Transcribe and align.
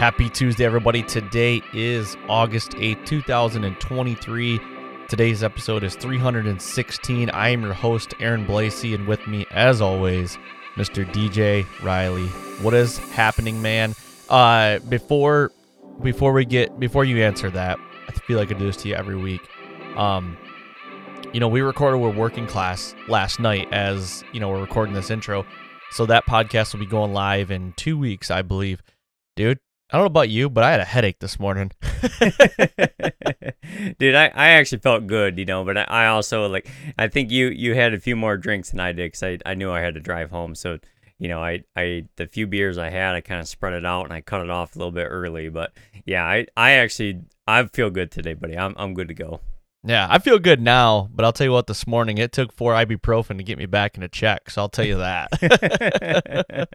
Happy 0.00 0.30
Tuesday, 0.30 0.64
everybody. 0.64 1.02
Today 1.02 1.60
is 1.74 2.16
August 2.26 2.70
8th, 2.70 3.04
2023. 3.04 4.58
Today's 5.10 5.42
episode 5.42 5.84
is 5.84 5.94
316. 5.94 7.28
I 7.28 7.50
am 7.50 7.60
your 7.60 7.74
host, 7.74 8.14
Aaron 8.18 8.46
Blasey, 8.46 8.94
and 8.94 9.06
with 9.06 9.26
me, 9.26 9.44
as 9.50 9.82
always, 9.82 10.38
Mr. 10.76 11.04
DJ 11.12 11.66
Riley. 11.82 12.28
What 12.62 12.72
is 12.72 12.96
happening, 13.10 13.60
man? 13.60 13.94
Uh, 14.30 14.78
before 14.78 15.52
before 16.02 16.32
we 16.32 16.46
get 16.46 16.80
before 16.80 17.04
you 17.04 17.22
answer 17.22 17.50
that, 17.50 17.78
I 18.08 18.12
feel 18.12 18.38
like 18.38 18.50
I 18.50 18.54
do 18.54 18.64
this 18.64 18.78
to 18.78 18.88
you 18.88 18.94
every 18.94 19.16
week. 19.16 19.46
Um, 19.98 20.38
you 21.34 21.40
know, 21.40 21.48
we 21.48 21.60
recorded 21.60 21.98
we're 21.98 22.08
working 22.08 22.46
class 22.46 22.94
last 23.06 23.38
night 23.38 23.68
as 23.70 24.24
you 24.32 24.40
know 24.40 24.48
we're 24.48 24.62
recording 24.62 24.94
this 24.94 25.10
intro, 25.10 25.44
so 25.90 26.06
that 26.06 26.24
podcast 26.24 26.72
will 26.72 26.80
be 26.80 26.86
going 26.86 27.12
live 27.12 27.50
in 27.50 27.74
two 27.76 27.98
weeks, 27.98 28.30
I 28.30 28.40
believe. 28.40 28.82
Dude, 29.36 29.58
I 29.92 29.96
don't 29.96 30.04
know 30.04 30.06
about 30.06 30.28
you, 30.28 30.48
but 30.48 30.62
I 30.62 30.70
had 30.70 30.80
a 30.80 30.84
headache 30.84 31.18
this 31.18 31.40
morning. 31.40 31.72
Dude, 33.98 34.14
I, 34.14 34.26
I 34.34 34.48
actually 34.50 34.78
felt 34.78 35.06
good, 35.06 35.38
you 35.38 35.44
know, 35.44 35.64
but 35.64 35.76
I, 35.76 35.84
I 35.84 36.06
also 36.06 36.48
like 36.48 36.68
I 36.98 37.08
think 37.08 37.30
you 37.30 37.48
you 37.48 37.74
had 37.74 37.94
a 37.94 38.00
few 38.00 38.16
more 38.16 38.36
drinks 38.36 38.70
than 38.70 38.80
I 38.80 38.92
did 38.92 39.12
because 39.12 39.22
I, 39.22 39.38
I 39.44 39.54
knew 39.54 39.70
I 39.70 39.80
had 39.80 39.94
to 39.94 40.00
drive 40.00 40.30
home. 40.30 40.54
So, 40.54 40.78
you 41.18 41.28
know, 41.28 41.42
I 41.42 41.64
I 41.76 42.06
the 42.16 42.26
few 42.26 42.46
beers 42.46 42.78
I 42.78 42.90
had, 42.90 43.14
I 43.14 43.20
kind 43.20 43.40
of 43.40 43.48
spread 43.48 43.72
it 43.72 43.84
out 43.84 44.04
and 44.04 44.12
I 44.12 44.20
cut 44.20 44.42
it 44.42 44.50
off 44.50 44.76
a 44.76 44.78
little 44.78 44.92
bit 44.92 45.06
early. 45.06 45.48
But 45.48 45.72
yeah, 46.04 46.24
I 46.24 46.46
I 46.56 46.72
actually 46.72 47.20
I 47.46 47.64
feel 47.66 47.90
good 47.90 48.10
today, 48.10 48.34
buddy. 48.34 48.56
I'm 48.56 48.74
I'm 48.78 48.94
good 48.94 49.08
to 49.08 49.14
go. 49.14 49.40
Yeah, 49.82 50.06
I 50.10 50.18
feel 50.18 50.38
good 50.38 50.60
now, 50.60 51.08
but 51.14 51.24
I'll 51.24 51.32
tell 51.32 51.46
you 51.46 51.52
what, 51.52 51.66
this 51.66 51.86
morning 51.86 52.18
it 52.18 52.32
took 52.32 52.52
four 52.52 52.74
ibuprofen 52.74 53.38
to 53.38 53.42
get 53.42 53.56
me 53.56 53.64
back 53.64 53.96
in 53.96 54.02
a 54.02 54.08
check. 54.08 54.50
So 54.50 54.60
I'll 54.60 54.68
tell 54.68 54.84
you 54.84 54.98
that. 54.98 56.68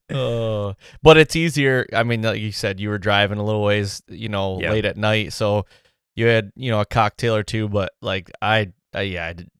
oh, 0.10 0.74
but 1.02 1.18
it's 1.18 1.36
easier. 1.36 1.86
I 1.92 2.02
mean, 2.02 2.22
like 2.22 2.40
you 2.40 2.52
said, 2.52 2.80
you 2.80 2.88
were 2.88 2.96
driving 2.98 3.38
a 3.38 3.44
little 3.44 3.62
ways, 3.62 4.02
you 4.08 4.30
know, 4.30 4.58
Yep. 4.60 4.70
late 4.72 4.84
at 4.86 4.96
night, 4.96 5.32
so 5.34 5.66
you 6.14 6.26
had, 6.26 6.50
you 6.56 6.70
know, 6.70 6.80
a 6.80 6.86
cocktail 6.86 7.34
or 7.34 7.42
two. 7.42 7.68
But 7.68 7.92
like 8.00 8.30
I, 8.40 8.72
I 8.94 9.02
yeah, 9.02 9.26
I 9.26 9.32
did, 9.34 9.50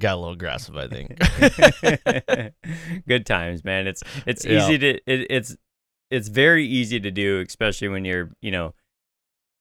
got 0.00 0.14
a 0.14 0.16
little 0.16 0.32
aggressive. 0.32 0.76
I 0.76 0.88
think. 0.88 1.16
good 3.06 3.26
times, 3.26 3.62
man. 3.64 3.86
It's 3.86 4.02
it's 4.26 4.44
Yeah. 4.44 4.58
easy 4.64 4.78
to 4.78 4.88
it, 5.06 5.26
it's 5.30 5.56
it's 6.10 6.28
very 6.28 6.66
easy 6.66 6.98
to 7.00 7.10
do, 7.12 7.40
especially 7.46 7.88
when 7.88 8.04
you're 8.04 8.30
you 8.40 8.50
know 8.50 8.74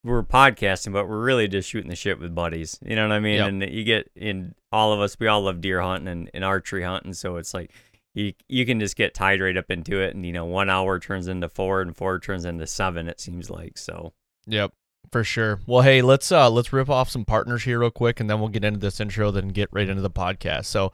we're 0.04 0.24
podcasting, 0.24 0.92
but 0.92 1.08
we're 1.08 1.24
really 1.24 1.48
just 1.48 1.70
shooting 1.70 1.90
the 1.90 1.96
shit 1.96 2.20
with 2.20 2.36
buddies. 2.36 2.78
You 2.86 2.96
know 2.96 3.08
what 3.08 3.14
I 3.16 3.20
mean? 3.20 3.38
Yep. 3.38 3.48
And 3.48 3.64
you 3.64 3.84
get 3.84 4.12
in 4.16 4.54
all 4.72 4.92
of 4.92 5.00
us, 5.00 5.16
we 5.20 5.28
all 5.28 5.42
love 5.42 5.62
deer 5.62 5.82
hunting 5.82 6.08
and, 6.08 6.30
and 6.34 6.44
archery 6.44 6.84
hunting, 6.84 7.14
so 7.14 7.38
it's 7.38 7.54
like 7.54 7.72
you 8.14 8.34
you 8.48 8.66
can 8.66 8.80
just 8.80 8.96
get 8.96 9.14
tied 9.14 9.42
right 9.42 9.56
up 9.56 9.72
into 9.72 10.00
it, 10.00 10.16
and 10.16 10.26
you 10.26 10.34
know 10.34 10.46
one 10.46 10.70
hour 10.70 11.00
turns 11.00 11.28
into 11.28 11.48
four, 11.50 11.82
and 11.82 11.96
four 11.96 12.20
turns 12.20 12.46
into 12.46 12.68
seven. 12.68 13.08
It 13.08 13.20
seems 13.20 13.50
like 13.50 13.78
so. 13.78 14.14
Yep, 14.46 14.74
for 15.12 15.24
sure. 15.24 15.60
Well, 15.66 15.82
hey, 15.82 16.02
let's 16.02 16.32
uh 16.32 16.50
let's 16.50 16.74
rip 16.74 16.90
off 16.90 17.10
some 17.10 17.26
partners 17.26 17.64
here 17.64 17.80
real 17.80 17.92
quick, 17.92 18.20
and 18.20 18.30
then 18.30 18.40
we'll 18.40 18.50
get 18.50 18.66
into 18.66 18.80
this 18.80 19.00
intro, 19.00 19.32
then 19.32 19.50
get 19.50 19.70
right 19.72 19.88
into 19.88 20.02
the 20.02 20.12
podcast. 20.12 20.66
So, 20.66 20.92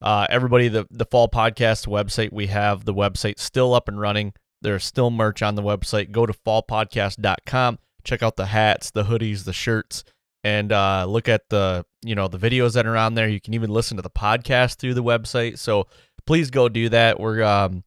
uh, 0.00 0.26
everybody, 0.30 0.68
the 0.68 0.86
the 0.90 1.06
fall 1.06 1.28
podcast 1.28 1.86
website 1.86 2.32
we 2.32 2.46
have 2.46 2.84
the 2.86 2.94
website 2.94 3.38
still 3.38 3.74
up 3.74 3.88
and 3.88 4.00
running. 4.00 4.32
There's 4.62 4.84
still 4.84 5.10
merch 5.10 5.42
on 5.42 5.54
the 5.54 5.62
website. 5.62 6.10
Go 6.10 6.26
to 6.26 6.32
fallpodcast.com. 6.32 7.78
Check 8.08 8.22
out 8.22 8.36
the 8.36 8.46
hats, 8.46 8.90
the 8.90 9.04
hoodies, 9.04 9.44
the 9.44 9.52
shirts, 9.52 10.02
and 10.42 10.72
uh, 10.72 11.04
look 11.06 11.28
at 11.28 11.50
the 11.50 11.84
you 12.02 12.14
know 12.14 12.26
the 12.26 12.38
videos 12.38 12.72
that 12.72 12.86
are 12.86 12.96
on 12.96 13.12
there. 13.12 13.28
You 13.28 13.38
can 13.38 13.52
even 13.52 13.68
listen 13.68 13.98
to 13.98 14.02
the 14.02 14.08
podcast 14.08 14.76
through 14.76 14.94
the 14.94 15.02
website. 15.02 15.58
So 15.58 15.88
please 16.26 16.50
go 16.50 16.70
do 16.70 16.88
that. 16.88 17.20
We're 17.20 17.42
um, 17.42 17.84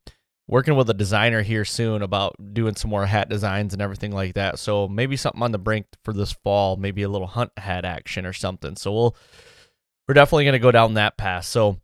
working 0.48 0.76
with 0.76 0.88
a 0.92 0.94
designer 0.94 1.42
here 1.42 1.66
soon 1.66 2.04
about 2.04 2.36
doing 2.54 2.76
some 2.76 2.92
more 2.92 3.08
hat 3.08 3.30
designs 3.30 3.74
and 3.74 3.82
everything 3.82 4.12
like 4.12 4.36
that. 4.36 4.60
So 4.60 4.88
maybe 4.88 5.18
something 5.18 5.42
on 5.42 5.54
the 5.54 5.58
brink 5.58 5.88
for 6.04 6.14
this 6.14 6.34
fall, 6.34 6.76
maybe 6.76 7.02
a 7.02 7.10
little 7.10 7.26
hunt 7.26 7.52
hat 7.58 7.84
action 7.84 8.28
or 8.28 8.34
something. 8.34 8.76
So 8.76 8.92
we'll 8.92 9.16
we're 10.08 10.14
definitely 10.14 10.44
going 10.44 10.54
to 10.54 10.60
go 10.60 10.72
down 10.72 10.94
that 10.94 11.18
path. 11.18 11.46
So 11.46 11.80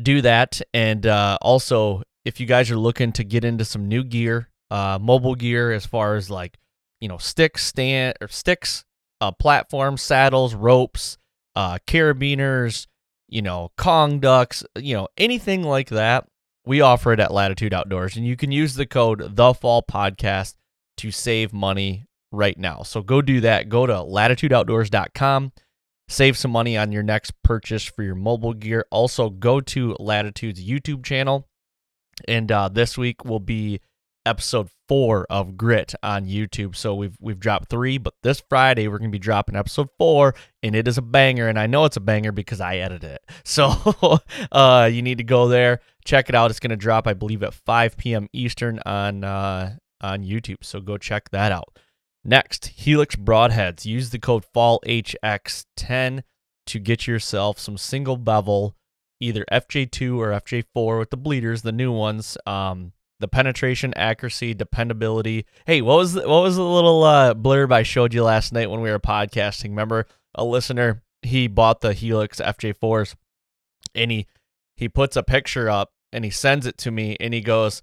do 0.00 0.20
that 0.20 0.60
and 0.72 1.04
uh, 1.04 1.38
also 1.42 2.02
if 2.24 2.38
you 2.38 2.46
guys 2.46 2.70
are 2.70 2.76
looking 2.76 3.12
to 3.12 3.24
get 3.24 3.44
into 3.44 3.64
some 3.64 3.88
new 3.88 4.04
gear, 4.04 4.50
uh, 4.70 5.00
mobile 5.00 5.34
gear 5.34 5.72
as 5.72 5.84
far 5.84 6.14
as 6.14 6.30
like 6.30 6.58
you 7.00 7.08
know 7.08 7.18
sticks, 7.18 7.64
stand 7.64 8.14
or 8.20 8.28
sticks, 8.28 8.84
uh, 9.20 9.32
platforms, 9.32 10.02
saddles, 10.02 10.54
ropes, 10.54 11.18
uh, 11.54 11.78
carabiners, 11.86 12.86
you 13.28 13.42
know, 13.42 13.72
Kong 13.76 14.20
ducks, 14.20 14.64
you 14.76 14.94
know, 14.94 15.08
anything 15.16 15.62
like 15.62 15.88
that, 15.88 16.26
we 16.64 16.80
offer 16.80 17.12
it 17.12 17.20
at 17.20 17.32
Latitude 17.32 17.74
Outdoors. 17.74 18.16
And 18.16 18.26
you 18.26 18.36
can 18.36 18.52
use 18.52 18.74
the 18.74 18.86
code 18.86 19.36
The 19.36 19.54
Fall 19.54 19.82
Podcast 19.82 20.54
to 20.98 21.10
save 21.10 21.52
money 21.52 22.06
right 22.32 22.58
now. 22.58 22.82
So 22.82 23.02
go 23.02 23.22
do 23.22 23.40
that. 23.40 23.68
Go 23.68 23.86
to 23.86 23.94
latitudeoutdoors.com. 23.94 25.52
Save 26.08 26.36
some 26.36 26.50
money 26.52 26.76
on 26.76 26.92
your 26.92 27.02
next 27.02 27.32
purchase 27.42 27.84
for 27.84 28.02
your 28.02 28.14
mobile 28.14 28.54
gear. 28.54 28.86
Also, 28.90 29.28
go 29.30 29.60
to 29.60 29.96
Latitude's 29.98 30.64
YouTube 30.64 31.04
channel. 31.04 31.48
And 32.28 32.50
uh, 32.50 32.68
this 32.68 32.96
week 32.96 33.24
will 33.24 33.40
be 33.40 33.80
episode 34.26 34.68
four 34.88 35.26
of 35.30 35.56
Grit 35.56 35.94
on 36.02 36.26
YouTube. 36.26 36.76
So 36.76 36.94
we've 36.94 37.16
we've 37.20 37.40
dropped 37.40 37.70
three, 37.70 37.96
but 37.96 38.14
this 38.22 38.42
Friday 38.48 38.88
we're 38.88 38.98
gonna 38.98 39.10
be 39.10 39.18
dropping 39.18 39.56
episode 39.56 39.88
four, 39.96 40.34
and 40.62 40.74
it 40.74 40.86
is 40.86 40.98
a 40.98 41.02
banger. 41.02 41.48
And 41.48 41.58
I 41.58 41.66
know 41.66 41.84
it's 41.84 41.96
a 41.96 42.00
banger 42.00 42.32
because 42.32 42.60
I 42.60 42.76
edited 42.76 43.12
it. 43.12 43.22
So 43.44 44.20
uh, 44.52 44.90
you 44.92 45.00
need 45.02 45.18
to 45.18 45.24
go 45.24 45.48
there, 45.48 45.80
check 46.04 46.28
it 46.28 46.34
out. 46.34 46.50
It's 46.50 46.60
gonna 46.60 46.76
drop, 46.76 47.06
I 47.06 47.14
believe, 47.14 47.42
at 47.42 47.54
5 47.54 47.96
p.m. 47.96 48.28
Eastern 48.32 48.80
on 48.84 49.24
uh, 49.24 49.76
on 50.00 50.24
YouTube. 50.24 50.62
So 50.62 50.80
go 50.80 50.98
check 50.98 51.30
that 51.30 51.52
out. 51.52 51.78
Next, 52.24 52.66
Helix 52.66 53.14
Broadheads. 53.14 53.84
Use 53.84 54.10
the 54.10 54.18
code 54.18 54.44
FALLHX10 54.54 56.22
to 56.66 56.78
get 56.80 57.06
yourself 57.06 57.60
some 57.60 57.78
single 57.78 58.16
bevel, 58.16 58.74
either 59.20 59.44
FJ2 59.52 60.16
or 60.16 60.30
FJ4 60.30 60.98
with 60.98 61.10
the 61.10 61.16
bleeders, 61.16 61.62
the 61.62 61.70
new 61.70 61.92
ones. 61.92 62.36
Um, 62.44 62.92
the 63.20 63.28
penetration, 63.28 63.94
accuracy, 63.94 64.54
dependability. 64.54 65.46
Hey, 65.66 65.82
what 65.82 65.96
was 65.96 66.12
the, 66.14 66.28
what 66.28 66.42
was 66.42 66.56
the 66.56 66.64
little 66.64 67.02
uh, 67.04 67.34
blurb 67.34 67.72
I 67.72 67.82
showed 67.82 68.12
you 68.12 68.22
last 68.22 68.52
night 68.52 68.70
when 68.70 68.80
we 68.80 68.90
were 68.90 68.98
podcasting? 68.98 69.70
Remember, 69.70 70.06
a 70.34 70.44
listener 70.44 71.02
he 71.22 71.48
bought 71.48 71.80
the 71.80 71.92
Helix 71.92 72.40
FJ4s, 72.40 73.14
and 73.94 74.10
he 74.10 74.26
he 74.76 74.88
puts 74.88 75.16
a 75.16 75.22
picture 75.22 75.70
up 75.70 75.92
and 76.12 76.24
he 76.24 76.30
sends 76.30 76.66
it 76.66 76.78
to 76.78 76.90
me, 76.90 77.16
and 77.20 77.32
he 77.32 77.40
goes, 77.40 77.82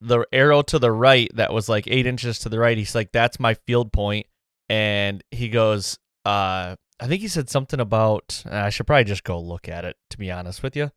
the 0.00 0.26
arrow 0.32 0.60
to 0.62 0.78
the 0.78 0.92
right 0.92 1.30
that 1.34 1.52
was 1.52 1.68
like 1.68 1.86
eight 1.86 2.06
inches 2.06 2.38
to 2.40 2.48
the 2.48 2.58
right. 2.58 2.76
He's 2.76 2.94
like, 2.94 3.10
that's 3.12 3.40
my 3.40 3.54
field 3.54 3.92
point, 3.92 4.26
and 4.68 5.24
he 5.30 5.48
goes, 5.48 5.98
uh, 6.24 6.76
I 7.00 7.06
think 7.06 7.22
he 7.22 7.28
said 7.28 7.50
something 7.50 7.80
about. 7.80 8.42
I 8.46 8.70
should 8.70 8.86
probably 8.86 9.04
just 9.04 9.24
go 9.24 9.40
look 9.40 9.68
at 9.68 9.84
it. 9.84 9.96
To 10.10 10.18
be 10.18 10.30
honest 10.30 10.62
with 10.62 10.76
you, 10.76 10.92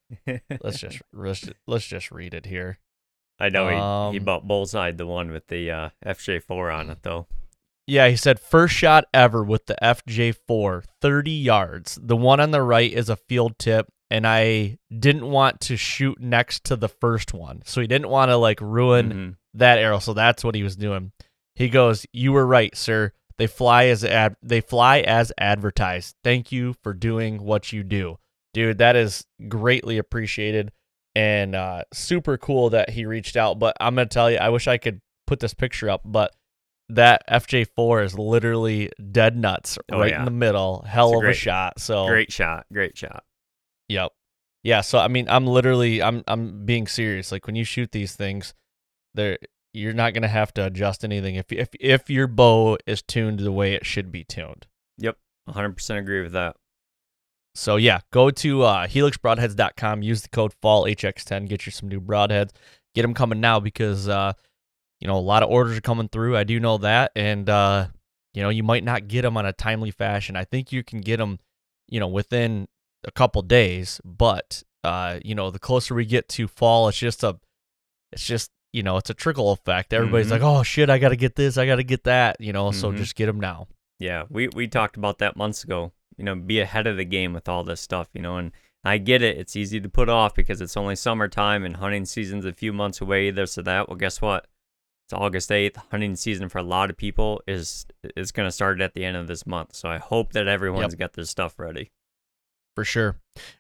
let's 0.62 0.80
just 0.80 1.02
let's, 1.14 1.50
let's 1.66 1.88
just 1.88 2.12
read 2.12 2.34
it 2.34 2.46
here. 2.46 2.78
I 3.40 3.50
know 3.50 3.68
he, 3.68 3.76
he 4.14 4.20
Um, 4.20 4.26
bought 4.26 4.48
bullseye 4.48 4.92
the 4.92 5.06
one 5.06 5.32
with 5.32 5.48
the 5.48 5.70
uh, 5.72 5.90
FJ4 6.06 6.74
on 6.74 6.90
it 6.90 7.00
though. 7.04 7.28
Yeah, 7.86 8.10
he 8.10 8.16
said 8.18 8.40
first 8.40 8.74
shot 8.74 9.06
ever 9.14 9.44
with 9.44 9.68
the 9.68 9.78
FJ4, 9.82 10.84
30 11.02 11.32
yards. 11.32 11.98
The 12.02 12.18
one 12.18 12.40
on 12.40 12.52
the 12.52 12.62
right 12.62 12.92
is 12.92 13.08
a 13.10 13.16
field 13.16 13.58
tip, 13.58 13.88
and 14.10 14.28
I 14.28 14.80
didn't 14.98 15.30
want 15.30 15.62
to 15.62 15.78
shoot 15.78 16.20
next 16.20 16.64
to 16.66 16.76
the 16.76 16.90
first 16.90 17.34
one. 17.34 17.62
So 17.66 17.80
he 17.80 17.88
didn't 17.88 18.10
want 18.10 18.30
to 18.30 18.38
like 18.38 18.60
ruin 18.60 19.10
Mhm. 19.14 19.36
that 19.54 19.78
arrow. 19.80 20.00
So 20.00 20.14
that's 20.14 20.44
what 20.44 20.56
he 20.56 20.64
was 20.64 20.76
doing. 20.76 21.12
He 21.56 21.70
goes, 21.70 22.06
"You 22.12 22.34
were 22.34 22.46
right, 22.46 22.76
sir. 22.76 23.14
They 23.38 23.48
fly 23.48 23.86
as 23.86 24.04
ad 24.04 24.36
they 24.42 24.62
fly 24.62 25.00
as 25.02 25.32
advertised. 25.38 26.16
Thank 26.24 26.52
you 26.52 26.74
for 26.84 26.94
doing 26.94 27.44
what 27.44 27.72
you 27.72 27.84
do." 27.84 28.18
Dude, 28.54 28.80
that 28.80 28.96
is 28.96 29.26
greatly 29.48 29.98
appreciated 29.98 30.72
and 31.18 31.56
uh 31.56 31.82
super 31.94 32.38
cool 32.38 32.70
that 32.70 32.92
he 32.92 33.06
reached 33.06 33.36
out, 33.36 33.58
but 33.58 33.76
I'm 33.82 33.96
to 34.08 34.14
tell 34.14 34.30
you 34.30 34.38
I 34.38 34.50
wish 34.50 34.68
I 34.68 34.78
could 34.78 35.02
put 35.26 35.40
this 35.40 35.56
picture 35.56 35.90
up, 35.90 36.02
but 36.06 36.32
that 36.90 37.24
FJ4 37.28 38.04
is 38.06 38.18
literally 38.18 38.92
dead 39.12 39.36
nuts 39.36 39.78
Oh, 39.92 40.00
right 40.00 40.12
yeah. 40.12 40.20
in 40.20 40.26
the 40.26 40.32
middle. 40.32 40.84
Hell 40.88 41.12
a 41.14 41.18
of 41.18 41.24
a 41.26 41.34
shot. 41.34 41.80
So 41.80 42.06
Great 42.08 42.32
shot, 42.32 42.66
great 42.72 42.96
shot. 42.98 43.24
Yep. 43.90 44.12
Yeah, 44.64 44.82
so 44.82 45.00
I 45.00 45.08
mean, 45.08 45.28
I'm 45.30 45.48
literally 45.48 46.02
I'm 46.04 46.24
I'm 46.28 46.66
being 46.66 46.88
serious. 46.88 47.32
Like 47.32 47.48
when 47.48 47.56
you 47.56 47.64
shoot 47.64 47.92
these 47.92 48.16
things, 48.16 48.54
there 49.16 49.38
you're 49.74 49.94
not 49.94 50.14
to 50.24 50.28
have 50.30 50.54
to 50.56 50.66
adjust 50.66 51.04
anything 51.04 51.36
if 51.36 51.52
if 51.52 51.70
if 51.80 52.10
your 52.10 52.28
bow 52.28 52.78
is 52.86 53.02
tuned 53.02 53.40
the 53.40 53.52
way 53.52 53.74
it 53.74 53.86
should 53.86 54.12
be 54.12 54.24
tuned. 54.24 54.68
Yep. 54.98 55.18
100% 55.50 55.98
agree 55.98 56.22
with 56.22 56.34
that. 56.34 56.56
So 57.58 57.76
yeah, 57.78 58.02
go 58.12 58.30
to 58.30 58.62
uh, 58.64 58.88
helixbroadheads.com, 58.88 60.04
use 60.04 60.22
the 60.22 60.30
code 60.30 60.54
FALLHX10, 60.64 61.48
get 61.50 61.66
you 61.66 61.72
some 61.72 61.90
new 61.90 62.00
broadheads. 62.00 62.52
Get 62.94 63.02
them 63.02 63.14
coming 63.14 63.42
now 63.42 63.60
because 63.60 64.08
uh, 64.08 64.34
you 65.00 65.08
know 65.08 65.18
a 65.18 65.20
lot 65.20 65.44
of 65.44 65.50
orders 65.50 65.78
are 65.78 65.82
coming 65.82 66.08
through. 66.08 66.38
I 66.38 66.44
do 66.44 66.60
know 66.60 66.78
that, 66.80 67.12
and 67.16 67.50
uh, 67.50 67.88
you 68.34 68.42
know 68.44 68.50
you 68.50 68.64
might 68.64 68.84
not 68.84 69.08
get 69.08 69.24
them 69.24 69.38
on 69.38 69.46
a 69.46 69.54
timely 69.54 69.92
fashion. 69.92 70.36
I 70.36 70.44
think 70.46 70.72
you 70.72 70.84
can 70.84 71.02
get 71.02 71.18
them, 71.18 71.40
you 71.88 72.00
know, 72.00 72.08
within 72.08 72.68
a 73.06 73.12
couple 73.12 73.42
days. 73.42 74.00
But 74.06 74.64
uh, 74.84 75.20
you 75.24 75.36
know, 75.36 75.50
the 75.52 75.60
closer 75.60 75.94
we 75.96 76.06
get 76.06 76.28
to 76.30 76.48
fall, 76.48 76.88
it's 76.88 76.98
just 76.98 77.24
a, 77.24 77.40
it's 78.12 78.26
just 78.26 78.52
you 78.74 78.84
know, 78.84 78.98
it's 78.98 79.10
a 79.10 79.14
trickle 79.16 79.52
effect. 79.52 79.94
Everybody's 79.94 80.28
Mhm. 80.28 80.32
like, 80.32 80.42
oh 80.44 80.62
shit, 80.64 80.90
I 80.90 80.98
got 81.00 81.10
to 81.10 81.16
get 81.16 81.36
this, 81.36 81.58
I 81.58 81.66
got 81.66 81.76
to 81.78 81.84
get 81.84 82.04
that. 82.04 82.38
You 82.40 82.54
know, 82.54 82.72
so 82.72 82.92
Mhm. 82.92 82.98
just 82.98 83.16
get 83.16 83.26
them 83.28 83.40
now. 83.40 83.68
Yeah, 84.00 84.24
we 84.30 84.48
we 84.48 84.68
talked 84.68 84.98
about 84.98 85.18
that 85.20 85.36
months 85.36 85.64
ago. 85.64 85.92
You 86.18 86.26
know, 86.26 86.36
be 86.36 86.60
ahead 86.60 86.88
of 86.88 86.98
the 86.98 87.06
game 87.06 87.34
with 87.34 87.48
all 87.48 87.64
this 87.64 87.82
stuff, 87.82 88.08
you 88.14 88.22
know, 88.22 88.38
and 88.38 88.52
I 88.84 88.98
get 88.98 89.22
it. 89.22 89.38
It's 89.38 89.56
easy 89.56 89.80
to 89.82 89.90
put 89.90 90.10
off 90.10 90.34
because 90.34 90.62
it's 90.62 90.78
only 90.78 90.96
summertime 90.96 91.64
and 91.66 91.78
hunting 91.78 92.06
season's 92.06 92.46
a 92.46 92.54
few 92.54 92.72
months 92.74 93.02
away, 93.02 93.32
this 93.32 93.58
or 93.58 93.64
that. 93.64 93.88
Well, 93.90 93.98
guess 93.98 94.22
what? 94.22 94.48
It's 95.06 95.14
August 95.14 95.50
8th. 95.50 95.78
Hunting 95.92 96.16
season 96.16 96.50
for 96.50 96.58
a 96.58 96.64
lot 96.64 96.90
of 96.90 96.98
people 96.98 97.42
is 97.48 97.86
is 98.16 98.32
going 98.32 98.48
to 98.48 98.52
start 98.52 98.82
at 98.82 98.94
the 98.94 99.06
end 99.06 99.16
of 99.18 99.28
this 99.28 99.46
month. 99.46 99.76
So 99.76 99.90
I 99.90 99.98
hope 99.98 100.34
that 100.34 100.48
everyone's 100.48 100.96
got 100.96 101.14
their 101.14 101.26
stuff 101.26 101.58
ready. 101.60 101.92
for 102.76 102.84
sure. 102.84 103.16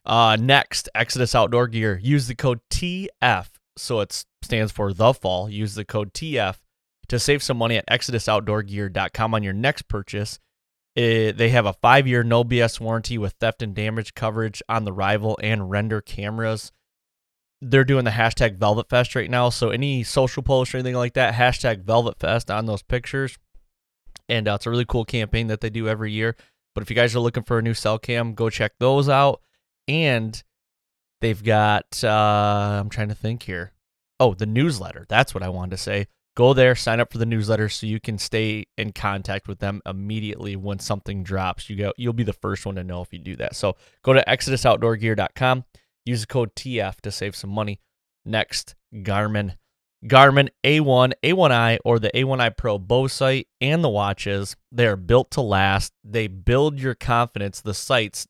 Uh, 0.05 0.37
next, 0.39 0.89
Exodus 0.93 1.33
Outdoor 1.35 1.67
Gear. 1.67 1.99
Use 2.03 2.27
the 2.27 2.35
code 2.35 2.59
TF, 2.69 3.47
so 3.75 3.99
it 4.01 4.25
stands 4.43 4.71
for 4.71 4.93
the 4.93 5.13
fall. 5.13 5.49
Use 5.49 5.73
the 5.75 5.85
code 5.85 6.13
TF 6.13 6.57
to 7.07 7.17
save 7.19 7.41
some 7.41 7.57
money 7.57 7.77
at 7.77 7.87
ExodusOutdoorGear.com 7.87 9.33
on 9.33 9.41
your 9.43 9.53
next 9.53 9.87
purchase. 9.87 10.39
Eh, 10.97 11.31
they 11.31 11.49
have 11.49 11.67
a 11.67 11.73
five-year 11.73 12.23
no 12.23 12.43
BS 12.43 12.79
warranty 12.79 13.19
with 13.19 13.33
theft 13.33 13.61
and 13.61 13.75
damage 13.75 14.15
coverage 14.15 14.63
on 14.67 14.83
the 14.83 14.91
rival 14.91 15.37
and 15.43 15.69
render 15.69 16.01
cameras. 16.01 16.71
They're 17.61 17.83
doing 17.83 18.03
the 18.03 18.11
hashtag 18.11 18.57
Velvet 18.57 18.89
Fest 18.89 19.13
right 19.13 19.29
now, 19.29 19.49
so 19.49 19.69
any 19.69 20.03
social 20.03 20.41
post 20.41 20.73
or 20.73 20.77
anything 20.77 20.95
like 20.95 21.13
that, 21.13 21.35
hashtag 21.35 21.83
Velvet 21.83 22.19
Fest 22.19 22.49
on 22.49 22.65
those 22.65 22.81
pictures. 22.81 23.37
And 24.27 24.47
uh, 24.47 24.55
it's 24.55 24.65
a 24.65 24.71
really 24.71 24.85
cool 24.85 25.05
campaign 25.05 25.47
that 25.47 25.61
they 25.61 25.69
do 25.69 25.87
every 25.87 26.11
year. 26.11 26.35
But 26.73 26.81
if 26.81 26.89
you 26.89 26.95
guys 26.95 27.15
are 27.15 27.19
looking 27.19 27.43
for 27.43 27.59
a 27.59 27.61
new 27.61 27.73
cell 27.75 27.99
cam, 27.99 28.33
go 28.33 28.49
check 28.49 28.73
those 28.79 29.07
out. 29.07 29.41
And 29.87 30.43
they've 31.21 31.43
got 31.43 32.03
uh 32.03 32.79
I'm 32.79 32.89
trying 32.89 33.09
to 33.09 33.15
think 33.15 33.43
here. 33.43 33.71
Oh, 34.19 34.33
the 34.33 34.45
newsletter. 34.45 35.05
That's 35.07 35.33
what 35.33 35.43
I 35.43 35.49
wanted 35.49 35.71
to 35.71 35.77
say. 35.77 36.07
Go 36.37 36.53
there, 36.53 36.75
sign 36.75 36.99
up 36.99 37.11
for 37.11 37.17
the 37.17 37.25
newsletter 37.25 37.67
so 37.67 37.87
you 37.87 37.99
can 37.99 38.19
stay 38.19 38.67
in 38.77 38.91
contact 38.91 39.47
with 39.47 39.57
them 39.57 39.81
immediately 39.87 40.55
when 40.55 40.77
something 40.77 41.23
drops. 41.23 41.67
You 41.67 41.75
go 41.77 41.93
you'll 41.97 42.13
be 42.13 42.23
the 42.23 42.31
first 42.31 42.63
one 42.63 42.75
to 42.75 42.83
know 42.83 43.01
if 43.01 43.11
you 43.11 43.17
do 43.17 43.35
that. 43.37 43.55
So 43.55 43.75
go 44.03 44.13
to 44.13 44.23
exodusoutdoorgear.com, 44.27 45.65
use 46.05 46.21
the 46.21 46.27
code 46.27 46.53
TF 46.53 47.01
to 47.01 47.09
save 47.09 47.35
some 47.35 47.49
money. 47.49 47.81
Next, 48.23 48.75
Garmin. 48.93 49.55
Garmin 50.05 50.49
A1, 50.63 51.13
A1i, 51.23 51.79
or 51.83 51.97
the 51.97 52.11
A1i 52.13 52.55
Pro 52.55 52.77
bow 52.77 53.07
sight 53.07 53.47
and 53.59 53.83
the 53.83 53.89
watches, 53.89 54.55
they 54.71 54.85
are 54.85 54.95
built 54.95 55.31
to 55.31 55.41
last. 55.41 55.91
They 56.03 56.27
build 56.27 56.79
your 56.79 56.93
confidence. 56.93 57.61
The 57.61 57.73
sights, 57.73 58.27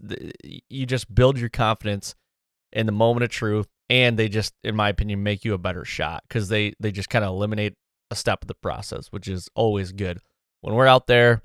you 0.70 0.86
just 0.86 1.14
build 1.14 1.38
your 1.38 1.50
confidence 1.50 2.16
in 2.72 2.86
the 2.86 2.94
moment 2.94 3.26
of 3.26 3.32
truth, 3.32 3.68
and 3.90 4.18
they 4.18 4.30
just, 4.30 4.54
in 4.64 4.78
my 4.78 4.88
opinion, 4.88 5.24
make 5.24 5.44
you 5.44 5.54
a 5.54 5.58
better 5.58 5.84
shot 5.84 6.24
because 6.26 6.48
they 6.48 6.72
they 6.80 6.94
just 6.94 7.10
kind 7.10 7.26
of 7.26 7.34
eliminate 7.34 7.74
a 8.12 8.16
step 8.16 8.42
of 8.42 8.48
the 8.48 8.56
process, 8.56 9.08
which 9.08 9.28
is 9.28 9.50
always 9.56 9.92
good. 9.92 10.20
When 10.62 10.76
we're 10.76 10.88
out 10.88 11.08
there 11.08 11.42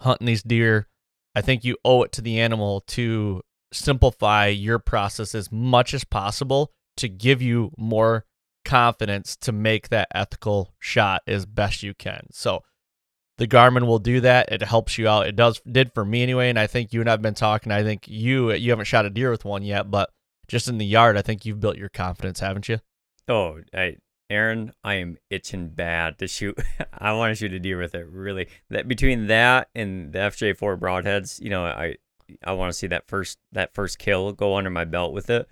hunting 0.00 0.26
these 0.26 0.42
deer, 0.42 0.88
I 1.34 1.40
think 1.40 1.64
you 1.64 1.76
owe 1.84 2.02
it 2.02 2.12
to 2.12 2.22
the 2.22 2.40
animal 2.40 2.82
to 2.88 3.42
simplify 3.72 4.46
your 4.46 4.78
process 4.78 5.34
as 5.34 5.52
much 5.52 5.94
as 5.94 6.04
possible 6.04 6.72
to 6.96 7.08
give 7.08 7.40
you 7.40 7.72
more 7.78 8.24
confidence 8.64 9.36
to 9.36 9.52
make 9.52 9.88
that 9.88 10.08
ethical 10.14 10.74
shot 10.78 11.22
as 11.26 11.46
best 11.46 11.82
you 11.82 11.94
can. 11.94 12.26
So 12.30 12.62
the 13.38 13.48
Garmin 13.48 13.86
will 13.86 13.98
do 13.98 14.20
that. 14.20 14.52
It 14.52 14.62
helps 14.62 14.98
you 14.98 15.08
out. 15.08 15.26
It 15.26 15.36
does 15.36 15.60
did 15.60 15.92
for 15.94 16.04
me 16.04 16.22
anyway, 16.22 16.50
and 16.50 16.58
I 16.58 16.66
think 16.66 16.92
you 16.92 17.00
and 17.00 17.08
I've 17.08 17.22
been 17.22 17.34
talking. 17.34 17.72
I 17.72 17.82
think 17.82 18.06
you 18.06 18.52
you 18.52 18.70
haven't 18.70 18.84
shot 18.84 19.06
a 19.06 19.10
deer 19.10 19.30
with 19.30 19.44
one 19.44 19.62
yet, 19.62 19.90
but 19.90 20.10
just 20.46 20.68
in 20.68 20.78
the 20.78 20.84
yard, 20.84 21.16
I 21.16 21.22
think 21.22 21.46
you've 21.46 21.60
built 21.60 21.78
your 21.78 21.88
confidence, 21.88 22.40
haven't 22.40 22.68
you? 22.68 22.80
Oh, 23.28 23.60
I, 23.72 23.96
Aaron, 24.30 24.72
I 24.84 24.94
am 24.94 25.18
itching 25.28 25.68
bad 25.68 26.18
to 26.18 26.28
shoot. 26.28 26.58
I 26.92 27.12
want 27.12 27.32
to 27.32 27.34
shoot 27.34 27.52
a 27.52 27.58
deer 27.58 27.78
with 27.78 27.94
it. 27.94 28.06
Really, 28.08 28.48
that 28.70 28.86
between 28.88 29.26
that 29.26 29.68
and 29.74 30.12
the 30.12 30.20
FJ4 30.20 30.78
broadheads, 30.78 31.40
you 31.40 31.50
know, 31.50 31.64
I 31.66 31.96
I 32.44 32.52
want 32.52 32.72
to 32.72 32.78
see 32.78 32.86
that 32.86 33.08
first 33.08 33.38
that 33.52 33.74
first 33.74 33.98
kill 33.98 34.32
go 34.32 34.56
under 34.56 34.70
my 34.70 34.84
belt 34.84 35.12
with 35.12 35.28
it. 35.30 35.48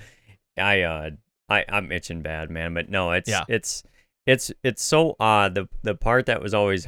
I 0.56 0.82
uh 0.82 1.10
I 1.48 1.64
I'm 1.68 1.90
itching 1.92 2.22
bad, 2.22 2.50
man. 2.50 2.72
But 2.72 2.88
no, 2.88 3.10
it's 3.10 3.28
Yeah. 3.28 3.44
it's 3.48 3.82
it's 4.26 4.52
it's 4.62 4.84
so 4.84 5.16
odd. 5.18 5.54
The 5.56 5.68
the 5.82 5.94
part 5.96 6.26
that 6.26 6.40
was 6.40 6.54
always 6.54 6.86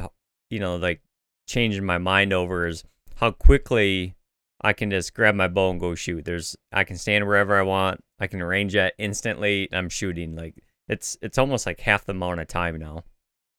you 0.49 0.61
know 0.61 0.77
like 0.77 1.01
changing 1.49 1.85
my 1.85 1.99
mind 1.99 2.33
over 2.33 2.67
is 2.69 2.85
how 3.17 3.33
quickly 3.33 4.15
I 4.61 4.73
can 4.75 4.91
just 4.91 5.15
grab 5.15 5.35
my 5.35 5.49
bow 5.49 5.71
and 5.71 5.81
go 5.81 5.95
shoot. 5.95 6.25
There's 6.25 6.57
I 6.73 6.85
can 6.85 6.97
stand 6.97 7.27
wherever 7.27 7.59
I 7.59 7.63
want. 7.63 8.05
I 8.21 8.27
can 8.29 8.41
arrange 8.41 8.75
it 8.77 8.95
instantly. 8.99 9.69
I'm 9.73 9.89
shooting 9.89 10.37
like 10.37 10.63
it's 10.91 11.17
it's 11.23 11.39
almost 11.39 11.65
like 11.67 11.81
half 11.81 12.05
the 12.05 12.13
amount 12.13 12.41
of 12.41 12.49
time 12.49 12.79
now. 12.79 13.05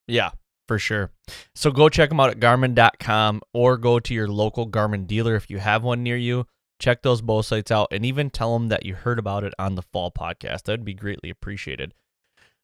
Yeah, 0.08 0.32
for 0.68 0.78
sure. 0.78 1.12
So 1.56 1.72
go 1.72 1.90
check 1.90 2.10
them 2.10 2.20
out 2.20 2.30
at 2.30 2.40
garmin.com 2.40 3.42
or 3.54 3.78
go 3.78 4.00
to 4.00 4.14
your 4.14 4.28
local 4.28 4.70
Garmin 4.70 5.08
dealer 5.08 5.36
if 5.36 5.50
you 5.50 5.58
have 5.60 5.84
one 5.84 6.04
near 6.04 6.18
you. 6.18 6.46
Check 6.80 7.04
those 7.04 7.22
bow 7.22 7.42
sights 7.42 7.72
out 7.72 7.88
and 7.92 8.06
even 8.06 8.30
tell 8.30 8.54
them 8.54 8.68
that 8.68 8.86
you 8.86 8.96
heard 8.96 9.20
about 9.20 9.44
it 9.44 9.54
on 9.58 9.76
the 9.76 9.82
fall 9.82 10.12
podcast. 10.12 10.64
That'd 10.64 10.84
be 10.84 10.94
greatly 10.94 11.30
appreciated. 11.30 11.94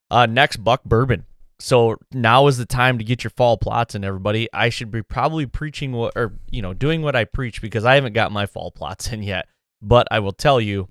Uh, 0.10 0.26
next, 0.26 0.58
Buck 0.58 0.84
Bourbon. 0.84 1.26
So 1.60 1.98
now 2.12 2.48
is 2.48 2.58
the 2.58 2.66
time 2.66 2.98
to 2.98 3.04
get 3.04 3.24
your 3.24 3.32
fall 3.32 3.58
plots 3.58 3.96
in, 3.96 4.04
everybody. 4.04 4.48
I 4.54 4.70
should 4.70 4.92
be 4.92 5.02
probably 5.02 5.46
preaching 5.46 5.92
what, 5.92 6.14
or, 6.16 6.34
you 6.52 6.62
know, 6.62 6.74
doing 6.74 7.02
what 7.02 7.16
I 7.16 7.26
preach 7.26 7.62
because 7.62 7.86
I 7.86 7.96
haven't 7.96 8.14
got 8.14 8.32
my 8.32 8.46
fall 8.46 8.72
plots 8.72 9.12
in 9.12 9.24
yet. 9.24 9.48
But 9.82 10.08
I 10.12 10.20
will 10.20 10.34
tell 10.34 10.60
you, 10.60 10.90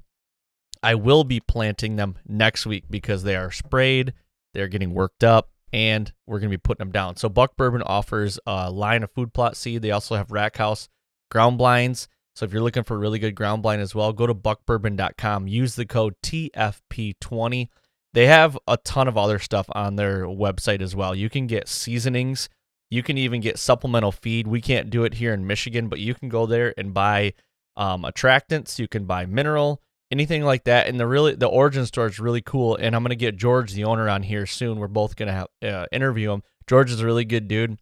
I 0.82 0.94
will 0.94 1.24
be 1.24 1.40
planting 1.40 1.96
them 1.96 2.16
next 2.26 2.66
week 2.66 2.84
because 2.90 3.22
they 3.22 3.36
are 3.36 3.50
sprayed, 3.50 4.12
they're 4.54 4.68
getting 4.68 4.94
worked 4.94 5.24
up, 5.24 5.50
and 5.72 6.12
we're 6.26 6.38
going 6.38 6.50
to 6.50 6.56
be 6.56 6.60
putting 6.60 6.84
them 6.84 6.92
down. 6.92 7.16
So 7.16 7.28
Buck 7.28 7.56
Bourbon 7.56 7.82
offers 7.82 8.38
a 8.46 8.70
line 8.70 9.02
of 9.02 9.10
food 9.10 9.32
plot 9.32 9.56
seed. 9.56 9.82
They 9.82 9.90
also 9.90 10.16
have 10.16 10.30
rack 10.30 10.56
house 10.56 10.88
ground 11.30 11.58
blinds. 11.58 12.08
So 12.34 12.44
if 12.44 12.52
you're 12.52 12.62
looking 12.62 12.84
for 12.84 12.98
really 12.98 13.18
good 13.18 13.34
ground 13.34 13.62
blind 13.62 13.80
as 13.80 13.94
well, 13.94 14.12
go 14.12 14.26
to 14.26 14.34
buckbourbon.com. 14.34 15.48
Use 15.48 15.74
the 15.74 15.86
code 15.86 16.14
TFP20 16.22 17.68
they 18.16 18.28
have 18.28 18.58
a 18.66 18.78
ton 18.78 19.08
of 19.08 19.18
other 19.18 19.38
stuff 19.38 19.66
on 19.72 19.96
their 19.96 20.24
website 20.24 20.80
as 20.80 20.96
well. 20.96 21.14
You 21.14 21.28
can 21.28 21.46
get 21.46 21.68
seasonings. 21.68 22.48
You 22.88 23.02
can 23.02 23.18
even 23.18 23.42
get 23.42 23.58
supplemental 23.58 24.10
feed. 24.10 24.46
We 24.46 24.62
can't 24.62 24.88
do 24.88 25.04
it 25.04 25.12
here 25.12 25.34
in 25.34 25.46
Michigan, 25.46 25.88
but 25.88 25.98
you 25.98 26.14
can 26.14 26.30
go 26.30 26.46
there 26.46 26.72
and 26.78 26.94
buy 26.94 27.34
um, 27.76 28.04
attractants. 28.04 28.78
You 28.78 28.88
can 28.88 29.04
buy 29.04 29.26
mineral, 29.26 29.82
anything 30.10 30.44
like 30.44 30.64
that. 30.64 30.86
And 30.86 30.98
the 30.98 31.06
really 31.06 31.34
the 31.34 31.46
origin 31.46 31.86
story 31.86 32.10
is 32.10 32.18
really 32.18 32.42
cool. 32.42 32.76
And 32.76 32.94
I'm 32.94 33.02
gonna 33.02 33.14
get 33.14 33.36
George, 33.36 33.72
the 33.72 33.84
owner, 33.84 34.08
on 34.08 34.22
here 34.22 34.46
soon. 34.46 34.78
We're 34.78 34.88
both 34.88 35.16
gonna 35.16 35.32
have, 35.32 35.48
uh, 35.62 35.86
interview 35.92 36.32
him. 36.32 36.42
George 36.66 36.90
is 36.90 37.00
a 37.00 37.06
really 37.06 37.24
good 37.24 37.48
dude. 37.48 37.78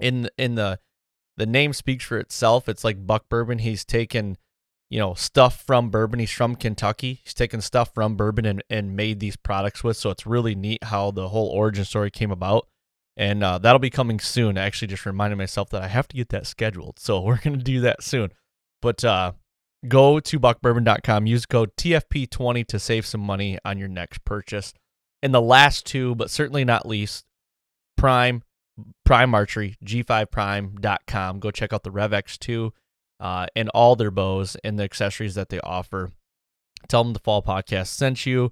In 0.00 0.28
in 0.36 0.54
the 0.54 0.78
the 1.36 1.46
name 1.46 1.72
speaks 1.72 2.04
for 2.04 2.18
itself. 2.18 2.68
It's 2.68 2.84
like 2.84 3.06
Buck 3.06 3.28
Bourbon. 3.28 3.58
He's 3.58 3.84
taken 3.84 4.36
you 4.90 4.98
know 4.98 5.14
stuff 5.14 5.62
from 5.62 5.90
bourbon. 5.90 6.20
He's 6.20 6.30
from 6.30 6.54
Kentucky. 6.54 7.20
He's 7.24 7.34
taken 7.34 7.60
stuff 7.60 7.94
from 7.94 8.16
bourbon 8.16 8.44
and 8.44 8.62
and 8.68 8.96
made 8.96 9.20
these 9.20 9.36
products 9.36 9.82
with. 9.82 9.96
So 9.96 10.10
it's 10.10 10.26
really 10.26 10.54
neat 10.54 10.84
how 10.84 11.10
the 11.10 11.30
whole 11.30 11.48
origin 11.48 11.84
story 11.84 12.10
came 12.10 12.30
about. 12.30 12.68
And 13.16 13.44
uh, 13.44 13.58
that'll 13.58 13.78
be 13.78 13.90
coming 13.90 14.20
soon. 14.20 14.56
I 14.56 14.64
actually 14.64 14.88
just 14.88 15.04
reminded 15.04 15.36
myself 15.36 15.68
that 15.70 15.82
I 15.82 15.88
have 15.88 16.08
to 16.08 16.16
get 16.16 16.30
that 16.30 16.46
scheduled. 16.46 16.98
So 16.98 17.20
we're 17.22 17.40
gonna 17.40 17.58
do 17.58 17.80
that 17.80 18.02
soon. 18.02 18.30
But 18.80 19.04
uh, 19.04 19.32
go 19.86 20.20
to 20.20 20.40
buckbourbon.com, 20.40 21.26
use 21.26 21.46
code 21.46 21.76
TFP20 21.76 22.66
to 22.66 22.78
save 22.78 23.06
some 23.06 23.20
money 23.20 23.58
on 23.64 23.78
your 23.78 23.88
next 23.88 24.24
purchase. 24.24 24.74
And 25.22 25.32
the 25.32 25.42
last 25.42 25.86
two, 25.86 26.14
but 26.14 26.30
certainly 26.30 26.64
not 26.64 26.86
least, 26.86 27.24
Prime, 27.96 28.42
Prime 29.04 29.34
Archery, 29.34 29.76
G5Prime.com. 29.84 31.38
Go 31.38 31.50
check 31.50 31.72
out 31.72 31.82
the 31.84 31.90
Rev 31.90 32.10
X2 32.10 32.70
uh, 33.20 33.46
and 33.54 33.68
all 33.70 33.94
their 33.94 34.10
bows 34.10 34.56
and 34.64 34.78
the 34.78 34.84
accessories 34.84 35.34
that 35.36 35.48
they 35.48 35.60
offer. 35.60 36.10
Tell 36.88 37.04
them 37.04 37.12
the 37.12 37.20
Fall 37.20 37.42
Podcast 37.42 37.88
sent 37.88 38.26
you. 38.26 38.50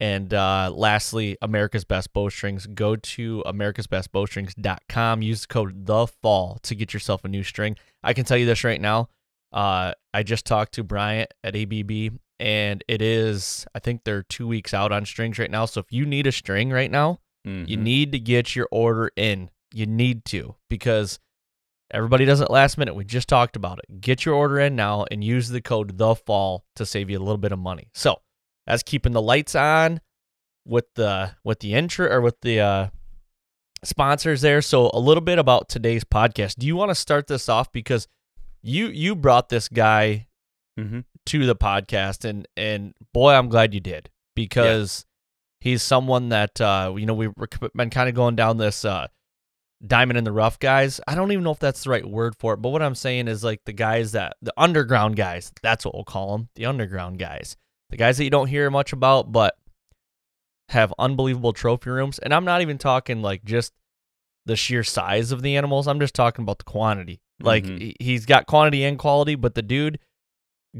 And 0.00 0.32
uh, 0.32 0.72
lastly, 0.74 1.36
America's 1.42 1.84
Best 1.84 2.12
Bowstrings. 2.12 2.66
Go 2.66 2.96
to 2.96 3.44
americasbestbowstrings.com. 3.46 5.22
Use 5.22 5.42
the 5.42 5.46
code 5.46 5.86
The 5.86 6.06
Fall 6.06 6.58
to 6.62 6.74
get 6.74 6.94
yourself 6.94 7.24
a 7.24 7.28
new 7.28 7.42
string. 7.42 7.76
I 8.02 8.14
can 8.14 8.24
tell 8.24 8.38
you 8.38 8.46
this 8.46 8.64
right 8.64 8.80
now. 8.80 9.10
Uh, 9.52 9.92
I 10.14 10.22
just 10.22 10.46
talked 10.46 10.74
to 10.74 10.84
Bryant 10.84 11.32
at 11.44 11.56
ABB, 11.56 12.18
and 12.38 12.84
it 12.88 13.02
is 13.02 13.66
I 13.74 13.78
think 13.80 14.04
they're 14.04 14.22
two 14.22 14.46
weeks 14.46 14.72
out 14.74 14.92
on 14.92 15.04
strings 15.06 15.38
right 15.38 15.50
now. 15.50 15.64
So 15.66 15.80
if 15.80 15.86
you 15.90 16.06
need 16.06 16.26
a 16.26 16.32
string 16.32 16.70
right 16.70 16.90
now, 16.90 17.20
Mm-hmm. 17.48 17.70
you 17.70 17.76
need 17.78 18.12
to 18.12 18.18
get 18.18 18.54
your 18.54 18.68
order 18.70 19.10
in. 19.16 19.48
You 19.72 19.86
need 19.86 20.26
to 20.26 20.56
because 20.68 21.18
everybody 21.90 22.26
does 22.26 22.42
it 22.42 22.50
last 22.50 22.76
minute. 22.76 22.94
We 22.94 23.02
just 23.06 23.28
talked 23.30 23.56
about 23.56 23.78
it. 23.78 24.02
Get 24.02 24.26
your 24.26 24.34
order 24.34 24.58
in 24.60 24.76
now 24.76 25.06
and 25.10 25.24
use 25.24 25.48
the 25.48 25.62
code 25.62 25.96
the 25.96 26.14
fall 26.14 26.66
to 26.76 26.84
save 26.84 27.08
you 27.08 27.16
a 27.18 27.24
little 27.24 27.38
bit 27.38 27.52
of 27.52 27.58
money. 27.58 27.88
So 27.94 28.20
that's 28.66 28.82
keeping 28.82 29.12
the 29.12 29.22
lights 29.22 29.54
on 29.54 30.02
with 30.66 30.84
the 30.96 31.32
with 31.42 31.60
the 31.60 31.72
intro 31.72 32.08
or 32.12 32.20
with 32.20 32.38
the 32.42 32.60
uh, 32.60 32.88
sponsors 33.84 34.42
there. 34.42 34.60
So 34.62 34.90
a 34.92 35.00
little 35.00 35.22
bit 35.22 35.38
about 35.38 35.68
today's 35.70 36.04
podcast. 36.04 36.56
Do 36.56 36.66
you 36.66 36.76
want 36.76 36.90
to 36.90 36.94
start 36.94 37.26
this 37.26 37.48
off 37.48 37.72
because 37.72 38.06
you 38.62 38.86
you 38.88 39.14
brought 39.16 39.48
this 39.48 39.68
guy 39.68 40.26
Mm-hmm. 40.78 41.00
to 41.26 41.46
the 41.46 41.56
podcast 41.56 42.24
and 42.24 42.48
and 42.56 42.94
boy 43.12 43.32
i'm 43.34 43.48
glad 43.50 43.74
you 43.74 43.80
did 43.80 44.08
because 44.34 45.04
he's 45.60 45.82
someone 45.82 46.30
that 46.30 46.58
uh 46.60 46.94
you 46.96 47.04
know 47.04 47.12
we've 47.12 47.32
been 47.74 47.90
kind 47.90 48.08
of 48.08 48.14
going 48.14 48.34
down 48.36 48.56
this 48.56 48.84
uh 48.84 49.06
diamond 49.86 50.16
in 50.18 50.24
the 50.24 50.32
rough 50.32 50.58
guys. 50.58 51.00
I 51.08 51.14
don't 51.16 51.32
even 51.32 51.42
know 51.44 51.50
if 51.50 51.58
that's 51.58 51.84
the 51.84 51.90
right 51.90 52.06
word 52.08 52.34
for 52.38 52.54
it 52.54 52.58
but 52.58 52.70
what 52.70 52.80
i'm 52.82 52.94
saying 52.94 53.28
is 53.28 53.42
like 53.44 53.60
the 53.66 53.72
guys 53.74 54.12
that 54.12 54.36
the 54.40 54.54
underground 54.56 55.16
guys 55.16 55.52
that's 55.62 55.84
what 55.84 55.94
we'll 55.94 56.04
call 56.04 56.32
them 56.38 56.48
the 56.54 56.66
underground 56.66 57.18
guys. 57.18 57.56
The 57.90 57.96
guys 57.98 58.16
that 58.18 58.24
you 58.24 58.30
don't 58.30 58.46
hear 58.48 58.70
much 58.70 58.92
about 58.94 59.32
but 59.32 59.58
have 60.70 60.94
unbelievable 60.98 61.52
trophy 61.52 61.90
rooms. 61.90 62.18
And 62.20 62.32
i'm 62.32 62.44
not 62.44 62.62
even 62.62 62.78
talking 62.78 63.20
like 63.20 63.44
just 63.44 63.72
the 64.46 64.56
sheer 64.56 64.84
size 64.84 65.32
of 65.32 65.42
the 65.42 65.56
animals. 65.56 65.86
I'm 65.88 66.00
just 66.00 66.14
talking 66.14 66.42
about 66.44 66.58
the 66.58 66.64
quantity 66.64 67.20
like 67.42 67.64
Mhm. 67.64 67.80
he- 67.80 67.96
he's 68.00 68.26
got 68.26 68.46
quantity 68.46 68.84
and 68.84 68.98
quality 68.98 69.34
but 69.34 69.54
the 69.54 69.62
dude 69.62 69.98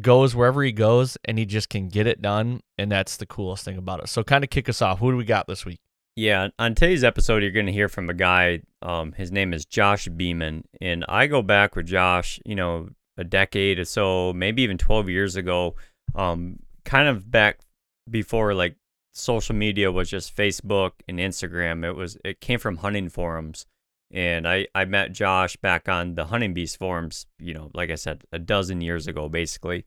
goes 0.01 0.35
wherever 0.37 0.63
he 0.63 0.71
goes 0.73 1.19
and 1.25 1.39
he 1.39 1.45
just 1.45 1.69
can 1.69 1.89
get 1.89 2.07
it 2.07 2.23
done 2.23 2.61
and 2.79 2.93
that's 2.93 3.17
the 3.17 3.27
coolest 3.27 3.65
thing 3.65 3.77
about 3.77 4.01
it 4.01 4.09
so 4.09 4.23
kind 4.23 4.45
of 4.45 4.51
kick 4.51 4.69
us 4.69 4.81
off 4.81 5.01
who 5.01 5.11
do 5.11 5.17
we 5.17 5.25
got 5.25 5.47
this 5.49 5.65
week 5.67 5.79
Yeah, 6.17 6.49
on 6.59 6.75
today's 6.75 7.03
episode, 7.05 7.43
you're 7.43 7.53
going 7.53 7.67
to 7.67 7.73
hear 7.73 7.89
from 7.89 8.11
a 8.11 8.15
guy. 8.15 8.61
Um, 8.83 9.13
his 9.13 9.31
name 9.33 9.55
is 9.55 9.65
Josh 9.65 10.07
Beaman, 10.09 10.65
and 10.81 11.05
I 11.09 11.29
go 11.29 11.41
back 11.41 11.77
with 11.77 11.87
Josh, 11.87 12.39
you 12.45 12.55
know, 12.57 12.91
a 13.17 13.25
decade 13.25 13.79
or 13.79 13.85
so, 13.87 14.33
maybe 14.35 14.61
even 14.63 14.77
12 14.77 15.09
years 15.09 15.37
ago. 15.37 15.77
Um, 16.15 16.59
kind 16.85 17.09
of 17.09 17.31
back 17.31 17.61
before 18.11 18.53
like 18.55 18.75
social 19.15 19.55
media 19.55 19.91
was 19.93 20.11
just 20.11 20.37
Facebook 20.37 20.93
and 21.09 21.19
Instagram. 21.21 21.85
It 21.85 21.93
was 21.97 22.19
it 22.25 22.41
came 22.41 22.59
from 22.59 22.79
hunting 22.79 23.09
forums, 23.09 23.65
and 24.11 24.47
I 24.49 24.67
I 24.75 24.85
met 24.85 25.13
Josh 25.13 25.57
back 25.57 25.89
on 25.89 26.15
the 26.15 26.27
Hunting 26.27 26.55
Beast 26.55 26.79
forums. 26.79 27.27
You 27.39 27.55
know, 27.55 27.71
like 27.75 27.91
I 27.91 27.95
said, 27.95 28.25
a 28.33 28.39
dozen 28.39 28.81
years 28.81 29.07
ago, 29.07 29.29
basically. 29.29 29.85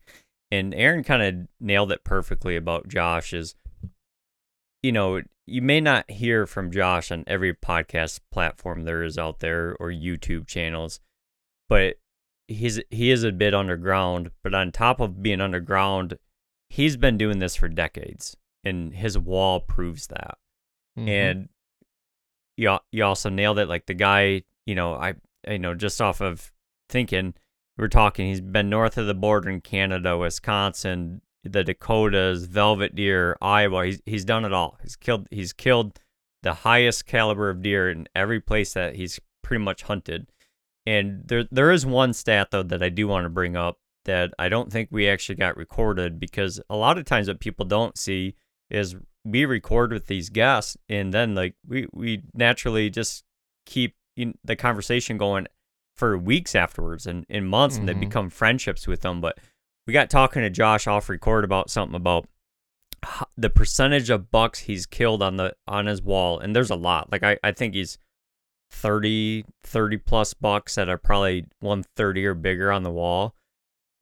And 0.50 0.74
Aaron 0.74 1.02
kind 1.02 1.22
of 1.22 1.48
nailed 1.58 1.90
it 1.90 2.04
perfectly 2.04 2.56
about 2.56 2.88
Josh 2.88 3.32
is 3.32 3.54
you 4.82 4.92
know, 4.92 5.22
you 5.46 5.62
may 5.62 5.80
not 5.80 6.10
hear 6.10 6.46
from 6.46 6.70
Josh 6.70 7.10
on 7.10 7.24
every 7.26 7.54
podcast 7.54 8.20
platform 8.30 8.84
there 8.84 9.02
is 9.02 9.16
out 9.16 9.40
there 9.40 9.74
or 9.80 9.88
YouTube 9.88 10.46
channels, 10.46 11.00
but 11.70 11.96
he's 12.48 12.80
he 12.90 13.10
is 13.10 13.24
a 13.24 13.32
bit 13.32 13.54
underground. 13.54 14.30
But 14.42 14.54
on 14.54 14.72
top 14.72 15.00
of 15.00 15.22
being 15.22 15.40
underground, 15.40 16.18
he's 16.68 16.98
been 16.98 17.16
doing 17.16 17.38
this 17.38 17.56
for 17.56 17.68
decades, 17.68 18.36
and 18.62 18.94
his 18.94 19.18
wall 19.18 19.60
proves 19.60 20.08
that. 20.08 20.36
Mhm. 20.98 21.08
And 21.08 21.48
you 22.56 22.78
you 22.92 23.04
also 23.04 23.28
nailed 23.28 23.58
it. 23.58 23.68
Like 23.68 23.86
the 23.86 23.94
guy, 23.94 24.42
you 24.66 24.74
know, 24.74 24.94
I 24.94 25.14
you 25.48 25.58
know 25.58 25.74
just 25.74 26.00
off 26.00 26.20
of 26.20 26.52
thinking, 26.88 27.34
we're 27.76 27.88
talking. 27.88 28.28
He's 28.28 28.40
been 28.40 28.70
north 28.70 28.98
of 28.98 29.06
the 29.06 29.14
border 29.14 29.50
in 29.50 29.60
Canada, 29.60 30.16
Wisconsin, 30.16 31.22
the 31.42 31.64
Dakotas, 31.64 32.44
Velvet 32.46 32.94
Deer, 32.94 33.36
Iowa. 33.40 33.86
He's 33.86 34.00
he's 34.06 34.24
done 34.24 34.44
it 34.44 34.52
all. 34.52 34.78
He's 34.82 34.96
killed 34.96 35.26
he's 35.30 35.52
killed 35.52 35.98
the 36.42 36.54
highest 36.54 37.06
caliber 37.06 37.48
of 37.48 37.62
deer 37.62 37.90
in 37.90 38.06
every 38.14 38.40
place 38.40 38.74
that 38.74 38.96
he's 38.96 39.18
pretty 39.42 39.64
much 39.64 39.82
hunted. 39.82 40.30
And 40.86 41.22
there 41.26 41.44
there 41.50 41.70
is 41.70 41.86
one 41.86 42.12
stat 42.12 42.50
though 42.50 42.62
that 42.62 42.82
I 42.82 42.90
do 42.90 43.08
want 43.08 43.24
to 43.24 43.30
bring 43.30 43.56
up 43.56 43.78
that 44.04 44.32
I 44.38 44.48
don't 44.48 44.70
think 44.70 44.90
we 44.90 45.08
actually 45.08 45.36
got 45.36 45.56
recorded 45.56 46.20
because 46.20 46.60
a 46.68 46.76
lot 46.76 46.98
of 46.98 47.06
times 47.06 47.28
what 47.28 47.40
people 47.40 47.64
don't 47.64 47.96
see 47.96 48.34
is 48.70 48.94
we 49.24 49.44
record 49.44 49.92
with 49.92 50.06
these 50.06 50.28
guests 50.28 50.76
and 50.88 51.12
then 51.12 51.34
like 51.34 51.54
we 51.66 51.86
we 51.92 52.22
naturally 52.34 52.90
just 52.90 53.24
keep 53.66 53.94
the 54.44 54.56
conversation 54.56 55.16
going 55.18 55.46
for 55.96 56.18
weeks 56.18 56.54
afterwards 56.54 57.06
and 57.06 57.24
in 57.28 57.46
months 57.46 57.76
and 57.76 57.88
they 57.88 57.92
mm-hmm. 57.92 58.00
become 58.00 58.30
friendships 58.30 58.86
with 58.86 59.00
them. 59.00 59.20
But 59.20 59.38
we 59.86 59.92
got 59.92 60.10
talking 60.10 60.42
to 60.42 60.50
Josh 60.50 60.86
off 60.86 61.08
record 61.08 61.44
about 61.44 61.70
something 61.70 61.96
about 61.96 62.26
the 63.36 63.50
percentage 63.50 64.10
of 64.10 64.30
bucks 64.30 64.60
he's 64.60 64.86
killed 64.86 65.22
on 65.22 65.36
the 65.36 65.54
on 65.68 65.86
his 65.86 66.02
wall 66.02 66.38
and 66.38 66.54
there's 66.54 66.70
a 66.70 66.76
lot. 66.76 67.10
Like 67.12 67.22
I, 67.22 67.38
I 67.42 67.52
think 67.52 67.74
he's 67.74 67.98
30 68.70 69.44
30 69.62 69.96
plus 69.98 70.34
bucks 70.34 70.74
that 70.74 70.88
are 70.88 70.98
probably 70.98 71.46
130 71.60 72.26
or 72.26 72.34
bigger 72.34 72.72
on 72.72 72.82
the 72.82 72.90
wall. 72.90 73.34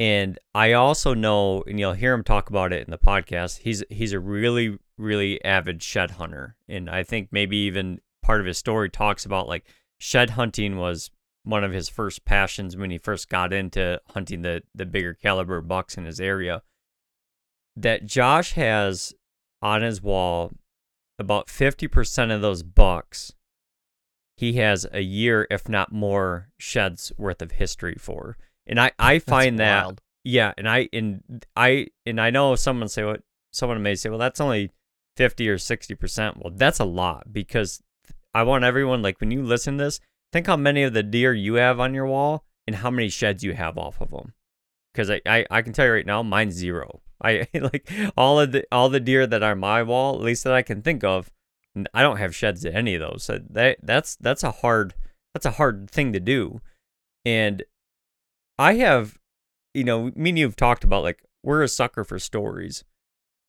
And 0.01 0.39
I 0.55 0.73
also 0.73 1.15
know 1.15 1.63
and 1.67 1.79
you'll 1.79 1.93
hear 1.93 2.15
him 2.15 2.25
talk 2.25 2.49
about 2.49 2.73
it 2.73 2.85
in 2.85 2.91
the 2.91 2.99
podcast 2.99 3.59
he's 3.59 3.85
he's 3.91 4.13
a 4.13 4.21
really 4.21 4.79
really 4.99 5.43
avid 5.45 5.83
shed 5.83 6.13
hunter 6.13 6.57
and 6.69 6.89
I 6.91 7.03
think 7.03 7.29
maybe 7.33 7.57
even 7.57 8.01
part 8.23 8.41
of 8.41 8.47
his 8.47 8.59
story 8.59 8.89
talks 8.91 9.25
about 9.25 9.49
like 9.49 9.65
shed 9.99 10.31
hunting 10.31 10.77
was 10.77 11.11
one 11.45 11.65
of 11.65 11.73
his 11.73 11.89
first 11.89 12.25
passions 12.25 12.77
when 12.77 12.91
he 12.91 12.99
first 12.99 13.29
got 13.29 13.53
into 13.53 14.01
hunting 14.11 14.43
the 14.43 14.63
the 14.75 14.87
bigger 14.87 15.15
caliber 15.15 15.61
bucks 15.61 15.97
in 15.97 16.05
his 16.05 16.21
area. 16.21 16.63
That 17.77 18.07
Josh 18.07 18.53
has 18.53 19.15
on 19.61 19.83
his 19.83 20.03
wall 20.03 20.53
about 21.19 21.47
50% 21.47 22.35
of 22.35 22.41
those 22.43 22.63
bucks 22.63 23.33
he 24.37 24.55
has 24.55 24.87
a 24.93 25.01
year 25.01 25.47
if 25.51 25.69
not 25.69 25.93
more 25.93 26.49
sheds 26.59 27.13
worth 27.17 27.41
of 27.43 27.53
history 27.53 27.97
for. 27.99 28.37
And 28.67 28.79
i 28.81 28.93
i 28.99 29.15
That's 29.15 29.25
find 29.25 29.59
that 29.59 29.85
wild. 29.85 30.01
yeah 30.25 30.53
and 30.57 30.69
i 30.69 30.89
and 30.93 31.45
i 31.57 31.89
and 32.07 32.21
i 32.21 32.31
know 32.31 32.55
someone 32.55 32.89
say 32.89 33.05
what 33.05 33.23
someone 33.53 33.83
may 33.83 33.95
say 33.97 34.09
well 34.09 34.19
that's 34.19 34.41
only 34.41 34.71
50 35.17 35.49
or 35.49 35.57
60% 35.57 36.37
well 36.39 36.53
that's 36.55 36.81
a 36.81 36.85
lot 36.85 37.33
because 37.33 37.83
i 38.35 38.43
want 38.43 38.65
everyone 38.65 39.03
like 39.03 39.21
when 39.21 39.31
you 39.31 39.43
listen 39.43 39.79
to 39.79 39.85
this 39.85 40.01
think 40.33 40.47
how 40.47 40.57
many 40.57 40.83
of 40.83 40.95
the 40.95 41.03
deer 41.03 41.35
you 41.35 41.55
have 41.55 41.79
on 41.79 41.95
your 41.95 42.07
wall 42.07 42.45
and 42.67 42.77
how 42.77 42.91
many 42.91 43.09
sheds 43.09 43.45
you 43.45 43.53
have 43.53 43.77
off 43.77 44.01
of 44.01 44.11
them 44.11 44.33
because 44.93 45.11
I, 45.11 45.21
I 45.27 45.47
i 45.51 45.63
can 45.63 45.73
tell 45.73 45.87
you 45.87 45.93
right 45.93 46.07
now 46.07 46.23
mine's 46.23 46.55
zero. 46.55 47.01
I 47.25 47.47
like 47.55 47.89
all 48.17 48.41
of 48.41 48.51
the 48.51 48.65
all 48.73 48.89
the 48.89 48.99
deer 48.99 49.29
that 49.29 49.45
are 49.45 49.55
my 49.55 49.83
wall 49.85 50.17
at 50.17 50.23
least 50.23 50.43
that 50.45 50.55
i 50.55 50.63
can 50.63 50.83
think 50.83 51.05
of 51.05 51.31
I 51.95 52.03
don't 52.03 52.19
have 52.19 52.35
sheds 52.35 52.65
at 52.65 52.75
any 52.75 52.95
of 52.95 53.01
those. 53.01 53.25
So 53.25 53.41
that 53.51 53.79
that's 53.83 54.17
that's 54.17 54.43
a 54.43 54.51
hard 54.51 54.95
that's 55.35 55.47
a 55.47 55.53
hard 55.53 55.91
thing 55.91 56.13
to 56.13 56.21
do. 56.21 56.61
And 57.25 57.63
i 58.59 58.75
have 58.75 59.19
you 59.73 59.85
know 59.85 60.13
me 60.15 60.31
and 60.31 60.39
you've 60.39 60.57
talked 60.57 60.85
about 60.85 61.03
like 61.03 61.23
we're 61.43 61.63
a 61.63 61.69
sucker 61.69 62.05
for 62.05 62.19
stories. 62.19 62.85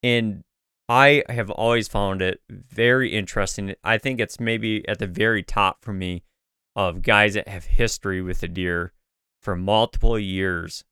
And 0.02 0.44
I 0.90 1.24
have 1.30 1.50
always 1.50 1.88
found 1.88 2.22
it 2.22 2.42
very 2.50 3.14
interesting. 3.14 3.76
I 3.84 3.98
think 3.98 4.20
it's 4.20 4.40
maybe 4.40 4.88
at 4.88 5.00
the 5.00 5.08
very 5.08 5.42
top 5.42 5.84
for 5.84 5.94
me 5.94 6.24
of 6.76 7.02
guys 7.02 7.36
that 7.36 7.48
have 7.48 7.66
history 7.66 8.22
with 8.22 8.42
the 8.42 8.48
deer 8.48 8.92
for 9.42 9.56
multiple 9.56 10.18
years 10.20 10.84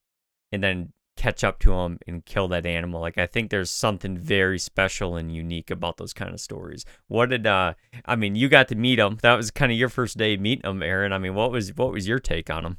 and 0.52 0.64
then 0.64 0.94
catch 1.18 1.44
up 1.44 1.60
to 1.60 1.70
them 1.70 2.00
and 2.08 2.26
kill 2.26 2.48
that 2.48 2.66
animal. 2.66 3.02
Like 3.02 3.18
I 3.18 3.26
think 3.26 3.50
there's 3.50 3.70
something 3.70 4.18
very 4.18 4.58
special 4.58 5.16
and 5.18 5.34
unique 5.34 5.70
about 5.70 5.98
those 5.98 6.14
kind 6.14 6.34
of 6.34 6.40
stories. 6.40 6.86
What 7.08 7.30
did 7.30 7.46
uh 7.46 7.74
I 8.06 8.16
mean, 8.16 8.36
you 8.36 8.50
got 8.50 8.68
to 8.70 8.76
meet 8.76 8.96
them. 8.96 9.18
That 9.22 9.36
was 9.36 9.52
kind 9.52 9.72
of 9.72 9.78
your 9.78 9.90
first 9.90 10.18
day 10.18 10.38
meeting 10.38 10.64
them, 10.64 10.82
Aaron. 10.82 11.14
I 11.14 11.18
mean, 11.18 11.36
what 11.36 11.52
was 11.52 11.76
what 11.76 11.92
was 11.92 12.08
your 12.08 12.20
take 12.20 12.50
on 12.50 12.66
him? 12.66 12.78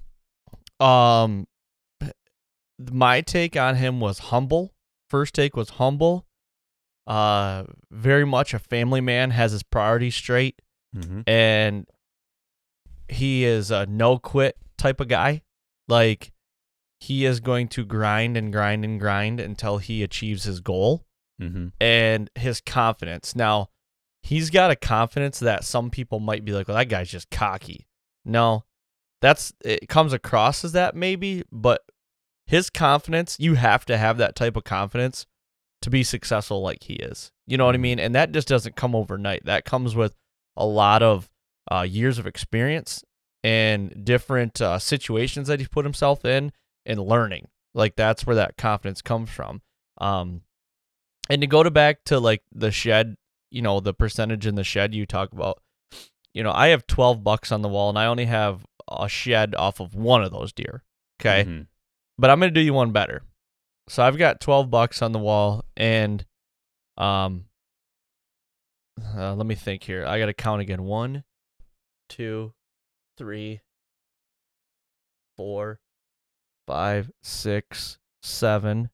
Um, 0.87 1.47
my 2.91 3.21
take 3.21 3.57
on 3.57 3.77
him 3.77 4.01
was 4.01 4.19
humble. 4.19 4.73
First 5.09 5.35
take 5.35 5.57
was 5.57 5.71
humble. 5.71 6.27
Uh, 7.07 7.65
very 7.91 8.25
much 8.25 8.55
a 8.55 8.59
family 8.59 9.01
man, 9.01 9.31
has 9.31 9.53
his 9.53 9.63
priorities 9.63 10.15
straight, 10.15 10.61
Mm-hmm. 10.97 11.23
and 11.27 11.87
he 13.09 13.45
is 13.45 13.71
a 13.71 13.87
no 13.87 14.19
quit 14.19 14.57
type 14.77 15.01
of 15.01 15.09
guy. 15.09 15.43
Like 15.89 16.33
he 17.01 17.25
is 17.25 17.41
going 17.41 17.69
to 17.69 17.85
grind 17.85 18.37
and 18.37 18.53
grind 18.53 18.85
and 18.85 19.01
grind 19.01 19.41
until 19.41 19.79
he 19.79 20.03
achieves 20.03 20.45
his 20.45 20.61
goal 20.61 21.05
Mm-hmm. 21.41 21.69
and 21.81 22.31
his 22.37 22.61
confidence. 22.61 23.35
Now, 23.35 23.71
he's 24.23 24.51
got 24.51 24.71
a 24.71 24.77
confidence 24.77 25.41
that 25.41 25.65
some 25.65 25.91
people 25.91 26.21
might 26.21 26.45
be 26.45 26.53
like, 26.53 26.69
well, 26.69 26.77
that 26.77 26.89
guy's 26.89 27.11
just 27.11 27.31
cocky. 27.31 27.89
No, 28.25 28.65
that's 29.21 29.53
it 29.65 29.89
comes 29.89 30.13
across 30.13 30.65
as 30.65 30.73
that 30.73 30.95
maybe, 30.95 31.43
but 31.51 31.83
his 32.47 32.71
confidence, 32.71 33.37
you 33.41 33.55
have 33.55 33.85
to 33.87 33.97
have 33.99 34.19
that 34.19 34.37
type 34.37 34.57
of 34.57 34.63
confidence 34.65 35.27
to 35.83 35.91
be 35.91 36.03
successful 36.03 36.63
like 36.63 36.85
he 36.85 36.95
is. 36.95 37.33
You 37.47 37.57
know 37.57 37.67
what 37.67 37.75
I 37.75 37.79
mean? 37.79 37.99
And 37.99 38.15
that 38.15 38.33
just 38.33 38.49
doesn't 38.49 38.77
come 38.77 38.95
overnight. 38.95 39.45
That 39.45 39.65
comes 39.65 39.95
with 39.95 40.15
a 40.57 40.67
lot 40.67 41.03
of 41.03 41.29
uh, 41.71 41.83
years 41.83 42.19
of 42.19 42.27
experience 42.27 43.05
and 43.45 44.05
different 44.05 44.61
uh, 44.61 44.79
situations 44.79 45.49
that 45.49 45.59
he's 45.61 45.69
put 45.69 45.85
himself 45.85 46.25
in 46.25 46.53
and 46.87 47.01
learning. 47.01 47.49
Like 47.75 47.97
that's 47.97 48.27
where 48.27 48.37
that 48.37 48.57
confidence 48.57 49.03
comes 49.03 49.31
from. 49.31 49.63
Um, 49.99 50.43
and 51.31 51.41
to 51.41 51.47
go 51.47 51.63
to 51.63 51.71
back 51.71 52.05
to 52.05 52.19
like 52.19 52.43
the 52.53 52.71
shed, 52.71 53.17
you 53.51 53.63
know, 53.63 53.81
the 53.81 53.95
percentage 53.95 54.47
in 54.47 54.55
the 54.55 54.65
shed 54.65 54.95
you 54.95 55.07
talk 55.07 55.33
about, 55.33 55.61
you 56.35 56.43
know, 56.43 56.53
I 56.53 56.69
have 56.69 56.87
12 56.87 57.23
bucks 57.23 57.53
on 57.53 57.63
the 57.63 57.69
wall 57.69 57.89
and 57.89 57.99
I 57.99 58.07
only 58.07 58.25
have 58.27 58.65
a 58.91 59.09
shed 59.09 59.55
off 59.55 59.81
of 59.81 59.95
one 59.95 60.23
of 60.23 60.33
those 60.33 60.53
deer. 60.53 60.83
Okay. 61.21 61.45
Mhm. 61.49 61.67
But 62.19 62.31
I'm 62.31 62.41
going 62.41 62.51
to 62.53 62.61
do 62.61 62.65
you 62.65 62.75
one 62.75 62.93
better. 62.93 63.23
So 63.89 64.03
I've 64.03 64.19
got 64.19 64.41
12 64.41 64.71
bucks 64.71 65.03
on 65.03 65.13
the 65.13 65.19
wall 65.19 65.65
and 65.77 66.25
um 66.97 67.47
uh, 69.17 69.35
let 69.35 69.47
me 69.47 69.55
think 69.55 69.83
here. 69.83 70.05
I 70.07 70.19
got 70.19 70.27
to 70.27 70.35
count 70.35 70.61
again. 70.61 70.83
One, 70.85 71.25
two, 72.09 72.53
three, 73.17 73.61
four, 75.37 75.81
five, 76.67 77.11
six, 77.23 77.99
seven, 78.23 78.91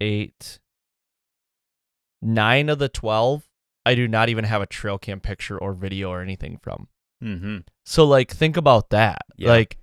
eight, 0.00 0.58
nine 2.20 2.68
of 2.68 2.78
the 2.78 2.88
12. 2.88 3.42
I 3.84 3.94
do 3.94 4.06
not 4.08 4.28
even 4.28 4.44
have 4.44 4.62
a 4.62 4.66
trail 4.66 4.98
cam 4.98 5.20
picture 5.20 5.58
or 5.58 5.74
video 5.74 6.10
or 6.10 6.22
anything 6.22 6.58
from. 6.62 6.88
Mm-hmm. 7.22 7.58
So 7.84 8.04
like 8.04 8.30
think 8.30 8.56
about 8.56 8.90
that. 8.90 9.22
Yeah. 9.36 9.50
Like 9.50 9.78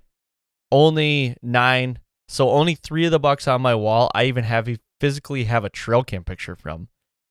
only 0.72 1.36
nine. 1.42 1.98
So 2.30 2.50
only 2.50 2.76
three 2.76 3.04
of 3.06 3.10
the 3.10 3.18
bucks 3.18 3.48
on 3.48 3.60
my 3.60 3.74
wall. 3.74 4.10
I 4.14 4.24
even 4.24 4.44
have 4.44 4.68
physically 5.00 5.44
have 5.44 5.64
a 5.64 5.68
trail 5.70 6.04
cam 6.04 6.22
picture 6.22 6.54
from. 6.54 6.88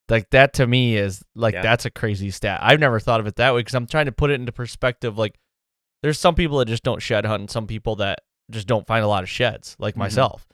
Like 0.09 0.29
that 0.31 0.53
to 0.55 0.67
me 0.67 0.97
is 0.97 1.23
like 1.35 1.53
Yeah. 1.53 1.61
that's 1.61 1.85
a 1.85 1.91
crazy 1.91 2.31
stat. 2.31 2.59
I've 2.61 2.79
never 2.79 2.99
thought 2.99 3.19
of 3.19 3.27
it 3.27 3.35
that 3.37 3.53
way 3.53 3.61
because 3.61 3.75
I'm 3.75 3.87
trying 3.87 4.07
to 4.07 4.11
put 4.11 4.29
it 4.31 4.33
into 4.39 4.51
perspective. 4.51 5.17
Like 5.17 5.39
there's 6.03 6.19
some 6.19 6.35
people 6.35 6.57
that 6.57 6.67
just 6.67 6.83
don't 6.83 7.01
shed 7.01 7.25
hunt 7.25 7.41
and 7.41 7.49
some 7.49 7.65
people 7.67 7.95
that 7.97 8.19
just 8.51 8.67
don't 8.67 8.87
find 8.87 9.03
a 9.05 9.07
lot 9.07 9.23
of 9.23 9.29
sheds 9.29 9.75
like 9.79 9.95
Mhm. 9.95 9.99
myself. 9.99 10.47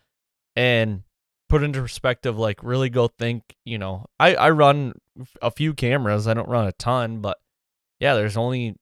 And 0.55 1.03
put 1.49 1.63
into 1.63 1.81
perspective, 1.81 2.37
like 2.37 2.61
really 2.63 2.89
go 2.89 3.07
think, 3.07 3.43
you 3.63 3.77
know, 3.77 4.05
I, 4.19 4.35
I 4.35 4.49
run 4.51 4.93
a 5.41 5.49
few 5.51 5.73
cameras. 5.73 6.27
I 6.27 6.33
don't 6.33 6.49
run 6.49 6.67
a 6.67 6.71
ton, 6.73 7.19
but 7.21 7.37
yeah, 7.99 8.13
there's 8.13 8.37
only 8.37 8.75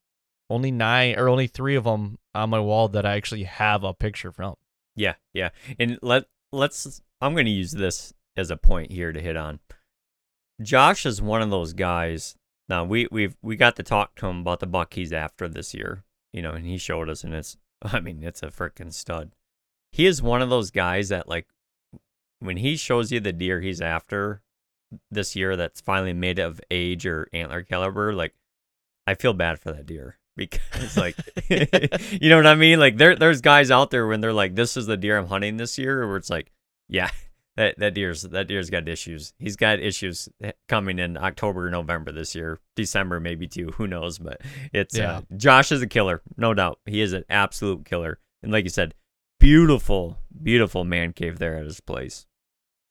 only 0.49 0.71
nine 0.71 1.17
or 1.17 1.29
only 1.29 1.47
three 1.47 1.75
of 1.75 1.83
them 1.85 2.17
on 2.35 2.49
my 2.49 2.59
wall 2.59 2.89
that 2.89 3.05
I 3.05 3.13
actually 3.15 3.43
have 3.43 3.83
a 3.85 3.93
picture 3.93 4.31
from. 4.31 4.55
Yeah, 4.95 5.15
yeah. 5.33 5.49
And 5.79 5.99
let 6.01 6.25
let's 6.51 7.01
I'm 7.21 7.33
going 7.33 7.45
to 7.45 7.51
use 7.51 7.71
this 7.71 8.13
as 8.35 8.51
a 8.51 8.57
point 8.57 8.91
here 8.91 9.11
to 9.11 9.21
hit 9.21 9.37
on. 9.37 9.59
Josh 10.61 11.05
is 11.05 11.21
one 11.21 11.41
of 11.41 11.49
those 11.49 11.73
guys. 11.73 12.35
Now 12.69 12.83
we 12.83 13.07
we've 13.11 13.35
we 13.41 13.55
got 13.55 13.75
to 13.77 13.83
talk 13.83 14.15
to 14.15 14.27
him 14.27 14.39
about 14.39 14.59
the 14.59 14.67
buck 14.67 14.93
he's 14.93 15.13
after 15.13 15.47
this 15.47 15.73
year, 15.73 16.03
you 16.31 16.41
know, 16.41 16.51
and 16.51 16.65
he 16.65 16.77
showed 16.77 17.09
us 17.09 17.23
and 17.23 17.33
it's 17.33 17.57
I 17.81 17.99
mean, 17.99 18.23
it's 18.23 18.43
a 18.43 18.47
freaking 18.47 18.93
stud. 18.93 19.31
He 19.91 20.05
is 20.05 20.21
one 20.21 20.41
of 20.41 20.49
those 20.49 20.71
guys 20.71 21.09
that 21.09 21.27
like 21.27 21.47
when 22.39 22.57
he 22.57 22.75
shows 22.75 23.11
you 23.11 23.19
the 23.19 23.33
deer 23.33 23.61
he's 23.61 23.81
after 23.81 24.41
this 25.09 25.35
year 25.35 25.55
that's 25.55 25.81
finally 25.81 26.13
made 26.13 26.39
of 26.39 26.61
age 26.69 27.05
or 27.05 27.27
antler 27.33 27.63
caliber, 27.63 28.13
like 28.13 28.33
I 29.07 29.15
feel 29.15 29.33
bad 29.33 29.59
for 29.59 29.71
that 29.71 29.85
deer 29.85 30.17
because 30.35 30.97
like 30.97 31.15
you 31.49 32.29
know 32.29 32.37
what 32.37 32.47
I 32.47 32.55
mean? 32.55 32.79
Like 32.79 32.97
there 32.97 33.15
there's 33.15 33.41
guys 33.41 33.71
out 33.71 33.91
there 33.91 34.07
when 34.07 34.21
they're 34.21 34.33
like, 34.33 34.55
This 34.55 34.77
is 34.77 34.85
the 34.85 34.97
deer 34.97 35.17
I'm 35.17 35.27
hunting 35.27 35.57
this 35.57 35.77
year, 35.77 36.07
where 36.07 36.17
it's 36.17 36.29
like, 36.29 36.51
Yeah, 36.89 37.09
that 37.57 37.77
that 37.79 37.93
deer's 37.93 38.23
that 38.23 38.47
deer's 38.47 38.69
got 38.69 38.87
issues. 38.87 39.33
He's 39.39 39.55
got 39.55 39.79
issues 39.79 40.29
coming 40.67 40.99
in 40.99 41.17
October, 41.17 41.69
November 41.69 42.11
this 42.11 42.33
year. 42.35 42.59
December 42.75 43.19
maybe 43.19 43.47
too. 43.47 43.69
Who 43.75 43.87
knows? 43.87 44.17
But 44.19 44.41
it's 44.73 44.97
Yeah. 44.97 45.17
uh, 45.17 45.21
Josh 45.37 45.71
is 45.71 45.81
a 45.81 45.87
killer, 45.87 46.21
no 46.37 46.53
doubt. 46.53 46.79
He 46.85 47.01
is 47.01 47.13
an 47.13 47.25
absolute 47.29 47.85
killer. 47.85 48.19
And 48.41 48.51
like 48.51 48.63
you 48.63 48.69
said, 48.69 48.93
beautiful, 49.39 50.17
beautiful 50.41 50.83
man 50.83 51.13
cave 51.13 51.37
there 51.39 51.57
at 51.57 51.65
his 51.65 51.79
place. 51.79 52.25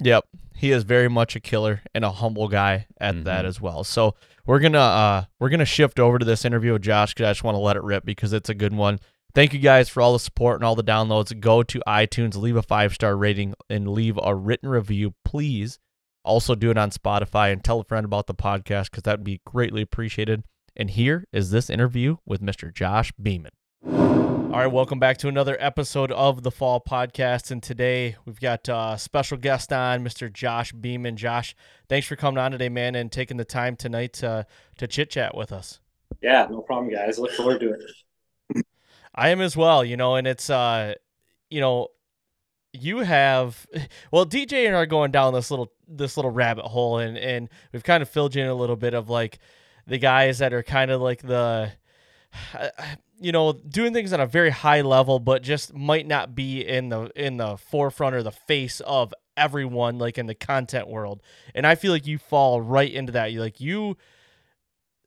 Yep. 0.03 0.25
He 0.55 0.71
is 0.71 0.85
very 0.85 1.09
much 1.09 1.35
a 1.37 1.41
killer 1.41 1.83
and 1.95 2.05
a 2.05 2.11
humble 2.11 2.49
guy 2.49 2.87
at 3.01 3.25
that 3.25 3.45
Mhm. 3.45 3.49
as 3.49 3.61
well. 3.61 3.85
So 3.85 4.15
we're 4.47 4.59
gonna 4.61 4.79
uh 4.79 5.25
we're 5.38 5.49
gonna 5.49 5.65
shift 5.65 5.99
over 5.99 6.19
to 6.19 6.25
this 6.25 6.45
interview 6.45 6.73
with 6.73 6.83
Josh 6.83 7.15
because 7.15 7.27
I 7.27 7.31
just 7.31 7.45
want 7.45 7.55
to 7.57 7.61
let 7.61 7.77
it 7.77 7.83
rip 7.83 8.05
because 8.05 8.33
it's 8.33 8.49
a 8.49 8.55
good 8.55 8.73
one. 8.75 8.99
Thank 9.35 9.53
you 9.55 9.59
guys 9.61 9.88
for 9.88 10.03
all 10.03 10.12
the 10.12 10.19
support 10.19 10.57
and 10.61 10.65
all 10.65 10.75
the 10.77 10.85
downloads. 10.85 11.38
Go 11.41 11.62
to 11.62 11.83
iTunes, 11.87 12.37
leave 12.37 12.57
a 12.57 12.62
five 12.62 12.93
star 12.95 13.17
rating, 13.17 13.55
and 13.71 13.88
leave 13.88 14.19
a 14.23 14.35
written 14.35 14.69
review, 14.69 15.15
please. 15.25 15.79
Also 16.25 16.55
do 16.55 16.71
it 16.71 16.79
on 16.79 16.91
Spotify 16.91 17.53
and 17.53 17.65
tell 17.65 17.81
a 17.81 17.85
friend 17.85 18.05
about 18.05 18.27
the 18.27 18.35
podcast 18.35 18.91
because 18.91 19.03
that 19.05 19.19
would 19.19 19.25
be 19.25 19.41
greatly 19.45 19.83
appreciated. 19.83 20.45
And 20.77 20.91
here 20.91 21.25
is 21.33 21.51
this 21.51 21.69
interview 21.71 22.17
with 22.27 22.41
Mr. 22.41 22.73
Josh 22.73 23.12
Beaman. 23.21 23.53
All 23.85 24.59
right, 24.59 24.66
welcome 24.66 25.01
back 25.01 25.18
to 25.18 25.29
another 25.29 25.57
episode 25.59 26.12
of 26.12 26.45
the 26.45 26.53
Fall 26.53 26.81
Podcast. 26.81 27.51
And 27.51 27.61
today 27.61 28.16
we've 28.25 28.38
got 28.38 28.68
uh, 28.68 28.97
special 28.97 29.37
guest 29.37 29.73
on, 29.73 30.05
Mr. 30.05 30.33
Josh 30.33 30.73
Beaman. 30.73 31.16
Josh, 31.16 31.57
thanks 31.88 32.07
for 32.07 32.14
coming 32.14 32.38
on 32.38 32.53
today, 32.53 32.68
man, 32.68 32.95
and 32.95 33.11
taking 33.11 33.38
the 33.38 33.45
time 33.45 33.75
tonight 33.75 34.12
to, 34.14 34.47
to 34.79 34.87
chit 34.87 35.11
chat 35.11 35.37
with 35.37 35.51
us. 35.51 35.81
Yeah, 36.23 36.47
no 36.49 36.61
problem, 36.61 36.92
guys. 36.92 37.18
Look 37.18 37.33
forward 37.33 37.61
to 37.61 37.73
it. 37.73 38.64
I 39.14 39.31
am 39.31 39.40
as 39.40 39.57
well, 39.57 39.85
you 39.85 39.97
know, 39.97 40.14
and 40.14 40.29
it's, 40.29 40.49
uh, 40.49 40.95
you 41.51 41.61
know, 41.61 41.88
you 42.75 42.99
have 43.01 43.66
well 44.11 44.25
dj 44.25 44.66
and 44.66 44.75
I 44.75 44.81
are 44.81 44.87
going 44.87 45.11
down 45.11 45.35
this 45.35 45.51
little 45.51 45.71
this 45.87 46.16
little 46.16 46.31
rabbit 46.31 46.64
hole 46.64 46.97
and 46.97 47.18
and 47.18 47.51
we've 47.71 47.85
kind 47.85 48.03
of 48.03 48.09
filled 48.09 48.35
you 48.35 48.42
in 48.42 48.49
a 48.49 48.55
little 48.55 48.77
bit 48.77 48.95
of 48.95 49.11
like 49.11 49.40
the 49.87 49.99
guys 49.99 50.38
that 50.38 50.55
are 50.55 50.62
kind 50.62 50.90
of 50.90 51.03
like 51.03 51.21
the 51.21 51.71
you 53.23 53.33
know 53.33 53.53
doing 53.53 53.93
things 53.93 54.13
on 54.13 54.21
a 54.21 54.27
very 54.27 54.51
high 54.51 54.81
level 54.81 55.19
but 55.19 55.43
just 55.43 55.75
might 55.75 56.07
not 56.07 56.35
be 56.35 56.61
in 56.61 56.89
the 56.89 57.11
in 57.17 57.37
the 57.37 57.57
forefront 57.57 58.15
or 58.15 58.23
the 58.23 58.33
face 58.33 58.81
of 58.81 59.15
everyone 59.37 59.99
like 59.99 60.19
in 60.19 60.27
the 60.27 60.35
content 60.35 60.89
world. 60.89 61.23
And 61.55 61.67
i 61.67 61.75
feel 61.75 61.93
like 61.93 62.07
you 62.07 62.19
fall 62.19 62.61
right 62.61 62.93
into 62.93 63.13
that. 63.13 63.33
You 63.33 63.41
like 63.41 63.61
you 63.61 63.97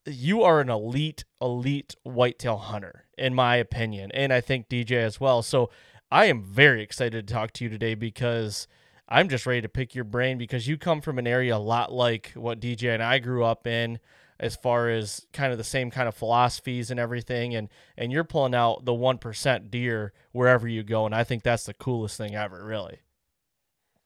you 0.06 0.43
are 0.43 0.62
an 0.62 0.69
elite 0.69 1.25
elite 1.41 1.95
whitetail 2.04 2.58
hunter 2.58 3.06
in 3.17 3.34
my 3.34 3.56
opinion 3.56 4.12
and 4.13 4.32
i 4.32 4.39
think 4.39 4.69
dj 4.69 4.91
as 4.91 5.19
well. 5.19 5.41
So 5.41 5.69
I 6.12 6.25
am 6.25 6.43
very 6.43 6.82
excited 6.84 7.28
to 7.28 7.34
talk 7.34 7.51
to 7.54 7.63
you 7.63 7.69
today 7.69 7.95
because 7.95 8.67
I'm 9.10 9.28
just 9.28 9.45
ready 9.45 9.62
to 9.62 9.69
pick 9.69 9.95
your 9.95 10.04
brain 10.04 10.38
because 10.38 10.67
you 10.67 10.78
come 10.78 11.01
from 11.01 11.19
an 11.19 11.28
area 11.28 11.56
a 11.56 11.58
lot 11.58 11.91
like 11.91 12.32
what 12.36 12.60
DJ 12.60 12.93
and 12.93 13.04
I 13.04 13.19
grew 13.19 13.43
up 13.43 13.67
in 13.67 13.99
as 14.39 14.56
far 14.56 14.89
as 14.89 15.26
kind 15.34 15.52
of 15.52 15.58
the 15.58 15.63
same 15.63 15.89
kind 15.91 16.08
of 16.08 16.15
philosophies 16.15 16.91
and 16.91 17.00
everything 17.00 17.56
and 17.56 17.69
and 17.98 18.12
you're 18.12 18.24
pulling 18.24 18.56
out 18.56 18.86
the 18.86 18.93
1% 18.93 19.71
deer 19.71 20.13
wherever 20.32 20.67
you 20.67 20.84
go 20.84 21.06
and 21.06 21.15
I 21.15 21.24
think 21.24 21.43
that's 21.43 21.65
the 21.65 21.74
coolest 21.74 22.17
thing 22.17 22.36
ever 22.36 22.63
really. 22.63 23.00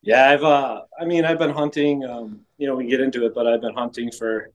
Yeah, 0.01 0.29
I've 0.29 0.43
uh 0.43 0.81
I 0.99 1.05
mean 1.05 1.25
I've 1.25 1.39
been 1.39 1.49
hunting 1.49 2.05
um 2.05 2.41
you 2.57 2.67
know 2.67 2.75
we 2.75 2.87
get 2.87 3.01
into 3.01 3.25
it 3.25 3.33
but 3.33 3.47
I've 3.47 3.61
been 3.61 3.73
hunting 3.73 4.11
for 4.11 4.51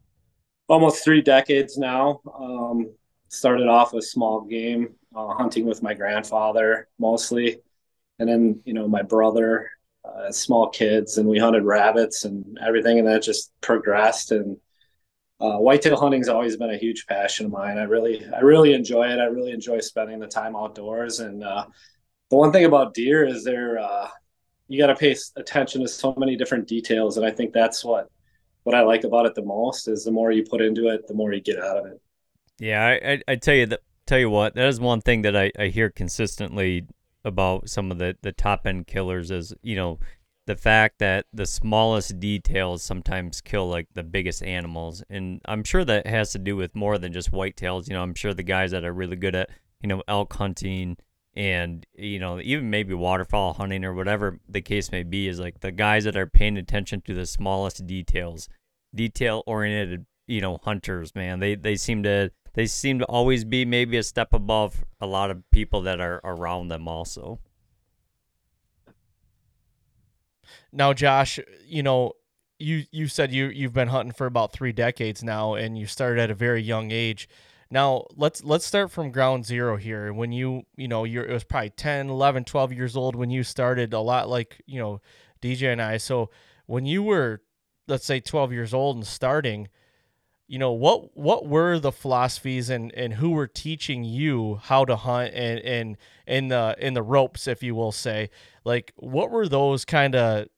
almost 0.68 1.04
3 1.04 1.22
decades 1.22 1.76
now. 1.78 2.20
Um 2.38 2.90
started 3.28 3.66
off 3.66 3.92
with 3.92 4.04
small 4.04 4.42
game 4.42 4.94
uh, 5.14 5.34
hunting 5.34 5.66
with 5.66 5.82
my 5.82 5.92
grandfather 5.94 6.88
mostly 6.98 7.60
and 8.18 8.28
then 8.28 8.60
you 8.64 8.72
know 8.74 8.86
my 8.88 9.02
brother 9.02 9.70
uh, 10.04 10.30
small 10.30 10.68
kids, 10.68 11.18
and 11.18 11.28
we 11.28 11.38
hunted 11.38 11.64
rabbits 11.64 12.24
and 12.24 12.58
everything, 12.64 12.98
and 12.98 13.08
that 13.08 13.22
just 13.22 13.52
progressed. 13.60 14.32
And 14.32 14.58
uh, 15.44 15.58
whitetail 15.58 15.96
hunting's 15.96 16.28
always 16.28 16.56
been 16.56 16.70
a 16.70 16.78
huge 16.78 17.06
passion 17.06 17.46
of 17.46 17.52
mine. 17.52 17.76
I 17.76 17.82
really, 17.82 18.24
I 18.34 18.40
really 18.40 18.72
enjoy 18.72 19.08
it. 19.08 19.18
I 19.18 19.24
really 19.24 19.52
enjoy 19.52 19.78
spending 19.80 20.18
the 20.18 20.26
time 20.26 20.56
outdoors. 20.56 21.20
And 21.20 21.44
uh, 21.44 21.66
the 22.30 22.36
one 22.36 22.50
thing 22.50 22.64
about 22.64 22.94
deer 22.94 23.24
is 23.24 23.44
they're 23.44 23.78
uh, 23.78 24.08
you 24.68 24.78
got 24.78 24.86
to 24.86 24.94
pay 24.94 25.14
attention 25.36 25.82
to 25.82 25.88
so 25.88 26.14
many 26.16 26.36
different 26.36 26.66
details, 26.66 27.18
and 27.18 27.26
I 27.26 27.30
think 27.30 27.52
that's 27.52 27.84
what 27.84 28.08
what 28.62 28.74
I 28.74 28.80
like 28.80 29.04
about 29.04 29.26
it 29.26 29.34
the 29.34 29.44
most 29.44 29.86
is 29.86 30.04
the 30.04 30.10
more 30.10 30.32
you 30.32 30.44
put 30.48 30.62
into 30.62 30.88
it, 30.88 31.06
the 31.06 31.12
more 31.12 31.34
you 31.34 31.42
get 31.42 31.62
out 31.62 31.76
of 31.76 31.86
it. 31.86 32.00
Yeah, 32.58 32.82
I 32.82 33.12
I, 33.12 33.22
I 33.28 33.36
tell 33.36 33.54
you 33.54 33.66
that 33.66 33.80
tell 34.06 34.18
you 34.18 34.30
what 34.30 34.54
that 34.54 34.66
is 34.66 34.80
one 34.80 35.02
thing 35.02 35.22
that 35.22 35.36
I, 35.36 35.52
I 35.58 35.66
hear 35.66 35.90
consistently 35.90 36.86
about 37.22 37.68
some 37.68 37.90
of 37.90 37.98
the 37.98 38.16
the 38.22 38.32
top 38.32 38.66
end 38.66 38.86
killers 38.86 39.30
is 39.30 39.52
you 39.62 39.76
know 39.76 39.98
the 40.46 40.56
fact 40.56 40.98
that 40.98 41.26
the 41.32 41.46
smallest 41.46 42.20
details 42.20 42.82
sometimes 42.82 43.40
kill 43.40 43.68
like 43.68 43.88
the 43.94 44.02
biggest 44.02 44.42
animals 44.42 45.02
and 45.08 45.40
i'm 45.46 45.64
sure 45.64 45.84
that 45.84 46.06
has 46.06 46.32
to 46.32 46.38
do 46.38 46.56
with 46.56 46.74
more 46.74 46.98
than 46.98 47.12
just 47.12 47.32
whitetails 47.32 47.88
you 47.88 47.94
know 47.94 48.02
i'm 48.02 48.14
sure 48.14 48.34
the 48.34 48.42
guys 48.42 48.70
that 48.70 48.84
are 48.84 48.92
really 48.92 49.16
good 49.16 49.34
at 49.34 49.50
you 49.80 49.88
know 49.88 50.02
elk 50.08 50.32
hunting 50.34 50.96
and 51.34 51.86
you 51.94 52.18
know 52.18 52.40
even 52.40 52.70
maybe 52.70 52.94
waterfowl 52.94 53.54
hunting 53.54 53.84
or 53.84 53.94
whatever 53.94 54.38
the 54.48 54.60
case 54.60 54.92
may 54.92 55.02
be 55.02 55.28
is 55.28 55.40
like 55.40 55.60
the 55.60 55.72
guys 55.72 56.04
that 56.04 56.16
are 56.16 56.26
paying 56.26 56.56
attention 56.56 57.00
to 57.00 57.14
the 57.14 57.26
smallest 57.26 57.86
details 57.86 58.48
detail 58.94 59.42
oriented 59.46 60.06
you 60.26 60.40
know 60.40 60.58
hunters 60.62 61.14
man. 61.14 61.40
They 61.40 61.54
they 61.54 61.76
seem 61.76 62.02
to 62.04 62.30
they 62.54 62.66
seem 62.66 62.98
to 63.00 63.04
always 63.06 63.44
be 63.44 63.64
maybe 63.64 63.96
a 63.96 64.02
step 64.02 64.32
above 64.32 64.84
a 65.00 65.06
lot 65.06 65.30
of 65.30 65.42
people 65.50 65.82
that 65.82 66.00
are 66.00 66.20
around 66.24 66.68
them 66.68 66.88
also 66.88 67.40
now 70.72 70.92
josh 70.92 71.38
you 71.66 71.82
know 71.82 72.12
you 72.58 72.84
you 72.90 73.08
said 73.08 73.32
you 73.32 73.46
you've 73.46 73.72
been 73.72 73.88
hunting 73.88 74.12
for 74.12 74.26
about 74.26 74.52
three 74.52 74.72
decades 74.72 75.22
now 75.22 75.54
and 75.54 75.76
you 75.76 75.86
started 75.86 76.20
at 76.20 76.30
a 76.30 76.34
very 76.34 76.62
young 76.62 76.90
age 76.90 77.28
now, 77.74 78.06
let's 78.14 78.44
let's 78.44 78.64
start 78.64 78.92
from 78.92 79.10
ground 79.10 79.44
zero 79.46 79.76
here. 79.76 80.12
When 80.12 80.30
you, 80.30 80.62
you 80.76 80.86
know, 80.86 81.02
you're 81.02 81.24
it 81.24 81.32
was 81.32 81.42
probably 81.42 81.70
10, 81.70 82.08
11, 82.08 82.44
12 82.44 82.72
years 82.72 82.96
old 82.96 83.16
when 83.16 83.30
you 83.30 83.42
started 83.42 83.92
a 83.92 83.98
lot 83.98 84.28
like, 84.28 84.62
you 84.64 84.78
know, 84.78 85.00
DJ 85.42 85.72
and 85.72 85.82
I. 85.82 85.96
So, 85.96 86.30
when 86.66 86.86
you 86.86 87.02
were 87.02 87.42
let's 87.88 88.06
say 88.06 88.20
12 88.20 88.52
years 88.52 88.72
old 88.72 88.96
and 88.96 89.06
starting, 89.06 89.68
you 90.46 90.58
know, 90.58 90.72
what 90.72 91.16
what 91.16 91.46
were 91.46 91.78
the 91.78 91.92
philosophies 91.92 92.70
and 92.70 92.92
and 92.94 93.14
who 93.14 93.30
were 93.30 93.46
teaching 93.46 94.04
you 94.04 94.60
how 94.62 94.84
to 94.84 94.96
hunt 94.96 95.34
and 95.34 95.60
and 95.60 95.96
in 96.26 96.48
the 96.48 96.76
in 96.78 96.94
the 96.94 97.02
ropes 97.02 97.46
if 97.46 97.62
you 97.62 97.74
will 97.74 97.92
say. 97.92 98.30
Like 98.64 98.92
what 98.96 99.30
were 99.30 99.48
those 99.48 99.84
kind 99.84 100.14
of 100.14 100.48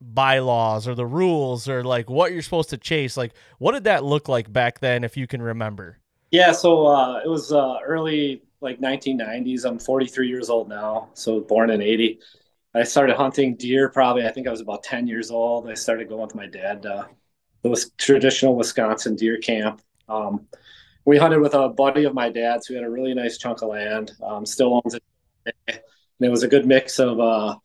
bylaws 0.00 0.86
or 0.86 0.94
the 0.94 1.06
rules 1.06 1.68
or 1.68 1.82
like 1.82 2.10
what 2.10 2.32
you're 2.32 2.42
supposed 2.42 2.70
to 2.70 2.78
chase? 2.78 3.16
Like 3.16 3.32
what 3.58 3.72
did 3.72 3.84
that 3.84 4.04
look 4.04 4.28
like 4.28 4.52
back 4.52 4.80
then 4.80 5.04
if 5.04 5.16
you 5.16 5.26
can 5.26 5.40
remember? 5.40 5.98
Yeah, 6.30 6.52
so 6.52 6.86
uh, 6.86 7.20
it 7.24 7.28
was 7.28 7.52
uh, 7.52 7.78
early 7.84 8.42
like 8.60 8.80
1990s. 8.80 9.64
I'm 9.64 9.78
43 9.78 10.28
years 10.28 10.50
old 10.50 10.68
now, 10.68 11.10
so 11.14 11.40
born 11.40 11.70
in 11.70 11.80
80. 11.80 12.18
I 12.74 12.82
started 12.82 13.16
hunting 13.16 13.54
deer 13.54 13.88
probably. 13.88 14.26
I 14.26 14.32
think 14.32 14.48
I 14.48 14.50
was 14.50 14.60
about 14.60 14.82
10 14.82 15.06
years 15.06 15.30
old. 15.30 15.68
I 15.68 15.74
started 15.74 16.08
going 16.08 16.22
with 16.22 16.34
my 16.34 16.46
dad. 16.46 16.84
Uh, 16.84 17.04
was 17.68 17.90
traditional 17.98 18.56
Wisconsin 18.56 19.16
deer 19.16 19.38
camp. 19.38 19.80
Um, 20.08 20.46
we 21.04 21.18
hunted 21.18 21.40
with 21.40 21.54
a 21.54 21.68
buddy 21.68 22.04
of 22.04 22.14
my 22.14 22.30
dad's 22.30 22.66
who 22.66 22.74
had 22.74 22.84
a 22.84 22.90
really 22.90 23.14
nice 23.14 23.38
chunk 23.38 23.62
of 23.62 23.68
land. 23.68 24.12
Um, 24.22 24.46
still 24.46 24.80
owns 24.84 24.94
it, 24.94 25.02
and 25.68 25.80
it 26.20 26.30
was 26.30 26.42
a 26.42 26.48
good 26.48 26.66
mix 26.66 26.98
of. 26.98 27.20
Uh, 27.20 27.56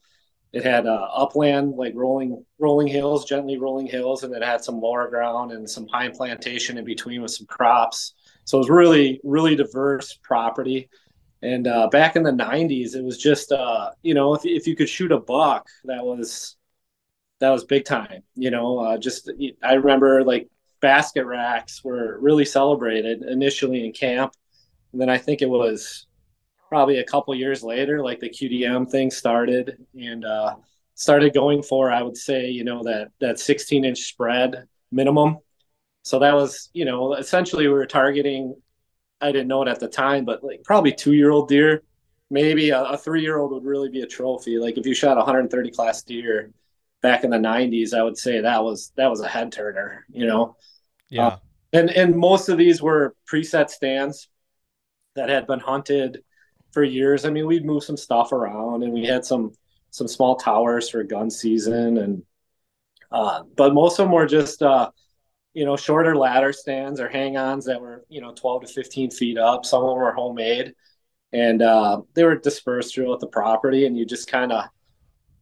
it 0.51 0.63
had 0.63 0.88
uh, 0.88 1.07
upland, 1.13 1.75
like 1.75 1.93
rolling 1.95 2.43
rolling 2.57 2.88
hills, 2.88 3.25
gently 3.25 3.57
rolling 3.57 3.85
hills, 3.85 4.23
and 4.23 4.33
it 4.33 4.43
had 4.43 4.63
some 4.63 4.81
lower 4.81 5.07
ground 5.07 5.51
and 5.51 5.69
some 5.69 5.85
pine 5.85 6.12
plantation 6.12 6.77
in 6.77 6.85
between 6.85 7.21
with 7.21 7.31
some 7.31 7.45
crops. 7.45 8.13
So 8.45 8.57
it 8.57 8.62
was 8.62 8.69
really, 8.69 9.21
really 9.23 9.55
diverse 9.55 10.17
property. 10.23 10.89
And 11.41 11.67
uh, 11.67 11.88
back 11.89 12.15
in 12.15 12.23
the 12.23 12.31
90s, 12.31 12.95
it 12.95 13.03
was 13.03 13.17
just, 13.17 13.51
uh, 13.51 13.91
you 14.01 14.13
know, 14.13 14.33
if, 14.33 14.41
if 14.43 14.67
you 14.67 14.75
could 14.75 14.89
shoot 14.89 15.12
a 15.12 15.19
buck, 15.19 15.67
that 15.85 16.03
was 16.03 16.57
that 17.39 17.49
was 17.49 17.63
big 17.63 17.86
time. 17.86 18.23
You 18.36 18.52
know, 18.52 18.80
uh, 18.80 18.97
just 18.97 19.32
I 19.63 19.73
remember 19.73 20.23
like 20.23 20.49
basket 20.82 21.25
racks 21.25 21.84
were 21.84 22.17
really 22.19 22.45
celebrated 22.45 23.23
initially 23.23 23.86
in 23.86 23.91
camp, 23.91 24.34
and 24.91 25.02
then 25.02 25.10
I 25.10 25.17
think 25.17 25.41
it 25.41 25.49
was 25.49 26.08
probably 26.67 26.99
a 26.99 27.06
couple 27.06 27.34
years 27.36 27.63
later, 27.63 28.02
like 28.02 28.19
the 28.19 28.30
QDM 28.30 28.89
thing 28.89 29.10
started 29.10 29.86
and 29.99 30.23
uh, 30.23 30.56
started 30.95 31.34
going 31.34 31.63
for. 31.63 31.91
I 31.91 32.02
would 32.02 32.17
say, 32.17 32.49
you 32.49 32.63
know, 32.63 32.84
that 32.84 33.10
that 33.19 33.39
16 33.39 33.86
inch 33.86 33.99
spread 33.99 34.67
minimum 34.91 35.39
so 36.04 36.19
that 36.19 36.34
was, 36.34 36.69
you 36.73 36.86
know, 36.86 37.13
essentially 37.13 37.67
we 37.67 37.73
were 37.73 37.86
targeting. 37.86 38.56
I 39.21 39.32
didn't 39.32 39.47
know 39.47 39.62
it 39.62 39.67
at 39.67 39.80
the 39.80 39.88
time, 39.88 40.25
but 40.25 40.43
like 40.43 40.63
probably 40.63 40.91
two 40.91 41.13
year 41.13 41.32
old 41.32 41.49
deer. 41.49 41.84
Maybe 42.32 42.69
a, 42.69 42.84
a 42.84 42.97
three 42.97 43.21
year 43.21 43.38
old 43.38 43.52
would 43.52 43.65
really 43.65 43.89
be 43.89 44.02
a 44.02 44.08
trophy. 44.08 44.58
Like 44.58 44.78
if 44.78 44.86
you 44.86 44.93
shot 44.93 45.17
130 45.17 45.71
class 45.71 46.04
deer 46.04 46.52
back 47.01 47.23
in 47.23 47.29
the 47.29 47.38
90s, 47.38 47.93
I 47.93 48.03
would 48.03 48.17
say 48.17 48.41
that 48.41 48.63
was 48.63 48.91
that 48.95 49.09
was 49.09 49.21
a 49.21 49.27
head 49.27 49.51
turner. 49.51 50.05
You 50.09 50.27
know. 50.27 50.55
Yeah. 51.09 51.27
Uh, 51.27 51.38
and 51.73 51.89
and 51.91 52.15
most 52.15 52.49
of 52.49 52.57
these 52.57 52.81
were 52.81 53.15
preset 53.31 53.69
stands 53.69 54.27
that 55.15 55.29
had 55.29 55.47
been 55.47 55.59
hunted 55.59 56.23
for 56.71 56.83
years. 56.83 57.25
I 57.25 57.29
mean, 57.29 57.47
we'd 57.47 57.65
move 57.65 57.83
some 57.83 57.97
stuff 57.97 58.31
around, 58.31 58.83
and 58.83 58.93
we 58.93 59.05
had 59.05 59.25
some 59.25 59.51
some 59.91 60.07
small 60.07 60.35
towers 60.35 60.89
for 60.89 61.03
gun 61.03 61.29
season, 61.29 61.97
and 61.97 62.23
uh, 63.12 63.43
but 63.55 63.73
most 63.73 63.99
of 63.99 64.05
them 64.05 64.13
were 64.13 64.25
just 64.25 64.62
uh, 64.62 64.89
you 65.53 65.65
know, 65.65 65.75
shorter 65.75 66.15
ladder 66.15 66.53
stands 66.53 66.99
or 66.99 67.09
hang-ons 67.09 67.65
that 67.65 67.81
were, 67.81 68.05
you 68.07 68.21
know, 68.21 68.33
12 68.33 68.62
to 68.62 68.67
15 68.67 69.12
feet 69.12 69.38
up. 69.38 69.65
Some 69.65 69.83
of 69.83 69.89
them 69.89 69.97
were 69.97 70.13
homemade 70.13 70.73
and 71.33 71.62
uh, 71.62 72.01
they 72.13 72.23
were 72.23 72.38
dispersed 72.38 72.93
throughout 72.93 73.19
the 73.19 73.27
property 73.27 73.85
and 73.85 73.97
you 73.97 74.05
just 74.05 74.29
kind 74.29 74.51
of 74.51 74.65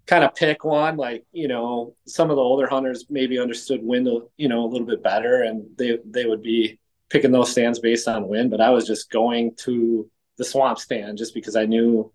kind 0.08 0.24
of 0.24 0.34
pick 0.34 0.64
one 0.64 0.98
like 0.98 1.26
you 1.32 1.48
know 1.48 1.94
some 2.06 2.30
of 2.30 2.36
the 2.38 2.42
older 2.42 2.68
hunters 2.68 3.06
maybe 3.10 3.40
understood 3.40 3.84
wind 3.84 4.08
you 4.38 4.48
know 4.48 4.64
a 4.64 4.68
little 4.68 4.88
bit 4.88 5.04
better 5.04 5.44
and 5.44 5.66
they 5.78 6.00
they 6.06 6.26
would 6.26 6.42
be 6.42 6.80
picking 7.10 7.32
those 7.32 7.52
stands 7.52 7.80
based 7.80 8.08
on 8.08 8.28
wind 8.28 8.50
but 8.50 8.62
i 8.62 8.70
was 8.70 8.88
just 8.88 9.12
going 9.12 9.54
to 9.56 10.10
the 10.38 10.46
swamp 10.46 10.80
stand 10.80 11.18
just 11.18 11.34
because 11.34 11.56
i 11.56 11.66
knew 11.66 12.12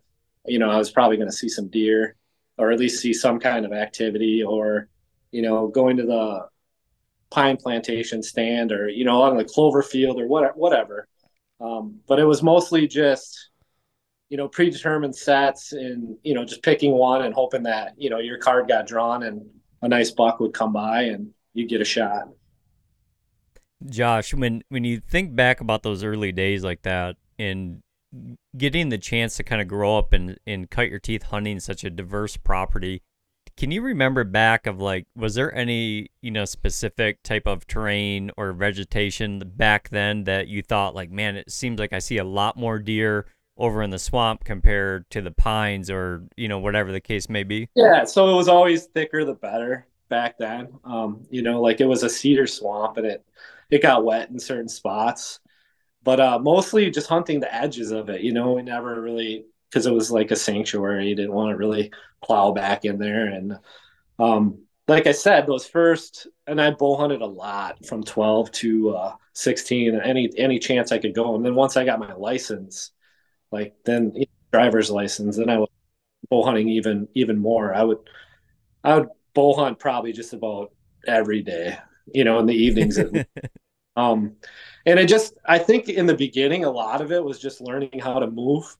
you 0.46 0.58
know 0.58 0.70
i 0.70 0.78
was 0.78 0.90
probably 0.90 1.16
going 1.16 1.28
to 1.28 1.36
see 1.36 1.48
some 1.48 1.68
deer 1.68 2.16
or 2.58 2.72
at 2.72 2.78
least 2.78 3.00
see 3.00 3.12
some 3.12 3.38
kind 3.38 3.66
of 3.66 3.72
activity 3.72 4.42
or 4.42 4.88
you 5.30 5.42
know 5.42 5.68
going 5.68 5.96
to 5.98 6.04
the 6.04 6.46
pine 7.32 7.56
plantation 7.56 8.22
stand 8.22 8.70
or 8.70 8.88
you 8.88 9.04
know 9.04 9.22
on 9.22 9.36
the 9.36 9.44
clover 9.44 9.82
field 9.82 10.20
or 10.20 10.26
what, 10.28 10.56
whatever. 10.56 11.08
Um, 11.60 12.00
but 12.06 12.18
it 12.18 12.24
was 12.24 12.42
mostly 12.42 12.86
just 12.86 13.48
you 14.32 14.38
know 14.38 14.48
predetermined 14.48 15.14
sets 15.14 15.72
and 15.72 16.16
you 16.22 16.32
know 16.32 16.42
just 16.42 16.62
picking 16.62 16.92
one 16.92 17.22
and 17.22 17.34
hoping 17.34 17.62
that 17.62 17.92
you 17.98 18.08
know 18.08 18.18
your 18.18 18.38
card 18.38 18.66
got 18.66 18.86
drawn 18.86 19.24
and 19.24 19.44
a 19.82 19.88
nice 19.88 20.10
buck 20.10 20.40
would 20.40 20.54
come 20.54 20.72
by 20.72 21.02
and 21.02 21.28
you 21.52 21.68
get 21.68 21.82
a 21.82 21.84
shot. 21.84 22.28
Josh 23.90 24.32
when 24.32 24.62
when 24.70 24.84
you 24.84 25.00
think 25.00 25.36
back 25.36 25.60
about 25.60 25.82
those 25.82 26.02
early 26.02 26.32
days 26.32 26.64
like 26.64 26.80
that 26.80 27.16
and 27.38 27.82
getting 28.56 28.88
the 28.88 28.96
chance 28.96 29.36
to 29.36 29.42
kind 29.42 29.60
of 29.60 29.68
grow 29.68 29.98
up 29.98 30.14
and, 30.14 30.38
and 30.46 30.70
cut 30.70 30.88
your 30.88 30.98
teeth 30.98 31.24
hunting 31.24 31.60
such 31.60 31.84
a 31.84 31.90
diverse 31.90 32.38
property 32.38 33.02
can 33.58 33.70
you 33.70 33.82
remember 33.82 34.24
back 34.24 34.66
of 34.66 34.80
like 34.80 35.06
was 35.14 35.34
there 35.34 35.54
any 35.54 36.08
you 36.22 36.30
know 36.30 36.46
specific 36.46 37.22
type 37.22 37.46
of 37.46 37.66
terrain 37.66 38.30
or 38.38 38.52
vegetation 38.52 39.42
back 39.56 39.90
then 39.90 40.24
that 40.24 40.48
you 40.48 40.62
thought 40.62 40.94
like 40.94 41.10
man 41.10 41.36
it 41.36 41.50
seems 41.50 41.78
like 41.78 41.92
i 41.92 41.98
see 41.98 42.16
a 42.16 42.24
lot 42.24 42.56
more 42.56 42.78
deer 42.78 43.26
over 43.56 43.82
in 43.82 43.90
the 43.90 43.98
swamp 43.98 44.44
compared 44.44 45.08
to 45.10 45.20
the 45.20 45.30
pines 45.30 45.90
or 45.90 46.24
you 46.36 46.48
know 46.48 46.58
whatever 46.58 46.92
the 46.92 47.00
case 47.00 47.28
may 47.28 47.42
be 47.42 47.68
yeah 47.74 48.04
so 48.04 48.30
it 48.30 48.34
was 48.34 48.48
always 48.48 48.86
thicker 48.86 49.24
the 49.24 49.34
better 49.34 49.86
back 50.08 50.38
then 50.38 50.68
um 50.84 51.24
you 51.30 51.42
know 51.42 51.60
like 51.60 51.80
it 51.80 51.86
was 51.86 52.02
a 52.02 52.08
cedar 52.08 52.46
swamp 52.46 52.96
and 52.96 53.06
it 53.06 53.24
it 53.70 53.82
got 53.82 54.04
wet 54.04 54.30
in 54.30 54.38
certain 54.38 54.68
spots 54.68 55.40
but 56.02 56.18
uh 56.18 56.38
mostly 56.38 56.90
just 56.90 57.08
hunting 57.08 57.40
the 57.40 57.54
edges 57.54 57.90
of 57.90 58.08
it 58.08 58.22
you 58.22 58.32
know 58.32 58.52
we 58.52 58.62
never 58.62 59.00
really 59.00 59.44
because 59.72 59.86
it 59.86 59.92
was 59.92 60.10
like 60.10 60.30
a 60.30 60.36
sanctuary. 60.36 61.08
You 61.08 61.16
didn't 61.16 61.32
want 61.32 61.50
to 61.50 61.56
really 61.56 61.90
plow 62.22 62.52
back 62.52 62.84
in 62.84 62.98
there. 62.98 63.26
And 63.26 63.58
um, 64.18 64.58
like 64.86 65.06
I 65.06 65.12
said, 65.12 65.46
those 65.46 65.66
first, 65.66 66.26
and 66.46 66.60
I 66.60 66.72
bow 66.72 66.96
hunted 66.96 67.22
a 67.22 67.26
lot 67.26 67.84
from 67.86 68.02
12 68.02 68.52
to 68.52 68.90
uh, 68.90 69.14
16, 69.32 69.98
any 70.00 70.30
any 70.36 70.58
chance 70.58 70.92
I 70.92 70.98
could 70.98 71.14
go. 71.14 71.34
And 71.34 71.44
then 71.44 71.54
once 71.54 71.78
I 71.78 71.86
got 71.86 71.98
my 71.98 72.12
license, 72.12 72.90
like 73.52 73.74
then 73.84 74.14
driver's 74.52 74.90
license, 74.90 75.36
then 75.36 75.50
I 75.50 75.58
was 75.58 75.68
bow 76.30 76.44
hunting 76.44 76.68
even 76.68 77.08
even 77.14 77.38
more. 77.38 77.74
I 77.74 77.82
would 77.84 77.98
I 78.84 78.96
would 78.98 79.08
bow 79.34 79.54
hunt 79.54 79.78
probably 79.78 80.12
just 80.12 80.32
about 80.32 80.72
every 81.06 81.42
day, 81.42 81.78
you 82.12 82.24
know, 82.24 82.38
in 82.38 82.46
the 82.46 82.54
evenings. 82.54 82.98
um, 83.96 84.36
and 84.86 84.98
it 84.98 85.06
just 85.06 85.34
I 85.44 85.58
think 85.58 85.88
in 85.88 86.06
the 86.06 86.14
beginning 86.16 86.64
a 86.64 86.70
lot 86.70 87.00
of 87.00 87.12
it 87.12 87.22
was 87.24 87.38
just 87.40 87.60
learning 87.60 88.00
how 88.00 88.18
to 88.18 88.30
move 88.30 88.76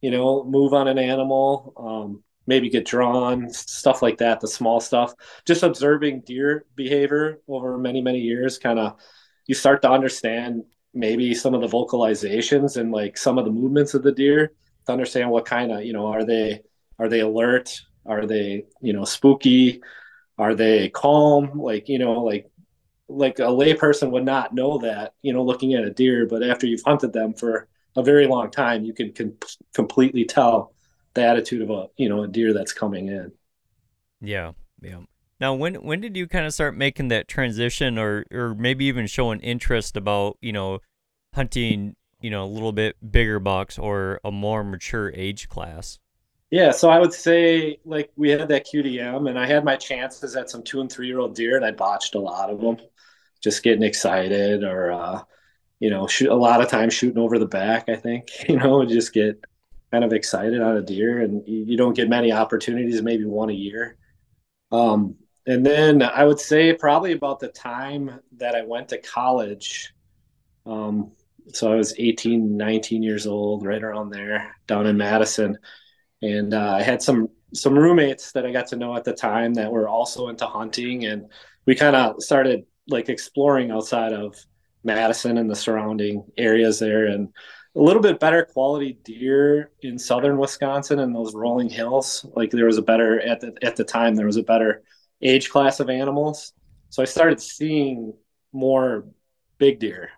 you 0.00 0.10
know, 0.10 0.44
move 0.44 0.72
on 0.72 0.88
an 0.88 0.98
animal, 0.98 1.72
um, 1.76 2.22
maybe 2.46 2.70
get 2.70 2.86
drawn, 2.86 3.50
stuff 3.52 4.02
like 4.02 4.18
that, 4.18 4.40
the 4.40 4.48
small 4.48 4.80
stuff. 4.80 5.14
Just 5.46 5.62
observing 5.62 6.22
deer 6.22 6.64
behavior 6.74 7.40
over 7.48 7.76
many, 7.78 8.00
many 8.00 8.20
years, 8.20 8.58
kind 8.58 8.78
of 8.78 8.98
you 9.46 9.54
start 9.54 9.82
to 9.82 9.90
understand 9.90 10.64
maybe 10.94 11.34
some 11.34 11.54
of 11.54 11.60
the 11.60 11.68
vocalizations 11.68 12.76
and 12.76 12.90
like 12.92 13.16
some 13.16 13.38
of 13.38 13.44
the 13.44 13.50
movements 13.50 13.94
of 13.94 14.02
the 14.02 14.12
deer 14.12 14.52
to 14.86 14.92
understand 14.92 15.30
what 15.30 15.44
kind 15.44 15.72
of, 15.72 15.84
you 15.84 15.92
know, 15.92 16.06
are 16.06 16.24
they 16.24 16.62
are 16.98 17.08
they 17.08 17.20
alert? 17.20 17.80
Are 18.06 18.26
they, 18.26 18.64
you 18.80 18.92
know, 18.92 19.04
spooky? 19.04 19.82
Are 20.38 20.54
they 20.54 20.88
calm? 20.90 21.58
Like, 21.58 21.88
you 21.88 21.98
know, 21.98 22.22
like 22.22 22.50
like 23.08 23.38
a 23.38 23.42
layperson 23.42 24.10
would 24.10 24.24
not 24.24 24.54
know 24.54 24.78
that, 24.78 25.14
you 25.22 25.32
know, 25.32 25.42
looking 25.42 25.74
at 25.74 25.84
a 25.84 25.90
deer, 25.90 26.26
but 26.26 26.42
after 26.42 26.66
you've 26.66 26.82
hunted 26.84 27.12
them 27.12 27.34
for 27.34 27.68
a 27.96 28.02
very 28.02 28.26
long 28.26 28.50
time, 28.50 28.84
you 28.84 28.92
can, 28.94 29.12
can 29.12 29.36
completely 29.74 30.24
tell 30.24 30.72
the 31.14 31.24
attitude 31.24 31.62
of 31.62 31.70
a 31.70 31.86
you 31.96 32.08
know 32.08 32.22
a 32.22 32.28
deer 32.28 32.52
that's 32.52 32.72
coming 32.72 33.08
in. 33.08 33.32
Yeah, 34.20 34.52
yeah. 34.80 35.00
Now, 35.40 35.54
when 35.54 35.76
when 35.76 36.00
did 36.00 36.16
you 36.16 36.26
kind 36.26 36.44
of 36.44 36.52
start 36.52 36.76
making 36.76 37.08
that 37.08 37.26
transition, 37.26 37.98
or 37.98 38.26
or 38.30 38.54
maybe 38.54 38.84
even 38.84 39.06
showing 39.06 39.40
interest 39.40 39.96
about 39.96 40.36
you 40.40 40.52
know 40.52 40.80
hunting 41.34 41.96
you 42.20 42.30
know 42.30 42.44
a 42.44 42.46
little 42.46 42.72
bit 42.72 42.96
bigger 43.10 43.38
bucks 43.38 43.78
or 43.78 44.20
a 44.22 44.30
more 44.30 44.62
mature 44.62 45.10
age 45.14 45.48
class? 45.48 45.98
Yeah, 46.50 46.72
so 46.72 46.90
I 46.90 46.98
would 46.98 47.12
say 47.14 47.78
like 47.84 48.10
we 48.16 48.30
had 48.30 48.48
that 48.48 48.66
QDM, 48.66 49.28
and 49.30 49.38
I 49.38 49.46
had 49.46 49.64
my 49.64 49.76
chances 49.76 50.36
at 50.36 50.50
some 50.50 50.62
two 50.62 50.80
and 50.80 50.90
three 50.92 51.06
year 51.06 51.20
old 51.20 51.34
deer, 51.34 51.56
and 51.56 51.64
I 51.64 51.70
botched 51.70 52.14
a 52.16 52.20
lot 52.20 52.50
of 52.50 52.60
them, 52.60 52.76
just 53.42 53.62
getting 53.62 53.82
excited 53.82 54.62
or 54.62 54.92
uh, 54.92 55.22
you 55.78 55.88
know 55.88 56.06
shoot 56.06 56.28
a 56.30 56.34
lot 56.34 56.60
of 56.60 56.68
times 56.68 56.92
shooting 56.92 57.18
over 57.18 57.38
the 57.38 57.46
back. 57.46 57.88
I 57.88 57.96
think 57.96 58.28
you 58.48 58.56
know 58.56 58.84
just 58.84 59.14
get 59.14 59.42
kind 59.90 60.04
of 60.04 60.12
excited 60.12 60.60
on 60.60 60.76
a 60.76 60.82
deer, 60.82 61.20
and 61.20 61.42
you, 61.48 61.76
don't 61.76 61.96
get 61.96 62.08
many 62.08 62.30
opportunities, 62.30 63.02
maybe 63.02 63.24
one 63.24 63.50
a 63.50 63.54
year. 63.54 63.96
Um, 64.70 65.16
and 65.46 65.64
then 65.64 66.02
I 66.02 66.24
would 66.24 66.40
say 66.40 66.72
probably 66.72 67.12
about 67.12 67.40
the 67.40 67.48
time 67.48 68.20
that 68.36 68.54
I 68.54 68.62
went 68.62 68.88
to 68.90 68.98
college. 68.98 69.92
Um, 70.66 71.12
so 71.52 71.72
I 71.72 71.76
was 71.76 71.94
18, 71.98 72.56
19 72.56 73.02
years 73.02 73.26
old, 73.26 73.64
right 73.64 73.82
around 73.82 74.10
there, 74.10 74.54
down 74.66 74.86
in 74.86 74.96
Madison, 74.96 75.58
and 76.22 76.54
uh, 76.54 76.74
I 76.78 76.82
had 76.82 77.02
some 77.02 77.28
some 77.52 77.76
roommates 77.76 78.30
that 78.32 78.46
I 78.46 78.52
got 78.52 78.68
to 78.68 78.76
know 78.76 78.94
at 78.96 79.02
the 79.02 79.12
time 79.12 79.54
that 79.54 79.72
were 79.72 79.88
also 79.88 80.28
into 80.28 80.46
hunting, 80.46 81.06
and 81.06 81.26
we 81.66 81.74
kind 81.74 81.96
of 81.96 82.22
started 82.22 82.64
like 82.88 83.08
exploring 83.08 83.70
outside 83.70 84.12
of 84.12 84.36
Madison 84.84 85.38
and 85.38 85.50
the 85.50 85.56
surrounding 85.56 86.24
areas 86.36 86.78
there, 86.78 87.06
and 87.06 87.28
a 87.76 87.80
little 87.80 88.02
bit 88.02 88.20
better 88.20 88.44
quality 88.44 88.98
deer 89.04 89.70
in 89.82 89.98
southern 89.98 90.38
Wisconsin 90.38 90.98
and 91.00 91.14
those 91.14 91.34
rolling 91.34 91.68
hills. 91.68 92.26
Like 92.36 92.50
there 92.50 92.66
was 92.66 92.78
a 92.78 92.82
better 92.82 93.20
at 93.20 93.40
the 93.40 93.54
at 93.62 93.76
the 93.76 93.84
time 93.84 94.14
there 94.14 94.26
was 94.26 94.36
a 94.36 94.42
better 94.42 94.82
age 95.22 95.50
class 95.50 95.80
of 95.80 95.90
animals. 95.90 96.52
So 96.90 97.02
I 97.02 97.06
started 97.06 97.40
seeing 97.40 98.14
more 98.52 99.06
big 99.58 99.78
deer. 99.78 100.10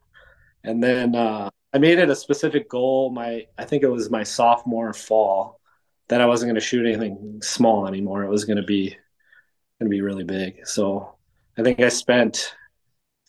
And 0.64 0.82
then 0.82 1.14
uh, 1.14 1.50
I 1.72 1.78
made 1.78 1.98
it 1.98 2.10
a 2.10 2.16
specific 2.16 2.68
goal. 2.68 3.10
My 3.10 3.46
I 3.58 3.64
think 3.64 3.82
it 3.82 3.88
was 3.88 4.10
my 4.10 4.22
sophomore 4.22 4.92
fall 4.92 5.60
that 6.08 6.20
I 6.20 6.26
wasn't 6.26 6.48
going 6.48 6.60
to 6.60 6.66
shoot 6.66 6.86
anything 6.86 7.40
small 7.42 7.86
anymore. 7.86 8.22
It 8.24 8.30
was 8.30 8.44
going 8.44 8.58
to 8.58 8.62
be 8.62 8.90
going 8.90 9.90
to 9.90 9.96
be 9.96 10.02
really 10.02 10.24
big. 10.24 10.66
So 10.66 11.16
I 11.58 11.62
think 11.62 11.80
I 11.80 11.88
spent 11.88 12.54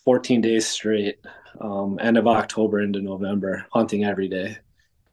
14 0.06 0.42
days 0.42 0.68
straight 0.68 1.18
um, 1.60 1.98
end 2.02 2.18
of 2.18 2.28
October 2.28 2.82
into 2.82 3.02
November, 3.02 3.66
hunting 3.72 4.04
every 4.04 4.28
day, 4.28 4.58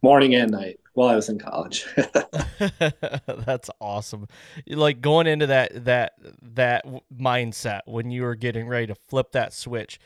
morning 0.02 0.34
and 0.34 0.50
night 0.50 0.79
while 1.00 1.08
I 1.08 1.16
was 1.16 1.30
in 1.30 1.38
college. 1.38 1.86
That's 3.26 3.70
awesome. 3.80 4.28
Like 4.68 5.00
going 5.00 5.26
into 5.26 5.46
that 5.46 5.86
that 5.86 6.12
that 6.42 6.84
mindset 7.16 7.80
when 7.86 8.10
you 8.10 8.22
were 8.22 8.34
getting 8.34 8.68
ready 8.68 8.86
to 8.88 8.94
flip 8.94 9.32
that 9.32 9.54
switch. 9.54 9.98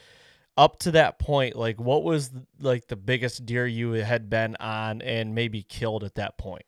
Up 0.56 0.78
to 0.78 0.92
that 0.92 1.18
point, 1.18 1.56
like 1.56 1.80
what 1.80 2.04
was 2.04 2.30
like 2.60 2.86
the 2.86 2.94
biggest 2.94 3.44
deer 3.44 3.66
you 3.66 3.90
had 3.90 4.30
been 4.30 4.54
on 4.60 5.02
and 5.02 5.34
maybe 5.34 5.64
killed 5.64 6.04
at 6.04 6.14
that 6.14 6.38
point? 6.38 6.62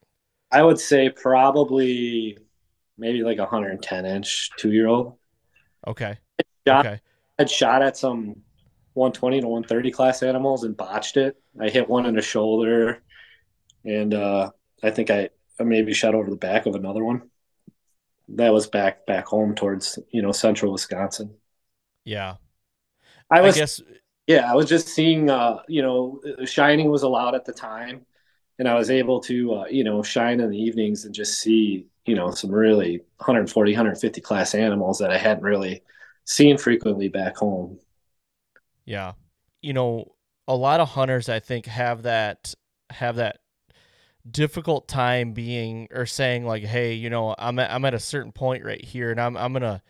I 0.50 0.64
would 0.64 0.80
say 0.80 1.08
probably 1.08 2.36
maybe 2.98 3.22
like 3.22 3.38
a 3.38 3.42
110 3.42 4.06
inch 4.06 4.50
two 4.56 4.72
year 4.72 4.88
old. 4.88 5.14
Okay. 5.86 6.18
Shot, 6.66 6.84
okay. 6.84 7.00
I'd 7.38 7.48
shot 7.48 7.80
at 7.80 7.96
some 7.96 8.34
120 8.94 9.42
to 9.42 9.46
130 9.46 9.92
class 9.92 10.24
animals 10.24 10.64
and 10.64 10.76
botched 10.76 11.16
it. 11.16 11.40
I 11.60 11.68
hit 11.68 11.88
one 11.88 12.06
in 12.06 12.16
the 12.16 12.22
shoulder, 12.22 13.04
and 13.86 14.14
uh, 14.14 14.50
I 14.82 14.90
think 14.90 15.10
I, 15.10 15.30
maybe 15.58 15.94
shot 15.94 16.14
over 16.14 16.28
the 16.28 16.36
back 16.36 16.66
of 16.66 16.74
another 16.74 17.02
one. 17.02 17.30
That 18.28 18.52
was 18.52 18.66
back 18.66 19.06
back 19.06 19.26
home 19.26 19.54
towards 19.54 19.98
you 20.10 20.20
know 20.20 20.32
central 20.32 20.72
Wisconsin. 20.72 21.34
Yeah, 22.04 22.36
I 23.30 23.40
was. 23.40 23.56
I 23.56 23.60
guess, 23.60 23.80
yeah, 24.26 24.50
I 24.50 24.54
was 24.54 24.68
just 24.68 24.88
seeing. 24.88 25.30
Uh, 25.30 25.58
you 25.68 25.82
know, 25.82 26.20
shining 26.44 26.90
was 26.90 27.04
allowed 27.04 27.34
at 27.34 27.44
the 27.44 27.52
time, 27.52 28.04
and 28.58 28.68
I 28.68 28.74
was 28.74 28.90
able 28.90 29.20
to 29.22 29.54
uh, 29.54 29.64
you 29.66 29.84
know 29.84 30.02
shine 30.02 30.40
in 30.40 30.50
the 30.50 30.58
evenings 30.58 31.04
and 31.04 31.14
just 31.14 31.38
see 31.38 31.86
you 32.04 32.16
know 32.16 32.32
some 32.32 32.50
really 32.50 32.98
140 33.18 33.72
150 33.72 34.20
class 34.20 34.54
animals 34.54 34.98
that 34.98 35.12
I 35.12 35.18
hadn't 35.18 35.44
really 35.44 35.82
seen 36.26 36.58
frequently 36.58 37.08
back 37.08 37.36
home. 37.36 37.78
Yeah. 38.84 39.12
You 39.62 39.72
know, 39.72 40.14
a 40.46 40.54
lot 40.54 40.80
of 40.80 40.88
hunters 40.88 41.28
I 41.28 41.40
think 41.40 41.66
have 41.66 42.02
that 42.02 42.54
have 42.90 43.16
that 43.16 43.38
difficult 44.30 44.88
time 44.88 45.32
being 45.32 45.88
or 45.92 46.06
saying 46.06 46.44
like, 46.46 46.64
"Hey, 46.64 46.94
you 46.94 47.10
know, 47.10 47.34
I'm 47.38 47.58
at, 47.58 47.70
I'm 47.70 47.84
at 47.84 47.94
a 47.94 48.00
certain 48.00 48.32
point 48.32 48.64
right 48.64 48.84
here 48.84 49.10
and 49.10 49.20
I'm 49.20 49.36
I'm 49.36 49.54
to 49.54 49.82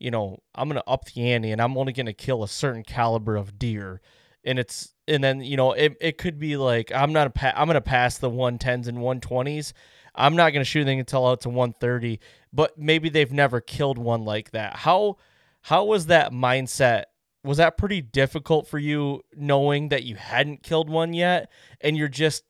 you 0.00 0.10
know, 0.10 0.38
I'm 0.54 0.68
to 0.70 0.88
up 0.88 1.06
the 1.06 1.32
ante 1.32 1.52
and 1.52 1.62
I'm 1.62 1.78
only 1.78 1.92
to 2.06 2.12
kill 2.12 2.42
a 2.42 2.48
certain 2.48 2.82
caliber 2.82 3.36
of 3.36 3.58
deer." 3.58 4.00
And 4.44 4.58
it's 4.58 4.94
and 5.08 5.22
then, 5.24 5.40
you 5.42 5.56
know, 5.56 5.72
it 5.72 5.96
it 6.00 6.18
could 6.18 6.38
be 6.38 6.56
like 6.56 6.92
I'm 6.92 7.12
not 7.12 7.26
a 7.28 7.30
pa- 7.30 7.52
I'm 7.56 7.68
to 7.76 7.80
pass 7.80 8.18
the 8.18 8.30
110s 8.30 8.88
and 8.88 8.98
120s. 8.98 9.72
I'm 10.14 10.36
not 10.36 10.50
to 10.60 10.64
shoot 10.64 10.82
anything 10.82 11.00
until 11.00 11.26
out 11.26 11.40
to 11.42 11.48
130, 11.48 12.20
but 12.52 12.78
maybe 12.78 13.08
they've 13.08 13.32
never 13.32 13.60
killed 13.60 13.98
one 13.98 14.24
like 14.24 14.52
that. 14.52 14.76
How 14.76 15.16
how 15.62 15.84
was 15.84 16.06
that 16.06 16.32
mindset 16.32 17.04
was 17.42 17.58
that 17.58 17.76
pretty 17.76 18.00
difficult 18.00 18.66
for 18.66 18.78
you 18.78 19.20
knowing 19.36 19.90
that 19.90 20.02
you 20.02 20.16
hadn't 20.16 20.62
killed 20.62 20.88
one 20.88 21.12
yet 21.12 21.50
and 21.80 21.96
you're 21.96 22.08
just 22.08 22.44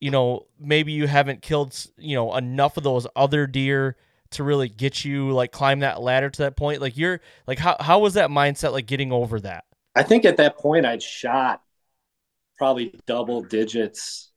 you 0.00 0.10
know 0.10 0.46
maybe 0.58 0.92
you 0.92 1.06
haven't 1.06 1.42
killed 1.42 1.76
you 1.96 2.14
know 2.14 2.34
enough 2.36 2.76
of 2.76 2.82
those 2.82 3.06
other 3.16 3.46
deer 3.46 3.96
to 4.30 4.44
really 4.44 4.68
get 4.68 5.04
you 5.04 5.30
like 5.30 5.52
climb 5.52 5.80
that 5.80 6.00
ladder 6.00 6.30
to 6.30 6.42
that 6.42 6.56
point 6.56 6.80
like 6.80 6.96
you're 6.96 7.20
like 7.46 7.58
how, 7.58 7.76
how 7.80 7.98
was 7.98 8.14
that 8.14 8.30
mindset 8.30 8.72
like 8.72 8.86
getting 8.86 9.12
over 9.12 9.40
that 9.40 9.64
i 9.94 10.02
think 10.02 10.24
at 10.24 10.36
that 10.36 10.56
point 10.58 10.86
i'd 10.86 11.02
shot 11.02 11.62
probably 12.56 12.94
double 13.06 13.42
digits 13.42 14.30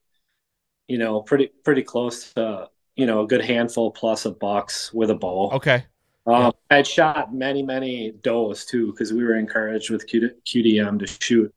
you 0.87 0.97
know 0.97 1.21
pretty 1.21 1.49
pretty 1.63 1.83
close 1.83 2.33
to 2.33 2.69
you 2.95 3.05
know 3.05 3.21
a 3.21 3.27
good 3.27 3.41
handful 3.41 3.91
plus 3.91 4.25
of 4.25 4.39
bucks 4.39 4.93
with 4.93 5.09
a 5.09 5.15
bow 5.15 5.49
okay 5.51 5.83
um, 6.27 6.53
yeah. 6.69 6.77
I'd 6.77 6.87
shot 6.87 7.33
many, 7.33 7.63
many 7.63 8.11
does 8.21 8.63
too 8.65 8.91
because 8.91 9.11
we 9.11 9.23
were 9.23 9.35
encouraged 9.35 9.89
with 9.89 10.07
QDM 10.07 10.99
to 10.99 11.07
shoot 11.07 11.51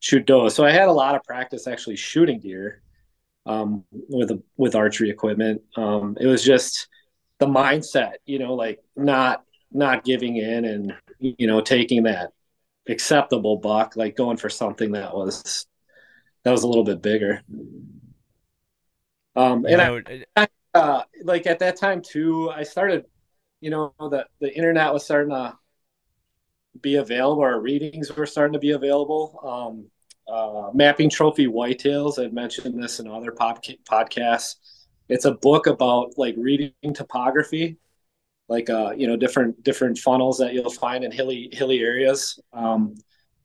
shoot 0.00 0.26
does. 0.26 0.54
So 0.54 0.64
I 0.64 0.70
had 0.70 0.88
a 0.88 0.92
lot 0.92 1.14
of 1.14 1.22
practice 1.24 1.66
actually 1.66 1.96
shooting 1.96 2.40
deer 2.40 2.80
um, 3.48 3.84
with 3.90 4.30
a, 4.30 4.42
with 4.56 4.74
archery 4.74 5.10
equipment. 5.10 5.62
Um, 5.76 6.16
it 6.20 6.26
was 6.26 6.44
just 6.44 6.88
the 7.38 7.46
mindset, 7.46 8.14
you 8.26 8.38
know, 8.38 8.54
like 8.54 8.80
not 8.94 9.42
not 9.72 10.04
giving 10.04 10.36
in 10.36 10.64
and 10.64 10.94
you 11.18 11.46
know 11.46 11.60
taking 11.60 12.04
that 12.04 12.32
acceptable 12.88 13.56
buck, 13.56 13.96
like 13.96 14.16
going 14.16 14.36
for 14.36 14.50
something 14.50 14.92
that 14.92 15.14
was 15.14 15.66
that 16.44 16.50
was 16.50 16.62
a 16.62 16.68
little 16.68 16.84
bit 16.84 17.02
bigger. 17.02 17.42
Um, 19.34 19.64
and 19.66 19.80
I, 19.80 20.24
I 20.36 20.48
uh, 20.74 21.02
like 21.22 21.46
at 21.46 21.60
that 21.60 21.76
time 21.76 22.02
too, 22.02 22.50
I 22.50 22.62
started 22.64 23.06
you 23.60 23.70
know 23.70 23.94
that 24.10 24.28
the 24.40 24.54
internet 24.54 24.92
was 24.92 25.04
starting 25.04 25.30
to 25.30 25.56
be 26.80 26.96
available 26.96 27.42
our 27.42 27.60
readings 27.60 28.14
were 28.14 28.26
starting 28.26 28.52
to 28.52 28.58
be 28.60 28.70
available 28.70 29.40
um, 29.42 29.90
uh, 30.30 30.70
mapping 30.74 31.10
trophy 31.10 31.46
whitetails. 31.46 32.22
I've 32.22 32.32
mentioned 32.32 32.82
this 32.82 33.00
in 33.00 33.08
other 33.08 33.32
podca- 33.32 33.78
podcasts. 33.84 34.56
It's 35.08 35.24
a 35.24 35.32
book 35.32 35.66
about 35.66 36.18
like 36.18 36.34
reading 36.36 36.72
topography 36.94 37.78
like 38.48 38.70
uh, 38.70 38.92
you 38.96 39.06
know 39.06 39.16
different 39.16 39.62
different 39.62 39.98
funnels 39.98 40.38
that 40.38 40.54
you'll 40.54 40.70
find 40.70 41.04
in 41.04 41.12
hilly 41.12 41.48
hilly 41.52 41.80
areas. 41.80 42.38
Um, 42.52 42.94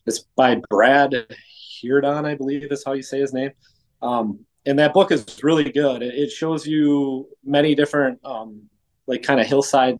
it's 0.05 0.19
by 0.35 0.61
brad 0.69 1.13
Heardon, 1.81 2.25
i 2.25 2.35
believe 2.35 2.71
is 2.71 2.83
how 2.85 2.93
you 2.93 3.03
say 3.03 3.19
his 3.19 3.33
name. 3.33 3.51
Um, 4.01 4.45
and 4.65 4.79
that 4.79 4.93
book 4.93 5.11
is 5.11 5.25
really 5.43 5.71
good. 5.71 6.01
It, 6.01 6.13
it 6.13 6.31
shows 6.31 6.65
you 6.65 7.27
many 7.43 7.75
different 7.75 8.19
um, 8.25 8.63
like 9.07 9.23
kind 9.23 9.39
of 9.39 9.47
hillside 9.47 9.99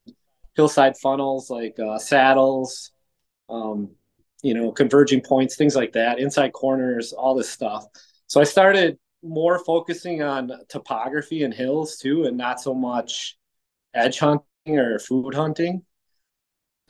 hillside 0.55 0.97
funnels 0.97 1.49
like 1.49 1.77
uh, 1.79 1.97
saddles 1.97 2.91
um, 3.49 3.89
you 4.43 4.53
know 4.53 4.71
converging 4.71 5.21
points 5.21 5.55
things 5.55 5.75
like 5.75 5.93
that 5.93 6.19
inside 6.19 6.53
corners 6.53 7.13
all 7.13 7.33
this 7.33 7.49
stuff 7.49 7.85
so 8.27 8.39
i 8.39 8.43
started 8.43 8.97
more 9.23 9.63
focusing 9.63 10.21
on 10.21 10.51
topography 10.67 11.43
and 11.43 11.53
hills 11.53 11.97
too 11.97 12.25
and 12.25 12.37
not 12.37 12.61
so 12.61 12.73
much 12.73 13.37
edge 13.93 14.19
hunting 14.19 14.45
or 14.67 14.99
food 14.99 15.33
hunting. 15.33 15.83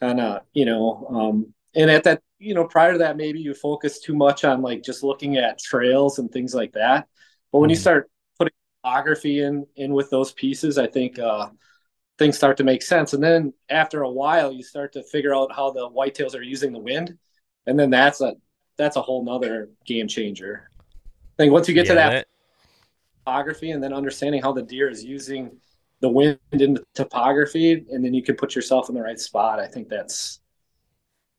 Kind 0.00 0.20
of, 0.20 0.42
you 0.52 0.64
know, 0.64 1.06
um, 1.08 1.54
and 1.74 1.90
at 1.90 2.04
that, 2.04 2.22
you 2.38 2.54
know, 2.54 2.64
prior 2.64 2.92
to 2.92 2.98
that, 2.98 3.16
maybe 3.16 3.40
you 3.40 3.54
focus 3.54 4.00
too 4.00 4.14
much 4.14 4.44
on 4.44 4.60
like 4.60 4.82
just 4.82 5.02
looking 5.02 5.36
at 5.36 5.58
trails 5.58 6.18
and 6.18 6.30
things 6.30 6.54
like 6.54 6.72
that. 6.72 7.06
But 7.52 7.60
when 7.60 7.70
you 7.70 7.76
mm-hmm. 7.76 7.80
start 7.80 8.10
putting 8.38 8.54
topography 8.82 9.40
in 9.40 9.66
in 9.76 9.92
with 9.92 10.10
those 10.10 10.32
pieces, 10.32 10.78
I 10.78 10.88
think 10.88 11.18
uh, 11.18 11.48
things 12.18 12.36
start 12.36 12.56
to 12.58 12.64
make 12.64 12.82
sense. 12.82 13.12
And 13.12 13.22
then 13.22 13.54
after 13.68 14.02
a 14.02 14.10
while, 14.10 14.52
you 14.52 14.62
start 14.62 14.92
to 14.94 15.04
figure 15.04 15.34
out 15.34 15.54
how 15.54 15.70
the 15.70 15.88
whitetails 15.88 16.34
are 16.34 16.42
using 16.42 16.72
the 16.72 16.80
wind, 16.80 17.16
and 17.66 17.78
then 17.78 17.90
that's 17.90 18.20
a 18.20 18.34
that's 18.76 18.96
a 18.96 19.02
whole 19.02 19.24
nother 19.24 19.70
game 19.84 20.08
changer. 20.08 20.68
I 20.74 21.36
think 21.36 21.52
once 21.52 21.68
you 21.68 21.74
get 21.74 21.86
yeah, 21.86 21.92
to 21.92 21.94
that, 21.94 22.10
that 22.10 22.26
topography 23.24 23.70
and 23.70 23.82
then 23.82 23.92
understanding 23.92 24.42
how 24.42 24.52
the 24.52 24.62
deer 24.62 24.88
is 24.88 25.04
using 25.04 25.56
the 26.00 26.08
wind 26.08 26.38
in 26.52 26.74
the 26.74 26.84
topography, 26.94 27.84
and 27.90 28.04
then 28.04 28.12
you 28.14 28.22
can 28.22 28.36
put 28.36 28.54
yourself 28.54 28.88
in 28.88 28.94
the 28.94 29.02
right 29.02 29.18
spot. 29.18 29.58
I 29.58 29.66
think 29.66 29.88
that's 29.88 30.40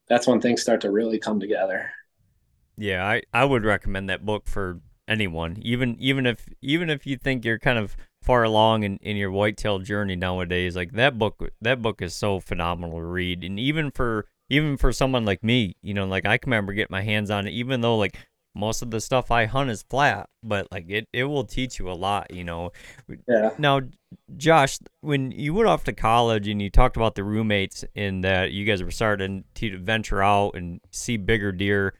that's 0.07 0.27
when 0.27 0.41
things 0.41 0.61
start 0.61 0.81
to 0.81 0.91
really 0.91 1.19
come 1.19 1.39
together. 1.39 1.89
Yeah, 2.77 3.05
I, 3.05 3.21
I 3.33 3.45
would 3.45 3.63
recommend 3.63 4.09
that 4.09 4.25
book 4.25 4.47
for 4.47 4.81
anyone, 5.07 5.57
even 5.61 5.97
even 5.99 6.25
if 6.25 6.49
even 6.61 6.89
if 6.89 7.05
you 7.05 7.17
think 7.17 7.45
you're 7.45 7.59
kind 7.59 7.79
of 7.79 7.95
far 8.25 8.43
along 8.43 8.83
in, 8.83 8.97
in 8.97 9.15
your 9.15 9.31
whitetail 9.31 9.79
journey 9.79 10.15
nowadays. 10.15 10.75
Like 10.75 10.93
that 10.93 11.17
book 11.17 11.41
that 11.61 11.81
book 11.81 12.01
is 12.01 12.15
so 12.15 12.39
phenomenal 12.39 12.97
to 12.97 13.05
read. 13.05 13.43
And 13.43 13.59
even 13.59 13.91
for 13.91 14.25
even 14.49 14.77
for 14.77 14.91
someone 14.91 15.25
like 15.25 15.43
me, 15.43 15.75
you 15.81 15.93
know, 15.93 16.05
like 16.05 16.25
I 16.25 16.37
can 16.37 16.51
remember 16.51 16.73
getting 16.73 16.93
my 16.93 17.01
hands 17.01 17.29
on 17.29 17.47
it, 17.47 17.51
even 17.51 17.81
though 17.81 17.97
like 17.97 18.17
most 18.53 18.81
of 18.81 18.91
the 18.91 19.01
stuff 19.01 19.31
I 19.31 19.45
hunt 19.45 19.69
is 19.69 19.83
flat, 19.83 20.29
but 20.41 20.67
like 20.71 20.85
it, 20.87 21.07
it 21.11 21.25
will 21.25 21.43
teach 21.43 21.79
you 21.79 21.89
a 21.89 21.93
lot, 21.93 22.31
you 22.31 22.43
know. 22.43 22.71
Yeah. 23.27 23.51
Now, 23.57 23.81
Josh, 24.37 24.79
when 25.01 25.31
you 25.31 25.53
went 25.53 25.67
off 25.67 25.83
to 25.85 25.93
college 25.93 26.47
and 26.47 26.61
you 26.61 26.69
talked 26.69 26.95
about 26.95 27.15
the 27.15 27.23
roommates 27.23 27.83
and 27.95 28.23
that 28.23 28.51
you 28.51 28.65
guys 28.65 28.81
were 28.81 28.91
starting 28.91 29.43
to 29.55 29.77
venture 29.77 30.23
out 30.23 30.55
and 30.55 30.79
see 30.91 31.17
bigger 31.17 31.51
deer, 31.51 31.95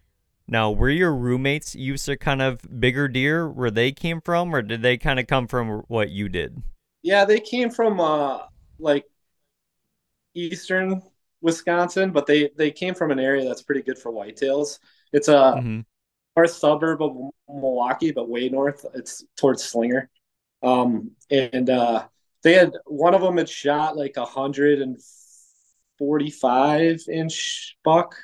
now, 0.47 0.69
were 0.69 0.89
your 0.89 1.13
roommates 1.15 1.73
used 1.73 2.05
to 2.05 2.17
kind 2.17 2.41
of 2.41 2.61
bigger 2.79 3.07
deer 3.07 3.49
where 3.49 3.71
they 3.71 3.91
came 3.91 4.21
from, 4.21 4.53
or 4.53 4.61
did 4.61 4.83
they 4.83 4.95
kind 4.95 5.19
of 5.19 5.25
come 5.25 5.47
from 5.47 5.83
what 5.87 6.11
you 6.11 6.29
did? 6.29 6.61
Yeah, 7.01 7.25
they 7.25 7.39
came 7.39 7.71
from 7.71 7.99
uh, 7.99 8.41
like 8.77 9.05
eastern 10.35 11.01
Wisconsin, 11.45 12.11
but 12.11 12.25
they 12.25 12.49
they 12.57 12.71
came 12.71 12.95
from 12.95 13.11
an 13.11 13.19
area 13.19 13.47
that's 13.47 13.61
pretty 13.61 13.83
good 13.83 13.99
for 13.99 14.11
whitetails. 14.11 14.79
It's 15.13 15.27
a 15.27 15.31
mm-hmm. 15.31 15.81
north 16.35 16.51
suburb 16.51 17.03
of 17.03 17.15
Milwaukee, 17.47 18.11
but 18.11 18.27
way 18.27 18.49
north. 18.49 18.83
It's 18.95 19.23
towards 19.37 19.63
Slinger, 19.63 20.09
um, 20.63 21.11
and 21.29 21.69
uh, 21.69 22.07
they 22.41 22.53
had 22.53 22.73
one 22.85 23.13
of 23.13 23.21
them 23.21 23.37
had 23.37 23.47
shot 23.47 23.95
like 23.95 24.17
a 24.17 24.25
hundred 24.25 24.81
and 24.81 24.97
forty-five 25.99 27.01
inch 27.11 27.77
buck, 27.83 28.15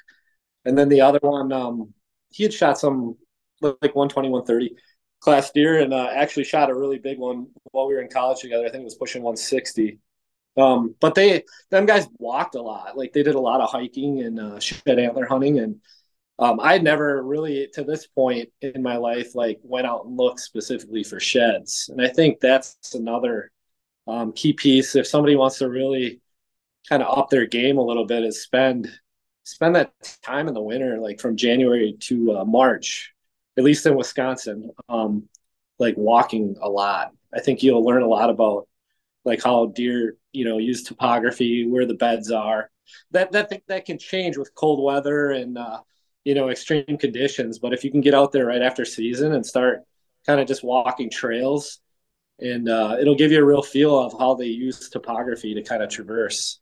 and 0.66 0.76
then 0.76 0.90
the 0.90 1.02
other 1.02 1.20
one 1.22 1.54
um, 1.54 1.94
he 2.32 2.42
had 2.42 2.54
shot 2.54 2.80
some 2.80 3.18
like 3.62 3.94
120, 3.96 4.30
130 4.30 4.76
class 5.20 5.52
deer 5.52 5.80
and 5.80 5.94
uh, 5.94 6.10
actually 6.12 6.44
shot 6.44 6.72
a 6.72 6.74
really 6.74 6.98
big 6.98 7.20
one 7.20 7.46
while 7.66 7.88
we 7.88 7.94
were 7.94 8.02
in 8.02 8.10
college 8.10 8.40
together. 8.40 8.66
I 8.66 8.70
think 8.70 8.82
it 8.82 8.86
was 8.86 8.96
pushing 8.96 9.22
160. 9.22 10.00
Um, 10.58 10.96
but 11.00 11.16
they, 11.16 11.44
them 11.70 11.86
guys 11.86 12.08
walked 12.18 12.56
a 12.56 12.62
lot. 12.62 12.98
Like 12.98 13.14
they 13.14 13.24
did 13.24 13.36
a 13.36 13.40
lot 13.40 13.62
of 13.62 13.70
hiking 13.70 14.22
and 14.22 14.40
uh, 14.40 14.60
shed 14.60 15.00
antler 15.00 15.26
hunting. 15.26 15.60
And 15.60 15.82
um, 16.40 16.60
I 16.62 16.78
never 16.78 17.24
really, 17.24 17.70
to 17.74 17.84
this 17.84 18.08
point 18.08 18.50
in 18.62 18.82
my 18.82 18.98
life, 18.98 19.36
like 19.36 19.60
went 19.64 19.88
out 19.88 20.06
and 20.06 20.18
looked 20.18 20.40
specifically 20.40 21.04
for 21.04 21.20
sheds. 21.20 21.90
And 21.92 22.02
I 22.02 22.10
think 22.10 22.40
that's 22.40 22.96
another 22.96 23.52
um, 24.08 24.34
key 24.34 24.54
piece. 24.54 24.96
If 24.96 25.08
somebody 25.08 25.36
wants 25.36 25.60
to 25.60 25.70
really 25.70 26.20
kind 26.90 27.04
of 27.04 27.18
up 27.18 27.30
their 27.30 27.46
game 27.46 27.78
a 27.78 27.86
little 27.86 28.06
bit, 28.06 28.24
is 28.24 28.42
spend 28.42 28.90
spend 29.44 29.76
that 29.76 29.94
time 30.22 30.48
in 30.48 30.54
the 30.54 30.62
winter, 30.62 31.00
like 31.00 31.20
from 31.20 31.38
January 31.38 31.96
to 32.00 32.38
uh, 32.38 32.46
March, 32.46 33.14
at 33.58 33.64
least 33.64 33.86
in 33.86 33.96
Wisconsin, 33.96 34.72
um, 34.90 35.28
like 35.80 35.96
walking 35.98 36.56
a 36.62 36.70
lot. 36.70 37.12
I 37.34 37.40
think 37.40 37.64
you'll 37.64 37.84
learn 37.84 38.02
a 38.02 38.08
lot 38.08 38.30
about 38.30 38.68
like 39.26 39.44
how 39.44 39.68
deer, 39.68 40.18
you 40.32 40.46
know, 40.46 40.58
use 40.58 40.84
topography, 40.84 41.68
where 41.68 41.86
the 41.86 41.94
beds 41.94 42.32
are. 42.32 42.70
That 43.12 43.32
that 43.34 43.52
that 43.68 43.86
can 43.86 43.98
change 44.00 44.38
with 44.38 44.56
cold 44.56 44.84
weather 44.84 45.32
and 45.32 45.58
uh, 45.58 45.82
you 46.24 46.36
know 46.36 46.50
extreme 46.50 46.98
conditions. 47.00 47.60
But 47.60 47.74
if 47.74 47.84
you 47.84 47.92
can 47.92 48.02
get 48.02 48.14
out 48.14 48.32
there 48.32 48.48
right 48.48 48.62
after 48.62 48.86
season 48.86 49.34
and 49.34 49.46
start 49.46 49.84
kind 50.26 50.40
of 50.42 50.48
just 50.48 50.64
walking 50.64 51.10
trails, 51.10 51.80
and 52.40 52.68
uh, 52.70 52.98
it'll 53.00 53.16
give 53.16 53.32
you 53.32 53.40
a 53.40 53.46
real 53.46 53.62
feel 53.64 53.98
of 53.98 54.14
how 54.20 54.36
they 54.36 54.46
use 54.46 54.90
topography 54.90 55.54
to 55.54 55.64
kind 55.64 55.84
of 55.84 55.90
traverse 55.90 56.60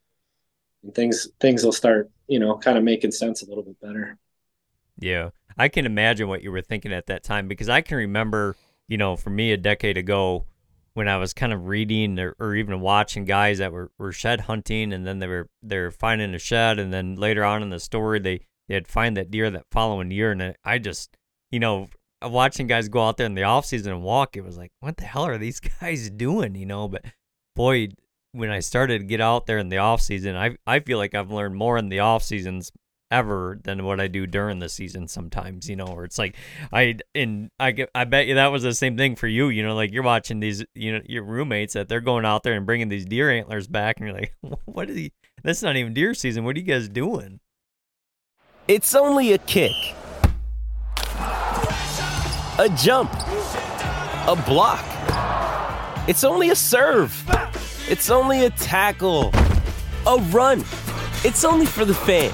and 0.84 0.93
things 0.93 1.28
things 1.39 1.63
will 1.63 1.72
start 1.72 2.10
you 2.28 2.39
know 2.39 2.58
kind 2.58 2.78
of 2.78 2.84
making 2.84 3.12
sense 3.12 3.41
a 3.41 3.45
little 3.45 3.63
bit 3.63 3.80
better 3.82 4.17
yeah 5.00 5.30
i 5.58 5.67
can 5.67 5.86
imagine 5.86 6.28
what 6.28 6.41
you 6.41 6.52
were 6.52 6.62
thinking 6.62 6.93
at 6.93 7.08
that 7.08 7.24
time 7.24 7.48
because 7.48 7.69
i 7.69 7.82
can 7.82 7.98
remember 7.98 8.56
you 8.88 8.98
know 8.98 9.15
for 9.15 9.30
me 9.30 9.52
a 9.52 9.58
decade 9.58 9.98
ago 9.98 10.45
when 10.99 11.07
i 11.07 11.17
was 11.17 11.33
kind 11.33 11.53
of 11.53 11.67
reading 11.67 12.19
or, 12.19 12.35
or 12.39 12.53
even 12.53 12.81
watching 12.81 13.23
guys 13.23 13.57
that 13.57 13.71
were, 13.71 13.89
were 13.97 14.12
shed 14.12 14.41
hunting 14.41 14.91
and 14.91 15.07
then 15.07 15.19
they 15.19 15.27
were 15.27 15.47
they're 15.63 15.91
finding 15.91 16.35
a 16.35 16.39
shed 16.39 16.77
and 16.77 16.93
then 16.93 17.15
later 17.15 17.43
on 17.43 17.63
in 17.63 17.69
the 17.69 17.79
story 17.79 18.19
they 18.19 18.41
they'd 18.67 18.88
find 18.88 19.15
that 19.17 19.31
deer 19.31 19.49
that 19.49 19.65
following 19.71 20.12
year 20.12 20.31
and 20.31 20.53
i 20.65 20.77
just 20.77 21.17
you 21.51 21.59
know 21.59 21.88
watching 22.21 22.67
guys 22.67 22.89
go 22.89 23.07
out 23.07 23.15
there 23.15 23.25
in 23.25 23.33
the 23.33 23.43
off 23.43 23.65
season 23.65 23.93
and 23.93 24.03
walk 24.03 24.35
it 24.35 24.43
was 24.43 24.57
like 24.57 24.71
what 24.81 24.97
the 24.97 25.05
hell 25.05 25.25
are 25.25 25.38
these 25.38 25.59
guys 25.81 26.09
doing 26.09 26.55
you 26.55 26.65
know? 26.65 26.88
But 26.88 27.05
boy 27.55 27.89
when 28.31 28.51
I 28.51 28.59
started 28.59 28.99
to 28.99 29.05
get 29.05 29.21
out 29.21 29.47
there 29.47 29.57
in 29.57 29.69
the 29.69 29.77
off 29.77 30.01
season, 30.01 30.35
I 30.35 30.57
I 30.67 30.81
feel 30.81 30.97
like 30.97 31.15
I've 31.15 31.31
learned 31.31 31.55
more 31.55 31.77
in 31.77 31.89
the 31.89 31.99
off 31.99 32.23
seasons 32.23 32.71
ever 33.12 33.60
than 33.63 33.84
what 33.84 34.00
I 34.00 34.08
do 34.08 34.28
during 34.28 34.60
the 34.60 34.69
season 34.69 35.08
sometimes, 35.08 35.69
you 35.69 35.76
know, 35.76 35.88
or 35.88 36.04
it's 36.04 36.17
like 36.17 36.36
I 36.72 36.98
and 37.15 37.50
I 37.60 37.88
I 37.95 38.06
bet 38.06 38.28
you 38.28 38.36
that 38.36 38.52
was 38.52 38.63
the 38.63 38.74
same 38.74 38.98
thing 38.98 39.15
for 39.15 39.28
you, 39.28 39.50
you 39.50 39.63
know, 39.63 39.76
like 39.76 39.91
you're 39.91 40.04
watching 40.04 40.39
these 40.39 40.63
you 40.76 40.93
know 40.93 41.02
your 41.06 41.24
roommates 41.24 41.74
that 41.74 41.89
they're 41.89 42.02
going 42.02 42.26
out 42.26 42.43
there 42.43 42.54
and 42.54 42.65
bringing 42.65 42.89
these 42.89 43.06
deer 43.06 43.32
antlers 43.32 43.67
back 43.67 44.00
and 44.00 44.08
you're 44.08 44.17
like, 44.17 44.34
"What 44.65 44.89
is 44.89 44.95
he 44.95 45.13
That's 45.43 45.63
not 45.63 45.76
even 45.76 45.93
deer 45.93 46.13
season. 46.13 46.43
What 46.43 46.56
are 46.56 46.60
you 46.60 46.65
guys 46.65 46.89
doing?" 46.89 47.39
It's 48.67 48.93
only 48.93 49.34
a 49.34 49.38
kick. 49.39 49.72
A 52.60 52.69
jump. 52.78 53.12
A 53.13 54.43
block. 54.45 54.86
It's 56.08 56.24
only 56.24 56.50
a 56.50 56.56
serve. 56.56 57.24
It's 57.88 58.12
only 58.12 58.45
a 58.45 58.52
tackle, 58.52 59.32
a 60.06 60.17
run. 60.30 60.60
It's 61.24 61.43
only 61.43 61.65
for 61.65 61.86
the 61.86 61.93
fans. 61.93 62.34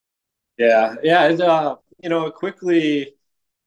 Yeah, 0.65 0.95
yeah. 1.03 1.27
It, 1.29 1.41
uh, 1.41 1.77
you 2.03 2.09
know, 2.09 2.29
quickly 2.31 3.15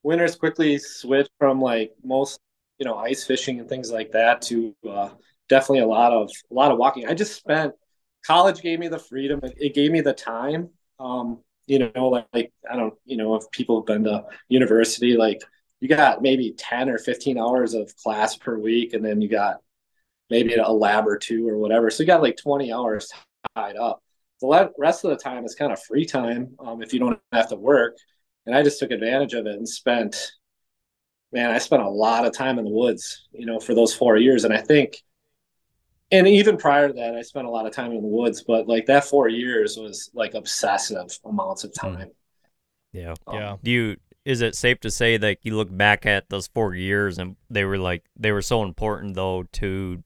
winners 0.02 0.36
quickly 0.36 0.78
switch 0.78 1.28
from 1.38 1.60
like 1.60 1.92
most 2.04 2.40
you 2.78 2.86
know 2.86 2.96
ice 2.96 3.24
fishing 3.26 3.60
and 3.60 3.68
things 3.68 3.90
like 3.92 4.12
that 4.12 4.42
to 4.42 4.74
uh, 4.88 5.10
definitely 5.48 5.80
a 5.80 5.86
lot 5.86 6.12
of 6.12 6.30
a 6.50 6.54
lot 6.54 6.72
of 6.72 6.78
walking. 6.78 7.06
I 7.06 7.14
just 7.14 7.36
spent 7.36 7.74
college 8.26 8.62
gave 8.62 8.78
me 8.80 8.88
the 8.88 8.98
freedom. 9.00 9.40
It, 9.44 9.74
gave 9.74 9.92
me 9.92 10.02
the 10.02 10.14
time 10.14 10.70
Um, 11.00 11.40
you 11.66 11.78
know, 11.80 12.08
like, 12.10 12.26
like 12.34 12.52
I 12.70 12.76
don't, 12.76 12.94
you 13.06 13.16
know, 13.18 13.36
if 13.36 13.50
people 13.52 13.80
have 13.80 13.86
been 13.86 14.04
to 14.04 14.24
university, 14.48 15.16
like 15.16 15.40
you 15.80 15.88
got 15.88 16.22
maybe 16.22 16.54
10 16.58 16.90
or 16.90 16.98
15 16.98 17.38
hours 17.38 17.74
of 17.74 17.94
class 17.98 18.36
per 18.36 18.58
week, 18.58 18.94
and 18.94 19.04
then 19.04 19.22
you 19.22 19.28
got 19.30 19.62
maybe 20.30 20.54
a 20.56 20.70
lab 20.72 21.08
or 21.08 21.18
two 21.18 21.48
or 21.48 21.58
whatever. 21.58 21.90
So 21.90 22.04
you 22.04 22.08
got 22.08 22.22
like 22.22 22.38
20 22.38 22.72
hours 22.74 23.12
tied 23.56 23.76
up. 23.78 24.03
The 24.40 24.70
rest 24.78 25.04
of 25.04 25.10
the 25.10 25.16
time 25.16 25.44
is 25.44 25.54
kind 25.54 25.72
of 25.72 25.82
free 25.82 26.04
time 26.04 26.54
um, 26.58 26.82
if 26.82 26.92
you 26.92 26.98
don't 26.98 27.18
have 27.32 27.48
to 27.48 27.56
work. 27.56 27.96
And 28.46 28.54
I 28.54 28.62
just 28.62 28.78
took 28.78 28.90
advantage 28.90 29.32
of 29.32 29.46
it 29.46 29.54
and 29.56 29.68
spent, 29.68 30.16
man, 31.32 31.50
I 31.50 31.58
spent 31.58 31.82
a 31.82 31.88
lot 31.88 32.26
of 32.26 32.32
time 32.32 32.58
in 32.58 32.64
the 32.64 32.70
woods, 32.70 33.26
you 33.32 33.46
know, 33.46 33.58
for 33.58 33.74
those 33.74 33.94
four 33.94 34.16
years. 34.16 34.44
And 34.44 34.52
I 34.52 34.60
think, 34.60 35.02
and 36.10 36.28
even 36.28 36.56
prior 36.56 36.88
to 36.88 36.94
that, 36.94 37.14
I 37.14 37.22
spent 37.22 37.46
a 37.46 37.50
lot 37.50 37.66
of 37.66 37.72
time 37.72 37.92
in 37.92 38.02
the 38.02 38.08
woods, 38.08 38.44
but 38.46 38.68
like 38.68 38.86
that 38.86 39.04
four 39.04 39.28
years 39.28 39.76
was 39.78 40.10
like 40.14 40.34
obsessive 40.34 41.18
amounts 41.24 41.64
of 41.64 41.72
hmm. 41.74 41.86
time. 41.86 42.10
Yeah. 42.92 43.14
Um, 43.26 43.36
yeah. 43.36 43.56
Do 43.62 43.70
you, 43.70 43.96
is 44.24 44.40
it 44.40 44.54
safe 44.54 44.80
to 44.80 44.90
say 44.90 45.16
that 45.16 45.38
you 45.42 45.56
look 45.56 45.74
back 45.74 46.06
at 46.06 46.28
those 46.28 46.46
four 46.48 46.74
years 46.74 47.18
and 47.18 47.36
they 47.50 47.64
were 47.64 47.78
like, 47.78 48.04
they 48.16 48.32
were 48.32 48.42
so 48.42 48.62
important 48.62 49.14
though 49.14 49.44
to 49.52 50.02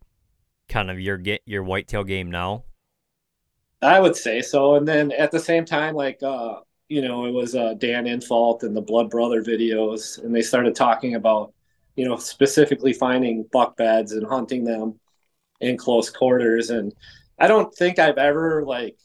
kind 0.69 0.91
of 0.91 1.01
your 1.01 1.17
get 1.17 1.43
your 1.45 1.63
whitetail 1.63 2.05
game 2.05 2.31
now? 2.31 2.65
I 3.83 4.01
would 4.01 4.17
say 4.17 4.43
so. 4.43 4.75
And 4.75 4.87
then 4.87 5.13
at 5.13 5.31
the 5.31 5.39
same 5.39 5.65
time, 5.65 5.95
like, 5.95 6.23
uh, 6.23 6.61
you 6.89 7.03
know, 7.03 7.27
it 7.27 7.33
was 7.33 7.55
uh, 7.55 7.75
Dan 7.75 8.07
Infalt 8.07 8.63
and 8.63 8.77
the 8.77 8.81
Blood 8.81 9.11
Brother 9.11 9.43
videos, 9.43 10.23
and 10.23 10.35
they 10.35 10.43
started 10.43 10.75
talking 10.75 11.15
about, 11.15 11.53
you 11.97 12.09
know, 12.09 12.17
specifically 12.17 12.93
finding 12.93 13.45
buck 13.53 13.77
beds 13.77 14.13
and 14.13 14.27
hunting 14.27 14.65
them 14.65 14.99
in 15.61 15.77
close 15.77 16.11
quarters. 16.11 16.71
And 16.71 16.95
I 17.39 17.47
don't 17.47 17.73
think 17.75 17.99
I've 17.99 18.19
ever 18.19 18.65
like, 18.65 18.97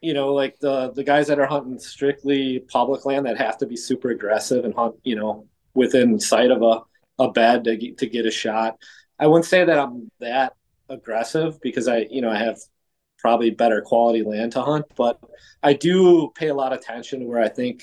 you 0.00 0.14
know, 0.14 0.32
like 0.32 0.58
the 0.60 0.92
the 0.92 1.04
guys 1.04 1.26
that 1.26 1.38
are 1.38 1.46
hunting 1.46 1.78
strictly 1.78 2.60
public 2.60 3.04
land 3.04 3.26
that 3.26 3.38
have 3.38 3.58
to 3.58 3.66
be 3.66 3.76
super 3.76 4.10
aggressive 4.10 4.64
and 4.64 4.74
hunt, 4.74 4.96
you 5.02 5.16
know, 5.16 5.46
within 5.74 6.20
sight 6.20 6.50
of 6.50 6.62
a 6.62 6.80
a 7.18 7.30
bed 7.30 7.64
to 7.64 7.76
get, 7.76 7.98
to 7.98 8.06
get 8.06 8.26
a 8.26 8.30
shot. 8.30 8.76
I 9.18 9.26
wouldn't 9.26 9.46
say 9.46 9.64
that 9.64 9.78
I'm 9.78 10.10
that 10.20 10.54
aggressive 10.88 11.60
because 11.60 11.88
I, 11.88 12.06
you 12.10 12.20
know, 12.20 12.30
I 12.30 12.38
have 12.38 12.58
probably 13.24 13.48
better 13.48 13.80
quality 13.80 14.22
land 14.22 14.52
to 14.52 14.60
hunt. 14.60 14.84
But 14.96 15.18
I 15.62 15.72
do 15.72 16.30
pay 16.34 16.48
a 16.48 16.54
lot 16.54 16.74
of 16.74 16.78
attention 16.78 17.20
to 17.20 17.26
where 17.26 17.40
I 17.40 17.48
think 17.48 17.82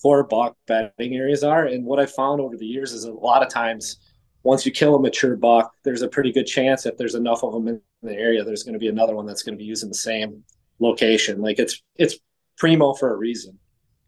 core 0.00 0.22
buck 0.22 0.56
bedding 0.68 1.16
areas 1.16 1.42
are. 1.42 1.64
And 1.64 1.84
what 1.84 1.98
I 1.98 2.06
found 2.06 2.40
over 2.40 2.56
the 2.56 2.66
years 2.66 2.92
is 2.92 3.02
a 3.02 3.12
lot 3.12 3.42
of 3.42 3.48
times 3.48 3.98
once 4.44 4.64
you 4.64 4.70
kill 4.70 4.94
a 4.94 5.00
mature 5.00 5.34
buck, 5.34 5.72
there's 5.82 6.02
a 6.02 6.08
pretty 6.08 6.30
good 6.30 6.46
chance 6.46 6.86
if 6.86 6.96
there's 6.96 7.16
enough 7.16 7.42
of 7.42 7.52
them 7.52 7.66
in 7.66 7.80
the 8.00 8.14
area, 8.14 8.44
there's 8.44 8.62
going 8.62 8.74
to 8.74 8.78
be 8.78 8.86
another 8.86 9.16
one 9.16 9.26
that's 9.26 9.42
going 9.42 9.54
to 9.54 9.58
be 9.58 9.64
using 9.64 9.88
the 9.88 9.94
same 9.96 10.44
location. 10.78 11.42
Like 11.42 11.58
it's 11.58 11.82
it's 11.96 12.20
primo 12.56 12.94
for 12.94 13.12
a 13.12 13.16
reason. 13.16 13.58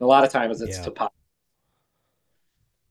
A 0.00 0.06
lot 0.06 0.22
of 0.22 0.30
times 0.30 0.60
it's 0.60 0.78
yeah. 0.78 0.84
to 0.84 0.90
pop. 0.92 1.12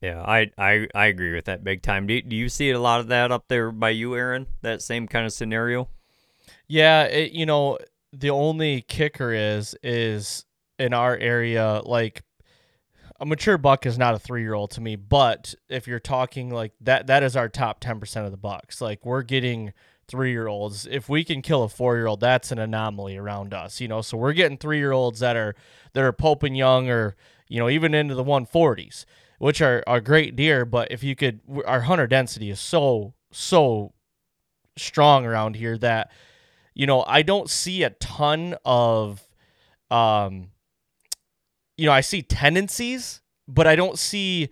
Yeah, 0.02 0.22
I, 0.22 0.52
I 0.58 0.88
I 0.94 1.06
agree 1.06 1.34
with 1.34 1.46
that 1.46 1.64
big 1.64 1.84
time. 1.84 2.06
Do, 2.06 2.22
do 2.22 2.36
you 2.36 2.50
see 2.50 2.70
a 2.72 2.80
lot 2.82 3.00
of 3.00 3.08
that 3.08 3.32
up 3.32 3.46
there 3.48 3.72
by 3.72 3.92
you, 3.92 4.14
Aaron? 4.14 4.48
That 4.62 4.82
same 4.82 5.08
kind 5.08 5.26
of 5.26 5.32
scenario? 5.32 5.88
Yeah, 6.68 7.04
it, 7.04 7.32
you 7.32 7.46
know, 7.46 7.78
the 8.14 8.30
only 8.30 8.82
kicker 8.82 9.34
is 9.34 9.76
is 9.84 10.46
in 10.80 10.94
our 10.94 11.18
area 11.18 11.82
like 11.84 12.24
a 13.20 13.26
mature 13.26 13.58
buck 13.58 13.86
is 13.86 13.98
not 13.98 14.14
a 14.14 14.20
3-year-old 14.20 14.72
to 14.72 14.82
me, 14.82 14.96
but 14.96 15.56
if 15.70 15.88
you're 15.88 16.00
talking 16.00 16.52
like 16.52 16.74
that 16.82 17.08
that 17.08 17.24
is 17.24 17.36
our 17.36 17.50
top 17.50 17.82
10% 17.82 18.26
of 18.26 18.32
the 18.32 18.38
bucks. 18.38 18.80
Like 18.80 19.06
we're 19.06 19.24
getting 19.24 19.74
3-year-olds. 20.12 20.88
If 20.90 21.10
we 21.10 21.24
can 21.24 21.42
kill 21.42 21.64
a 21.64 21.68
4-year-old, 21.68 22.20
that's 22.20 22.52
an 22.52 22.60
anomaly 22.60 23.18
around 23.18 23.54
us, 23.54 23.82
you 23.82 23.88
know. 23.88 24.02
So 24.02 24.18
we're 24.18 24.34
getting 24.34 24.58
3-year-olds 24.58 25.20
that 25.20 25.36
are 25.36 25.56
that 25.94 26.04
are 26.04 26.14
Pope 26.14 26.44
and 26.44 26.56
Young 26.56 26.90
or, 26.90 27.16
you 27.48 27.60
know, 27.60 27.70
even 27.70 27.94
into 27.94 28.16
the 28.16 28.24
140s, 28.24 29.06
which 29.40 29.62
are 29.62 29.84
are 29.88 30.00
great 30.00 30.36
deer, 30.36 30.64
but 30.66 30.92
if 30.92 31.04
you 31.04 31.16
could 31.16 31.42
our 31.66 31.82
hunter 31.82 32.08
density 32.08 32.50
is 32.50 32.60
so 32.60 33.14
so 33.32 33.94
strong 34.78 35.26
around 35.26 35.56
here 35.56 35.78
that 35.78 36.12
you 36.78 36.86
know, 36.86 37.04
I 37.08 37.24
don't 37.24 37.50
see 37.50 37.82
a 37.82 37.90
ton 37.90 38.56
of, 38.64 39.28
um, 39.90 40.52
you 41.76 41.88
know, 41.88 41.92
I 41.92 42.02
see 42.02 42.22
tendencies, 42.22 43.24
but 43.48 43.66
I 43.66 43.76
don't 43.76 43.98
see 43.98 44.50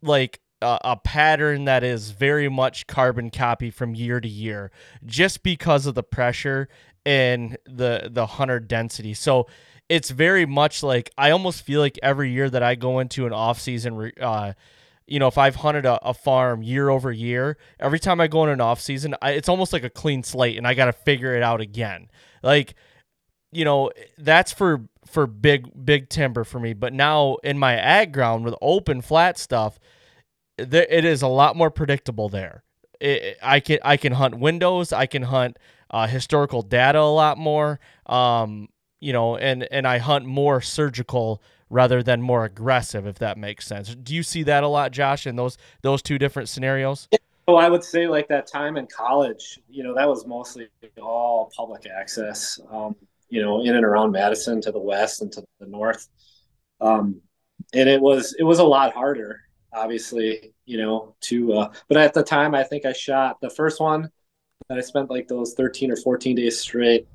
like 0.00 0.38
a, 0.62 0.78
a, 0.84 0.96
pattern 0.96 1.64
that 1.64 1.82
is 1.82 2.12
very 2.12 2.48
much 2.48 2.86
carbon 2.86 3.28
copy 3.28 3.70
from 3.70 3.96
year 3.96 4.20
to 4.20 4.28
year, 4.28 4.70
just 5.04 5.42
because 5.42 5.86
of 5.86 5.96
the 5.96 6.04
pressure 6.04 6.68
and 7.04 7.58
the 7.66 8.08
the 8.08 8.26
hunter 8.26 8.60
density. 8.60 9.12
So 9.12 9.48
it's 9.88 10.10
very 10.10 10.46
much 10.46 10.84
like 10.84 11.10
I 11.18 11.32
almost 11.32 11.62
feel 11.62 11.80
like 11.80 11.98
every 12.04 12.30
year 12.30 12.48
that 12.50 12.62
I 12.62 12.76
go 12.76 13.00
into 13.00 13.26
an 13.26 13.32
off 13.32 13.60
season, 13.60 14.12
uh, 14.20 14.52
you 15.06 15.18
know, 15.18 15.26
if 15.26 15.36
I've 15.36 15.56
hunted 15.56 15.84
a, 15.84 15.98
a, 16.06 16.14
farm 16.14 16.62
year 16.62 16.88
over 16.88 17.12
year, 17.12 17.58
every 17.78 17.98
time 17.98 18.20
I 18.20 18.26
go 18.26 18.44
in 18.44 18.50
an 18.50 18.60
off 18.60 18.80
season, 18.80 19.14
I, 19.20 19.32
it's 19.32 19.48
almost 19.48 19.72
like 19.72 19.84
a 19.84 19.90
clean 19.90 20.22
slate, 20.22 20.56
and 20.56 20.66
I 20.66 20.74
got 20.74 20.86
to 20.86 20.92
figure 20.92 21.34
it 21.34 21.42
out 21.42 21.60
again. 21.60 22.08
Like, 22.42 22.74
you 23.52 23.64
know, 23.64 23.90
that's 24.18 24.52
for 24.52 24.88
for 25.06 25.26
big 25.26 25.70
big 25.84 26.08
timber 26.08 26.44
for 26.44 26.58
me. 26.58 26.72
But 26.72 26.92
now 26.92 27.36
in 27.44 27.58
my 27.58 27.74
ag 27.74 28.12
ground 28.12 28.44
with 28.44 28.54
open 28.62 29.02
flat 29.02 29.38
stuff, 29.38 29.78
there, 30.56 30.86
it 30.88 31.04
is 31.04 31.22
a 31.22 31.28
lot 31.28 31.56
more 31.56 31.70
predictable 31.70 32.28
there. 32.28 32.64
It, 33.00 33.36
I 33.42 33.60
can 33.60 33.78
I 33.84 33.96
can 33.96 34.12
hunt 34.12 34.38
windows. 34.38 34.92
I 34.92 35.06
can 35.06 35.22
hunt 35.22 35.58
uh, 35.90 36.06
historical 36.06 36.62
data 36.62 36.98
a 36.98 37.12
lot 37.12 37.36
more. 37.36 37.78
Um, 38.06 38.68
you 39.00 39.12
know, 39.12 39.36
and 39.36 39.68
and 39.70 39.86
I 39.86 39.98
hunt 39.98 40.24
more 40.24 40.60
surgical 40.62 41.42
rather 41.70 42.02
than 42.02 42.22
more 42.22 42.44
aggressive, 42.44 43.06
if 43.06 43.18
that 43.18 43.38
makes 43.38 43.66
sense. 43.66 43.94
Do 43.94 44.14
you 44.14 44.22
see 44.22 44.42
that 44.44 44.64
a 44.64 44.68
lot, 44.68 44.92
Josh, 44.92 45.26
in 45.26 45.36
those 45.36 45.58
those 45.82 46.02
two 46.02 46.18
different 46.18 46.48
scenarios? 46.48 47.08
Oh, 47.46 47.56
I 47.56 47.68
would 47.68 47.84
say 47.84 48.06
like 48.06 48.28
that 48.28 48.46
time 48.46 48.76
in 48.76 48.86
college, 48.86 49.58
you 49.68 49.82
know, 49.82 49.94
that 49.94 50.08
was 50.08 50.26
mostly 50.26 50.68
all 51.00 51.52
public 51.54 51.86
access, 51.86 52.58
um, 52.70 52.96
you 53.28 53.42
know, 53.42 53.62
in 53.62 53.76
and 53.76 53.84
around 53.84 54.12
Madison 54.12 54.60
to 54.62 54.72
the 54.72 54.78
west 54.78 55.20
and 55.20 55.30
to 55.32 55.44
the 55.60 55.66
north. 55.66 56.08
Um, 56.80 57.20
and 57.74 57.88
it 57.88 58.00
was 58.00 58.34
it 58.38 58.44
was 58.44 58.60
a 58.60 58.64
lot 58.64 58.94
harder, 58.94 59.40
obviously, 59.72 60.54
you 60.64 60.78
know, 60.78 61.14
to 61.22 61.52
uh, 61.52 61.72
but 61.88 61.98
at 61.98 62.14
the 62.14 62.22
time 62.22 62.54
I 62.54 62.62
think 62.62 62.86
I 62.86 62.92
shot 62.92 63.40
the 63.40 63.50
first 63.50 63.80
one 63.80 64.08
that 64.68 64.78
I 64.78 64.80
spent 64.80 65.10
like 65.10 65.28
those 65.28 65.54
13 65.54 65.90
or 65.90 65.96
14 65.96 66.36
days 66.36 66.58
straight. 66.58 67.06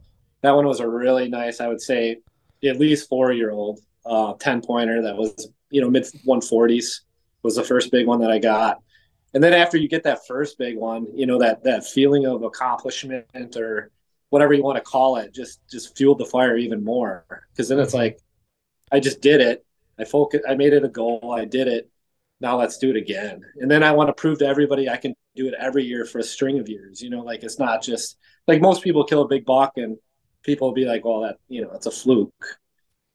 That 0.42 0.56
one 0.56 0.68
was 0.68 0.80
a 0.80 0.88
really 0.88 1.28
nice, 1.28 1.60
I 1.60 1.68
would 1.68 1.82
say, 1.82 2.18
at 2.64 2.80
least 2.80 3.10
four 3.10 3.32
year 3.32 3.52
old 3.52 3.80
uh, 4.06 4.34
10 4.40 4.62
pointer 4.62 5.02
that 5.02 5.16
was, 5.16 5.50
you 5.70 5.82
know, 5.82 5.90
mid 5.90 6.04
140s 6.26 7.02
was 7.44 7.56
the 7.56 7.64
first 7.64 7.92
big 7.92 8.08
one 8.08 8.20
that 8.22 8.32
I 8.32 8.40
got. 8.40 8.82
And 9.34 9.44
then 9.44 9.54
after 9.54 9.78
you 9.78 9.88
get 9.88 10.04
that 10.04 10.26
first 10.28 10.58
big 10.58 10.78
one, 10.78 11.06
you 11.14 11.26
know, 11.26 11.38
that, 11.40 11.64
that 11.64 11.86
feeling 11.86 12.26
of 12.26 12.44
accomplishment 12.44 13.56
or 13.56 13.92
whatever 14.30 14.54
you 14.54 14.64
want 14.64 14.78
to 14.78 14.84
call 14.84 15.18
it, 15.18 15.34
just, 15.34 15.60
just 15.70 15.96
fueled 15.96 16.18
the 16.18 16.26
fire 16.26 16.58
even 16.58 16.84
more. 16.84 17.26
Cause 17.56 17.70
then 17.70 17.80
it's 17.80 17.94
like, 17.94 18.20
I 18.92 19.00
just 19.00 19.22
did 19.22 19.42
it. 19.42 19.66
I 20.00 20.06
focus, 20.06 20.42
I 20.48 20.56
made 20.56 20.74
it 20.74 20.84
a 20.84 20.90
goal. 20.90 21.36
I 21.38 21.46
did 21.46 21.68
it. 21.68 21.90
Now 22.42 22.58
let's 22.58 22.78
do 22.78 22.90
it 22.90 22.96
again. 22.96 23.42
And 23.58 23.70
then 23.70 23.84
I 23.84 23.92
want 23.92 24.08
to 24.08 24.14
prove 24.14 24.40
to 24.40 24.48
everybody 24.48 24.90
I 24.90 24.98
can 24.98 25.14
do 25.36 25.48
it 25.48 25.54
every 25.60 25.84
year 25.84 26.06
for 26.06 26.20
a 26.20 26.24
string 26.24 26.58
of 26.58 26.70
years. 26.70 27.02
You 27.02 27.10
know, 27.10 27.22
like 27.22 27.44
it's 27.44 27.60
not 27.60 27.84
just 27.84 28.18
like 28.48 28.62
most 28.62 28.84
people 28.84 29.04
kill 29.04 29.22
a 29.22 29.28
big 29.28 29.46
buck 29.46 29.74
and 29.76 29.98
people 30.44 30.68
will 30.68 30.76
be 30.76 30.86
like, 30.86 31.04
well, 31.04 31.22
that, 31.22 31.38
you 31.48 31.62
know, 31.62 31.72
it's 31.72 31.86
a 31.86 31.92
fluke. 31.92 32.60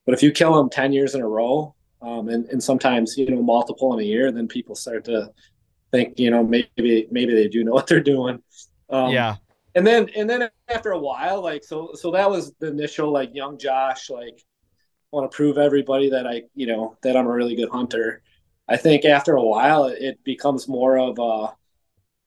But 0.05 0.13
if 0.13 0.23
you 0.23 0.31
kill 0.31 0.55
them 0.55 0.69
10 0.69 0.93
years 0.93 1.15
in 1.15 1.21
a 1.21 1.27
row, 1.27 1.75
um, 2.01 2.29
and, 2.29 2.45
and 2.45 2.61
sometimes, 2.61 3.17
you 3.17 3.29
know, 3.29 3.41
multiple 3.41 3.93
in 3.93 3.99
a 3.99 4.07
year, 4.07 4.31
then 4.31 4.47
people 4.47 4.75
start 4.75 5.05
to 5.05 5.31
think, 5.91 6.19
you 6.19 6.29
know, 6.29 6.43
maybe, 6.43 7.07
maybe 7.09 7.33
they 7.33 7.47
do 7.47 7.63
know 7.63 7.71
what 7.73 7.87
they're 7.87 7.99
doing. 7.99 8.41
Um, 8.89 9.11
yeah. 9.11 9.35
And 9.73 9.85
then, 9.85 10.09
and 10.15 10.29
then 10.29 10.47
after 10.69 10.91
a 10.91 10.99
while, 10.99 11.41
like, 11.41 11.63
so, 11.63 11.91
so 11.95 12.11
that 12.11 12.29
was 12.29 12.53
the 12.59 12.67
initial, 12.67 13.11
like 13.11 13.33
young 13.33 13.57
Josh, 13.57 14.09
like 14.09 14.39
want 15.11 15.29
to 15.29 15.35
prove 15.35 15.57
everybody 15.57 16.09
that 16.09 16.27
I, 16.27 16.43
you 16.53 16.67
know, 16.67 16.97
that 17.01 17.17
I'm 17.17 17.27
a 17.27 17.31
really 17.31 17.55
good 17.55 17.69
hunter. 17.69 18.21
I 18.67 18.77
think 18.77 19.05
after 19.05 19.35
a 19.35 19.43
while, 19.43 19.85
it 19.85 20.23
becomes 20.23 20.67
more 20.67 20.97
of 20.97 21.17
a, 21.19 21.53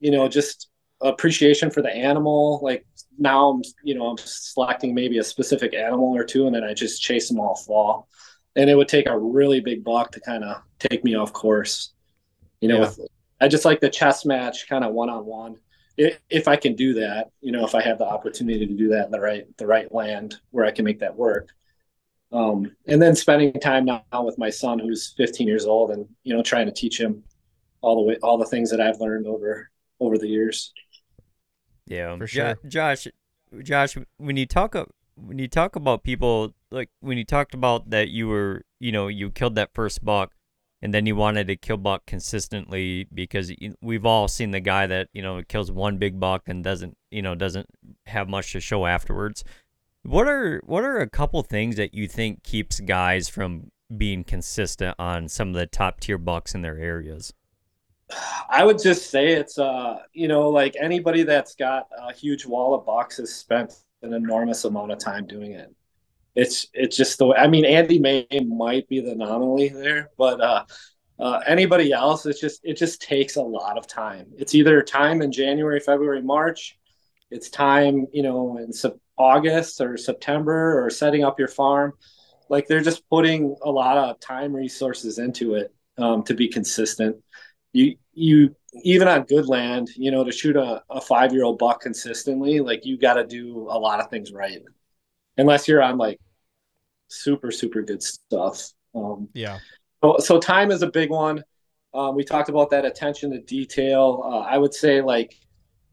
you 0.00 0.10
know, 0.10 0.28
just 0.28 0.68
appreciation 1.00 1.70
for 1.70 1.82
the 1.82 1.94
animal. 1.94 2.60
Like 2.62 2.86
now 3.18 3.50
I'm, 3.50 3.62
you 3.82 3.94
know, 3.94 4.06
I'm 4.06 4.16
selecting 4.18 4.94
maybe 4.94 5.18
a 5.18 5.24
specific 5.24 5.74
animal 5.74 6.16
or 6.16 6.24
two, 6.24 6.46
and 6.46 6.54
then 6.54 6.64
I 6.64 6.74
just 6.74 7.02
chase 7.02 7.28
them 7.28 7.40
all 7.40 7.56
fall. 7.56 8.08
And 8.56 8.70
it 8.70 8.74
would 8.74 8.88
take 8.88 9.06
a 9.06 9.18
really 9.18 9.60
big 9.60 9.84
buck 9.84 10.12
to 10.12 10.20
kind 10.20 10.44
of 10.44 10.62
take 10.78 11.04
me 11.04 11.14
off 11.14 11.32
course. 11.32 11.92
You 12.60 12.68
know, 12.68 12.74
yeah. 12.76 12.80
with, 12.80 13.00
I 13.40 13.48
just 13.48 13.64
like 13.64 13.80
the 13.80 13.90
chess 13.90 14.24
match 14.24 14.68
kind 14.68 14.84
of 14.84 14.92
one 14.92 15.10
on 15.10 15.24
one. 15.24 15.56
If 15.96 16.46
I 16.46 16.54
can 16.54 16.76
do 16.76 16.94
that, 16.94 17.30
you 17.40 17.50
know, 17.50 17.64
if 17.64 17.74
I 17.74 17.82
have 17.82 17.98
the 17.98 18.06
opportunity 18.06 18.66
to 18.66 18.72
do 18.72 18.88
that 18.90 19.06
in 19.06 19.10
the 19.10 19.20
right 19.20 19.44
the 19.58 19.66
right 19.66 19.92
land 19.92 20.36
where 20.50 20.64
I 20.64 20.70
can 20.70 20.84
make 20.84 21.00
that 21.00 21.16
work. 21.16 21.48
Um, 22.30 22.76
and 22.86 23.00
then 23.00 23.16
spending 23.16 23.52
time 23.54 23.84
now 23.84 24.02
with 24.22 24.38
my 24.38 24.50
son 24.50 24.78
who's 24.78 25.14
15 25.16 25.48
years 25.48 25.64
old 25.64 25.90
and 25.90 26.06
you 26.24 26.36
know 26.36 26.42
trying 26.42 26.66
to 26.66 26.72
teach 26.72 27.00
him 27.00 27.24
all 27.80 27.96
the 27.96 28.02
way 28.02 28.16
all 28.22 28.38
the 28.38 28.44
things 28.44 28.70
that 28.70 28.80
I've 28.80 29.00
learned 29.00 29.26
over 29.26 29.70
over 29.98 30.18
the 30.18 30.28
years. 30.28 30.72
Yeah, 31.88 32.16
for 32.16 32.26
sure. 32.26 32.58
Josh, 32.66 33.08
Josh, 33.62 33.96
when 34.18 34.36
you 34.36 34.46
talk 34.46 34.76
when 35.16 35.38
you 35.38 35.48
talk 35.48 35.74
about 35.74 36.04
people 36.04 36.54
like 36.70 36.90
when 37.00 37.18
you 37.18 37.24
talked 37.24 37.54
about 37.54 37.90
that 37.90 38.08
you 38.08 38.28
were, 38.28 38.62
you 38.78 38.92
know, 38.92 39.08
you 39.08 39.30
killed 39.30 39.54
that 39.56 39.70
first 39.74 40.04
buck 40.04 40.34
and 40.80 40.94
then 40.94 41.06
you 41.06 41.16
wanted 41.16 41.46
to 41.48 41.56
kill 41.56 41.76
buck 41.76 42.06
consistently 42.06 43.08
because 43.12 43.52
we've 43.80 44.06
all 44.06 44.28
seen 44.28 44.52
the 44.52 44.60
guy 44.60 44.86
that, 44.86 45.08
you 45.12 45.22
know, 45.22 45.42
kills 45.48 45.72
one 45.72 45.98
big 45.98 46.20
buck 46.20 46.42
and 46.46 46.62
doesn't, 46.62 46.96
you 47.10 47.22
know, 47.22 47.34
doesn't 47.34 47.66
have 48.06 48.28
much 48.28 48.52
to 48.52 48.60
show 48.60 48.86
afterwards. 48.86 49.42
What 50.02 50.28
are 50.28 50.60
what 50.64 50.84
are 50.84 50.98
a 50.98 51.10
couple 51.10 51.42
things 51.42 51.76
that 51.76 51.94
you 51.94 52.06
think 52.06 52.42
keeps 52.42 52.80
guys 52.80 53.28
from 53.28 53.70
being 53.96 54.22
consistent 54.22 54.94
on 54.98 55.28
some 55.28 55.48
of 55.48 55.54
the 55.54 55.66
top 55.66 56.00
tier 56.00 56.18
bucks 56.18 56.54
in 56.54 56.62
their 56.62 56.78
areas? 56.78 57.32
I 58.48 58.64
would 58.64 58.80
just 58.82 59.10
say 59.10 59.32
it's 59.32 59.58
uh 59.58 59.98
you 60.12 60.28
know 60.28 60.48
like 60.48 60.74
anybody 60.80 61.22
that's 61.22 61.54
got 61.54 61.88
a 61.96 62.12
huge 62.12 62.46
wall 62.46 62.74
of 62.74 62.86
has 63.16 63.34
spent 63.34 63.74
an 64.02 64.12
enormous 64.14 64.64
amount 64.64 64.92
of 64.92 64.98
time 64.98 65.26
doing 65.26 65.52
it. 65.52 65.74
It's 66.34 66.68
it's 66.72 66.96
just 66.96 67.18
the 67.18 67.26
way. 67.26 67.36
I 67.36 67.48
mean, 67.48 67.64
Andy 67.64 67.98
May 67.98 68.26
might 68.46 68.88
be 68.88 69.00
the 69.00 69.12
anomaly 69.12 69.68
there, 69.70 70.10
but 70.16 70.40
uh, 70.40 70.64
uh, 71.18 71.40
anybody 71.46 71.92
else, 71.92 72.26
it's 72.26 72.40
just 72.40 72.60
it 72.62 72.76
just 72.76 73.02
takes 73.02 73.36
a 73.36 73.42
lot 73.42 73.76
of 73.76 73.86
time. 73.86 74.26
It's 74.38 74.54
either 74.54 74.80
time 74.82 75.20
in 75.20 75.32
January, 75.32 75.80
February, 75.80 76.22
March. 76.22 76.78
It's 77.30 77.50
time, 77.50 78.06
you 78.12 78.22
know, 78.22 78.56
in 78.58 78.70
August 79.18 79.80
or 79.80 79.96
September 79.96 80.82
or 80.82 80.90
setting 80.90 81.24
up 81.24 81.38
your 81.38 81.48
farm. 81.48 81.92
Like 82.48 82.68
they're 82.68 82.80
just 82.80 83.08
putting 83.10 83.56
a 83.62 83.70
lot 83.70 83.98
of 83.98 84.20
time 84.20 84.54
resources 84.54 85.18
into 85.18 85.54
it 85.54 85.74
um, 85.98 86.22
to 86.22 86.34
be 86.34 86.48
consistent. 86.48 87.16
You 87.78 87.96
you 88.12 88.56
even 88.82 89.08
on 89.08 89.22
good 89.22 89.46
land, 89.46 89.88
you 89.96 90.10
know, 90.10 90.24
to 90.24 90.32
shoot 90.32 90.56
a, 90.56 90.82
a 90.90 91.00
five 91.00 91.32
year 91.32 91.44
old 91.44 91.58
buck 91.58 91.80
consistently, 91.80 92.60
like 92.60 92.84
you 92.84 92.98
got 92.98 93.14
to 93.14 93.26
do 93.26 93.68
a 93.70 93.78
lot 93.78 94.00
of 94.00 94.10
things 94.10 94.32
right. 94.32 94.60
Unless 95.36 95.68
you're 95.68 95.82
on 95.82 95.96
like 95.96 96.18
super, 97.08 97.50
super 97.50 97.82
good 97.82 98.02
stuff. 98.02 98.72
Um, 98.94 99.28
yeah. 99.32 99.58
So, 100.02 100.16
so, 100.18 100.40
time 100.40 100.70
is 100.70 100.82
a 100.82 100.90
big 100.90 101.10
one. 101.10 101.42
Um, 101.94 102.14
we 102.14 102.24
talked 102.24 102.48
about 102.48 102.70
that 102.70 102.84
attention 102.84 103.30
to 103.30 103.40
detail. 103.40 104.22
Uh, 104.24 104.40
I 104.40 104.58
would 104.58 104.74
say 104.74 105.00
like 105.00 105.36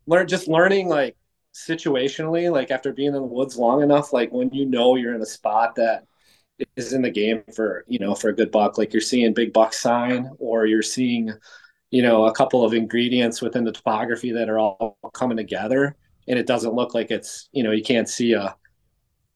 learn 0.08 0.28
just 0.28 0.48
learning 0.48 0.88
like 0.88 1.16
situationally, 1.54 2.52
like 2.52 2.72
after 2.72 2.92
being 2.92 3.10
in 3.10 3.14
the 3.14 3.22
woods 3.22 3.58
long 3.58 3.82
enough, 3.82 4.14
like 4.14 4.32
when 4.32 4.50
you 4.52 4.66
know 4.66 4.96
you're 4.96 5.16
in 5.16 5.22
a 5.22 5.26
spot 5.26 5.76
that 5.76 6.06
is 6.76 6.94
in 6.94 7.02
the 7.02 7.10
game 7.10 7.44
for 7.54 7.86
you 7.88 8.00
know 8.00 8.16
for 8.16 8.30
a 8.30 8.36
good 8.36 8.52
buck, 8.52 8.78
like 8.78 8.94
you're 8.94 9.02
seeing 9.02 9.34
big 9.34 9.54
buck 9.54 9.74
sign 9.74 10.30
or 10.40 10.66
you're 10.66 10.82
seeing 10.82 11.32
you 11.96 12.02
know 12.02 12.26
a 12.26 12.34
couple 12.34 12.66
of 12.66 12.74
ingredients 12.74 13.42
within 13.42 13.64
the 13.64 13.72
topography 13.72 14.32
that 14.32 14.50
are 14.50 14.60
all 14.60 14.98
coming 15.14 15.38
together 15.38 15.96
and 16.28 16.38
it 16.38 16.48
doesn't 16.48 16.74
look 16.74 16.94
like 16.94 17.12
it's 17.12 17.50
you 17.52 17.64
know 17.64 17.72
you 17.72 17.84
can't 17.84 18.10
see 18.10 18.34
a 18.34 18.56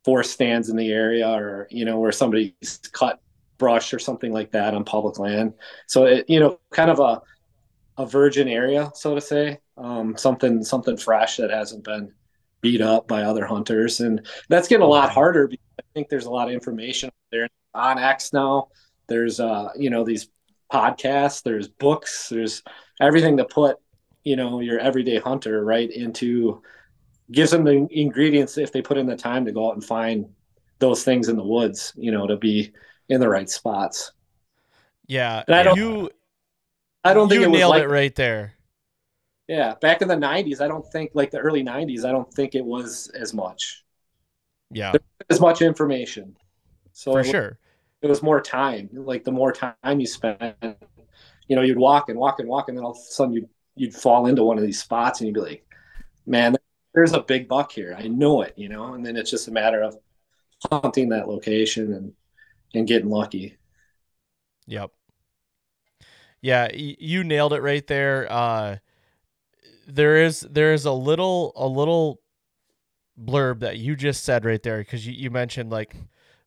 four 0.03 0.23
stands 0.23 0.69
in 0.69 0.75
the 0.75 0.91
area 0.91 1.29
or 1.29 1.67
you 1.69 1.85
know 1.85 1.99
where 1.99 2.11
somebody's 2.11 2.79
cut 2.91 3.21
brush 3.57 3.93
or 3.93 3.99
something 3.99 4.33
like 4.33 4.51
that 4.51 4.73
on 4.73 4.83
public 4.83 5.19
land. 5.19 5.53
So 5.87 6.05
it 6.05 6.25
you 6.27 6.39
know 6.39 6.59
kind 6.71 6.89
of 6.89 6.99
a 6.99 7.21
a 7.97 8.05
virgin 8.05 8.47
area 8.47 8.89
so 8.95 9.13
to 9.13 9.21
say 9.21 9.59
um, 9.77 10.15
something 10.17 10.63
something 10.63 10.97
fresh 10.97 11.37
that 11.37 11.51
hasn't 11.51 11.83
been 11.83 12.11
beat 12.61 12.81
up 12.81 13.07
by 13.07 13.23
other 13.23 13.45
hunters. 13.45 14.01
And 14.01 14.25
that's 14.49 14.67
getting 14.67 14.83
a 14.83 14.87
lot 14.87 15.11
harder 15.11 15.47
because 15.47 15.65
i 15.79 15.83
think 15.93 16.09
there's 16.09 16.25
a 16.25 16.29
lot 16.29 16.49
of 16.49 16.53
information 16.53 17.09
there. 17.31 17.47
onX 17.75 18.33
now. 18.33 18.67
There's 19.07 19.39
uh 19.39 19.69
you 19.77 19.89
know 19.89 20.03
these 20.03 20.27
podcasts, 20.71 21.43
there's 21.43 21.67
books, 21.67 22.29
there's 22.29 22.63
everything 23.01 23.37
to 23.37 23.45
put, 23.45 23.77
you 24.23 24.35
know, 24.35 24.59
your 24.59 24.79
everyday 24.79 25.19
hunter 25.19 25.63
right 25.63 25.91
into 25.91 26.61
gives 27.31 27.51
them 27.51 27.63
the 27.63 27.87
ingredients 27.91 28.57
if 28.57 28.71
they 28.71 28.81
put 28.81 28.97
in 28.97 29.05
the 29.05 29.15
time 29.15 29.45
to 29.45 29.51
go 29.51 29.69
out 29.69 29.75
and 29.75 29.83
find 29.83 30.25
those 30.79 31.03
things 31.03 31.29
in 31.29 31.35
the 31.35 31.43
woods, 31.43 31.93
you 31.95 32.11
know, 32.11 32.25
to 32.27 32.37
be 32.37 32.71
in 33.09 33.19
the 33.19 33.29
right 33.29 33.49
spots. 33.49 34.11
Yeah. 35.07 35.43
And 35.47 35.55
I 35.55 35.63
don't 35.63 35.77
you 35.77 36.09
I 37.03 37.13
don't 37.13 37.29
think 37.29 37.41
you 37.41 37.47
it 37.47 37.51
nailed 37.51 37.71
like, 37.71 37.83
it 37.83 37.87
right 37.89 38.15
there. 38.15 38.53
Yeah, 39.47 39.73
back 39.81 40.03
in 40.03 40.07
the 40.07 40.15
90s, 40.15 40.61
I 40.61 40.67
don't 40.67 40.85
think 40.91 41.11
like 41.15 41.31
the 41.31 41.39
early 41.39 41.63
90s, 41.63 42.05
I 42.05 42.11
don't 42.11 42.31
think 42.31 42.53
it 42.53 42.63
was 42.63 43.09
as 43.19 43.33
much. 43.33 43.83
Yeah. 44.71 44.93
as 45.31 45.39
much 45.39 45.63
information. 45.63 46.35
So 46.91 47.13
For 47.13 47.23
sure 47.23 47.59
it 48.01 48.07
was 48.07 48.23
more 48.23 48.41
time. 48.41 48.89
Like 48.93 49.23
the 49.23 49.31
more 49.31 49.51
time 49.51 49.99
you 49.99 50.07
spent, 50.07 50.55
you 51.47 51.55
know, 51.55 51.61
you'd 51.61 51.77
walk 51.77 52.09
and 52.09 52.17
walk 52.17 52.39
and 52.39 52.47
walk, 52.47 52.69
and 52.69 52.77
then 52.77 52.85
all 52.85 52.91
of 52.91 52.97
a 52.97 53.01
sudden 53.01 53.33
you'd 53.33 53.49
you'd 53.75 53.93
fall 53.93 54.27
into 54.27 54.43
one 54.43 54.57
of 54.57 54.63
these 54.63 54.79
spots, 54.79 55.19
and 55.19 55.27
you'd 55.27 55.35
be 55.35 55.41
like, 55.41 55.65
"Man, 56.25 56.55
there's 56.93 57.13
a 57.13 57.21
big 57.21 57.47
buck 57.47 57.71
here. 57.71 57.95
I 57.97 58.07
know 58.07 58.41
it," 58.41 58.53
you 58.57 58.69
know. 58.69 58.93
And 58.93 59.05
then 59.05 59.17
it's 59.17 59.31
just 59.31 59.47
a 59.47 59.51
matter 59.51 59.81
of 59.81 59.97
hunting 60.71 61.09
that 61.09 61.27
location 61.27 61.93
and 61.93 62.13
and 62.73 62.87
getting 62.87 63.09
lucky. 63.09 63.57
Yep. 64.67 64.91
Yeah, 66.41 66.69
you 66.73 67.23
nailed 67.23 67.53
it 67.53 67.61
right 67.61 67.85
there. 67.87 68.31
Uh, 68.31 68.77
there 69.87 70.23
is 70.23 70.41
there 70.41 70.73
is 70.73 70.85
a 70.85 70.91
little 70.91 71.51
a 71.55 71.67
little 71.67 72.21
blurb 73.21 73.59
that 73.59 73.77
you 73.77 73.95
just 73.95 74.23
said 74.23 74.45
right 74.45 74.63
there 74.63 74.77
because 74.77 75.05
you, 75.05 75.13
you 75.13 75.29
mentioned 75.29 75.69
like 75.69 75.95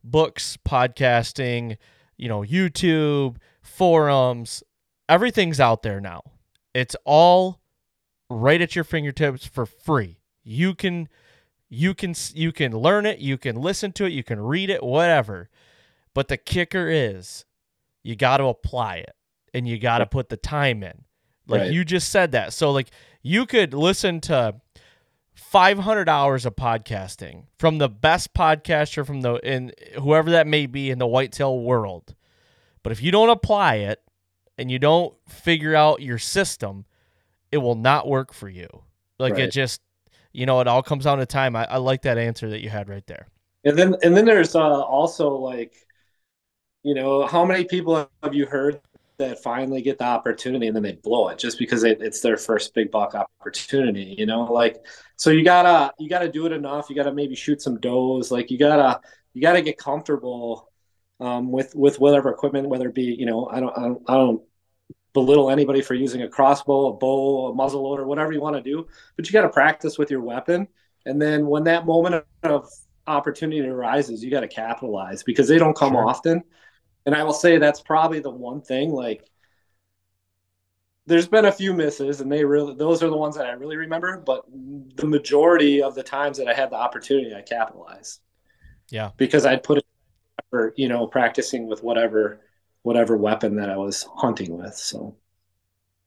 books, 0.04 0.56
podcasting, 0.66 1.76
you 2.16 2.28
know, 2.28 2.40
YouTube, 2.40 3.36
forums, 3.60 4.62
everything's 5.08 5.60
out 5.60 5.82
there 5.82 6.00
now. 6.00 6.22
It's 6.74 6.96
all 7.04 7.60
right 8.30 8.60
at 8.60 8.74
your 8.74 8.84
fingertips 8.84 9.46
for 9.46 9.66
free. 9.66 10.20
You 10.42 10.74
can 10.74 11.08
you 11.68 11.94
can 11.94 12.14
you 12.34 12.52
can 12.52 12.72
learn 12.72 13.06
it, 13.06 13.18
you 13.18 13.38
can 13.38 13.56
listen 13.56 13.92
to 13.92 14.04
it, 14.04 14.12
you 14.12 14.24
can 14.24 14.40
read 14.40 14.70
it, 14.70 14.82
whatever. 14.82 15.48
But 16.14 16.28
the 16.28 16.36
kicker 16.36 16.88
is 16.88 17.44
you 18.02 18.16
got 18.16 18.38
to 18.38 18.44
apply 18.44 18.96
it 18.96 19.14
and 19.54 19.66
you 19.66 19.78
got 19.78 19.98
to 19.98 20.06
put 20.06 20.28
the 20.28 20.36
time 20.36 20.82
in. 20.82 21.04
Like 21.46 21.62
right. 21.62 21.72
you 21.72 21.84
just 21.84 22.10
said 22.10 22.32
that. 22.32 22.52
So 22.52 22.70
like 22.70 22.90
you 23.22 23.46
could 23.46 23.74
listen 23.74 24.20
to 24.22 24.60
500 25.34 26.08
hours 26.08 26.44
of 26.44 26.56
podcasting 26.56 27.44
from 27.58 27.78
the 27.78 27.88
best 27.88 28.34
podcaster 28.34 29.06
from 29.06 29.22
the 29.22 29.34
in 29.36 29.72
whoever 30.00 30.30
that 30.30 30.46
may 30.46 30.66
be 30.66 30.90
in 30.90 30.98
the 30.98 31.06
whitetail 31.06 31.58
world. 31.58 32.14
But 32.82 32.92
if 32.92 33.02
you 33.02 33.10
don't 33.10 33.30
apply 33.30 33.76
it 33.76 34.02
and 34.58 34.70
you 34.70 34.78
don't 34.78 35.14
figure 35.28 35.74
out 35.74 36.02
your 36.02 36.18
system, 36.18 36.84
it 37.50 37.58
will 37.58 37.74
not 37.74 38.08
work 38.08 38.32
for 38.32 38.48
you. 38.48 38.68
Like 39.18 39.34
right. 39.34 39.44
it 39.44 39.52
just, 39.52 39.80
you 40.32 40.46
know, 40.46 40.60
it 40.60 40.68
all 40.68 40.82
comes 40.82 41.04
down 41.04 41.18
to 41.18 41.26
time. 41.26 41.54
I, 41.56 41.64
I, 41.64 41.76
like 41.76 42.02
that 42.02 42.18
answer 42.18 42.50
that 42.50 42.60
you 42.60 42.70
had 42.70 42.88
right 42.88 43.06
there. 43.06 43.28
And 43.64 43.78
then, 43.78 43.94
and 44.02 44.16
then 44.16 44.24
there's 44.24 44.54
uh, 44.54 44.80
also 44.80 45.36
like, 45.36 45.74
you 46.82 46.94
know, 46.94 47.26
how 47.26 47.44
many 47.44 47.64
people 47.64 48.10
have 48.22 48.34
you 48.34 48.46
heard 48.46 48.80
that 49.22 49.42
finally 49.42 49.82
get 49.82 49.98
the 49.98 50.04
opportunity 50.04 50.66
and 50.66 50.76
then 50.76 50.82
they 50.82 50.92
blow 50.92 51.28
it 51.28 51.38
just 51.38 51.58
because 51.58 51.84
it, 51.84 52.00
it's 52.00 52.20
their 52.20 52.36
first 52.36 52.74
big 52.74 52.90
buck 52.90 53.14
opportunity 53.14 54.14
you 54.18 54.26
know? 54.26 54.44
Like 54.44 54.84
so 55.16 55.30
you 55.30 55.44
gotta 55.44 55.92
you 55.98 56.08
gotta 56.08 56.30
do 56.30 56.46
it 56.46 56.52
enough. 56.52 56.90
You 56.90 56.96
gotta 56.96 57.12
maybe 57.12 57.34
shoot 57.34 57.62
some 57.62 57.78
does. 57.78 58.30
Like 58.30 58.50
you 58.50 58.58
gotta 58.58 59.00
you 59.34 59.40
gotta 59.40 59.62
get 59.62 59.78
comfortable 59.78 60.68
um, 61.20 61.52
with 61.52 61.74
with 61.74 62.00
whatever 62.00 62.30
equipment 62.30 62.68
whether 62.68 62.88
it 62.88 62.94
be 62.94 63.14
you 63.18 63.26
know 63.26 63.48
i 63.50 63.60
don't 63.60 63.76
i 63.78 63.82
don't, 63.82 64.02
I 64.08 64.14
don't 64.14 64.42
belittle 65.12 65.50
anybody 65.50 65.82
for 65.82 65.94
using 65.94 66.22
a 66.22 66.28
crossbow 66.28 66.88
a 66.88 66.92
bow 66.94 67.48
a 67.48 67.54
muzzle 67.54 67.82
loader 67.82 68.06
whatever 68.06 68.32
you 68.32 68.40
want 68.40 68.56
to 68.56 68.62
do 68.62 68.86
but 69.16 69.26
you 69.26 69.32
got 69.32 69.42
to 69.42 69.48
practice 69.50 69.98
with 69.98 70.10
your 70.10 70.22
weapon. 70.22 70.66
And 71.04 71.20
then 71.20 71.46
when 71.46 71.64
that 71.64 71.84
moment 71.84 72.24
of 72.42 72.68
opportunity 73.06 73.60
arises 73.60 74.22
you 74.22 74.30
got 74.30 74.40
to 74.40 74.48
capitalize 74.48 75.22
because 75.22 75.48
they 75.48 75.58
don't 75.58 75.76
come 75.76 75.92
sure. 75.92 76.08
often 76.08 76.42
and 77.06 77.14
I 77.14 77.24
will 77.24 77.32
say 77.32 77.58
that's 77.58 77.80
probably 77.80 78.20
the 78.20 78.30
one 78.30 78.60
thing 78.60 78.90
like 78.90 79.28
there's 81.06 81.28
been 81.28 81.46
a 81.46 81.52
few 81.52 81.72
misses 81.72 82.20
and 82.20 82.30
they 82.30 82.44
really 82.44 82.74
those 82.74 83.02
are 83.02 83.10
the 83.10 83.16
ones 83.16 83.36
that 83.36 83.46
I 83.46 83.52
really 83.52 83.76
remember, 83.76 84.18
but 84.18 84.44
the 84.94 85.06
majority 85.06 85.82
of 85.82 85.94
the 85.94 86.02
times 86.02 86.38
that 86.38 86.48
I 86.48 86.54
had 86.54 86.70
the 86.70 86.76
opportunity 86.76 87.34
I 87.34 87.42
capitalized. 87.42 88.20
Yeah. 88.90 89.10
Because 89.16 89.46
I'd 89.46 89.62
put 89.62 89.78
it 89.78 89.86
for, 90.50 90.74
you 90.76 90.88
know, 90.88 91.06
practicing 91.06 91.66
with 91.66 91.82
whatever 91.82 92.40
whatever 92.82 93.16
weapon 93.16 93.56
that 93.56 93.70
I 93.70 93.76
was 93.76 94.06
hunting 94.16 94.56
with. 94.56 94.74
So 94.74 95.16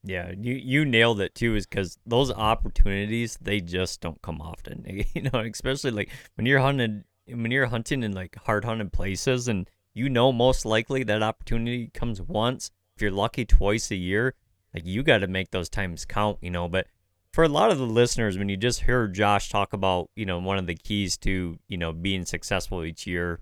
yeah, 0.04 0.32
you 0.38 0.54
you 0.54 0.86
nailed 0.86 1.20
it 1.20 1.36
too, 1.36 1.56
is 1.56 1.66
because 1.66 1.98
those 2.06 2.32
opportunities 2.32 3.38
they 3.42 3.60
just 3.60 4.02
don't 4.02 4.22
come 4.22 4.42
often. 4.42 4.86
You 5.14 5.24
know, 5.24 5.40
especially 5.40 5.92
like 5.92 6.12
when 6.36 6.46
you're 6.46 6.60
hunting 6.60 7.04
when 7.28 7.52
you're 7.52 7.66
hunting 7.66 8.04
in 8.04 8.14
like 8.14 8.36
hard 8.36 8.64
hunted 8.66 8.94
places 8.94 9.48
and 9.48 9.70
you 9.96 10.10
know 10.10 10.32
most 10.32 10.66
likely 10.66 11.04
that 11.04 11.24
opportunity 11.24 11.90
comes 11.94 12.22
once. 12.22 12.70
If 12.96 13.02
you're 13.02 13.12
lucky 13.12 13.46
twice 13.46 13.90
a 13.90 13.96
year, 13.96 14.36
like 14.74 14.86
you 14.86 15.02
got 15.02 15.20
to 15.20 15.28
make 15.28 15.52
those 15.52 15.70
times 15.70 16.06
count, 16.06 16.38
you 16.42 16.52
know. 16.52 16.68
But 16.68 16.88
for 17.32 17.44
a 17.44 17.50
lot 17.50 17.72
of 17.72 17.80
the 17.80 17.86
listeners, 17.86 18.38
when 18.38 18.50
you 18.50 18.58
just 18.58 18.82
heard 18.82 19.16
Josh 19.16 19.50
talk 19.50 19.74
about, 19.74 20.10
you 20.16 20.26
know, 20.26 20.38
one 20.38 20.58
of 20.58 20.68
the 20.68 20.76
keys 20.76 21.18
to, 21.20 21.58
you 21.68 21.78
know, 21.78 21.94
being 21.94 22.26
successful 22.26 22.84
each 22.84 23.08
year, 23.08 23.40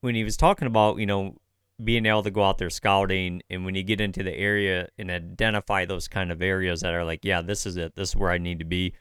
when 0.00 0.14
he 0.14 0.24
was 0.24 0.36
talking 0.36 0.66
about, 0.66 0.98
you 0.98 1.06
know, 1.06 1.36
being 1.82 2.06
able 2.06 2.22
to 2.22 2.30
go 2.30 2.44
out 2.44 2.58
there 2.58 2.70
scouting 2.70 3.42
and 3.50 3.64
when 3.64 3.74
you 3.74 3.82
get 3.82 4.00
into 4.00 4.22
the 4.22 4.34
area 4.34 4.88
and 4.98 5.10
identify 5.10 5.84
those 5.84 6.08
kind 6.08 6.30
of 6.30 6.42
areas 6.42 6.82
that 6.82 6.94
are 6.94 7.04
like, 7.04 7.24
yeah, 7.24 7.42
this 7.42 7.66
is 7.66 7.76
it, 7.76 7.96
this 7.96 8.10
is 8.10 8.16
where 8.16 8.30
I 8.30 8.38
need 8.38 8.60
to 8.60 8.64
be. 8.64 8.94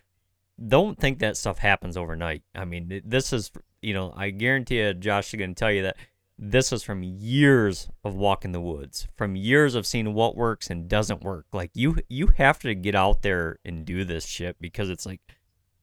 Don't 0.68 1.00
think 1.00 1.20
that 1.20 1.38
stuff 1.38 1.60
happens 1.60 1.95
overnight. 1.95 2.43
I 2.54 2.66
mean, 2.66 3.02
this 3.06 3.32
is 3.32 3.52
you 3.82 3.93
know, 3.93 4.14
I 4.16 4.30
guarantee 4.32 4.80
you, 4.80 4.93
Josh 4.93 5.34
is 5.34 5.38
going 5.38 5.56
to 5.56 5.60
tell 5.60 5.72
you 5.72 5.84
that 5.84 5.97
this 6.42 6.72
was 6.72 6.84
from 6.84 7.04
years 7.04 7.90
of 8.06 8.16
walking 8.16 8.54
the 8.54 8.62
woods, 8.62 9.10
from 9.18 9.36
years 9.36 9.76
of 9.76 9.86
seeing 9.86 10.14
what 10.14 10.38
works 10.38 10.70
and 10.70 10.88
doesn't 10.88 11.22
work. 11.22 11.46
Like 11.52 11.72
you, 11.74 11.98
you 12.08 12.28
have 12.38 12.60
to 12.60 12.74
get 12.74 12.96
out 12.96 13.24
there 13.24 13.60
and 13.66 13.86
do 13.86 14.06
this 14.06 14.26
shit 14.26 14.56
because 14.62 14.90
it's 14.90 15.06
like, 15.06 15.20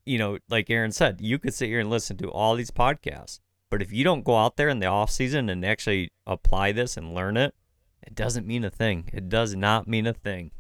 you 0.07 0.17
know, 0.19 0.39
like 0.49 0.71
Aaron 0.71 0.93
said, 0.93 1.21
you 1.21 1.39
could 1.39 1.53
sit 1.53 1.69
here 1.69 1.81
and 1.81 1.91
listen 1.91 2.17
to 2.19 2.31
all 2.31 2.55
these 2.55 2.71
podcasts, 2.71 3.41
but 3.71 3.83
if 3.83 3.93
you 3.93 4.03
don't 4.03 4.25
go 4.25 4.37
out 4.37 4.57
there 4.57 4.71
in 4.71 4.79
the 4.79 4.87
off 4.87 5.11
season 5.11 5.51
and 5.51 5.63
actually 5.63 6.11
apply 6.27 6.73
this 6.73 6.97
and 6.97 7.15
learn 7.15 7.37
it, 7.37 7.55
it 8.03 8.15
doesn't 8.15 8.47
mean 8.47 8.65
a 8.65 8.71
thing. 8.71 9.11
It 9.13 9.29
does 9.29 9.55
not 9.55 9.87
mean 9.87 10.07
a 10.07 10.15
thing. 10.15 10.53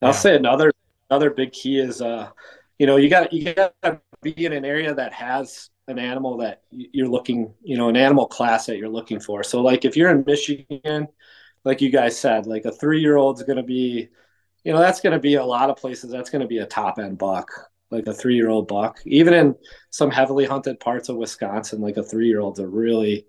I'll 0.00 0.10
yeah. 0.10 0.12
say 0.12 0.36
another 0.36 0.72
another 1.10 1.30
big 1.30 1.52
key 1.52 1.80
is 1.80 2.00
uh 2.00 2.30
you 2.78 2.86
know 2.86 2.96
you 2.96 3.10
got 3.10 3.32
you 3.32 3.52
got 3.52 3.74
to 3.82 4.00
be 4.22 4.46
in 4.46 4.52
an 4.52 4.64
area 4.64 4.94
that 4.94 5.12
has 5.12 5.69
an 5.88 5.98
animal 5.98 6.38
that 6.38 6.62
you're 6.70 7.08
looking 7.08 7.52
you 7.62 7.76
know 7.76 7.88
an 7.88 7.96
animal 7.96 8.26
class 8.26 8.66
that 8.66 8.78
you're 8.78 8.88
looking 8.88 9.20
for. 9.20 9.42
So 9.42 9.62
like 9.62 9.84
if 9.84 9.96
you're 9.96 10.10
in 10.10 10.24
michigan 10.26 11.08
like 11.64 11.80
you 11.80 11.90
guys 11.90 12.18
said 12.18 12.46
like 12.46 12.64
a 12.64 12.72
three 12.72 13.00
year 13.00 13.16
old's 13.16 13.42
going 13.42 13.56
to 13.56 13.62
be 13.62 14.08
you 14.64 14.72
know 14.72 14.78
that's 14.78 15.00
going 15.00 15.12
to 15.12 15.18
be 15.18 15.34
a 15.34 15.44
lot 15.44 15.70
of 15.70 15.76
places 15.76 16.10
that's 16.10 16.30
going 16.30 16.42
to 16.42 16.48
be 16.48 16.58
a 16.58 16.66
top 16.66 16.98
end 16.98 17.18
buck 17.18 17.50
like 17.90 18.06
a 18.06 18.14
three 18.14 18.36
year 18.36 18.48
old 18.48 18.68
buck. 18.68 19.00
Even 19.04 19.34
in 19.34 19.56
some 19.90 20.10
heavily 20.10 20.46
hunted 20.46 20.78
parts 20.80 21.08
of 21.08 21.16
wisconsin 21.16 21.80
like 21.80 21.96
a 21.96 22.02
three 22.02 22.28
year 22.28 22.40
old's 22.40 22.60
a 22.60 22.66
really 22.68 23.26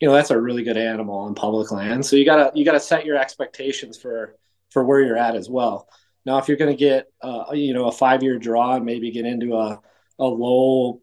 you 0.00 0.08
know 0.08 0.14
that's 0.14 0.30
a 0.30 0.40
really 0.40 0.64
good 0.64 0.76
animal 0.76 1.16
on 1.16 1.34
public 1.34 1.70
land. 1.70 2.04
So 2.04 2.16
you 2.16 2.24
gotta 2.24 2.50
you 2.54 2.64
gotta 2.64 2.80
set 2.80 3.06
your 3.06 3.16
expectations 3.16 3.96
for 3.96 4.36
for 4.70 4.84
where 4.84 5.00
you're 5.00 5.16
at 5.16 5.36
as 5.36 5.48
well. 5.48 5.88
Now, 6.24 6.38
if 6.38 6.48
you're 6.48 6.56
going 6.56 6.70
to 6.70 6.76
get, 6.76 7.10
uh, 7.20 7.46
you 7.52 7.74
know, 7.74 7.86
a 7.86 7.92
five-year 7.92 8.38
draw 8.38 8.76
and 8.76 8.84
maybe 8.84 9.10
get 9.10 9.26
into 9.26 9.54
a, 9.54 9.80
a 10.18 10.24
low, 10.24 11.01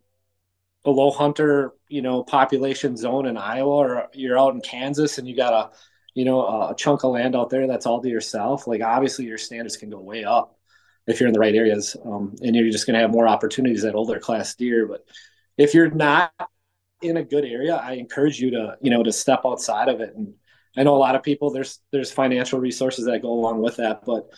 a 0.86 0.90
low 0.90 1.12
hunter, 1.12 1.74
you 1.88 2.02
know, 2.02 2.24
population 2.24 2.96
zone 2.96 3.26
in 3.26 3.38
Iowa, 3.38 3.70
or 3.70 4.08
you're 4.14 4.40
out 4.40 4.54
in 4.54 4.62
Kansas 4.62 5.18
and 5.18 5.28
you 5.28 5.36
got 5.36 5.54
a, 5.54 5.78
you 6.14 6.26
know, 6.26 6.42
a 6.42 6.76
chunk 6.76 7.04
of 7.04 7.12
land 7.12 7.36
out 7.36 7.50
there 7.50 7.68
that's 7.68 7.86
all 7.86 8.02
to 8.02 8.10
yourself. 8.10 8.68
Like 8.68 8.82
obviously, 8.82 9.26
your 9.26 9.38
standards 9.38 9.78
can 9.78 9.90
go 9.90 10.00
way 10.00 10.24
up 10.24 10.58
if 11.08 11.20
you're 11.20 11.28
in 11.28 11.34
the 11.34 11.40
right 11.40 11.56
areas, 11.56 11.98
um, 12.06 12.36
and 12.42 12.56
you're 12.56 12.70
just 12.70 12.86
going 12.86 12.94
to 12.94 13.02
have 13.02 13.12
more 13.12 13.28
opportunities 13.28 13.84
at 13.84 13.96
older 13.96 14.20
class 14.20 14.56
deer. 14.56 14.88
But 14.88 15.06
if 15.58 15.74
you're 15.74 15.92
not 15.92 16.32
in 17.02 17.18
a 17.18 17.24
good 17.24 17.46
area, 17.46 17.76
I 17.76 17.94
encourage 17.94 18.40
you 18.40 18.52
to, 18.52 18.78
you 18.82 18.92
know, 18.92 19.04
to 19.04 19.12
step 19.12 19.42
outside 19.46 19.90
of 19.90 20.02
it. 20.02 20.14
And 20.16 20.34
I 20.78 20.84
know 20.84 20.96
a 20.96 20.98
lot 20.98 21.16
of 21.16 21.24
people 21.24 21.52
there's 21.52 21.80
there's 21.92 22.12
financial 22.12 22.60
resources 22.60 23.06
that 23.06 23.22
go 23.22 23.32
along 23.32 23.62
with 23.62 23.78
that, 23.78 24.06
but 24.06 24.30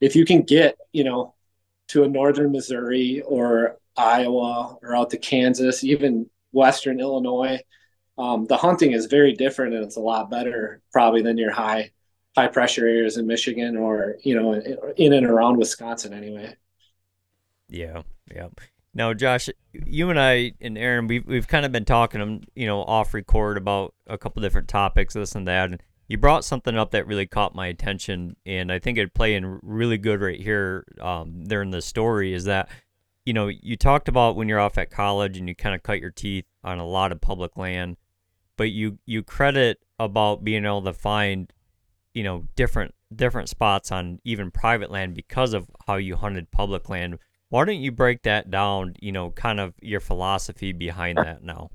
if 0.00 0.16
you 0.16 0.24
can 0.24 0.42
get, 0.42 0.76
you 0.92 1.04
know, 1.04 1.34
to 1.88 2.04
a 2.04 2.08
northern 2.08 2.52
Missouri 2.52 3.22
or 3.22 3.78
Iowa 3.96 4.76
or 4.82 4.96
out 4.96 5.10
to 5.10 5.18
Kansas, 5.18 5.84
even 5.84 6.28
western 6.52 7.00
Illinois, 7.00 7.60
um, 8.18 8.46
the 8.46 8.56
hunting 8.56 8.92
is 8.92 9.06
very 9.06 9.32
different 9.32 9.74
and 9.74 9.84
it's 9.84 9.96
a 9.96 10.00
lot 10.00 10.30
better 10.30 10.80
probably 10.92 11.22
than 11.22 11.38
your 11.38 11.52
high 11.52 11.90
high 12.36 12.48
pressure 12.48 12.86
areas 12.86 13.16
in 13.16 13.26
Michigan 13.26 13.76
or 13.76 14.16
you 14.22 14.34
know 14.34 14.52
in 14.96 15.12
and 15.12 15.26
around 15.26 15.56
Wisconsin 15.56 16.12
anyway. 16.12 16.54
Yeah, 17.68 18.02
yeah. 18.32 18.48
Now, 18.94 19.12
Josh, 19.12 19.48
you 19.72 20.10
and 20.10 20.20
I 20.20 20.52
and 20.60 20.78
Aaron, 20.78 21.08
we've 21.08 21.26
we've 21.26 21.48
kind 21.48 21.66
of 21.66 21.72
been 21.72 21.84
talking, 21.84 22.44
you 22.54 22.66
know, 22.66 22.82
off 22.82 23.12
record 23.12 23.56
about 23.56 23.94
a 24.06 24.16
couple 24.16 24.42
different 24.42 24.68
topics, 24.68 25.14
this 25.14 25.34
and 25.34 25.48
that. 25.48 25.70
And 25.70 25.82
you 26.06 26.16
brought 26.18 26.44
something 26.44 26.76
up 26.76 26.92
that 26.92 27.06
really 27.06 27.26
caught 27.26 27.54
my 27.54 27.66
attention, 27.66 28.36
and 28.46 28.70
I 28.70 28.78
think 28.78 28.96
it'd 28.98 29.14
play 29.14 29.34
in 29.34 29.58
really 29.62 29.98
good 29.98 30.20
right 30.20 30.40
here 30.40 30.84
um, 31.00 31.44
in 31.50 31.70
the 31.70 31.82
story. 31.82 32.34
Is 32.34 32.44
that 32.44 32.68
you 33.24 33.32
know 33.32 33.48
you 33.48 33.76
talked 33.76 34.08
about 34.08 34.36
when 34.36 34.48
you're 34.48 34.60
off 34.60 34.78
at 34.78 34.90
college 34.90 35.38
and 35.38 35.48
you 35.48 35.54
kind 35.54 35.74
of 35.74 35.82
cut 35.82 36.00
your 36.00 36.10
teeth 36.10 36.44
on 36.62 36.78
a 36.78 36.86
lot 36.86 37.12
of 37.12 37.20
public 37.20 37.56
land, 37.56 37.96
but 38.56 38.70
you 38.70 38.98
you 39.06 39.22
credit 39.22 39.78
about 39.98 40.44
being 40.44 40.64
able 40.64 40.82
to 40.82 40.92
find 40.92 41.52
you 42.12 42.22
know 42.22 42.44
different 42.56 42.94
different 43.14 43.48
spots 43.48 43.92
on 43.92 44.18
even 44.24 44.50
private 44.50 44.90
land 44.90 45.14
because 45.14 45.54
of 45.54 45.70
how 45.86 45.96
you 45.96 46.16
hunted 46.16 46.50
public 46.50 46.88
land. 46.88 47.18
Why 47.48 47.64
don't 47.64 47.80
you 47.80 47.92
break 47.92 48.22
that 48.22 48.50
down? 48.50 48.94
You 49.00 49.12
know, 49.12 49.30
kind 49.30 49.60
of 49.60 49.74
your 49.80 50.00
philosophy 50.00 50.72
behind 50.72 51.18
that 51.18 51.42
now. 51.42 51.70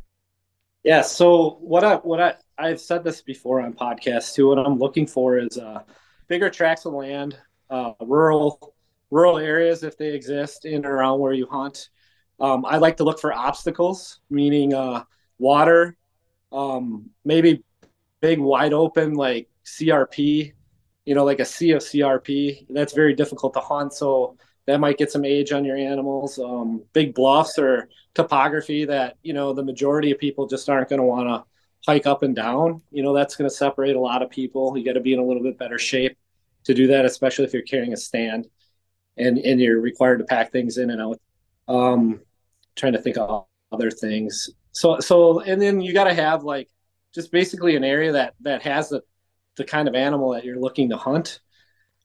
Yeah. 0.83 1.01
So 1.01 1.57
what 1.61 1.83
I 1.83 1.95
what 1.95 2.21
I 2.21 2.35
I've 2.57 2.81
said 2.81 3.03
this 3.03 3.21
before 3.21 3.61
on 3.61 3.73
podcasts 3.73 4.33
too. 4.33 4.47
What 4.47 4.59
I'm 4.59 4.77
looking 4.77 5.07
for 5.07 5.37
is 5.37 5.57
uh, 5.57 5.81
bigger 6.27 6.49
tracts 6.49 6.85
of 6.85 6.93
land, 6.93 7.37
uh, 7.69 7.93
rural 8.01 8.75
rural 9.11 9.37
areas 9.37 9.83
if 9.83 9.97
they 9.97 10.13
exist 10.13 10.65
in 10.65 10.75
and 10.75 10.85
around 10.85 11.19
where 11.19 11.33
you 11.33 11.47
hunt. 11.47 11.89
Um, 12.39 12.65
I 12.65 12.77
like 12.77 12.97
to 12.97 13.03
look 13.03 13.19
for 13.19 13.33
obstacles, 13.33 14.19
meaning 14.29 14.73
uh, 14.73 15.03
water, 15.39 15.97
um, 16.51 17.09
maybe 17.25 17.63
big 18.21 18.39
wide 18.39 18.73
open 18.73 19.13
like 19.13 19.49
CRP, 19.65 20.53
you 21.05 21.15
know, 21.15 21.25
like 21.25 21.39
a 21.39 21.45
sea 21.45 21.71
of 21.71 21.81
CRP. 21.81 22.67
That's 22.69 22.93
very 22.93 23.13
difficult 23.13 23.53
to 23.55 23.59
hunt. 23.59 23.93
So 23.93 24.37
that 24.67 24.79
might 24.79 24.97
get 24.97 25.11
some 25.11 25.25
age 25.25 25.51
on 25.51 25.65
your 25.65 25.77
animals. 25.77 26.39
Um, 26.39 26.83
big 26.93 27.13
bluffs 27.13 27.57
or 27.57 27.89
topography 28.13 28.85
that 28.85 29.17
you 29.23 29.33
know 29.33 29.53
the 29.53 29.63
majority 29.63 30.11
of 30.11 30.19
people 30.19 30.47
just 30.47 30.69
aren't 30.69 30.89
going 30.89 30.99
to 30.99 31.05
want 31.05 31.27
to 31.27 31.43
hike 31.89 32.05
up 32.05 32.23
and 32.23 32.35
down. 32.35 32.81
You 32.91 33.03
know 33.03 33.13
that's 33.13 33.35
going 33.35 33.49
to 33.49 33.55
separate 33.55 33.95
a 33.95 33.99
lot 33.99 34.21
of 34.21 34.29
people. 34.29 34.77
You 34.77 34.85
got 34.85 34.93
to 34.93 34.99
be 35.01 35.13
in 35.13 35.19
a 35.19 35.25
little 35.25 35.43
bit 35.43 35.57
better 35.57 35.79
shape 35.79 36.17
to 36.65 36.73
do 36.73 36.87
that, 36.87 37.05
especially 37.05 37.45
if 37.45 37.53
you're 37.53 37.63
carrying 37.63 37.93
a 37.93 37.97
stand 37.97 38.47
and 39.19 39.37
and 39.37 39.59
you're 39.59 39.79
required 39.79 40.19
to 40.19 40.25
pack 40.25 40.51
things 40.51 40.77
in 40.77 40.89
and 40.89 41.01
out. 41.01 41.19
Um, 41.67 42.21
trying 42.75 42.93
to 42.93 43.01
think 43.01 43.17
of 43.17 43.45
other 43.71 43.91
things. 43.91 44.49
So 44.71 44.99
so 44.99 45.41
and 45.41 45.61
then 45.61 45.81
you 45.81 45.93
got 45.93 46.05
to 46.05 46.13
have 46.13 46.43
like 46.43 46.69
just 47.13 47.31
basically 47.31 47.75
an 47.75 47.83
area 47.83 48.13
that 48.13 48.35
that 48.41 48.61
has 48.63 48.89
the 48.89 49.01
the 49.55 49.63
kind 49.65 49.87
of 49.87 49.95
animal 49.95 50.31
that 50.31 50.45
you're 50.45 50.59
looking 50.59 50.89
to 50.89 50.97
hunt, 50.97 51.39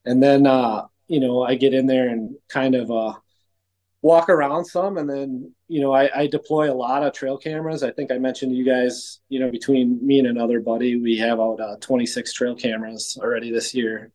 and 0.04 0.22
then 0.22 0.46
uh, 0.46 0.86
you 1.08 1.20
know, 1.20 1.42
I 1.42 1.54
get 1.54 1.74
in 1.74 1.86
there 1.86 2.08
and 2.08 2.36
kind 2.48 2.74
of 2.74 2.90
uh, 2.90 3.14
walk 4.02 4.28
around 4.28 4.64
some, 4.64 4.96
and 4.96 5.08
then 5.08 5.54
you 5.68 5.80
know, 5.80 5.92
I, 5.92 6.10
I, 6.22 6.26
deploy 6.26 6.72
a 6.72 6.74
lot 6.74 7.02
of 7.02 7.12
trail 7.12 7.38
cameras. 7.38 7.82
I 7.82 7.90
think 7.90 8.10
I 8.10 8.18
mentioned 8.18 8.52
to 8.52 8.56
you 8.56 8.64
guys, 8.64 9.20
you 9.28 9.40
know, 9.40 9.50
between 9.50 10.04
me 10.06 10.18
and 10.18 10.28
another 10.28 10.60
buddy, 10.60 10.96
we 11.00 11.18
have 11.18 11.40
out 11.40 11.60
uh, 11.60 11.76
26 11.80 12.32
trail 12.32 12.54
cameras 12.54 13.18
already 13.20 13.50
this 13.50 13.74
year, 13.74 14.12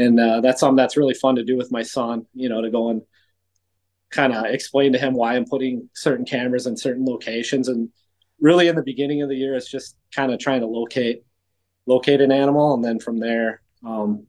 and 0.00 0.18
uh, 0.18 0.40
that's 0.40 0.60
something 0.60 0.76
that's 0.76 0.96
really 0.96 1.14
fun 1.14 1.36
to 1.36 1.44
do 1.44 1.56
with 1.56 1.72
my 1.72 1.82
son. 1.82 2.26
You 2.34 2.48
know, 2.48 2.60
to 2.60 2.70
go 2.70 2.90
and 2.90 3.02
kind 4.10 4.32
of 4.32 4.46
explain 4.46 4.92
to 4.92 4.98
him 4.98 5.14
why 5.14 5.34
I'm 5.34 5.44
putting 5.44 5.88
certain 5.94 6.24
cameras 6.24 6.66
in 6.66 6.76
certain 6.76 7.04
locations, 7.04 7.68
and 7.68 7.88
really 8.40 8.68
in 8.68 8.76
the 8.76 8.82
beginning 8.82 9.22
of 9.22 9.28
the 9.28 9.36
year, 9.36 9.54
it's 9.54 9.70
just 9.70 9.96
kind 10.14 10.32
of 10.32 10.38
trying 10.38 10.60
to 10.60 10.66
locate 10.66 11.22
locate 11.86 12.20
an 12.20 12.32
animal, 12.32 12.74
and 12.74 12.84
then 12.84 12.98
from 12.98 13.18
there, 13.18 13.62
um, 13.84 14.26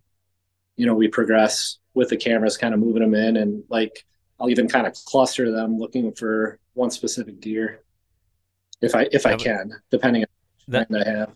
you 0.76 0.86
know, 0.86 0.96
we 0.96 1.08
progress 1.08 1.78
with 1.94 2.10
the 2.10 2.18
cameras, 2.18 2.58
kind 2.58 2.74
of 2.74 2.80
moving 2.80 3.02
them 3.02 3.16
in, 3.16 3.38
and 3.38 3.64
like 3.70 4.06
I'll 4.40 4.50
even 4.50 4.68
kind 4.68 4.88
of 4.88 4.94
cluster 5.06 5.52
them, 5.52 5.78
looking 5.78 6.12
for 6.14 6.60
one 6.74 6.90
specific 6.90 7.40
deer, 7.40 7.84
if 8.82 8.96
I 8.96 9.08
if 9.12 9.26
I 9.26 9.36
can, 9.36 9.74
depending 9.92 10.24
on 10.24 10.28
that 10.90 11.08
I 11.08 11.10
have. 11.10 11.36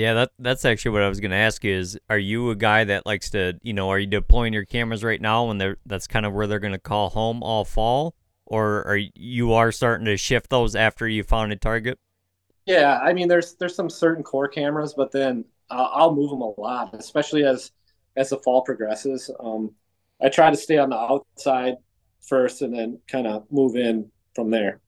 Yeah, 0.00 0.14
that 0.14 0.30
that's 0.38 0.64
actually 0.64 0.92
what 0.92 1.02
I 1.02 1.08
was 1.10 1.20
going 1.20 1.32
to 1.32 1.36
ask 1.36 1.62
you 1.62 1.74
is 1.74 1.98
are 2.08 2.18
you 2.18 2.50
a 2.50 2.56
guy 2.56 2.84
that 2.84 3.04
likes 3.04 3.28
to, 3.30 3.58
you 3.62 3.74
know, 3.74 3.90
are 3.90 3.98
you 3.98 4.06
deploying 4.06 4.54
your 4.54 4.64
cameras 4.64 5.04
right 5.04 5.20
now 5.20 5.44
when 5.46 5.58
they're 5.58 5.76
that's 5.84 6.06
kind 6.06 6.24
of 6.24 6.32
where 6.32 6.46
they're 6.46 6.58
going 6.58 6.72
to 6.72 6.78
call 6.78 7.10
home 7.10 7.42
all 7.42 7.66
fall 7.66 8.14
or 8.46 8.86
are 8.86 8.96
you 8.96 9.52
are 9.52 9.70
starting 9.70 10.06
to 10.06 10.16
shift 10.16 10.48
those 10.48 10.74
after 10.74 11.06
you 11.06 11.22
found 11.22 11.52
a 11.52 11.56
target? 11.56 11.98
Yeah, 12.64 12.98
I 13.02 13.12
mean 13.12 13.28
there's 13.28 13.54
there's 13.56 13.74
some 13.74 13.90
certain 13.90 14.22
core 14.24 14.48
cameras, 14.48 14.94
but 14.94 15.12
then 15.12 15.44
uh, 15.70 15.88
I'll 15.92 16.14
move 16.14 16.30
them 16.30 16.40
a 16.40 16.60
lot, 16.60 16.94
especially 16.94 17.44
as 17.44 17.72
as 18.16 18.30
the 18.30 18.38
fall 18.38 18.62
progresses. 18.62 19.30
Um, 19.40 19.72
I 20.22 20.30
try 20.30 20.50
to 20.50 20.56
stay 20.56 20.78
on 20.78 20.90
the 20.90 20.96
outside 20.96 21.74
first 22.26 22.62
and 22.62 22.74
then 22.74 23.00
kind 23.06 23.26
of 23.26 23.46
move 23.50 23.76
in 23.76 24.10
from 24.34 24.50
there. 24.50 24.80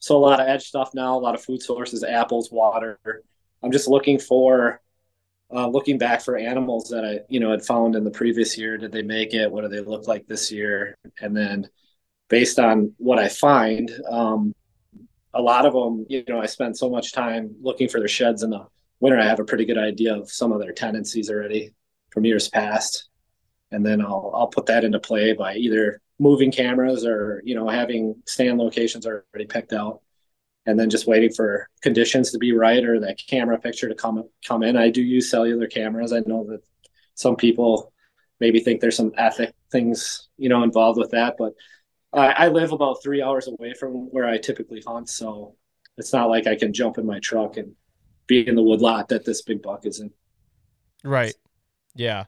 So 0.00 0.16
a 0.16 0.18
lot 0.18 0.40
of 0.40 0.48
edge 0.48 0.64
stuff 0.68 0.92
now, 0.94 1.16
a 1.16 1.20
lot 1.20 1.34
of 1.34 1.42
food 1.42 1.62
sources, 1.62 2.04
apples, 2.04 2.50
water. 2.52 2.98
I'm 3.62 3.72
just 3.72 3.88
looking 3.88 4.18
for, 4.18 4.80
uh, 5.52 5.68
looking 5.68 5.98
back 5.98 6.20
for 6.20 6.36
animals 6.36 6.88
that 6.90 7.04
I, 7.04 7.20
you 7.28 7.40
know, 7.40 7.50
had 7.50 7.64
found 7.64 7.96
in 7.96 8.04
the 8.04 8.10
previous 8.10 8.56
year. 8.58 8.76
Did 8.76 8.92
they 8.92 9.02
make 9.02 9.34
it? 9.34 9.50
What 9.50 9.62
do 9.62 9.68
they 9.68 9.80
look 9.80 10.06
like 10.06 10.26
this 10.26 10.52
year? 10.52 10.96
And 11.20 11.36
then 11.36 11.68
based 12.28 12.58
on 12.58 12.94
what 12.98 13.18
I 13.18 13.28
find, 13.28 13.90
um, 14.10 14.54
a 15.34 15.42
lot 15.42 15.66
of 15.66 15.72
them, 15.72 16.06
you 16.08 16.24
know, 16.28 16.40
I 16.40 16.46
spend 16.46 16.76
so 16.76 16.90
much 16.90 17.12
time 17.12 17.54
looking 17.60 17.88
for 17.88 18.00
their 18.00 18.08
sheds 18.08 18.42
in 18.42 18.50
the 18.50 18.66
winter. 19.00 19.18
I 19.18 19.26
have 19.26 19.40
a 19.40 19.44
pretty 19.44 19.64
good 19.64 19.78
idea 19.78 20.16
of 20.16 20.30
some 20.30 20.52
of 20.52 20.60
their 20.60 20.72
tendencies 20.72 21.30
already 21.30 21.74
from 22.10 22.24
years 22.24 22.48
past, 22.48 23.08
and 23.70 23.84
then 23.84 24.00
I'll 24.00 24.32
I'll 24.34 24.48
put 24.48 24.66
that 24.66 24.84
into 24.84 24.98
play 24.98 25.32
by 25.34 25.54
either 25.54 26.00
moving 26.18 26.50
cameras 26.50 27.04
or 27.04 27.42
you 27.44 27.54
know 27.54 27.68
having 27.68 28.16
stand 28.26 28.58
locations 28.58 29.06
already 29.06 29.46
picked 29.48 29.72
out, 29.72 30.00
and 30.68 30.78
then 30.78 30.90
just 30.90 31.06
waiting 31.06 31.32
for 31.32 31.66
conditions 31.80 32.30
to 32.30 32.38
be 32.38 32.52
right 32.52 32.84
or 32.84 33.00
that 33.00 33.18
camera 33.26 33.58
picture 33.58 33.88
to 33.88 33.94
come 33.94 34.22
come 34.46 34.62
in. 34.62 34.76
I 34.76 34.90
do 34.90 35.02
use 35.02 35.30
cellular 35.30 35.66
cameras. 35.66 36.12
I 36.12 36.20
know 36.26 36.44
that 36.50 36.60
some 37.14 37.36
people 37.36 37.90
maybe 38.38 38.60
think 38.60 38.80
there's 38.80 38.96
some 38.96 39.12
ethic 39.16 39.54
things 39.72 40.28
you 40.36 40.50
know 40.50 40.62
involved 40.62 40.98
with 40.98 41.10
that, 41.12 41.36
but 41.38 41.54
I, 42.12 42.26
I 42.44 42.48
live 42.48 42.72
about 42.72 43.02
three 43.02 43.22
hours 43.22 43.48
away 43.48 43.72
from 43.72 44.10
where 44.10 44.28
I 44.28 44.36
typically 44.36 44.82
hunt, 44.86 45.08
so 45.08 45.56
it's 45.96 46.12
not 46.12 46.28
like 46.28 46.46
I 46.46 46.54
can 46.54 46.74
jump 46.74 46.98
in 46.98 47.06
my 47.06 47.18
truck 47.20 47.56
and 47.56 47.74
be 48.26 48.46
in 48.46 48.54
the 48.54 48.62
woodlot 48.62 49.08
that 49.08 49.24
this 49.24 49.40
big 49.40 49.62
buck 49.62 49.86
is 49.86 50.00
in. 50.00 50.10
Right. 51.02 51.34
Yeah. 51.94 52.24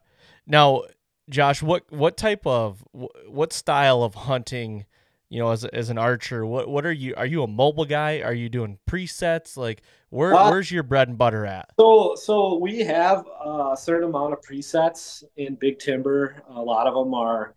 Now, 0.47 0.85
Josh, 1.29 1.63
what 1.63 1.85
what 1.93 2.17
type 2.17 2.47
of 2.47 2.83
what 3.29 3.53
style 3.53 4.03
of 4.03 4.15
hunting, 4.15 4.87
you 5.31 5.39
know, 5.39 5.51
as 5.53 5.65
as 5.65 5.91
an 5.91 5.97
archer, 5.97 6.45
what 6.45 6.69
what 6.69 6.85
are 6.85 6.93
you? 6.93 7.15
Are 7.17 7.25
you 7.25 7.45
a 7.45 7.47
mobile 7.47 7.85
guy? 7.85 8.21
Are 8.21 8.35
you 8.35 8.49
doing 8.49 8.79
presets? 8.89 9.57
Like, 9.57 9.83
where 10.11 10.35
uh, 10.35 10.51
where's 10.51 10.73
your 10.73 10.83
bread 10.83 11.09
and 11.09 11.17
butter 11.17 11.47
at? 11.47 11.71
So 11.79 12.17
so 12.17 12.57
we 12.57 12.81
have 12.81 13.25
a 13.27 13.77
certain 13.79 14.09
amount 14.09 14.33
of 14.33 14.41
presets 14.43 15.23
in 15.37 15.55
big 15.55 15.79
timber. 15.79 16.43
A 16.49 16.61
lot 16.61 16.89
of 16.89 16.95
them 16.95 17.15
are, 17.15 17.55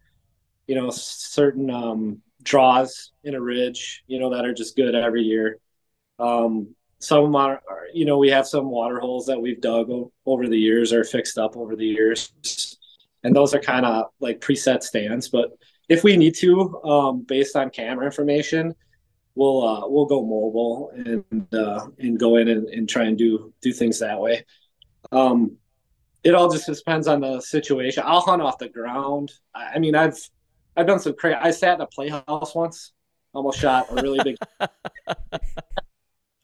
you 0.68 0.76
know, 0.76 0.92
certain 0.92 1.72
um, 1.72 2.22
draws 2.44 3.12
in 3.24 3.34
a 3.34 3.42
ridge, 3.42 4.04
you 4.06 4.20
know, 4.20 4.30
that 4.30 4.46
are 4.46 4.54
just 4.54 4.76
good 4.76 4.94
every 4.94 5.24
year. 5.24 5.58
Um, 6.20 6.76
some 7.00 7.36
are, 7.36 7.60
are, 7.68 7.88
you 7.92 8.06
know, 8.06 8.20
we 8.20 8.30
have 8.30 8.48
some 8.48 8.70
water 8.70 9.00
holes 9.00 9.26
that 9.26 9.42
we've 9.42 9.60
dug 9.60 9.90
over 10.28 10.48
the 10.48 10.60
years 10.60 10.94
or 10.94 11.04
fixed 11.04 11.40
up 11.40 11.58
over 11.58 11.76
the 11.76 11.88
years, 11.88 12.32
and 13.24 13.36
those 13.36 13.56
are 13.56 13.60
kind 13.60 13.86
of 13.86 14.12
like 14.20 14.42
preset 14.42 14.84
stands. 14.84 15.28
But 15.28 15.58
if 15.90 16.04
we 16.04 16.18
need 16.18 16.36
to, 16.36 16.82
um, 16.84 17.22
based 17.22 17.56
on 17.56 17.70
camera 17.70 18.06
information, 18.06 18.74
we'll 19.36 19.68
uh, 19.68 19.88
we'll 19.88 20.06
go 20.06 20.22
mobile 20.22 20.92
and 20.96 21.54
uh, 21.54 21.88
and 22.00 22.20
go 22.20 22.38
in 22.38 22.48
and, 22.48 22.68
and 22.70 22.90
try 22.90 23.04
and 23.04 23.18
do 23.18 23.54
do 23.62 23.74
things 23.74 24.00
that 24.00 24.20
way. 24.20 24.46
Um, 25.12 25.58
it 26.24 26.34
all 26.34 26.50
just 26.50 26.68
depends 26.68 27.08
on 27.08 27.20
the 27.22 27.42
situation. 27.42 28.04
I'll 28.06 28.22
hunt 28.22 28.42
off 28.42 28.58
the 28.58 28.70
ground. 28.70 29.32
I, 29.54 29.74
I 29.76 29.80
mean, 29.80 29.96
I've 29.96 30.18
I've 30.76 30.88
done 30.88 31.00
some 31.00 31.16
crazy. 31.16 31.36
I 31.36 31.52
sat 31.52 31.76
in 31.76 31.82
a 31.82 31.88
playhouse 31.88 32.56
once, 32.56 32.94
almost 33.34 33.60
shot 33.60 33.88
a 33.92 34.02
really 34.02 34.20
big. 34.24 34.38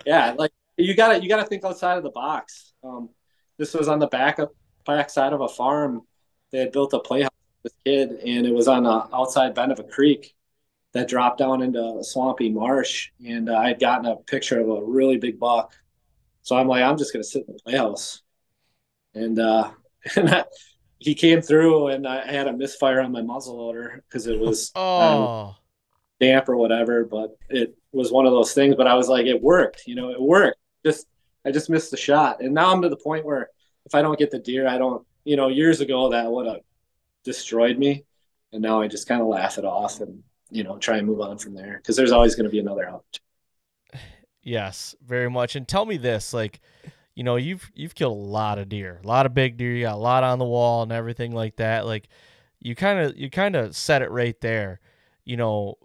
yeah, 0.05 0.33
like 0.37 0.51
you 0.77 0.95
gotta 0.95 1.21
you 1.21 1.29
gotta 1.29 1.45
think 1.45 1.63
outside 1.63 1.97
of 1.97 2.03
the 2.03 2.11
box. 2.11 2.73
Um, 2.83 3.09
this 3.57 3.73
was 3.73 3.87
on 3.87 3.99
the 3.99 4.07
back 4.07 4.39
of 4.39 4.49
back 4.85 5.09
side 5.09 5.33
of 5.33 5.41
a 5.41 5.47
farm. 5.47 6.01
They 6.51 6.59
had 6.59 6.71
built 6.71 6.93
a 6.93 6.99
playhouse 6.99 7.29
with 7.63 7.73
this 7.73 7.81
kid, 7.85 8.11
and 8.25 8.45
it 8.45 8.53
was 8.53 8.67
on 8.67 8.83
the 8.83 9.07
outside 9.15 9.53
bend 9.53 9.71
of 9.71 9.79
a 9.79 9.83
creek 9.83 10.35
that 10.93 11.07
dropped 11.07 11.37
down 11.37 11.61
into 11.61 11.97
a 11.99 12.03
swampy 12.03 12.49
marsh. 12.49 13.11
And 13.25 13.49
uh, 13.49 13.57
I 13.57 13.69
had 13.69 13.79
gotten 13.79 14.05
a 14.05 14.15
picture 14.15 14.59
of 14.59 14.69
a 14.69 14.83
really 14.83 15.17
big 15.17 15.39
buck, 15.39 15.73
so 16.41 16.57
I'm 16.57 16.67
like, 16.67 16.83
I'm 16.83 16.97
just 16.97 17.13
gonna 17.13 17.23
sit 17.23 17.45
in 17.47 17.53
the 17.53 17.59
playhouse, 17.59 18.21
and 19.13 19.39
uh, 19.39 19.71
and 20.15 20.29
I, 20.29 20.45
he 20.97 21.15
came 21.15 21.41
through, 21.41 21.87
and 21.87 22.07
I 22.07 22.31
had 22.31 22.47
a 22.47 22.53
misfire 22.53 23.01
on 23.01 23.11
my 23.11 23.21
muzzle 23.21 23.57
loader 23.57 24.03
because 24.07 24.27
it 24.27 24.39
was 24.39 24.71
oh. 24.75 25.55
damp 26.19 26.49
or 26.49 26.57
whatever. 26.57 27.05
But 27.05 27.37
it 27.49 27.77
was 27.91 28.11
one 28.11 28.25
of 28.25 28.33
those 28.33 28.53
things. 28.53 28.75
But 28.75 28.87
I 28.87 28.95
was 28.95 29.09
like, 29.09 29.25
it 29.25 29.41
worked, 29.41 29.83
you 29.85 29.95
know, 29.95 30.11
it 30.11 30.21
worked. 30.21 30.59
Just 30.85 31.07
I 31.45 31.51
just 31.51 31.69
missed 31.69 31.91
the 31.91 31.97
shot, 31.97 32.41
and 32.41 32.53
now 32.53 32.71
I'm 32.71 32.81
to 32.81 32.89
the 32.89 32.97
point 32.97 33.25
where 33.25 33.49
if 33.85 33.95
I 33.95 34.01
don't 34.01 34.19
get 34.19 34.31
the 34.31 34.39
deer, 34.39 34.67
I 34.67 34.77
don't. 34.77 35.05
You 35.25 35.35
know, 35.35 35.49
years 35.49 35.81
ago 35.81 36.09
that 36.09 36.31
would 36.31 36.47
have 36.47 36.61
destroyed 37.23 37.77
me, 37.77 38.05
and 38.51 38.61
now 38.61 38.81
I 38.81 38.87
just 38.87 39.07
kind 39.07 39.21
of 39.21 39.27
laugh 39.27 39.57
it 39.57 39.65
off 39.65 40.01
and 40.01 40.23
you 40.49 40.63
know 40.63 40.77
try 40.77 40.97
and 40.97 41.07
move 41.07 41.21
on 41.21 41.37
from 41.37 41.53
there 41.53 41.77
because 41.77 41.95
there's 41.95 42.11
always 42.11 42.35
going 42.35 42.45
to 42.45 42.49
be 42.49 42.59
another 42.59 42.89
opportunity. 42.89 43.23
Yes, 44.41 44.95
very 45.05 45.29
much. 45.29 45.57
And 45.57 45.67
tell 45.67 45.85
me 45.85 45.97
this, 45.97 46.33
like, 46.33 46.61
you 47.13 47.23
know, 47.23 47.35
you've 47.35 47.69
you've 47.75 47.93
killed 47.93 48.17
a 48.17 48.21
lot 48.21 48.57
of 48.57 48.69
deer, 48.69 49.01
a 49.03 49.07
lot 49.07 49.25
of 49.25 49.33
big 49.33 49.57
deer, 49.57 49.73
you 49.73 49.83
got 49.83 49.95
a 49.95 49.97
lot 49.97 50.23
on 50.23 50.39
the 50.39 50.45
wall 50.45 50.81
and 50.81 50.93
everything 50.93 51.33
like 51.33 51.57
that. 51.57 51.85
Like, 51.85 52.07
you 52.59 52.73
kind 52.73 52.99
of 52.99 53.17
you 53.17 53.29
kind 53.29 53.55
of 53.55 53.75
set 53.75 54.01
it 54.01 54.09
right 54.09 54.39
there. 54.39 54.79
You 55.25 55.35
know, 55.35 55.75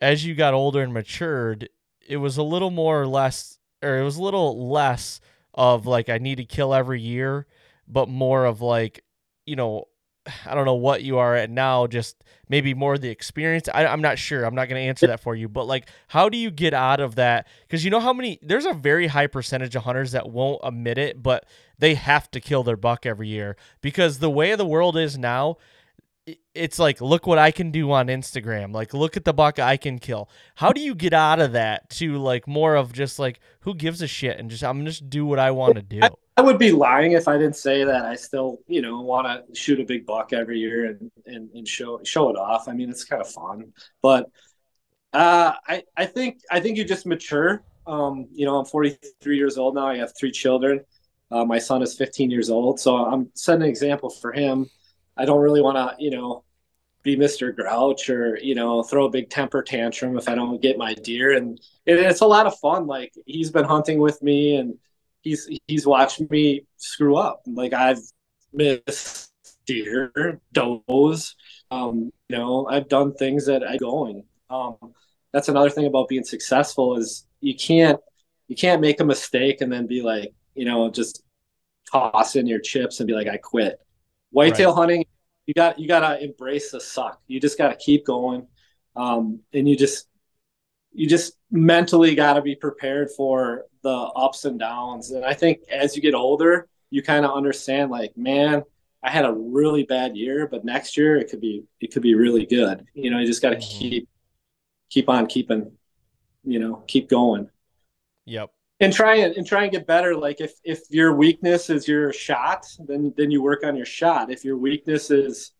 as 0.00 0.24
you 0.24 0.34
got 0.34 0.54
older 0.54 0.82
and 0.82 0.94
matured, 0.94 1.68
it 2.06 2.18
was 2.18 2.36
a 2.36 2.42
little 2.42 2.70
more 2.70 3.02
or 3.02 3.06
less, 3.06 3.58
or 3.82 3.98
it 3.98 4.04
was 4.04 4.16
a 4.16 4.22
little 4.22 4.70
less 4.70 5.20
of 5.54 5.86
like 5.86 6.08
I 6.08 6.18
need 6.18 6.36
to 6.36 6.44
kill 6.44 6.72
every 6.72 7.00
year, 7.00 7.46
but 7.86 8.08
more 8.08 8.44
of 8.44 8.60
like, 8.60 9.04
you 9.46 9.56
know, 9.56 9.88
I 10.46 10.54
don't 10.54 10.66
know 10.66 10.74
what 10.74 11.02
you 11.02 11.18
are 11.18 11.34
at 11.34 11.50
now, 11.50 11.86
just 11.86 12.22
maybe 12.48 12.74
more 12.74 12.98
the 12.98 13.08
experience. 13.08 13.68
I, 13.72 13.84
am 13.84 14.02
not 14.02 14.18
sure. 14.18 14.44
I'm 14.44 14.54
not 14.54 14.68
going 14.68 14.80
to 14.80 14.88
answer 14.88 15.06
that 15.06 15.20
for 15.20 15.34
you. 15.34 15.48
But 15.48 15.66
like, 15.66 15.88
how 16.08 16.28
do 16.28 16.36
you 16.36 16.50
get 16.50 16.74
out 16.74 17.00
of 17.00 17.14
that? 17.14 17.46
Because 17.62 17.84
you 17.84 17.90
know 17.90 18.00
how 18.00 18.12
many, 18.12 18.38
there's 18.42 18.66
a 18.66 18.74
very 18.74 19.06
high 19.06 19.26
percentage 19.26 19.74
of 19.76 19.84
hunters 19.84 20.12
that 20.12 20.28
won't 20.30 20.60
admit 20.62 20.98
it, 20.98 21.22
but 21.22 21.46
they 21.78 21.94
have 21.94 22.30
to 22.32 22.40
kill 22.40 22.62
their 22.62 22.76
buck 22.76 23.06
every 23.06 23.28
year 23.28 23.56
because 23.80 24.18
the 24.18 24.30
way 24.30 24.54
the 24.54 24.66
world 24.66 24.96
is 24.96 25.16
now, 25.16 25.56
it's 26.54 26.78
like 26.78 27.00
look 27.00 27.26
what 27.26 27.38
I 27.38 27.50
can 27.50 27.70
do 27.70 27.90
on 27.90 28.08
Instagram. 28.08 28.72
Like 28.72 28.92
look 28.92 29.16
at 29.16 29.24
the 29.24 29.32
buck 29.32 29.58
I 29.58 29.76
can 29.76 29.98
kill. 29.98 30.28
How 30.56 30.72
do 30.72 30.80
you 30.80 30.94
get 30.94 31.12
out 31.12 31.40
of 31.40 31.52
that 31.52 31.90
to 31.90 32.18
like 32.18 32.46
more 32.46 32.76
of 32.76 32.92
just 32.92 33.18
like 33.18 33.40
who 33.60 33.74
gives 33.74 34.02
a 34.02 34.06
shit 34.06 34.38
and 34.38 34.50
just 34.50 34.62
I'm 34.62 34.84
just 34.84 35.08
do 35.08 35.24
what 35.24 35.38
I 35.38 35.50
want 35.50 35.76
to 35.76 35.82
do. 35.82 36.00
I, 36.40 36.42
would 36.42 36.58
be 36.58 36.72
lying 36.72 37.12
if 37.12 37.28
I 37.28 37.38
didn't 37.38 37.56
say 37.56 37.84
that 37.84 38.04
I 38.04 38.16
still, 38.16 38.58
you 38.66 38.82
know, 38.82 39.00
want 39.00 39.26
to 39.26 39.54
shoot 39.54 39.80
a 39.80 39.84
big 39.84 40.06
buck 40.06 40.32
every 40.32 40.58
year 40.58 40.86
and, 40.86 41.10
and 41.26 41.50
and 41.54 41.66
show 41.66 42.00
show 42.04 42.30
it 42.30 42.36
off. 42.36 42.68
I 42.68 42.72
mean, 42.72 42.90
it's 42.90 43.04
kind 43.04 43.22
of 43.22 43.28
fun. 43.28 43.72
But 44.02 44.30
uh 45.12 45.52
I 45.66 45.82
I 45.96 46.06
think 46.06 46.40
I 46.50 46.60
think 46.60 46.76
you 46.78 46.84
just 46.84 47.06
mature. 47.06 47.62
Um, 47.86 48.28
you 48.32 48.46
know, 48.46 48.58
I'm 48.58 48.66
43 48.66 49.36
years 49.36 49.58
old 49.58 49.74
now. 49.74 49.86
I 49.86 49.96
have 49.96 50.12
three 50.16 50.30
children. 50.30 50.80
Uh, 51.30 51.44
my 51.44 51.58
son 51.58 51.82
is 51.82 51.96
15 51.96 52.30
years 52.30 52.50
old, 52.50 52.80
so 52.80 52.96
I'm 52.96 53.30
setting 53.34 53.62
an 53.62 53.68
example 53.68 54.10
for 54.10 54.32
him 54.32 54.68
I 55.20 55.26
don't 55.26 55.40
really 55.40 55.60
want 55.60 55.76
to, 55.76 56.02
you 56.02 56.10
know, 56.10 56.44
be 57.02 57.14
Mr. 57.14 57.54
Grouch 57.54 58.08
or, 58.08 58.38
you 58.38 58.54
know, 58.54 58.82
throw 58.82 59.04
a 59.04 59.10
big 59.10 59.28
temper 59.28 59.62
tantrum 59.62 60.16
if 60.16 60.28
I 60.28 60.34
don't 60.34 60.62
get 60.62 60.78
my 60.78 60.94
deer. 60.94 61.36
And 61.36 61.60
it, 61.84 61.98
it's 61.98 62.22
a 62.22 62.26
lot 62.26 62.46
of 62.46 62.58
fun. 62.58 62.86
Like 62.86 63.12
he's 63.26 63.50
been 63.50 63.66
hunting 63.66 63.98
with 63.98 64.22
me 64.22 64.56
and 64.56 64.78
he's, 65.22 65.48
he's 65.66 65.86
watched 65.86 66.20
me 66.30 66.66
screw 66.76 67.16
up. 67.16 67.42
Like 67.46 67.72
I've 67.72 68.00
missed 68.52 69.32
deer, 69.66 70.40
does, 70.52 71.36
um, 71.70 72.10
you 72.28 72.36
know, 72.36 72.66
I've 72.66 72.88
done 72.88 73.14
things 73.14 73.46
that 73.46 73.62
I 73.62 73.76
going. 73.76 74.24
Um, 74.48 74.76
that's 75.32 75.48
another 75.48 75.70
thing 75.70 75.86
about 75.86 76.08
being 76.08 76.24
successful 76.24 76.96
is 76.96 77.26
you 77.40 77.54
can't, 77.54 78.00
you 78.48 78.56
can't 78.56 78.80
make 78.80 79.00
a 79.00 79.04
mistake 79.04 79.60
and 79.60 79.72
then 79.72 79.86
be 79.86 80.02
like, 80.02 80.32
you 80.54 80.64
know, 80.64 80.90
just 80.90 81.22
toss 81.90 82.36
in 82.36 82.46
your 82.46 82.60
chips 82.60 83.00
and 83.00 83.06
be 83.06 83.14
like, 83.14 83.28
I 83.28 83.36
quit 83.36 83.80
Whitetail 84.30 84.70
right. 84.70 84.76
hunting, 84.76 85.04
you 85.46 85.54
got 85.54 85.78
you 85.78 85.88
got 85.88 86.00
to 86.00 86.22
embrace 86.22 86.70
the 86.70 86.80
suck. 86.80 87.20
You 87.26 87.40
just 87.40 87.58
got 87.58 87.68
to 87.68 87.76
keep 87.76 88.06
going, 88.06 88.46
um, 88.94 89.40
and 89.52 89.68
you 89.68 89.76
just 89.76 90.06
you 90.92 91.08
just 91.08 91.34
mentally 91.50 92.14
got 92.14 92.34
to 92.34 92.42
be 92.42 92.54
prepared 92.54 93.10
for 93.16 93.64
the 93.82 93.90
ups 93.90 94.44
and 94.44 94.58
downs. 94.58 95.10
And 95.10 95.24
I 95.24 95.34
think 95.34 95.60
as 95.70 95.96
you 95.96 96.02
get 96.02 96.14
older, 96.14 96.68
you 96.90 97.02
kind 97.02 97.24
of 97.24 97.32
understand 97.32 97.90
like, 97.90 98.16
man, 98.16 98.64
I 99.02 99.10
had 99.10 99.24
a 99.24 99.32
really 99.32 99.84
bad 99.84 100.16
year, 100.16 100.46
but 100.46 100.64
next 100.64 100.96
year 100.96 101.16
it 101.16 101.30
could 101.30 101.40
be 101.40 101.64
it 101.80 101.92
could 101.92 102.02
be 102.02 102.14
really 102.14 102.46
good. 102.46 102.86
You 102.94 103.10
know, 103.10 103.18
you 103.18 103.26
just 103.26 103.42
got 103.42 103.50
to 103.50 103.56
mm-hmm. 103.56 103.78
keep 103.78 104.08
keep 104.90 105.08
on 105.08 105.26
keeping, 105.26 105.72
you 106.44 106.58
know, 106.58 106.84
keep 106.86 107.08
going. 107.08 107.48
Yep 108.26 108.50
and 108.80 108.92
try 108.92 109.16
and, 109.16 109.36
and 109.36 109.46
try 109.46 109.62
and 109.62 109.72
get 109.72 109.86
better 109.86 110.16
like 110.16 110.40
if 110.40 110.54
if 110.64 110.80
your 110.90 111.14
weakness 111.14 111.70
is 111.70 111.86
your 111.86 112.12
shot 112.12 112.66
then 112.86 113.12
then 113.16 113.30
you 113.30 113.42
work 113.42 113.62
on 113.64 113.76
your 113.76 113.86
shot 113.86 114.30
if 114.30 114.44
your 114.44 114.56
weakness 114.56 115.10
is 115.10 115.52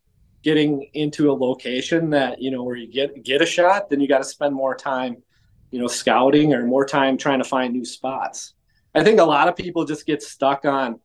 getting 0.43 0.89
into 0.93 1.31
a 1.31 1.33
location 1.33 2.09
that 2.09 2.41
you 2.41 2.51
know 2.51 2.63
where 2.63 2.75
you 2.75 2.91
get 2.91 3.23
get 3.23 3.41
a 3.41 3.45
shot 3.45 3.89
then 3.89 3.99
you 3.99 4.07
got 4.07 4.17
to 4.17 4.23
spend 4.23 4.53
more 4.53 4.75
time 4.75 5.21
you 5.71 5.79
know 5.79 5.87
scouting 5.87 6.53
or 6.53 6.65
more 6.65 6.85
time 6.85 7.17
trying 7.17 7.39
to 7.39 7.47
find 7.47 7.73
new 7.73 7.85
spots 7.85 8.53
i 8.93 9.03
think 9.03 9.19
a 9.19 9.23
lot 9.23 9.47
of 9.47 9.55
people 9.55 9.85
just 9.85 10.05
get 10.05 10.21
stuck 10.21 10.65
on 10.65 10.99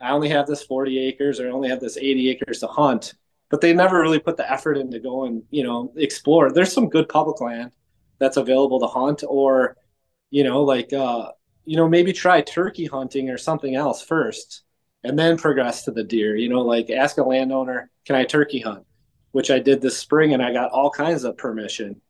i 0.00 0.10
only 0.10 0.28
have 0.28 0.46
this 0.46 0.62
40 0.62 0.98
acres 0.98 1.40
or 1.40 1.48
i 1.48 1.52
only 1.52 1.68
have 1.68 1.80
this 1.80 1.96
80 1.96 2.30
acres 2.30 2.60
to 2.60 2.66
hunt 2.66 3.14
but 3.48 3.60
they 3.60 3.72
never 3.72 4.00
really 4.00 4.18
put 4.18 4.36
the 4.36 4.50
effort 4.50 4.76
into 4.76 4.98
going 4.98 5.42
you 5.50 5.62
know 5.62 5.92
explore 5.96 6.50
there's 6.50 6.72
some 6.72 6.88
good 6.88 7.08
public 7.08 7.40
land 7.40 7.72
that's 8.18 8.36
available 8.36 8.80
to 8.80 8.86
hunt 8.86 9.22
or 9.28 9.76
you 10.30 10.44
know 10.44 10.62
like 10.62 10.92
uh 10.92 11.30
you 11.66 11.76
know, 11.76 11.88
maybe 11.88 12.12
try 12.12 12.40
turkey 12.40 12.86
hunting 12.86 13.28
or 13.28 13.36
something 13.36 13.74
else 13.74 14.00
first 14.00 14.62
and 15.04 15.18
then 15.18 15.36
progress 15.36 15.84
to 15.84 15.90
the 15.90 16.04
deer. 16.04 16.36
You 16.36 16.48
know, 16.48 16.62
like 16.62 16.88
ask 16.88 17.18
a 17.18 17.22
landowner, 17.22 17.90
can 18.06 18.16
I 18.16 18.24
turkey 18.24 18.60
hunt? 18.60 18.86
Which 19.32 19.50
I 19.50 19.58
did 19.58 19.82
this 19.82 19.98
spring 19.98 20.32
and 20.32 20.42
I 20.42 20.52
got 20.52 20.70
all 20.70 20.90
kinds 20.90 21.24
of 21.24 21.36
permission. 21.36 22.00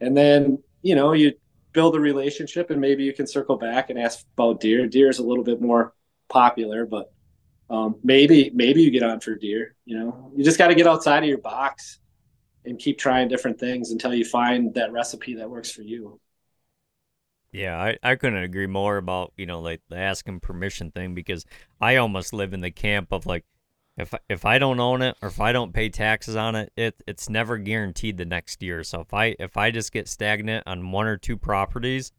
And 0.00 0.16
then, 0.16 0.58
you 0.82 0.96
know, 0.96 1.12
you 1.12 1.32
build 1.74 1.94
a 1.94 2.00
relationship 2.00 2.70
and 2.70 2.80
maybe 2.80 3.04
you 3.04 3.12
can 3.12 3.26
circle 3.26 3.56
back 3.56 3.90
and 3.90 3.98
ask 3.98 4.24
about 4.38 4.60
deer. 4.60 4.86
Deer 4.86 5.10
is 5.10 5.18
a 5.18 5.22
little 5.22 5.44
bit 5.44 5.60
more 5.60 5.92
popular, 6.30 6.86
but 6.86 7.12
um, 7.68 7.96
maybe 8.02 8.50
maybe 8.54 8.82
you 8.82 8.90
get 8.90 9.02
on 9.02 9.20
for 9.20 9.34
deer. 9.34 9.74
You 9.84 9.98
know, 9.98 10.32
you 10.34 10.42
just 10.42 10.56
got 10.58 10.68
to 10.68 10.74
get 10.74 10.86
outside 10.86 11.22
of 11.22 11.28
your 11.28 11.38
box 11.38 11.98
and 12.64 12.78
keep 12.78 12.98
trying 12.98 13.28
different 13.28 13.60
things 13.60 13.90
until 13.90 14.14
you 14.14 14.24
find 14.24 14.72
that 14.74 14.92
recipe 14.92 15.34
that 15.34 15.50
works 15.50 15.70
for 15.70 15.82
you. 15.82 16.18
Yeah, 17.52 17.78
I, 17.78 17.98
I 18.02 18.16
couldn't 18.16 18.42
agree 18.42 18.66
more 18.66 18.96
about, 18.96 19.32
you 19.36 19.46
know, 19.46 19.60
like 19.60 19.80
the 19.88 19.96
asking 19.96 20.40
permission 20.40 20.90
thing 20.90 21.14
because 21.14 21.44
I 21.80 21.96
almost 21.96 22.32
live 22.32 22.52
in 22.52 22.62
the 22.62 22.72
camp 22.72 23.12
of 23.12 23.26
like, 23.26 23.44
if 23.96 24.12
if 24.28 24.44
I 24.44 24.58
don't 24.58 24.80
own 24.80 25.02
it 25.02 25.16
or 25.22 25.28
if 25.28 25.40
I 25.40 25.52
don't 25.52 25.72
pay 25.72 25.88
taxes 25.88 26.36
on 26.36 26.56
it, 26.56 26.72
it 26.76 27.02
it's 27.06 27.28
never 27.28 27.58
guaranteed 27.58 28.16
the 28.16 28.24
next 28.24 28.62
year. 28.62 28.82
So 28.82 29.00
if 29.00 29.14
I 29.14 29.36
if 29.38 29.56
I 29.56 29.70
just 29.70 29.92
get 29.92 30.08
stagnant 30.08 30.64
on 30.66 30.90
one 30.90 31.06
or 31.06 31.16
two 31.16 31.36
properties, 31.36 32.12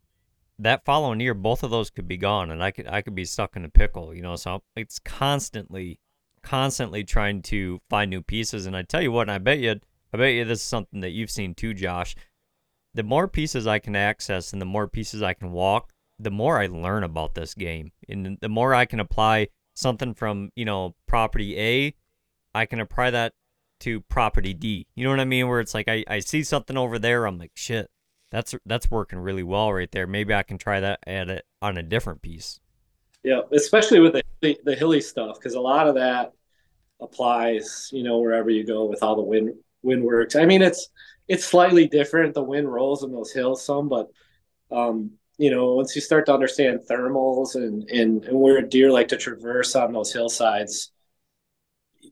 that 0.60 0.86
following 0.86 1.20
year 1.20 1.34
both 1.34 1.64
of 1.64 1.72
those 1.72 1.90
could 1.90 2.08
be 2.08 2.18
gone 2.18 2.50
and 2.50 2.64
I 2.64 2.72
could 2.72 2.88
I 2.88 3.02
could 3.02 3.16
be 3.16 3.26
stuck 3.26 3.56
in 3.56 3.66
a 3.66 3.70
pickle, 3.70 4.14
you 4.14 4.22
know. 4.22 4.38
So 4.38 4.64
it's 4.76 5.00
constantly 5.00 6.00
constantly 6.42 7.04
trying 7.04 7.42
to 7.42 7.82
find 7.90 8.10
new 8.10 8.22
pieces 8.22 8.66
and 8.66 8.78
I 8.78 8.84
tell 8.84 9.02
you 9.02 9.12
what, 9.12 9.24
and 9.24 9.32
I 9.32 9.38
bet 9.40 9.60
you 9.60 9.80
I 10.14 10.18
bet 10.18 10.34
you 10.34 10.46
this 10.46 10.60
is 10.60 10.66
something 10.66 11.02
that 11.02 11.12
you've 11.12 11.32
seen 11.32 11.56
too, 11.56 11.74
Josh. 11.74 12.16
The 12.94 13.04
more 13.04 13.28
pieces 13.28 13.68
I 13.68 13.80
can 13.80 13.98
access 13.98 14.54
and 14.54 14.62
the 14.62 14.66
more 14.66 14.88
pieces 14.88 15.22
I 15.22 15.34
can 15.34 15.52
walk, 15.52 15.92
the 16.18 16.32
more 16.32 16.62
I 16.62 16.68
learn 16.68 17.04
about 17.04 17.36
this 17.36 17.54
game. 17.54 17.92
And 18.08 18.38
the 18.40 18.48
more 18.48 18.74
I 18.74 18.86
can 18.86 19.02
apply 19.02 19.50
something 19.76 20.14
from, 20.14 20.52
you 20.56 20.66
know, 20.66 20.96
property 21.08 21.60
A, 21.60 21.96
I 22.54 22.66
can 22.66 22.80
apply 22.80 23.12
that 23.12 23.34
to 23.82 24.02
property 24.02 24.54
D. 24.54 24.88
You 24.96 25.04
know 25.04 25.12
what 25.12 25.20
I 25.20 25.26
mean? 25.26 25.48
Where 25.48 25.60
it's 25.60 25.74
like 25.74 25.88
I, 25.88 26.04
I 26.08 26.20
see 26.20 26.44
something 26.44 26.78
over 26.78 26.98
there, 26.98 27.26
I'm 27.26 27.38
like, 27.38 27.52
shit, 27.54 27.90
that's 28.32 28.56
that's 28.66 28.90
working 28.90 29.20
really 29.20 29.44
well 29.44 29.72
right 29.72 29.92
there. 29.92 30.08
Maybe 30.08 30.34
I 30.34 30.44
can 30.44 30.58
try 30.58 30.80
that 30.80 31.00
at 31.06 31.30
it 31.30 31.46
on 31.62 31.78
a 31.78 31.84
different 31.84 32.22
piece. 32.22 32.60
Yeah, 33.24 33.42
especially 33.52 34.00
with 34.00 34.14
the 34.42 34.58
the 34.64 34.76
hilly 34.76 35.02
stuff, 35.02 35.38
because 35.38 35.56
a 35.56 35.60
lot 35.60 35.88
of 35.88 35.96
that 35.96 36.32
applies, 37.02 37.90
you 37.92 38.04
know, 38.04 38.20
wherever 38.20 38.50
you 38.50 38.66
go 38.66 38.86
with 38.86 39.04
all 39.04 39.16
the 39.16 39.22
wind 39.22 39.54
wind 39.84 40.04
works. 40.04 40.36
I 40.36 40.46
mean, 40.46 40.62
it's 40.62 40.90
it's 41.28 41.44
slightly 41.44 41.88
different. 41.88 42.34
The 42.34 42.44
wind 42.44 42.72
rolls 42.72 43.04
in 43.04 43.12
those 43.12 43.34
hills 43.34 43.66
some, 43.66 43.90
but 43.90 44.10
um, 44.72 45.12
you 45.38 45.52
know, 45.52 45.74
once 45.74 45.96
you 45.96 46.02
start 46.02 46.26
to 46.28 46.34
understand 46.34 46.82
thermals 46.90 47.56
and, 47.56 47.90
and, 47.90 48.24
and 48.26 48.40
where 48.40 48.62
deer 48.62 48.92
like 48.92 49.10
to 49.10 49.18
traverse 49.18 49.76
on 49.76 49.94
those 49.94 50.14
hillsides, 50.14 50.92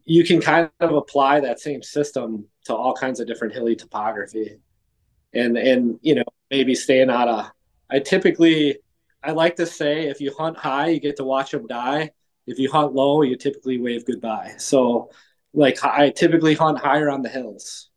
you 0.05 0.25
can 0.25 0.41
kind 0.41 0.69
of 0.79 0.93
apply 0.93 1.39
that 1.39 1.59
same 1.59 1.81
system 1.81 2.45
to 2.65 2.75
all 2.75 2.93
kinds 2.93 3.19
of 3.19 3.27
different 3.27 3.53
hilly 3.53 3.75
topography. 3.75 4.57
And, 5.33 5.57
and, 5.57 5.99
you 6.01 6.15
know, 6.15 6.23
maybe 6.51 6.75
staying 6.75 7.09
out 7.09 7.27
of, 7.27 7.51
I 7.89 7.99
typically, 7.99 8.79
I 9.23 9.31
like 9.31 9.55
to 9.55 9.65
say 9.65 10.07
if 10.07 10.19
you 10.19 10.33
hunt 10.37 10.57
high, 10.57 10.89
you 10.89 10.99
get 10.99 11.15
to 11.17 11.23
watch 11.23 11.51
them 11.51 11.67
die. 11.67 12.11
If 12.45 12.59
you 12.59 12.69
hunt 12.69 12.93
low, 12.93 13.21
you 13.21 13.37
typically 13.37 13.79
wave 13.79 14.05
goodbye. 14.05 14.55
So, 14.57 15.11
like, 15.53 15.83
I 15.83 16.09
typically 16.09 16.55
hunt 16.55 16.79
higher 16.79 17.09
on 17.09 17.21
the 17.21 17.29
hills. 17.29 17.89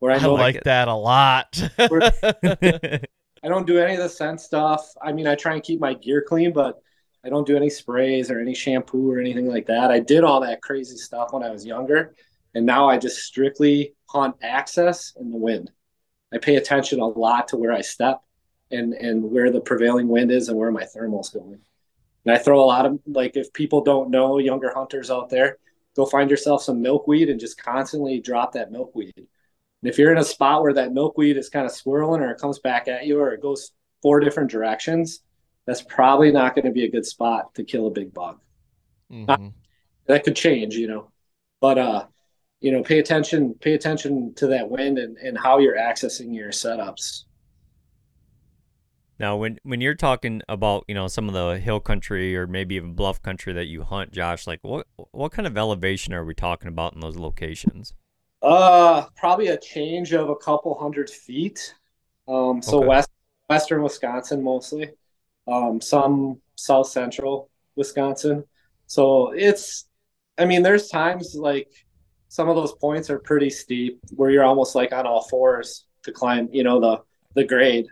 Where 0.00 0.12
I, 0.12 0.16
I 0.16 0.26
like 0.26 0.64
that 0.64 0.88
a 0.88 0.94
lot. 0.94 1.62
I 3.46 3.48
don't 3.48 3.64
do 3.66 3.78
any 3.78 3.94
of 3.94 4.00
the 4.00 4.08
scent 4.08 4.40
stuff. 4.40 4.84
I 5.00 5.12
mean, 5.12 5.28
I 5.28 5.36
try 5.36 5.54
and 5.54 5.62
keep 5.62 5.78
my 5.78 5.94
gear 5.94 6.20
clean, 6.20 6.52
but 6.52 6.82
I 7.24 7.28
don't 7.28 7.46
do 7.46 7.56
any 7.56 7.70
sprays 7.70 8.28
or 8.28 8.40
any 8.40 8.56
shampoo 8.56 9.08
or 9.08 9.20
anything 9.20 9.46
like 9.46 9.66
that. 9.66 9.92
I 9.92 10.00
did 10.00 10.24
all 10.24 10.40
that 10.40 10.62
crazy 10.62 10.96
stuff 10.96 11.32
when 11.32 11.44
I 11.44 11.50
was 11.50 11.64
younger, 11.64 12.16
and 12.56 12.66
now 12.66 12.88
I 12.88 12.98
just 12.98 13.18
strictly 13.18 13.94
hunt 14.06 14.34
access 14.42 15.12
and 15.14 15.32
the 15.32 15.36
wind. 15.36 15.70
I 16.34 16.38
pay 16.38 16.56
attention 16.56 16.98
a 16.98 17.06
lot 17.06 17.46
to 17.48 17.56
where 17.56 17.72
I 17.72 17.82
step 17.82 18.20
and 18.72 18.94
and 18.94 19.22
where 19.22 19.52
the 19.52 19.60
prevailing 19.60 20.08
wind 20.08 20.32
is 20.32 20.48
and 20.48 20.58
where 20.58 20.72
my 20.72 20.84
thermal's 20.84 21.30
going. 21.30 21.60
And 22.24 22.34
I 22.34 22.38
throw 22.38 22.60
a 22.60 22.66
lot 22.66 22.84
of 22.84 22.98
like 23.06 23.36
if 23.36 23.52
people 23.52 23.84
don't 23.84 24.10
know 24.10 24.38
younger 24.38 24.72
hunters 24.74 25.08
out 25.08 25.28
there, 25.28 25.58
go 25.94 26.04
find 26.04 26.30
yourself 26.30 26.64
some 26.64 26.82
milkweed 26.82 27.30
and 27.30 27.38
just 27.38 27.62
constantly 27.62 28.18
drop 28.18 28.54
that 28.54 28.72
milkweed 28.72 29.28
and 29.82 29.90
if 29.90 29.98
you're 29.98 30.12
in 30.12 30.18
a 30.18 30.24
spot 30.24 30.62
where 30.62 30.72
that 30.74 30.92
milkweed 30.92 31.36
is 31.36 31.48
kind 31.48 31.66
of 31.66 31.72
swirling 31.72 32.22
or 32.22 32.30
it 32.30 32.40
comes 32.40 32.58
back 32.58 32.88
at 32.88 33.06
you 33.06 33.20
or 33.20 33.32
it 33.32 33.42
goes 33.42 33.72
four 34.02 34.20
different 34.20 34.50
directions, 34.50 35.20
that's 35.66 35.82
probably 35.82 36.32
not 36.32 36.54
going 36.54 36.64
to 36.64 36.70
be 36.70 36.84
a 36.84 36.90
good 36.90 37.04
spot 37.04 37.54
to 37.54 37.64
kill 37.64 37.86
a 37.86 37.90
big 37.90 38.14
bug. 38.14 38.38
Mm-hmm. 39.12 39.48
that 40.06 40.24
could 40.24 40.34
change, 40.34 40.74
you 40.74 40.88
know. 40.88 41.10
But 41.60 41.78
uh, 41.78 42.06
you 42.60 42.72
know, 42.72 42.82
pay 42.82 42.98
attention, 42.98 43.54
pay 43.54 43.74
attention 43.74 44.34
to 44.34 44.48
that 44.48 44.68
wind 44.68 44.98
and, 44.98 45.16
and 45.18 45.38
how 45.38 45.58
you're 45.58 45.76
accessing 45.76 46.34
your 46.34 46.50
setups. 46.50 47.24
Now, 49.18 49.36
when 49.36 49.58
when 49.62 49.80
you're 49.80 49.94
talking 49.94 50.42
about 50.48 50.84
you 50.88 50.94
know 50.94 51.06
some 51.06 51.28
of 51.28 51.34
the 51.34 51.58
hill 51.58 51.80
country 51.80 52.36
or 52.36 52.46
maybe 52.46 52.74
even 52.74 52.94
bluff 52.94 53.22
country 53.22 53.52
that 53.52 53.66
you 53.66 53.82
hunt, 53.82 54.12
Josh, 54.12 54.46
like 54.46 54.60
what 54.62 54.86
what 55.12 55.32
kind 55.32 55.46
of 55.46 55.56
elevation 55.56 56.12
are 56.12 56.24
we 56.24 56.34
talking 56.34 56.68
about 56.68 56.94
in 56.94 57.00
those 57.00 57.16
locations? 57.16 57.94
Uh, 58.46 59.04
probably 59.16 59.48
a 59.48 59.58
change 59.58 60.12
of 60.12 60.28
a 60.28 60.36
couple 60.36 60.78
hundred 60.78 61.10
feet. 61.10 61.74
Um, 62.28 62.62
so 62.62 62.78
okay. 62.78 62.86
west 62.86 63.10
western 63.48 63.82
Wisconsin 63.82 64.40
mostly. 64.40 64.90
Um, 65.48 65.80
some 65.80 66.40
south 66.54 66.86
central 66.86 67.50
Wisconsin. 67.74 68.44
So 68.86 69.32
it's, 69.32 69.88
I 70.38 70.44
mean, 70.44 70.62
there's 70.62 70.86
times 70.86 71.34
like 71.34 71.68
some 72.28 72.48
of 72.48 72.54
those 72.54 72.72
points 72.74 73.10
are 73.10 73.18
pretty 73.18 73.50
steep 73.50 73.98
where 74.14 74.30
you're 74.30 74.44
almost 74.44 74.76
like 74.76 74.92
on 74.92 75.08
all 75.08 75.22
fours 75.22 75.86
to 76.04 76.12
climb, 76.12 76.48
you 76.52 76.62
know, 76.62 76.78
the 76.78 77.02
the 77.34 77.44
grade. 77.44 77.86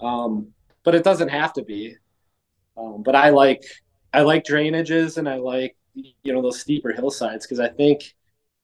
Um, 0.00 0.54
but 0.84 0.94
it 0.94 1.04
doesn't 1.04 1.28
have 1.28 1.52
to 1.52 1.62
be. 1.62 1.96
Um, 2.78 3.02
but 3.02 3.14
I 3.14 3.28
like 3.28 3.62
I 4.14 4.22
like 4.22 4.44
drainages 4.44 5.18
and 5.18 5.28
I 5.28 5.34
like 5.34 5.76
you 5.94 6.32
know 6.32 6.40
those 6.40 6.60
steeper 6.60 6.92
hillsides 6.92 7.44
because 7.44 7.60
I 7.60 7.68
think 7.68 8.14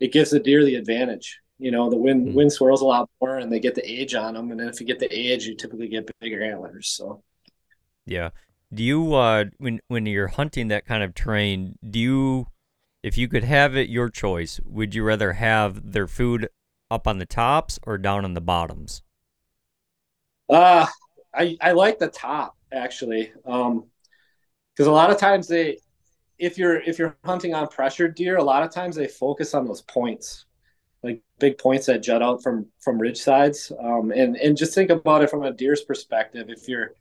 it 0.00 0.12
gives 0.12 0.30
the 0.30 0.40
deer 0.40 0.64
the 0.64 0.76
advantage. 0.76 1.40
You 1.58 1.70
know, 1.70 1.88
the 1.88 1.96
wind 1.96 2.26
mm-hmm. 2.26 2.36
wind 2.36 2.52
swirls 2.52 2.82
a 2.82 2.86
lot 2.86 3.08
more, 3.20 3.38
and 3.38 3.50
they 3.50 3.60
get 3.60 3.74
the 3.74 3.90
age 3.90 4.14
on 4.14 4.34
them. 4.34 4.50
And 4.50 4.60
then 4.60 4.68
if 4.68 4.80
you 4.80 4.86
get 4.86 4.98
the 4.98 5.12
age, 5.12 5.46
you 5.46 5.56
typically 5.56 5.88
get 5.88 6.10
bigger 6.20 6.42
antlers. 6.42 6.88
So, 6.88 7.22
yeah. 8.06 8.30
Do 8.72 8.82
you 8.82 9.14
uh 9.14 9.44
when 9.58 9.80
when 9.88 10.04
you're 10.06 10.28
hunting 10.28 10.68
that 10.68 10.84
kind 10.84 11.02
of 11.02 11.14
terrain, 11.14 11.78
do 11.88 11.98
you 11.98 12.46
if 13.02 13.16
you 13.16 13.28
could 13.28 13.44
have 13.44 13.76
it 13.76 13.88
your 13.88 14.10
choice, 14.10 14.60
would 14.64 14.94
you 14.94 15.04
rather 15.04 15.34
have 15.34 15.92
their 15.92 16.08
food 16.08 16.48
up 16.90 17.06
on 17.06 17.18
the 17.18 17.26
tops 17.26 17.78
or 17.84 17.98
down 17.98 18.24
on 18.24 18.34
the 18.34 18.40
bottoms? 18.40 19.02
Uh 20.48 20.86
I 21.32 21.56
I 21.60 21.72
like 21.72 21.98
the 22.00 22.08
top 22.08 22.56
actually. 22.72 23.32
Um 23.46 23.84
because 24.74 24.88
a 24.88 24.92
lot 24.92 25.10
of 25.10 25.18
times 25.18 25.46
they 25.46 25.78
if 26.38 26.58
you're 26.58 26.80
if 26.80 26.98
you're 26.98 27.16
hunting 27.24 27.54
on 27.54 27.68
pressured 27.68 28.14
deer, 28.14 28.36
a 28.36 28.44
lot 28.44 28.62
of 28.62 28.70
times 28.70 28.96
they 28.96 29.08
focus 29.08 29.54
on 29.54 29.66
those 29.66 29.82
points, 29.82 30.46
like 31.02 31.22
big 31.38 31.58
points 31.58 31.86
that 31.86 32.02
jut 32.02 32.22
out 32.22 32.42
from 32.42 32.66
from 32.80 32.98
ridge 32.98 33.18
sides. 33.20 33.72
Um, 33.80 34.10
and 34.10 34.36
and 34.36 34.56
just 34.56 34.74
think 34.74 34.90
about 34.90 35.22
it 35.22 35.30
from 35.30 35.44
a 35.44 35.52
deer's 35.52 35.82
perspective. 35.82 36.46
If 36.48 36.68
you're 36.68 36.94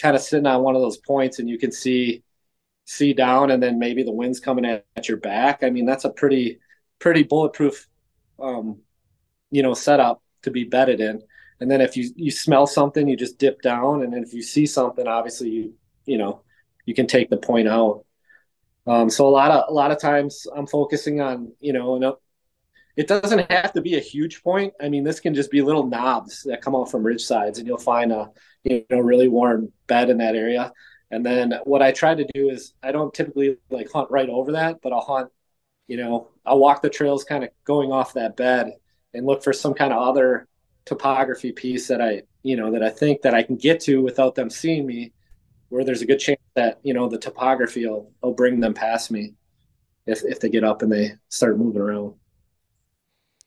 kind 0.00 0.16
of 0.16 0.22
sitting 0.22 0.46
on 0.46 0.62
one 0.62 0.76
of 0.76 0.82
those 0.82 0.98
points 0.98 1.38
and 1.38 1.48
you 1.48 1.58
can 1.58 1.72
see 1.72 2.22
see 2.86 3.12
down, 3.12 3.50
and 3.50 3.62
then 3.62 3.78
maybe 3.78 4.02
the 4.02 4.12
wind's 4.12 4.40
coming 4.40 4.64
at, 4.64 4.86
at 4.96 5.08
your 5.08 5.18
back. 5.18 5.62
I 5.62 5.70
mean, 5.70 5.84
that's 5.84 6.04
a 6.06 6.10
pretty 6.10 6.58
pretty 6.98 7.22
bulletproof, 7.22 7.86
um, 8.40 8.80
you 9.50 9.62
know, 9.62 9.74
setup 9.74 10.22
to 10.42 10.50
be 10.50 10.64
bedded 10.64 11.00
in. 11.00 11.22
And 11.60 11.70
then 11.70 11.80
if 11.80 11.96
you 11.96 12.10
you 12.16 12.30
smell 12.30 12.66
something, 12.66 13.06
you 13.08 13.16
just 13.16 13.38
dip 13.38 13.60
down, 13.62 14.02
and 14.02 14.12
then 14.12 14.22
if 14.22 14.32
you 14.32 14.42
see 14.42 14.66
something, 14.66 15.06
obviously 15.06 15.50
you 15.50 15.74
you 16.06 16.18
know 16.18 16.42
you 16.86 16.94
can 16.94 17.06
take 17.06 17.28
the 17.30 17.36
point 17.36 17.68
out. 17.68 18.04
Um, 18.88 19.10
so 19.10 19.26
a 19.26 19.30
lot 19.30 19.50
of 19.50 19.64
a 19.68 19.72
lot 19.72 19.90
of 19.90 20.00
times 20.00 20.46
I'm 20.56 20.66
focusing 20.66 21.20
on 21.20 21.52
you 21.60 21.72
know, 21.72 22.18
it 22.96 23.06
doesn't 23.06 23.50
have 23.50 23.72
to 23.74 23.80
be 23.80 23.96
a 23.96 24.00
huge 24.00 24.42
point. 24.42 24.72
I 24.80 24.88
mean, 24.88 25.04
this 25.04 25.20
can 25.20 25.34
just 25.34 25.50
be 25.50 25.62
little 25.62 25.86
knobs 25.86 26.42
that 26.44 26.62
come 26.62 26.74
out 26.74 26.90
from 26.90 27.04
ridge 27.04 27.22
sides, 27.22 27.58
and 27.58 27.68
you'll 27.68 27.78
find 27.78 28.10
a 28.12 28.30
you 28.64 28.84
know 28.90 29.00
really 29.00 29.28
warm 29.28 29.72
bed 29.86 30.10
in 30.10 30.18
that 30.18 30.34
area. 30.34 30.72
And 31.10 31.24
then 31.24 31.54
what 31.64 31.82
I 31.82 31.92
try 31.92 32.14
to 32.14 32.26
do 32.34 32.50
is 32.50 32.74
I 32.82 32.92
don't 32.92 33.14
typically 33.14 33.56
like 33.70 33.90
hunt 33.92 34.10
right 34.10 34.28
over 34.28 34.52
that, 34.52 34.80
but 34.82 34.92
I'll 34.92 35.00
hunt, 35.00 35.30
you 35.86 35.96
know, 35.96 36.28
I'll 36.44 36.58
walk 36.58 36.82
the 36.82 36.90
trails 36.90 37.24
kind 37.24 37.44
of 37.44 37.50
going 37.64 37.92
off 37.92 38.14
that 38.14 38.36
bed 38.36 38.72
and 39.14 39.26
look 39.26 39.42
for 39.42 39.52
some 39.52 39.74
kind 39.74 39.92
of 39.92 40.06
other 40.06 40.48
topography 40.84 41.52
piece 41.52 41.88
that 41.88 42.02
I, 42.02 42.22
you 42.42 42.56
know, 42.56 42.72
that 42.72 42.82
I 42.82 42.90
think 42.90 43.22
that 43.22 43.34
I 43.34 43.42
can 43.42 43.56
get 43.56 43.80
to 43.82 44.02
without 44.02 44.34
them 44.34 44.50
seeing 44.50 44.86
me 44.86 45.12
where 45.68 45.84
there's 45.84 46.02
a 46.02 46.06
good 46.06 46.18
chance 46.18 46.40
that 46.54 46.78
you 46.82 46.94
know 46.94 47.08
the 47.08 47.18
topography 47.18 47.86
will, 47.86 48.10
will 48.22 48.32
bring 48.32 48.60
them 48.60 48.74
past 48.74 49.10
me 49.10 49.34
if 50.06 50.22
if 50.24 50.40
they 50.40 50.48
get 50.48 50.64
up 50.64 50.82
and 50.82 50.90
they 50.90 51.12
start 51.28 51.58
moving 51.58 51.82
around. 51.82 52.14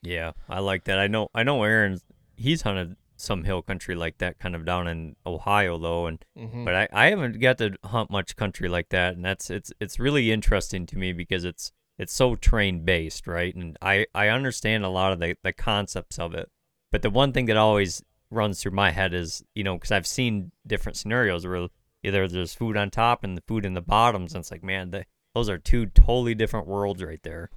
Yeah, 0.02 0.32
I 0.50 0.60
like 0.60 0.86
that. 0.86 1.00
I 1.00 1.08
know 1.08 1.30
I 1.34 1.44
know 1.44 1.64
Aaron 1.64 2.00
he's 2.36 2.64
hunted 2.64 2.96
some 3.18 3.44
hill 3.44 3.62
country 3.62 3.94
like 3.94 4.18
that 4.18 4.40
kind 4.40 4.56
of 4.56 4.66
down 4.66 4.88
in 4.88 5.16
Ohio 5.28 5.78
though 5.78 6.08
and 6.08 6.26
mm-hmm. 6.36 6.66
but 6.66 6.74
I, 6.74 6.88
I 6.92 7.10
haven't 7.12 7.40
got 7.40 7.60
to 7.60 7.78
hunt 7.84 8.10
much 8.10 8.36
country 8.36 8.68
like 8.68 8.90
that 8.90 9.14
and 9.14 9.24
that's 9.24 9.52
it's 9.52 9.72
it's 9.80 10.00
really 10.00 10.32
interesting 10.32 10.88
to 10.88 10.98
me 10.98 11.14
because 11.14 11.46
it's 11.46 11.72
it's 12.02 12.14
so 12.14 12.36
train 12.36 12.84
based, 12.84 13.28
right? 13.28 13.54
And 13.54 13.78
I 13.80 14.08
I 14.16 14.30
understand 14.30 14.84
a 14.84 14.90
lot 14.90 15.14
of 15.14 15.20
the 15.20 15.36
the 15.44 15.54
concepts 15.54 16.18
of 16.18 16.34
it. 16.34 16.50
But 16.92 17.04
the 17.04 17.12
one 17.12 17.32
thing 17.32 17.46
that 17.46 17.58
always 17.58 18.02
runs 18.32 18.60
through 18.60 18.72
my 18.72 18.90
head 18.90 19.14
is, 19.14 19.44
you 19.54 19.64
know, 19.64 19.78
cuz 19.78 19.92
I've 19.92 20.08
seen 20.08 20.52
different 20.66 20.98
scenarios 20.98 21.46
where 21.46 21.68
either 22.04 22.28
there's 22.28 22.54
food 22.54 22.78
on 22.78 22.90
top 22.90 23.24
and 23.24 23.38
the 23.38 23.44
food 23.48 23.66
in 23.66 23.74
the 23.74 23.82
bottoms. 23.82 24.34
And 24.34 24.42
it's 24.42 24.52
like, 24.52 24.64
man, 24.64 24.94
those 25.34 25.50
are 25.50 25.58
two 25.58 25.88
totally 25.88 26.36
different 26.36 26.68
worlds 26.68 27.04
right 27.04 27.22
there. 27.24 27.50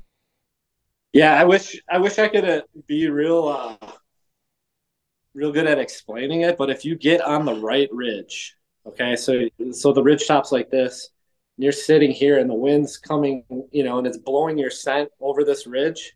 Yeah, 1.12 1.40
I 1.40 1.44
wish 1.44 1.80
I 1.88 1.98
wish 1.98 2.18
I 2.18 2.28
could 2.28 2.44
uh, 2.44 2.62
be 2.86 3.08
real, 3.08 3.48
uh, 3.48 3.86
real 5.32 5.52
good 5.52 5.66
at 5.66 5.78
explaining 5.78 6.42
it. 6.42 6.58
But 6.58 6.70
if 6.70 6.84
you 6.84 6.96
get 6.96 7.20
on 7.20 7.44
the 7.44 7.54
right 7.54 7.88
ridge, 7.92 8.56
okay, 8.84 9.14
so 9.14 9.48
so 9.70 9.92
the 9.92 10.02
ridge 10.02 10.26
tops 10.26 10.50
like 10.50 10.70
this, 10.70 11.10
you're 11.56 11.72
sitting 11.72 12.10
here 12.10 12.38
and 12.38 12.50
the 12.50 12.54
wind's 12.54 12.96
coming, 12.96 13.44
you 13.70 13.84
know, 13.84 13.98
and 13.98 14.06
it's 14.06 14.18
blowing 14.18 14.58
your 14.58 14.70
scent 14.70 15.08
over 15.20 15.44
this 15.44 15.68
ridge, 15.68 16.14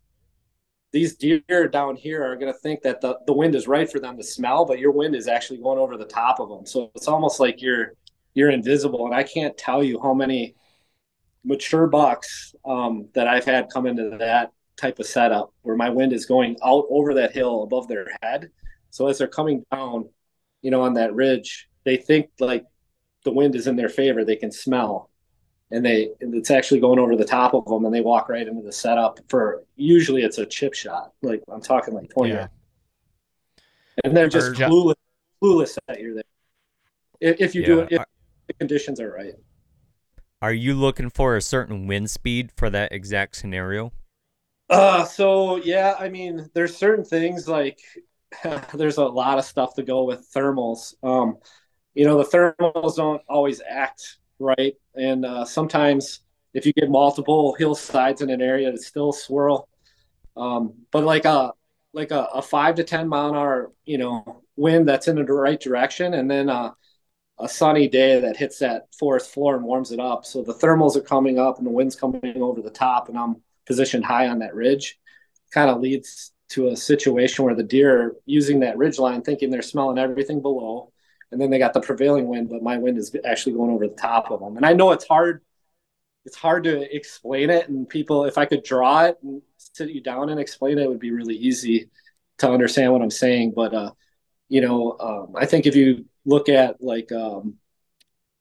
these 0.91 1.15
deer 1.15 1.67
down 1.67 1.95
here 1.95 2.23
are 2.23 2.35
going 2.35 2.51
to 2.51 2.59
think 2.59 2.81
that 2.81 2.99
the, 2.99 3.17
the 3.27 3.33
wind 3.33 3.55
is 3.55 3.67
right 3.67 3.89
for 3.89 3.99
them 3.99 4.17
to 4.17 4.23
smell, 4.23 4.65
but 4.65 4.79
your 4.79 4.91
wind 4.91 5.15
is 5.15 5.27
actually 5.27 5.61
going 5.61 5.77
over 5.77 5.97
the 5.97 6.05
top 6.05 6.39
of 6.39 6.49
them. 6.49 6.65
So 6.65 6.91
it's 6.95 7.07
almost 7.07 7.39
like 7.39 7.61
you're 7.61 7.93
you're 8.33 8.49
invisible. 8.49 9.05
And 9.05 9.15
I 9.15 9.23
can't 9.23 9.57
tell 9.57 9.83
you 9.83 9.99
how 10.01 10.13
many 10.13 10.55
mature 11.43 11.87
bucks 11.87 12.55
um, 12.65 13.07
that 13.13 13.27
I've 13.27 13.45
had 13.45 13.69
come 13.71 13.85
into 13.85 14.17
that 14.17 14.51
type 14.77 14.99
of 14.99 15.05
setup 15.05 15.53
where 15.61 15.75
my 15.75 15.89
wind 15.89 16.13
is 16.13 16.25
going 16.25 16.57
out 16.63 16.85
over 16.89 17.13
that 17.15 17.33
hill 17.33 17.63
above 17.63 17.87
their 17.87 18.07
head. 18.21 18.49
So 18.91 19.07
as 19.07 19.17
they're 19.17 19.27
coming 19.27 19.65
down, 19.71 20.09
you 20.61 20.71
know, 20.71 20.81
on 20.81 20.93
that 20.95 21.13
ridge, 21.13 21.69
they 21.83 21.97
think 21.97 22.29
like 22.39 22.65
the 23.23 23.31
wind 23.31 23.55
is 23.55 23.67
in 23.67 23.75
their 23.75 23.89
favor. 23.89 24.23
They 24.23 24.35
can 24.35 24.51
smell 24.51 25.09
and 25.71 25.85
they 25.85 26.09
it's 26.19 26.51
actually 26.51 26.79
going 26.79 26.99
over 26.99 27.15
the 27.15 27.25
top 27.25 27.53
of 27.53 27.65
them 27.65 27.85
and 27.85 27.93
they 27.93 28.01
walk 28.01 28.29
right 28.29 28.47
into 28.47 28.61
the 28.61 28.71
setup 28.71 29.19
for 29.27 29.63
usually 29.75 30.23
it's 30.23 30.37
a 30.37 30.45
chip 30.45 30.73
shot 30.73 31.11
like 31.21 31.41
i'm 31.51 31.61
talking 31.61 31.93
like 31.93 32.09
20 32.09 32.33
yeah. 32.33 32.47
and 34.03 34.15
they're 34.15 34.27
just 34.27 34.53
clueless, 34.53 34.95
clueless 35.41 35.77
that 35.87 35.99
you're 35.99 36.15
there 36.15 36.23
if, 37.19 37.39
if 37.39 37.55
you 37.55 37.61
yeah. 37.61 37.67
do 37.67 37.79
it 37.79 37.87
if 37.91 38.03
the 38.49 38.53
conditions 38.55 38.99
are 38.99 39.13
right 39.13 39.35
are 40.41 40.53
you 40.53 40.73
looking 40.73 41.09
for 41.09 41.35
a 41.35 41.41
certain 41.41 41.87
wind 41.87 42.09
speed 42.09 42.51
for 42.57 42.69
that 42.69 42.91
exact 42.91 43.35
scenario 43.35 43.91
uh 44.69 45.05
so 45.05 45.55
yeah 45.57 45.95
i 45.99 46.09
mean 46.09 46.49
there's 46.53 46.75
certain 46.75 47.05
things 47.05 47.47
like 47.47 47.79
there's 48.73 48.97
a 48.97 49.05
lot 49.05 49.39
of 49.39 49.45
stuff 49.45 49.73
to 49.75 49.83
go 49.83 50.03
with 50.03 50.29
thermals 50.35 50.93
um 51.03 51.37
you 51.93 52.05
know 52.05 52.17
the 52.17 52.25
thermals 52.25 52.97
don't 52.97 53.21
always 53.29 53.61
act 53.69 54.19
right? 54.39 54.75
And 54.95 55.25
uh, 55.25 55.45
sometimes 55.45 56.21
if 56.53 56.65
you 56.65 56.73
get 56.73 56.89
multiple 56.89 57.53
hillsides 57.53 58.21
in 58.21 58.29
an 58.29 58.41
area, 58.41 58.69
it 58.69 58.81
still 58.81 59.11
swirl. 59.11 59.67
Um, 60.35 60.73
but 60.91 61.03
like 61.03 61.25
a 61.25 61.53
like 61.93 62.11
a, 62.11 62.23
a, 62.33 62.41
five 62.41 62.75
to 62.75 62.83
ten 62.83 63.07
mile 63.07 63.29
an 63.29 63.35
hour, 63.35 63.71
you 63.83 63.97
know, 63.97 64.43
wind 64.55 64.87
that's 64.87 65.07
in 65.07 65.15
the 65.15 65.23
right 65.23 65.59
direction, 65.59 66.13
and 66.13 66.29
then 66.29 66.47
a, 66.47 66.75
a 67.39 67.47
sunny 67.47 67.87
day 67.87 68.19
that 68.19 68.37
hits 68.37 68.59
that 68.59 68.93
forest 68.97 69.31
floor 69.31 69.55
and 69.55 69.63
warms 69.63 69.91
it 69.91 69.99
up. 69.99 70.25
So 70.25 70.43
the 70.43 70.53
thermals 70.53 70.95
are 70.95 71.01
coming 71.01 71.39
up 71.39 71.57
and 71.57 71.65
the 71.65 71.71
wind's 71.71 71.95
coming 71.95 72.41
over 72.41 72.61
the 72.61 72.69
top, 72.69 73.09
and 73.09 73.17
I'm 73.17 73.37
positioned 73.65 74.05
high 74.05 74.27
on 74.27 74.39
that 74.39 74.55
ridge. 74.55 74.99
Kind 75.51 75.69
of 75.69 75.81
leads 75.81 76.31
to 76.49 76.69
a 76.69 76.77
situation 76.77 77.45
where 77.45 77.55
the 77.55 77.63
deer 77.63 78.01
are 78.01 78.15
using 78.25 78.61
that 78.61 78.77
ridge 78.77 78.99
line, 78.99 79.21
thinking 79.21 79.49
they're 79.49 79.61
smelling 79.61 79.97
everything 79.97 80.41
below 80.41 80.91
and 81.31 81.39
then 81.39 81.49
they 81.49 81.59
got 81.59 81.73
the 81.73 81.81
prevailing 81.81 82.27
wind, 82.27 82.49
but 82.49 82.63
my 82.63 82.77
wind 82.77 82.97
is 82.97 83.15
actually 83.25 83.53
going 83.53 83.71
over 83.71 83.87
the 83.87 83.95
top 83.95 84.31
of 84.31 84.39
them. 84.39 84.57
And 84.57 84.65
I 84.65 84.73
know 84.73 84.91
it's 84.91 85.07
hard. 85.07 85.41
It's 86.25 86.35
hard 86.35 86.63
to 86.65 86.95
explain 86.95 87.49
it, 87.49 87.69
and 87.69 87.87
people, 87.87 88.25
if 88.25 88.37
I 88.37 88.45
could 88.45 88.63
draw 88.63 89.05
it 89.05 89.17
and 89.23 89.41
sit 89.57 89.89
you 89.89 90.01
down 90.01 90.29
and 90.29 90.39
explain 90.39 90.77
it, 90.77 90.83
it 90.83 90.89
would 90.89 90.99
be 90.99 91.11
really 91.11 91.35
easy 91.35 91.89
to 92.39 92.51
understand 92.51 92.91
what 92.91 93.01
I'm 93.01 93.09
saying. 93.09 93.53
But 93.55 93.73
uh, 93.73 93.91
you 94.49 94.61
know, 94.61 94.97
um, 94.99 95.35
I 95.37 95.45
think 95.45 95.65
if 95.65 95.75
you 95.75 96.05
look 96.25 96.49
at 96.49 96.81
like 96.81 97.11
um, 97.11 97.55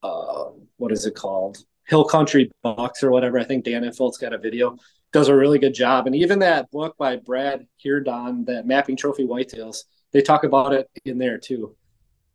uh, 0.02 0.46
what 0.76 0.92
is 0.92 1.06
it 1.06 1.14
called, 1.14 1.58
Hill 1.86 2.04
Country 2.04 2.50
Bucks 2.62 3.02
or 3.02 3.10
whatever, 3.10 3.38
I 3.38 3.44
think 3.44 3.64
Dan 3.64 3.84
Infalt's 3.84 4.18
got 4.18 4.32
a 4.32 4.38
video. 4.38 4.76
Does 5.10 5.28
a 5.28 5.34
really 5.34 5.58
good 5.58 5.72
job, 5.72 6.06
and 6.06 6.14
even 6.14 6.40
that 6.40 6.70
book 6.70 6.94
by 6.98 7.16
Brad 7.16 7.66
Herndon, 7.82 8.44
that 8.44 8.66
Mapping 8.66 8.96
Trophy 8.96 9.24
Whitetails, 9.24 9.84
they 10.12 10.20
talk 10.20 10.44
about 10.44 10.74
it 10.74 10.90
in 11.06 11.16
there 11.16 11.38
too. 11.38 11.74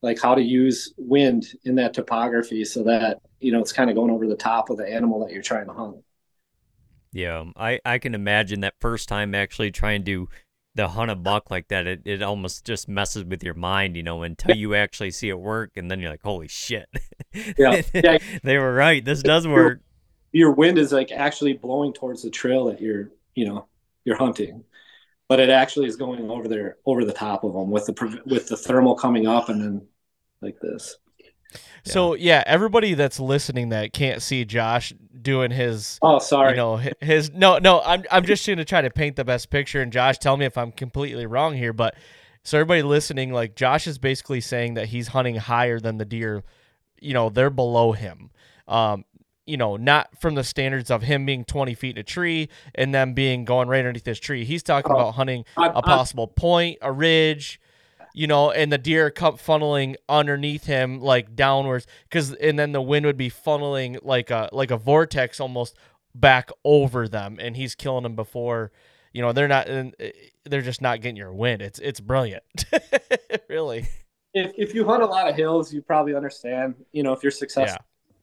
Like 0.01 0.19
how 0.19 0.33
to 0.33 0.41
use 0.41 0.91
wind 0.97 1.45
in 1.65 1.75
that 1.75 1.93
topography 1.93 2.65
so 2.65 2.83
that 2.83 3.19
you 3.39 3.51
know 3.51 3.59
it's 3.59 3.71
kind 3.71 3.91
of 3.91 3.95
going 3.95 4.09
over 4.09 4.27
the 4.27 4.35
top 4.35 4.71
of 4.71 4.77
the 4.77 4.91
animal 4.91 5.23
that 5.23 5.31
you're 5.31 5.43
trying 5.43 5.67
to 5.67 5.73
hunt. 5.73 5.97
Yeah 7.11 7.43
i 7.55 7.79
i 7.85 7.99
can 7.99 8.15
imagine 8.15 8.61
that 8.61 8.73
first 8.81 9.07
time 9.07 9.35
actually 9.35 9.69
trying 9.69 10.03
to 10.05 10.27
the 10.75 10.87
hunt 10.87 11.11
a 11.11 11.15
buck 11.15 11.51
like 11.51 11.67
that 11.67 11.85
it, 11.85 12.01
it 12.05 12.21
almost 12.21 12.65
just 12.65 12.87
messes 12.87 13.23
with 13.23 13.43
your 13.43 13.53
mind 13.53 13.95
you 13.95 14.03
know 14.03 14.23
until 14.23 14.55
you 14.55 14.75
actually 14.75 15.11
see 15.11 15.29
it 15.29 15.39
work 15.39 15.71
and 15.75 15.89
then 15.89 15.99
you're 15.99 16.09
like 16.09 16.23
holy 16.23 16.47
shit 16.47 16.89
yeah, 17.57 17.81
yeah. 17.93 18.17
they 18.43 18.57
were 18.57 18.73
right 18.73 19.05
this 19.05 19.21
does 19.21 19.47
work 19.47 19.81
your, 20.31 20.47
your 20.47 20.55
wind 20.55 20.77
is 20.77 20.91
like 20.91 21.11
actually 21.11 21.53
blowing 21.53 21.93
towards 21.93 22.23
the 22.23 22.29
trail 22.29 22.65
that 22.65 22.81
you're 22.81 23.11
you 23.35 23.45
know 23.45 23.67
you're 24.03 24.17
hunting 24.17 24.63
but 25.29 25.39
it 25.39 25.49
actually 25.49 25.87
is 25.87 25.95
going 25.95 26.29
over 26.29 26.47
there 26.47 26.77
over 26.85 27.05
the 27.05 27.13
top 27.13 27.43
of 27.43 27.53
them 27.53 27.71
with 27.71 27.85
the 27.85 28.21
with 28.25 28.47
the 28.47 28.57
thermal 28.57 28.95
coming 28.95 29.27
up 29.27 29.49
and 29.49 29.61
then 29.61 29.87
like 30.43 30.59
this. 30.59 30.97
So 31.85 32.15
yeah, 32.15 32.43
everybody 32.45 32.93
that's 32.93 33.19
listening 33.19 33.69
that 33.69 33.93
can't 33.93 34.21
see 34.21 34.45
Josh 34.45 34.93
doing 35.23 35.51
his 35.51 35.97
oh 36.01 36.19
sorry. 36.19 36.51
you 36.51 36.57
know 36.57 36.79
his 36.99 37.31
no 37.31 37.57
no 37.57 37.81
I'm 37.81 38.03
I'm 38.11 38.25
just 38.25 38.45
going 38.45 38.57
to 38.57 38.65
try 38.65 38.81
to 38.81 38.89
paint 38.89 39.15
the 39.15 39.23
best 39.23 39.49
picture 39.49 39.81
and 39.81 39.91
Josh 39.91 40.17
tell 40.19 40.37
me 40.37 40.45
if 40.45 40.57
I'm 40.57 40.71
completely 40.71 41.25
wrong 41.25 41.55
here 41.55 41.73
but 41.73 41.95
so 42.43 42.57
everybody 42.57 42.83
listening 42.83 43.31
like 43.31 43.55
Josh 43.55 43.87
is 43.87 43.97
basically 43.97 44.41
saying 44.41 44.75
that 44.75 44.87
he's 44.87 45.09
hunting 45.09 45.35
higher 45.35 45.79
than 45.79 45.97
the 45.97 46.05
deer 46.05 46.43
you 46.99 47.13
know 47.13 47.29
they're 47.29 47.49
below 47.49 47.93
him. 47.93 48.29
Um 48.67 49.05
you 49.45 49.57
know 49.57 49.75
not 49.77 50.09
from 50.19 50.35
the 50.35 50.43
standards 50.43 50.91
of 50.91 51.03
him 51.03 51.25
being 51.25 51.43
20 51.43 51.73
feet 51.73 51.95
in 51.95 52.01
a 52.01 52.03
tree 52.03 52.49
and 52.75 52.93
them 52.93 53.13
being 53.13 53.45
going 53.45 53.67
right 53.67 53.79
underneath 53.79 54.03
this 54.03 54.19
tree. 54.19 54.45
He's 54.45 54.63
talking 54.63 54.91
oh, 54.91 54.95
about 54.95 55.11
hunting 55.13 55.45
I, 55.57 55.71
a 55.73 55.81
possible 55.81 56.31
I, 56.35 56.39
point 56.39 56.77
a 56.81 56.91
ridge 56.91 57.59
you 58.13 58.27
know, 58.27 58.51
and 58.51 58.71
the 58.71 58.77
deer 58.77 59.09
come 59.09 59.37
funneling 59.37 59.95
underneath 60.07 60.65
him 60.65 60.99
like 60.99 61.35
downwards 61.35 61.87
because 62.03 62.33
and 62.33 62.57
then 62.57 62.71
the 62.71 62.81
wind 62.81 63.05
would 63.05 63.17
be 63.17 63.29
funneling 63.29 63.97
like 64.03 64.29
a 64.29 64.49
like 64.51 64.71
a 64.71 64.77
vortex 64.77 65.39
almost 65.39 65.75
back 66.15 66.49
over 66.63 67.07
them 67.07 67.37
and 67.39 67.57
he's 67.57 67.73
killing 67.73 68.03
them 68.03 68.15
before 68.15 68.71
you 69.13 69.21
know 69.21 69.31
they're 69.31 69.47
not 69.47 69.67
eh, 69.67 70.11
they're 70.45 70.61
just 70.61 70.81
not 70.81 71.01
getting 71.01 71.15
your 71.15 71.33
wind. 71.33 71.61
It's 71.61 71.79
it's 71.79 71.99
brilliant. 71.99 72.43
Really. 73.49 73.87
If, 74.33 74.51
if 74.57 74.73
you 74.73 74.85
hunt 74.85 75.03
a 75.03 75.05
lot 75.05 75.27
of 75.27 75.35
hills 75.35 75.73
you 75.73 75.81
probably 75.81 76.15
understand 76.15 76.75
you 76.91 77.03
know 77.03 77.13
if 77.13 77.21
you're 77.23 77.31
successful. 77.31 77.83
Yeah. 78.07 78.13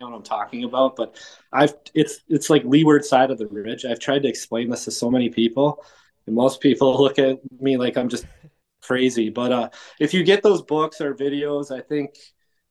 you 0.00 0.06
know 0.06 0.10
what 0.12 0.18
i'm 0.18 0.22
talking 0.22 0.64
about 0.64 0.96
but 0.96 1.18
i've 1.52 1.74
it's 1.94 2.20
it's 2.28 2.50
like 2.50 2.64
leeward 2.64 3.04
side 3.04 3.30
of 3.30 3.38
the 3.38 3.46
ridge. 3.46 3.84
I've 3.84 3.98
tried 3.98 4.22
to 4.22 4.28
explain 4.28 4.70
this 4.70 4.84
to 4.84 4.90
so 4.90 5.10
many 5.10 5.28
people 5.30 5.84
and 6.26 6.34
most 6.34 6.60
people 6.60 6.98
look 7.02 7.18
at 7.18 7.38
me 7.60 7.76
like 7.76 7.96
i'm 7.96 8.08
just 8.08 8.26
crazy. 8.86 9.30
But 9.30 9.52
uh, 9.52 9.68
if 9.98 10.14
you 10.14 10.22
get 10.22 10.42
those 10.42 10.62
books 10.62 11.00
or 11.00 11.14
videos, 11.14 11.76
I 11.76 11.80
think 11.80 12.16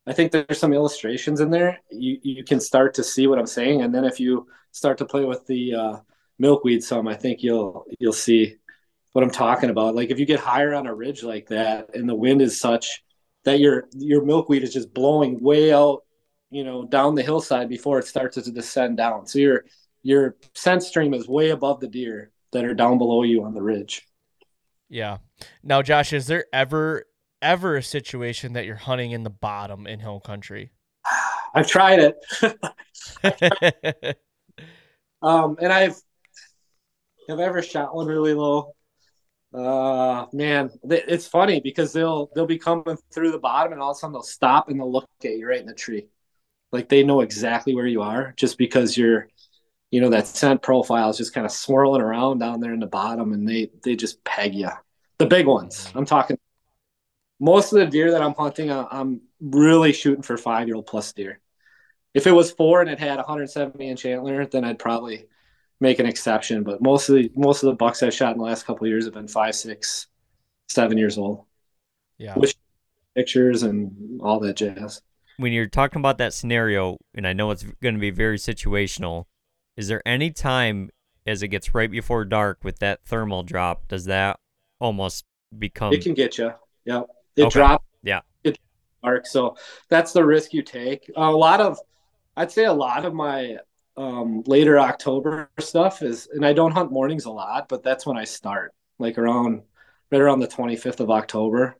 I 0.08 0.14
think 0.14 0.32
there's 0.32 0.60
some 0.60 0.74
illustrations 0.74 1.42
in 1.42 1.50
there. 1.52 1.80
You 1.92 2.18
you 2.24 2.44
can 2.44 2.60
start 2.60 2.94
to 2.96 3.04
see 3.04 3.28
what 3.28 3.40
I'm 3.40 3.48
saying, 3.48 3.82
and 3.82 3.94
then 3.94 4.06
if 4.06 4.20
you 4.20 4.48
start 4.72 4.98
to 5.00 5.06
play 5.06 5.26
with 5.26 5.46
the 5.46 5.76
uh, 5.76 5.98
milkweed 6.40 6.84
some, 6.84 7.08
I 7.08 7.16
think 7.16 7.44
you'll 7.44 7.86
you'll 8.00 8.14
see 8.14 8.56
what 9.14 9.24
I'm 9.24 9.32
talking 9.32 9.70
about. 9.70 9.96
Like 9.96 10.10
if 10.10 10.20
you 10.20 10.26
get 10.26 10.40
higher 10.40 10.74
on 10.74 10.88
a 10.88 10.96
ridge 10.96 11.24
like 11.24 11.48
that, 11.50 11.96
and 11.96 12.08
the 12.08 12.16
wind 12.16 12.42
is 12.42 12.60
such 12.60 13.04
that 13.44 13.60
your 13.60 13.88
your 13.94 14.24
milkweed 14.24 14.64
is 14.64 14.74
just 14.74 14.94
blowing 14.94 15.42
way 15.42 15.74
out, 15.74 16.04
you 16.50 16.64
know, 16.64 16.86
down 16.86 17.16
the 17.16 17.24
hillside 17.24 17.70
before 17.70 18.00
it 18.00 18.08
starts 18.08 18.36
to 18.42 18.52
descend 18.52 18.98
down. 18.98 19.28
So 19.28 19.40
your 19.40 19.66
your 20.04 20.38
scent 20.54 20.84
stream 20.84 21.14
is 21.14 21.28
way 21.28 21.50
above 21.50 21.80
the 21.80 21.88
deer 21.88 22.32
that 22.52 22.64
are 22.64 22.76
down 22.76 22.98
below 22.98 23.24
you 23.24 23.44
on 23.44 23.54
the 23.54 23.62
ridge. 23.62 24.08
Yeah. 24.88 25.18
Now, 25.64 25.82
Josh, 25.82 26.14
is 26.14 26.28
there 26.28 26.46
ever 26.54 27.06
ever 27.42 27.76
a 27.76 27.84
situation 27.84 28.54
that 28.54 28.66
you're 28.66 28.76
hunting 28.76 29.12
in 29.12 29.24
the 29.24 29.30
bottom 29.30 29.88
in 29.88 30.00
hill 30.00 30.20
country? 30.20 30.72
I've 31.54 31.68
tried 31.68 32.00
it. 32.00 32.16
um, 35.22 35.58
and 35.62 35.72
I've 35.72 35.96
have 37.30 37.40
ever 37.40 37.62
shot 37.62 37.96
one 37.96 38.08
really 38.08 38.34
low. 38.34 38.76
Uh, 39.54 40.26
man, 40.34 40.70
it's 40.84 41.28
funny 41.28 41.60
because 41.62 41.94
they'll 41.94 42.30
they'll 42.36 42.46
be 42.46 42.60
coming 42.60 42.98
through 43.14 43.32
the 43.32 43.40
bottom, 43.40 43.74
and 43.74 43.82
all 43.82 43.92
of 43.92 43.98
a 43.98 44.00
sudden 44.00 44.14
they'll 44.14 44.22
stop 44.22 44.70
and 44.70 44.80
they'll 44.80 44.92
look 44.92 45.08
at 45.24 45.38
you 45.38 45.48
right 45.48 45.62
in 45.62 45.66
the 45.66 45.74
tree, 45.74 46.08
like 46.72 46.90
they 46.90 47.04
know 47.04 47.22
exactly 47.22 47.74
where 47.74 47.88
you 47.88 48.02
are, 48.02 48.34
just 48.38 48.58
because 48.58 48.98
you're 48.98 49.28
you 49.92 50.02
know 50.02 50.10
that 50.10 50.28
scent 50.28 50.62
profile 50.62 51.10
is 51.10 51.18
just 51.18 51.34
kind 51.34 51.46
of 51.46 51.52
swirling 51.52 52.02
around 52.02 52.40
down 52.40 52.60
there 52.60 52.74
in 52.74 52.82
the 52.82 52.88
bottom 52.88 53.32
and 53.32 53.48
they 53.48 53.70
they 53.84 53.96
just 53.96 54.22
peg 54.26 54.54
you 54.54 54.70
the 55.18 55.26
big 55.26 55.48
ones. 55.48 55.92
I'm 55.96 56.06
talking 56.06 56.38
most 57.40 57.74
of 57.74 57.80
the 57.80 57.86
deer 57.86 58.12
that 58.12 58.22
i'm 58.22 58.34
hunting 58.34 58.70
uh, 58.70 58.88
i'm 58.92 59.22
really 59.42 59.92
shooting 59.92 60.22
for 60.22 60.38
five 60.38 60.68
year 60.68 60.76
old 60.76 60.88
plus 60.88 61.12
deer. 61.14 61.40
If 62.14 62.28
it 62.28 62.32
was 62.32 62.52
four 62.52 62.80
and 62.80 62.90
it 62.90 63.00
had 63.00 63.18
170 63.18 63.88
inch 63.88 64.06
antler 64.06 64.46
then 64.46 64.64
i'd 64.64 64.80
probably 64.80 65.26
make 65.80 66.00
an 66.00 66.06
exception 66.06 66.64
but 66.64 66.82
most 66.82 67.10
of 67.10 67.16
the 67.16 67.32
most 67.36 67.64
of 67.64 67.68
the 67.68 67.76
bucks 67.76 68.02
i've 68.02 68.14
shot 68.14 68.32
in 68.32 68.38
the 68.38 68.44
last 68.44 68.66
couple 68.66 68.88
years 68.88 69.06
have 69.06 69.14
been 69.14 69.28
five 69.28 69.56
six 69.56 70.08
seven 70.68 70.98
years 70.98 71.18
old. 71.18 71.44
Yeah. 72.18 72.34
With 72.38 72.56
pictures 73.14 73.64
and 73.64 74.20
all 74.22 74.40
that 74.40 74.56
jazz. 74.56 75.02
When 75.38 75.54
you're 75.54 75.68
talking 75.68 76.00
about 76.00 76.18
that 76.20 76.34
scenario 76.34 76.98
and 77.14 77.28
i 77.28 77.34
know 77.34 77.52
it's 77.52 77.66
going 77.82 77.96
to 77.96 78.02
be 78.02 78.12
very 78.12 78.38
situational 78.38 79.26
is 79.76 79.90
there 79.90 80.02
any 80.06 80.32
time 80.32 80.90
as 81.28 81.44
it 81.44 81.50
gets 81.50 81.74
right 81.74 81.92
before 81.92 82.24
dark 82.24 82.64
with 82.64 82.80
that 82.80 83.04
thermal 83.04 83.44
drop, 83.44 83.88
does 83.88 84.06
that 84.06 84.40
almost 84.80 85.26
become? 85.58 85.94
It 85.94 86.04
can 86.04 86.14
get 86.14 86.38
you. 86.38 86.52
Yeah, 86.86 87.04
it 87.36 87.44
okay. 87.44 87.60
drops. 87.60 87.86
Yeah, 88.04 88.22
it 88.44 88.58
dark. 89.04 89.26
So 89.28 89.58
that's 89.90 90.14
the 90.14 90.24
risk 90.24 90.54
you 90.54 90.62
take. 90.62 91.10
a 91.16 91.32
lot 91.32 91.62
of 91.62 91.80
I'd 92.38 92.52
say 92.52 92.66
a 92.66 92.74
lot 92.74 93.06
of 93.06 93.14
my 93.14 93.58
um, 93.98 94.44
later 94.46 94.80
October 94.80 95.50
stuff 95.60 96.02
is, 96.02 96.28
and 96.34 96.46
I 96.46 96.54
don't 96.54 96.72
hunt 96.72 96.92
mornings 96.92 97.26
a 97.26 97.32
lot, 97.32 97.70
but 97.70 97.84
that's 97.84 98.06
when 98.06 98.18
I 98.18 98.26
start, 98.26 98.74
like 99.00 99.18
around 99.18 99.62
right 100.12 100.22
around 100.22 100.40
the 100.40 100.48
25th 100.48 101.00
of 101.00 101.10
October. 101.10 101.78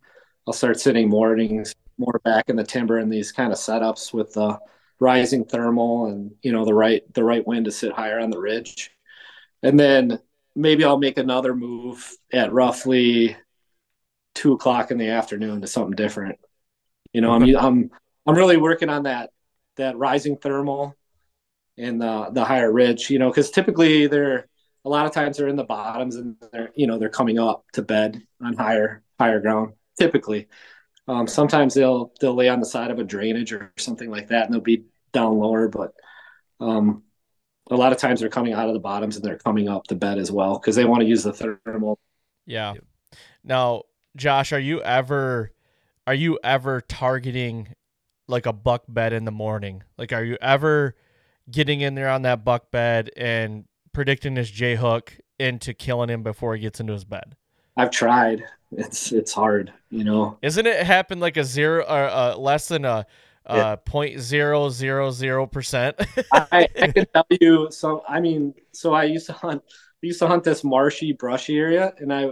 I'll 0.48 0.54
start 0.54 0.80
sitting 0.80 1.10
mornings 1.10 1.76
more 1.98 2.20
back 2.24 2.50
in 2.50 2.56
the 2.56 2.64
timber 2.64 3.00
in 3.00 3.10
these 3.10 3.32
kind 3.32 3.52
of 3.52 3.58
setups 3.58 4.14
with 4.14 4.34
the 4.34 4.60
rising 5.00 5.44
thermal 5.44 6.06
and 6.06 6.32
you 6.42 6.52
know 6.52 6.64
the 6.64 6.74
right 6.74 7.02
the 7.14 7.24
right 7.24 7.46
wind 7.46 7.66
to 7.66 7.72
sit 7.72 7.92
higher 7.92 8.20
on 8.20 8.30
the 8.30 8.40
ridge, 8.40 8.92
and 9.62 9.80
then 9.80 10.20
maybe 10.56 10.84
I'll 10.84 10.98
make 10.98 11.18
another 11.18 11.56
move 11.56 12.16
at 12.32 12.54
roughly 12.54 13.36
two 14.34 14.54
o'clock 14.54 14.92
in 14.92 14.98
the 14.98 15.10
afternoon 15.10 15.62
to 15.62 15.68
something 15.68 15.96
different. 15.96 16.40
You 17.14 17.22
know, 17.22 17.32
I'm 17.32 17.56
I'm 17.56 17.90
I'm 18.26 18.36
really 18.36 18.58
working 18.58 18.90
on 18.90 19.04
that 19.04 19.32
that 19.78 19.98
rising 19.98 20.38
thermal 20.38 20.96
and 21.78 22.02
the 22.02 22.30
the 22.32 22.46
higher 22.46 22.72
ridge. 22.72 23.10
You 23.10 23.20
know, 23.20 23.30
because 23.30 23.52
typically 23.52 24.08
they're 24.08 24.48
a 24.84 24.90
lot 24.90 25.06
of 25.06 25.12
times 25.12 25.38
they're 25.38 25.48
in 25.48 25.56
the 25.56 25.64
bottoms 25.64 26.16
and 26.16 26.36
they're 26.52 26.72
you 26.76 26.88
know 26.88 26.98
they're 26.98 27.10
coming 27.10 27.40
up 27.40 27.66
to 27.74 27.82
bed 27.82 28.22
on 28.42 28.54
higher 28.54 29.04
higher 29.20 29.40
ground. 29.40 29.74
Typically, 29.98 30.48
um, 31.08 31.28
sometimes 31.28 31.74
they'll 31.74 32.12
they'll 32.20 32.36
lay 32.36 32.50
on 32.50 32.60
the 32.60 32.66
side 32.66 32.92
of 32.92 33.00
a 33.00 33.04
drainage 33.04 33.54
or 33.54 33.72
something 33.78 34.10
like 34.10 34.28
that, 34.28 34.46
and 34.46 34.54
they'll 34.54 34.62
be 34.62 34.86
down 35.14 35.38
lower. 35.38 35.70
But 35.70 35.94
um, 36.60 37.04
a 37.72 37.76
lot 37.76 37.92
of 37.92 37.98
times 37.98 38.20
they're 38.20 38.30
coming 38.30 38.54
out 38.54 38.68
of 38.68 38.74
the 38.74 38.80
bottoms 38.80 39.16
and 39.16 39.26
they're 39.26 39.38
coming 39.38 39.68
up 39.68 39.88
the 39.88 39.96
bed 39.96 40.18
as 40.18 40.32
well 40.32 40.60
because 40.60 40.76
they 40.76 40.86
want 40.86 41.02
to 41.02 41.08
use 41.08 41.24
the 41.24 41.34
thermal. 41.34 42.00
Yeah. 42.46 42.76
Now, 43.44 43.84
Josh, 44.16 44.54
are 44.54 44.60
you 44.60 44.82
ever 44.82 45.52
are 46.08 46.14
you 46.14 46.40
ever 46.44 46.82
targeting 46.82 47.74
like 48.28 48.46
a 48.46 48.54
buck 48.54 48.84
bed 48.88 49.14
in 49.14 49.26
the 49.26 49.32
morning? 49.32 49.84
Like 49.98 50.14
are 50.14 50.24
you 50.24 50.38
ever 50.42 50.96
getting 51.50 51.82
in 51.82 51.96
there 51.96 52.10
on 52.10 52.24
that 52.24 52.44
buck 52.44 52.72
bed 52.72 53.10
and 53.18 53.66
predicting 53.94 54.36
his 54.36 54.52
J 54.52 54.76
hook 54.76 55.18
into 55.40 55.74
killing 55.74 56.10
him 56.10 56.24
before 56.24 56.56
he 56.56 56.62
gets 56.62 56.80
into 56.80 56.94
his 56.94 57.06
bed? 57.06 57.36
I've 57.78 57.92
tried. 57.92 58.44
It's 58.72 59.12
it's 59.12 59.34
hard, 59.34 59.74
you 59.90 60.04
know. 60.04 60.38
Isn't 60.42 60.66
it 60.66 60.86
happen 60.86 61.20
like 61.20 61.38
a 61.38 61.44
zero 61.44 61.84
or 61.84 62.06
uh, 62.06 62.36
less 62.36 62.68
than 62.68 62.86
a 62.86 63.06
uh, 63.46 63.76
point 63.78 64.20
zero 64.20 64.70
zero 64.70 65.12
zero 65.12 65.46
percent? 65.46 65.96
I, 66.32 66.68
I 66.82 66.88
can 66.88 67.06
tell 67.14 67.26
you. 67.30 67.68
So 67.72 68.04
I 68.08 68.20
mean, 68.20 68.54
so 68.72 68.94
I 68.94 69.06
used 69.06 69.28
to 69.28 69.34
hunt. 69.34 69.64
We 70.02 70.08
used 70.08 70.20
to 70.20 70.28
hunt 70.28 70.44
this 70.44 70.64
marshy, 70.64 71.14
brushy 71.14 71.58
area, 71.58 71.94
and 71.98 72.14
I 72.14 72.32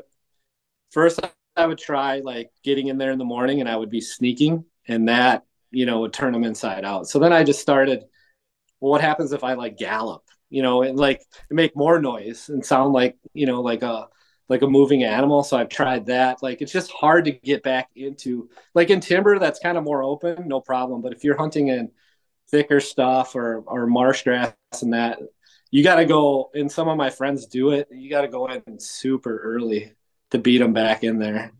first 0.91 1.20
I 1.55 1.66
would 1.66 1.78
try 1.78 2.20
like 2.20 2.51
getting 2.64 2.88
in 2.88 2.97
there 2.97 3.11
in 3.11 3.20
the 3.20 3.26
morning, 3.26 3.59
and 3.59 3.70
I 3.70 3.76
would 3.76 3.89
be 3.89 4.01
sneaking, 4.01 4.66
and 4.88 5.07
that 5.07 5.43
you 5.72 5.86
know 5.86 6.01
would 6.01 6.14
turn 6.14 6.34
them 6.34 6.43
inside 6.43 6.86
out. 6.86 7.07
So 7.07 7.20
then 7.20 7.34
I 7.34 7.43
just 7.43 7.61
started. 7.61 8.03
Well, 8.80 8.91
what 8.91 9.01
happens 9.01 9.32
if 9.32 9.43
I 9.43 9.53
like 9.53 9.78
gallop? 9.78 10.24
You 10.49 10.61
know, 10.61 10.84
and 10.84 10.97
like 10.97 11.22
make 11.49 11.76
more 11.76 11.99
noise 11.99 12.49
and 12.49 12.66
sound 12.66 12.93
like 12.93 13.18
you 13.34 13.45
know 13.45 13.61
like 13.61 13.82
a 13.82 14.07
like 14.49 14.61
a 14.61 14.67
moving 14.67 15.03
animal. 15.03 15.43
So 15.43 15.57
I've 15.57 15.69
tried 15.69 16.07
that. 16.07 16.43
Like 16.43 16.61
it's 16.61 16.71
just 16.71 16.91
hard 16.91 17.25
to 17.25 17.31
get 17.31 17.63
back 17.63 17.89
into 17.95 18.49
like 18.73 18.89
in 18.89 18.99
timber 18.99 19.39
that's 19.39 19.59
kind 19.59 19.77
of 19.77 19.83
more 19.83 20.03
open, 20.03 20.47
no 20.47 20.61
problem. 20.61 21.01
But 21.01 21.13
if 21.13 21.23
you're 21.23 21.37
hunting 21.37 21.69
in 21.69 21.91
thicker 22.49 22.79
stuff 22.79 23.35
or 23.35 23.63
or 23.65 23.87
marsh 23.87 24.23
grass 24.23 24.53
and 24.81 24.93
that, 24.93 25.19
you 25.71 25.83
got 25.83 25.95
to 25.95 26.05
go. 26.05 26.51
And 26.53 26.71
some 26.71 26.87
of 26.87 26.97
my 26.97 27.09
friends 27.09 27.47
do 27.47 27.71
it. 27.71 27.87
You 27.91 28.09
got 28.09 28.21
to 28.21 28.27
go 28.27 28.47
in 28.47 28.79
super 28.79 29.37
early 29.39 29.93
to 30.31 30.37
beat 30.37 30.59
them 30.59 30.73
back 30.73 31.03
in 31.03 31.19
there. 31.19 31.51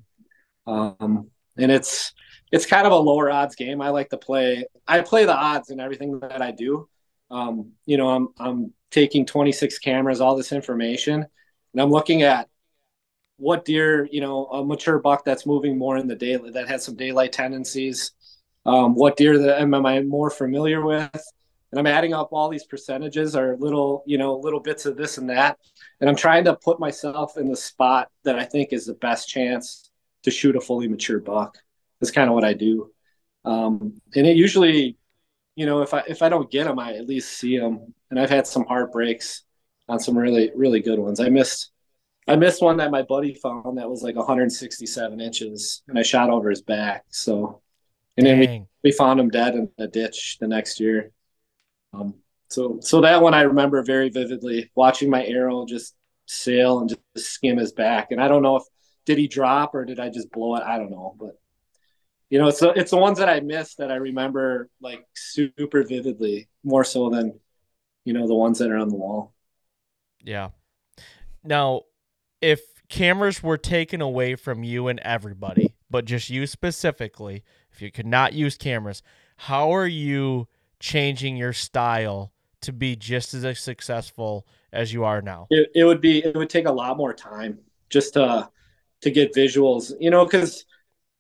Um, 0.67 1.29
and 1.57 1.71
it's 1.71 2.13
it's 2.51 2.65
kind 2.65 2.86
of 2.86 2.93
a 2.93 2.97
lower 2.97 3.31
odds 3.31 3.55
game. 3.55 3.81
I 3.81 3.89
like 3.89 4.09
to 4.09 4.17
play. 4.17 4.65
I 4.88 5.01
play 5.01 5.25
the 5.25 5.36
odds 5.36 5.69
in 5.71 5.79
everything 5.79 6.19
that 6.19 6.41
I 6.41 6.51
do. 6.51 6.88
Um, 7.31 7.71
you 7.86 7.97
know, 7.97 8.09
I'm 8.09 8.27
I'm 8.38 8.73
taking 8.91 9.25
26 9.25 9.79
cameras, 9.79 10.21
all 10.21 10.36
this 10.36 10.51
information, 10.51 11.25
and 11.73 11.81
I'm 11.81 11.89
looking 11.89 12.21
at 12.21 12.47
what 13.38 13.65
deer, 13.65 14.07
you 14.11 14.21
know, 14.21 14.45
a 14.45 14.63
mature 14.63 14.99
buck 14.99 15.25
that's 15.25 15.45
moving 15.45 15.77
more 15.77 15.97
in 15.97 16.07
the 16.07 16.15
daylight, 16.15 16.53
that 16.53 16.67
has 16.67 16.84
some 16.84 16.95
daylight 16.95 17.31
tendencies. 17.31 18.11
Um, 18.65 18.95
what 18.95 19.17
deer 19.17 19.38
that 19.38 19.61
am, 19.61 19.73
am 19.73 19.86
I 19.86 20.01
more 20.01 20.29
familiar 20.29 20.86
with? 20.86 21.11
And 21.71 21.79
I'm 21.79 21.88
adding 21.88 22.13
up 22.13 22.29
all 22.31 22.49
these 22.49 22.65
percentages 22.65 23.36
or 23.36 23.57
little, 23.57 24.03
you 24.05 24.19
know, 24.19 24.36
little 24.38 24.59
bits 24.59 24.86
of 24.86 24.95
this 24.95 25.17
and 25.17 25.29
that. 25.31 25.57
And 25.99 26.09
I'm 26.09 26.15
trying 26.15 26.45
to 26.45 26.55
put 26.55 26.79
myself 26.79 27.36
in 27.36 27.49
the 27.49 27.55
spot 27.55 28.09
that 28.23 28.38
I 28.38 28.45
think 28.45 28.71
is 28.71 28.86
the 28.86 28.93
best 28.93 29.27
chance 29.27 29.89
to 30.21 30.31
shoot 30.31 30.55
a 30.55 30.61
fully 30.61 30.88
mature 30.88 31.19
buck. 31.19 31.57
That's 31.99 32.11
kind 32.11 32.29
of 32.29 32.36
what 32.36 32.43
I 32.43 32.53
do. 32.53 32.91
Um, 33.43 33.99
and 34.15 34.27
it 34.27 34.38
usually, 34.38 34.97
you 35.55 35.65
know, 35.65 35.81
if 35.81 35.93
I 35.93 36.03
if 36.07 36.21
I 36.21 36.29
don't 36.29 36.51
get 36.51 36.65
them, 36.65 36.77
I 36.79 36.93
at 36.93 37.07
least 37.07 37.39
see 37.39 37.57
them. 37.57 37.93
And 38.11 38.19
I've 38.19 38.29
had 38.29 38.45
some 38.45 38.65
heartbreaks 38.65 39.43
on 39.89 39.99
some 39.99 40.17
really 40.17 40.51
really 40.55 40.79
good 40.79 40.99
ones. 40.99 41.19
I 41.19 41.29
missed 41.29 41.71
I 42.28 42.36
missed 42.36 42.61
one 42.61 42.78
that 42.78 42.91
my 42.91 43.01
buddy 43.01 43.34
found 43.34 43.78
that 43.78 43.89
was 43.89 44.01
like 44.01 44.15
167 44.15 45.19
inches, 45.19 45.84
and 45.88 45.99
I 45.99 46.03
shot 46.03 46.30
over 46.30 46.49
his 46.49 46.61
back. 46.61 47.03
So, 47.09 47.61
and 48.17 48.26
then 48.26 48.39
we, 48.39 48.65
we 48.84 48.91
found 48.91 49.19
him 49.19 49.30
dead 49.30 49.55
in 49.55 49.69
a 49.78 49.88
ditch 49.88 50.38
the 50.39 50.47
next 50.47 50.80
year. 50.80 51.11
Um, 51.93 52.15
so 52.49 52.80
so 52.82 53.01
that 53.01 53.21
one 53.21 53.34
I 53.34 53.41
remember 53.41 53.84
very 53.84 54.09
vividly, 54.09 54.71
watching 54.76 55.09
my 55.09 55.26
arrow 55.26 55.65
just 55.65 55.95
sail 56.26 56.80
and 56.80 56.89
just 56.89 57.36
skim 57.36 57.57
his 57.57 57.74
back. 57.74 58.11
And 58.11 58.21
I 58.21 58.28
don't 58.28 58.43
know 58.43 58.57
if 58.57 58.63
did 59.05 59.17
he 59.17 59.28
drop 59.28 59.76
or 59.76 59.86
did 59.86 59.99
I 59.99 60.09
just 60.09 60.32
blow 60.32 60.55
it? 60.55 60.63
I 60.63 60.78
don't 60.78 60.91
know, 60.91 61.15
but 61.19 61.39
you 62.30 62.39
know, 62.39 62.47
it's 62.47 62.61
it's 62.61 62.91
the 62.91 62.97
ones 62.97 63.19
that 63.19 63.30
I 63.30 63.41
missed 63.41 63.78
that 63.78 63.91
I 63.91 63.95
remember 63.95 64.69
like 64.82 65.05
super 65.13 65.84
vividly, 65.84 66.49
more 66.63 66.84
so 66.84 67.09
than 67.09 67.39
you 68.05 68.13
know 68.13 68.28
the 68.28 68.36
ones 68.36 68.59
that 68.59 68.71
are 68.71 68.78
on 68.78 68.89
the 68.89 68.95
wall. 68.95 69.34
Yeah. 70.24 70.49
Now, 71.43 71.82
if 72.43 72.61
cameras 72.89 73.41
were 73.41 73.57
taken 73.57 74.01
away 74.01 74.35
from 74.35 74.63
you 74.63 74.89
and 74.89 74.99
everybody, 74.99 75.73
but 75.89 76.03
just 76.03 76.29
you 76.29 76.45
specifically, 76.45 77.41
if 77.71 77.81
you 77.81 77.89
could 77.89 78.05
not 78.05 78.33
use 78.33 78.57
cameras, 78.57 79.01
how 79.37 79.73
are 79.73 79.87
you 79.87 80.49
changing 80.79 81.37
your 81.37 81.53
style 81.53 82.33
to 82.59 82.73
be 82.73 82.97
just 82.97 83.33
as 83.33 83.59
successful 83.59 84.45
as 84.73 84.91
you 84.91 85.05
are 85.05 85.21
now? 85.21 85.47
It, 85.49 85.71
it 85.73 85.85
would 85.85 86.01
be 86.01 86.23
it 86.23 86.35
would 86.35 86.49
take 86.49 86.67
a 86.67 86.71
lot 86.71 86.97
more 86.97 87.13
time 87.13 87.59
just 87.89 88.15
to 88.15 88.49
to 89.01 89.09
get 89.09 89.33
visuals, 89.33 89.93
you 89.99 90.11
know, 90.11 90.25
because 90.25 90.65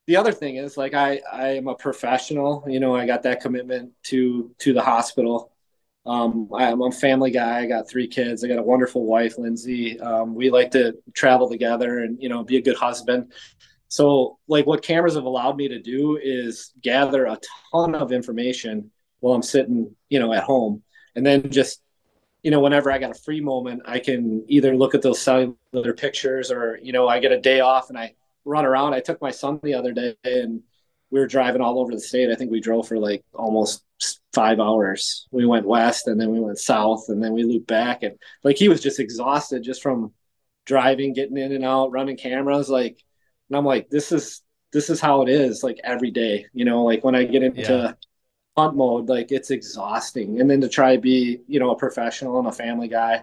the 0.05 0.17
other 0.17 0.33
thing 0.33 0.57
is 0.57 0.75
like 0.75 0.93
I 0.93 1.21
I 1.31 1.47
am 1.51 1.69
a 1.69 1.75
professional, 1.75 2.65
you 2.67 2.81
know, 2.81 2.95
I 2.95 3.05
got 3.05 3.23
that 3.23 3.39
commitment 3.39 3.93
to 4.03 4.53
to 4.59 4.73
the 4.73 4.81
hospital 4.81 5.52
um, 6.05 6.49
I'm 6.53 6.81
a 6.81 6.91
family 6.91 7.31
guy. 7.31 7.59
I 7.59 7.65
got 7.65 7.87
three 7.87 8.07
kids. 8.07 8.43
I 8.43 8.47
got 8.47 8.59
a 8.59 8.63
wonderful 8.63 9.05
wife, 9.05 9.37
Lindsay. 9.37 9.99
Um, 9.99 10.35
we 10.35 10.49
like 10.49 10.71
to 10.71 10.97
travel 11.13 11.49
together 11.49 11.99
and 11.99 12.21
you 12.21 12.29
know 12.29 12.43
be 12.43 12.57
a 12.57 12.61
good 12.61 12.75
husband. 12.75 13.31
So 13.87 14.39
like 14.47 14.65
what 14.65 14.81
cameras 14.81 15.15
have 15.15 15.23
allowed 15.23 15.55
me 15.55 15.67
to 15.69 15.79
do 15.79 16.19
is 16.21 16.73
gather 16.81 17.25
a 17.25 17.39
ton 17.71 17.95
of 17.95 18.11
information 18.11 18.91
while 19.19 19.33
I'm 19.33 19.43
sitting 19.43 19.95
you 20.09 20.19
know 20.19 20.33
at 20.33 20.43
home, 20.43 20.83
and 21.15 21.25
then 21.25 21.49
just 21.49 21.81
you 22.41 22.51
know 22.51 22.59
whenever 22.59 22.91
I 22.91 22.97
got 22.97 23.11
a 23.11 23.21
free 23.21 23.39
moment, 23.39 23.83
I 23.85 23.99
can 23.99 24.43
either 24.49 24.75
look 24.75 24.95
at 24.95 25.01
those 25.01 25.21
cellular 25.21 25.93
pictures 25.95 26.51
or 26.51 26.79
you 26.81 26.91
know 26.91 27.07
I 27.07 27.19
get 27.19 27.31
a 27.31 27.39
day 27.39 27.61
off 27.61 27.89
and 27.89 27.97
I 27.97 28.13
run 28.43 28.65
around. 28.65 28.93
I 28.93 28.99
took 28.99 29.21
my 29.21 29.31
son 29.31 29.61
the 29.63 29.73
other 29.73 29.93
day 29.93 30.15
and 30.25 30.63
we 31.13 31.19
were 31.19 31.27
driving 31.27 31.61
all 31.61 31.79
over 31.79 31.91
the 31.91 31.99
state. 31.99 32.31
I 32.31 32.35
think 32.35 32.49
we 32.49 32.59
drove 32.59 32.87
for 32.87 32.97
like 32.97 33.23
almost 33.35 33.83
five 34.33 34.59
hours. 34.59 35.27
We 35.29 35.45
went 35.45 35.67
west 35.67 36.07
and 36.07 36.19
then 36.19 36.31
we 36.31 36.39
went 36.39 36.57
south 36.57 37.05
and 37.07 37.23
then 37.23 37.33
we 37.33 37.43
looped 37.43 37.67
back. 37.67 38.01
And 38.01 38.17
like 38.43 38.57
he 38.57 38.67
was 38.67 38.81
just 38.81 38.99
exhausted 38.99 39.61
just 39.61 39.83
from 39.83 40.11
driving, 40.65 41.13
getting 41.13 41.37
in 41.37 41.51
and 41.51 41.63
out, 41.63 41.91
running 41.91 42.17
cameras. 42.17 42.67
Like, 42.67 42.97
and 43.47 43.55
I'm 43.55 43.63
like, 43.63 43.91
this 43.91 44.11
is 44.11 44.41
this 44.71 44.89
is 44.89 44.99
how 44.99 45.21
it 45.21 45.29
is 45.29 45.61
like 45.61 45.79
every 45.83 46.09
day. 46.09 46.47
You 46.51 46.65
know, 46.65 46.83
like 46.83 47.03
when 47.03 47.13
I 47.13 47.25
get 47.25 47.43
into 47.43 47.61
yeah. 47.61 47.93
hunt 48.57 48.75
mode, 48.75 49.07
like 49.07 49.31
it's 49.31 49.51
exhausting. 49.51 50.41
And 50.41 50.49
then 50.49 50.61
to 50.61 50.67
try 50.67 50.95
to 50.95 51.01
be, 51.01 51.41
you 51.47 51.59
know, 51.59 51.69
a 51.69 51.77
professional 51.77 52.39
and 52.39 52.47
a 52.47 52.51
family 52.51 52.87
guy, 52.87 53.21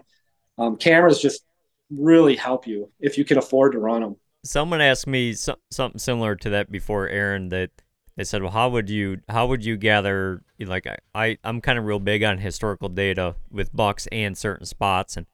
um, 0.57 0.77
cameras 0.77 1.21
just 1.21 1.43
really 1.89 2.37
help 2.37 2.67
you 2.67 2.89
if 3.01 3.17
you 3.17 3.25
can 3.25 3.37
afford 3.37 3.73
to 3.73 3.79
run 3.79 4.01
them 4.01 4.15
someone 4.43 4.81
asked 4.81 5.07
me 5.07 5.33
so, 5.33 5.55
something 5.69 5.99
similar 5.99 6.35
to 6.35 6.49
that 6.49 6.71
before, 6.71 7.07
Aaron. 7.07 7.49
That 7.49 7.71
they 8.15 8.23
said, 8.23 8.41
"Well, 8.41 8.51
how 8.51 8.69
would 8.69 8.89
you 8.89 9.21
how 9.29 9.47
would 9.47 9.63
you 9.65 9.77
gather?" 9.77 10.43
Like 10.59 10.87
I, 10.87 10.97
I 11.15 11.37
I'm 11.43 11.61
kind 11.61 11.79
of 11.79 11.85
real 11.85 11.99
big 11.99 12.23
on 12.23 12.39
historical 12.39 12.89
data 12.89 13.35
with 13.49 13.75
bucks 13.75 14.07
and 14.11 14.37
certain 14.37 14.65
spots, 14.65 15.17
and 15.17 15.25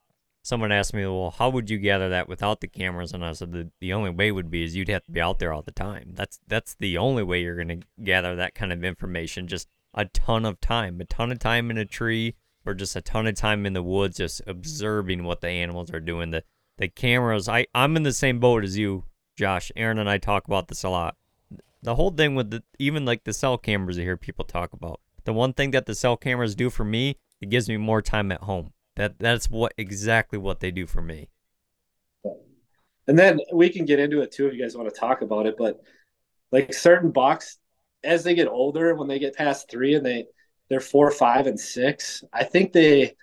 someone 0.43 0.71
asked 0.71 0.93
me, 0.93 1.05
"Well, 1.05 1.31
how 1.31 1.49
would 1.49 1.69
you 1.69 1.77
gather 1.77 2.09
that 2.09 2.29
without 2.29 2.61
the 2.61 2.67
cameras?" 2.67 3.13
And 3.13 3.25
I 3.25 3.33
said, 3.33 3.51
"The 3.51 3.71
the 3.79 3.93
only 3.93 4.11
way 4.11 4.31
would 4.31 4.51
be 4.51 4.63
is 4.63 4.75
you'd 4.75 4.89
have 4.89 5.03
to 5.05 5.11
be 5.11 5.21
out 5.21 5.39
there 5.39 5.53
all 5.53 5.63
the 5.63 5.71
time. 5.71 6.11
That's 6.13 6.39
that's 6.47 6.75
the 6.75 6.97
only 6.97 7.23
way 7.23 7.41
you're 7.41 7.57
gonna 7.57 7.79
gather 8.03 8.35
that 8.35 8.55
kind 8.55 8.71
of 8.73 8.83
information. 8.83 9.47
Just 9.47 9.67
a 9.93 10.05
ton 10.05 10.45
of 10.45 10.59
time, 10.61 11.01
a 11.01 11.05
ton 11.05 11.31
of 11.31 11.39
time 11.39 11.71
in 11.71 11.77
a 11.77 11.85
tree." 11.85 12.35
Or 12.65 12.73
just 12.73 12.97
a 12.97 13.01
ton 13.01 13.27
of 13.27 13.35
time 13.35 13.65
in 13.65 13.71
the 13.71 13.81
woods, 13.81 14.17
just 14.17 14.41
observing 14.45 15.23
what 15.23 15.39
the 15.39 15.47
animals 15.47 15.89
are 15.93 16.01
doing. 16.01 16.31
The 16.31 16.43
the 16.77 16.87
cameras. 16.87 17.49
I 17.49 17.67
I'm 17.75 17.95
in 17.95 18.03
the 18.03 18.13
same 18.13 18.39
boat 18.39 18.63
as 18.63 18.77
you, 18.77 19.03
Josh. 19.35 19.71
Aaron 19.75 19.99
and 19.99 20.09
I 20.09 20.17
talk 20.17 20.47
about 20.47 20.67
this 20.67 20.83
a 20.83 20.89
lot. 20.89 21.15
The 21.81 21.95
whole 21.95 22.11
thing 22.11 22.35
with 22.35 22.49
the 22.49 22.63
even 22.79 23.05
like 23.05 23.23
the 23.23 23.33
cell 23.33 23.57
cameras 23.57 23.97
I 23.97 24.01
hear 24.01 24.17
people 24.17 24.45
talk 24.45 24.73
about. 24.73 24.99
the 25.25 25.33
one 25.33 25.53
thing 25.53 25.71
that 25.71 25.85
the 25.85 25.93
cell 25.93 26.15
cameras 26.15 26.55
do 26.55 26.69
for 26.69 26.85
me, 26.85 27.17
it 27.41 27.49
gives 27.49 27.67
me 27.67 27.75
more 27.75 28.01
time 28.01 28.31
at 28.31 28.41
home. 28.43 28.71
That 28.95 29.19
that's 29.19 29.49
what 29.49 29.73
exactly 29.77 30.39
what 30.39 30.59
they 30.61 30.71
do 30.71 30.87
for 30.87 31.01
me. 31.01 31.27
And 33.07 33.17
then 33.17 33.39
we 33.53 33.69
can 33.69 33.85
get 33.85 33.99
into 33.99 34.21
it 34.21 34.31
too 34.31 34.47
if 34.47 34.53
you 34.53 34.61
guys 34.61 34.75
want 34.75 34.93
to 34.93 34.99
talk 34.99 35.21
about 35.21 35.45
it. 35.45 35.55
But 35.57 35.79
like 36.51 36.73
certain 36.73 37.11
bucks, 37.11 37.57
as 38.03 38.23
they 38.23 38.35
get 38.35 38.47
older, 38.47 38.95
when 38.95 39.07
they 39.07 39.19
get 39.19 39.35
past 39.35 39.69
three 39.69 39.95
and 39.95 40.05
they 40.05 40.25
they're 40.69 40.79
four, 40.79 41.11
five, 41.11 41.47
and 41.47 41.59
six, 41.59 42.23
I 42.33 42.43
think 42.43 42.73
they 42.73 43.13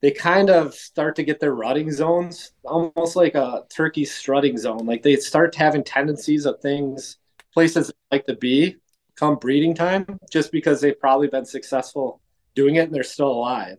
they 0.00 0.10
kind 0.12 0.48
of 0.48 0.74
start 0.74 1.16
to 1.16 1.24
get 1.24 1.40
their 1.40 1.54
rutting 1.54 1.90
zones, 1.90 2.52
almost 2.64 3.16
like 3.16 3.34
a 3.34 3.64
turkey 3.74 4.04
strutting 4.04 4.56
zone. 4.56 4.86
Like 4.86 5.02
they 5.02 5.16
start 5.16 5.54
having 5.54 5.82
tendencies 5.82 6.46
of 6.46 6.60
things, 6.60 7.18
places 7.52 7.92
like 8.12 8.24
to 8.26 8.36
be 8.36 8.76
come 9.16 9.36
breeding 9.36 9.74
time, 9.74 10.06
just 10.30 10.52
because 10.52 10.80
they've 10.80 10.98
probably 10.98 11.26
been 11.26 11.44
successful 11.44 12.20
doing 12.54 12.76
it 12.76 12.84
and 12.84 12.94
they're 12.94 13.02
still 13.02 13.30
alive. 13.30 13.78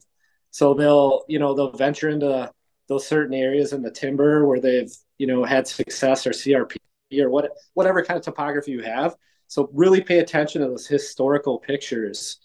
So 0.51 0.73
they'll, 0.73 1.23
you 1.29 1.39
know, 1.39 1.53
they'll 1.53 1.71
venture 1.71 2.09
into 2.09 2.51
those 2.87 3.07
certain 3.07 3.33
areas 3.33 3.71
in 3.71 3.81
the 3.81 3.91
timber 3.91 4.45
where 4.45 4.59
they've, 4.59 4.91
you 5.17 5.27
know, 5.27 5.45
had 5.45 5.67
success 5.67 6.27
or 6.27 6.31
CRP 6.31 6.75
or 7.21 7.29
what, 7.29 7.51
whatever 7.75 8.03
kind 8.03 8.17
of 8.17 8.23
topography 8.23 8.71
you 8.71 8.81
have. 8.81 9.15
So 9.47 9.69
really 9.73 10.01
pay 10.01 10.19
attention 10.19 10.61
to 10.61 10.67
those 10.67 10.87
historical 10.87 11.59
pictures 11.59 12.39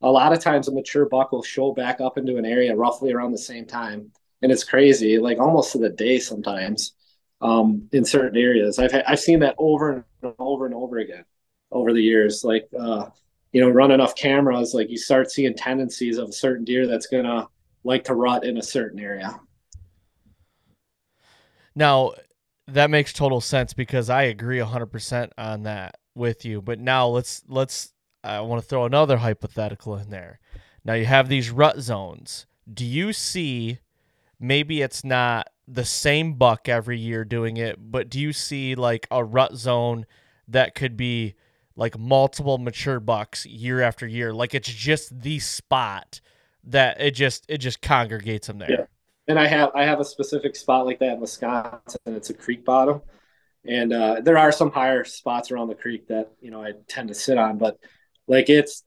a 0.00 0.10
lot 0.10 0.32
of 0.32 0.40
times 0.40 0.68
a 0.68 0.72
mature 0.72 1.06
buck 1.06 1.32
will 1.32 1.42
show 1.42 1.72
back 1.72 2.00
up 2.00 2.18
into 2.18 2.36
an 2.36 2.44
area 2.44 2.74
roughly 2.74 3.12
around 3.12 3.32
the 3.32 3.38
same 3.38 3.66
time. 3.66 4.10
And 4.42 4.52
it's 4.52 4.64
crazy 4.64 5.18
like 5.18 5.38
almost 5.38 5.72
to 5.72 5.78
the 5.78 5.88
day 5.88 6.18
sometimes 6.18 6.94
um, 7.40 7.88
in 7.92 8.04
certain 8.04 8.38
areas. 8.38 8.78
I've 8.78 8.94
i've 9.06 9.20
seen 9.20 9.40
that 9.40 9.56
over 9.58 10.04
and 10.22 10.34
over 10.38 10.66
and 10.66 10.74
over 10.74 10.98
again 10.98 11.24
over 11.72 11.92
the 11.92 12.02
years. 12.02 12.44
Like 12.44 12.68
uh, 12.78 13.06
you 13.52 13.60
know 13.60 13.70
run 13.70 13.90
enough 13.90 14.14
cameras 14.14 14.74
like 14.74 14.90
you 14.90 14.98
start 14.98 15.30
seeing 15.30 15.54
tendencies 15.54 16.18
of 16.18 16.28
a 16.28 16.32
certain 16.32 16.64
deer 16.64 16.86
that's 16.86 17.06
gonna 17.06 17.48
like 17.82 18.04
to 18.04 18.14
rut 18.14 18.44
in 18.44 18.58
a 18.58 18.62
certain 18.62 19.00
area. 19.00 19.40
Now 21.74 22.12
that 22.68 22.90
makes 22.90 23.14
total 23.14 23.40
sense 23.40 23.72
because 23.72 24.10
i 24.10 24.24
agree 24.24 24.58
100% 24.58 25.30
on 25.38 25.62
that 25.62 25.96
with 26.14 26.44
you. 26.44 26.60
But 26.60 26.78
now 26.78 27.08
let's 27.08 27.42
let's 27.48 27.94
I 28.22 28.40
want 28.40 28.62
to 28.62 28.68
throw 28.68 28.84
another 28.84 29.18
hypothetical 29.18 29.96
in 29.96 30.10
there. 30.10 30.40
Now 30.84 30.94
you 30.94 31.06
have 31.06 31.28
these 31.28 31.50
rut 31.50 31.80
zones. 31.80 32.46
Do 32.72 32.84
you 32.84 33.12
see 33.12 33.78
maybe 34.40 34.82
it's 34.82 35.04
not 35.04 35.48
the 35.66 35.84
same 35.84 36.34
buck 36.34 36.68
every 36.68 36.98
year 36.98 37.24
doing 37.24 37.56
it, 37.56 37.76
but 37.78 38.08
do 38.08 38.18
you 38.18 38.32
see 38.32 38.74
like 38.74 39.06
a 39.10 39.24
rut 39.24 39.54
zone 39.54 40.06
that 40.48 40.74
could 40.74 40.96
be 40.96 41.34
like 41.76 41.98
multiple 41.98 42.58
mature 42.58 43.00
bucks 43.00 43.46
year 43.46 43.80
after 43.82 44.06
year? 44.06 44.32
Like 44.32 44.54
it's 44.54 44.72
just 44.72 45.20
the 45.20 45.38
spot 45.38 46.20
that 46.64 47.00
it 47.00 47.12
just 47.12 47.44
it 47.48 47.58
just 47.58 47.80
congregates 47.80 48.46
them 48.46 48.58
there. 48.58 48.70
Yeah. 48.70 48.84
And 49.26 49.38
I 49.38 49.46
have 49.46 49.70
I 49.74 49.84
have 49.84 50.00
a 50.00 50.04
specific 50.04 50.56
spot 50.56 50.86
like 50.86 50.98
that 51.00 51.14
in 51.14 51.20
Wisconsin. 51.20 52.00
It's 52.06 52.30
a 52.30 52.34
creek 52.34 52.64
bottom, 52.64 53.02
and 53.66 53.92
uh, 53.92 54.20
there 54.22 54.38
are 54.38 54.50
some 54.50 54.70
higher 54.70 55.04
spots 55.04 55.50
around 55.50 55.68
the 55.68 55.74
creek 55.74 56.08
that 56.08 56.32
you 56.40 56.50
know 56.50 56.62
I 56.62 56.72
tend 56.88 57.08
to 57.08 57.14
sit 57.14 57.36
on. 57.36 57.58
But 57.58 57.78
like 58.28 58.48
it's 58.50 58.84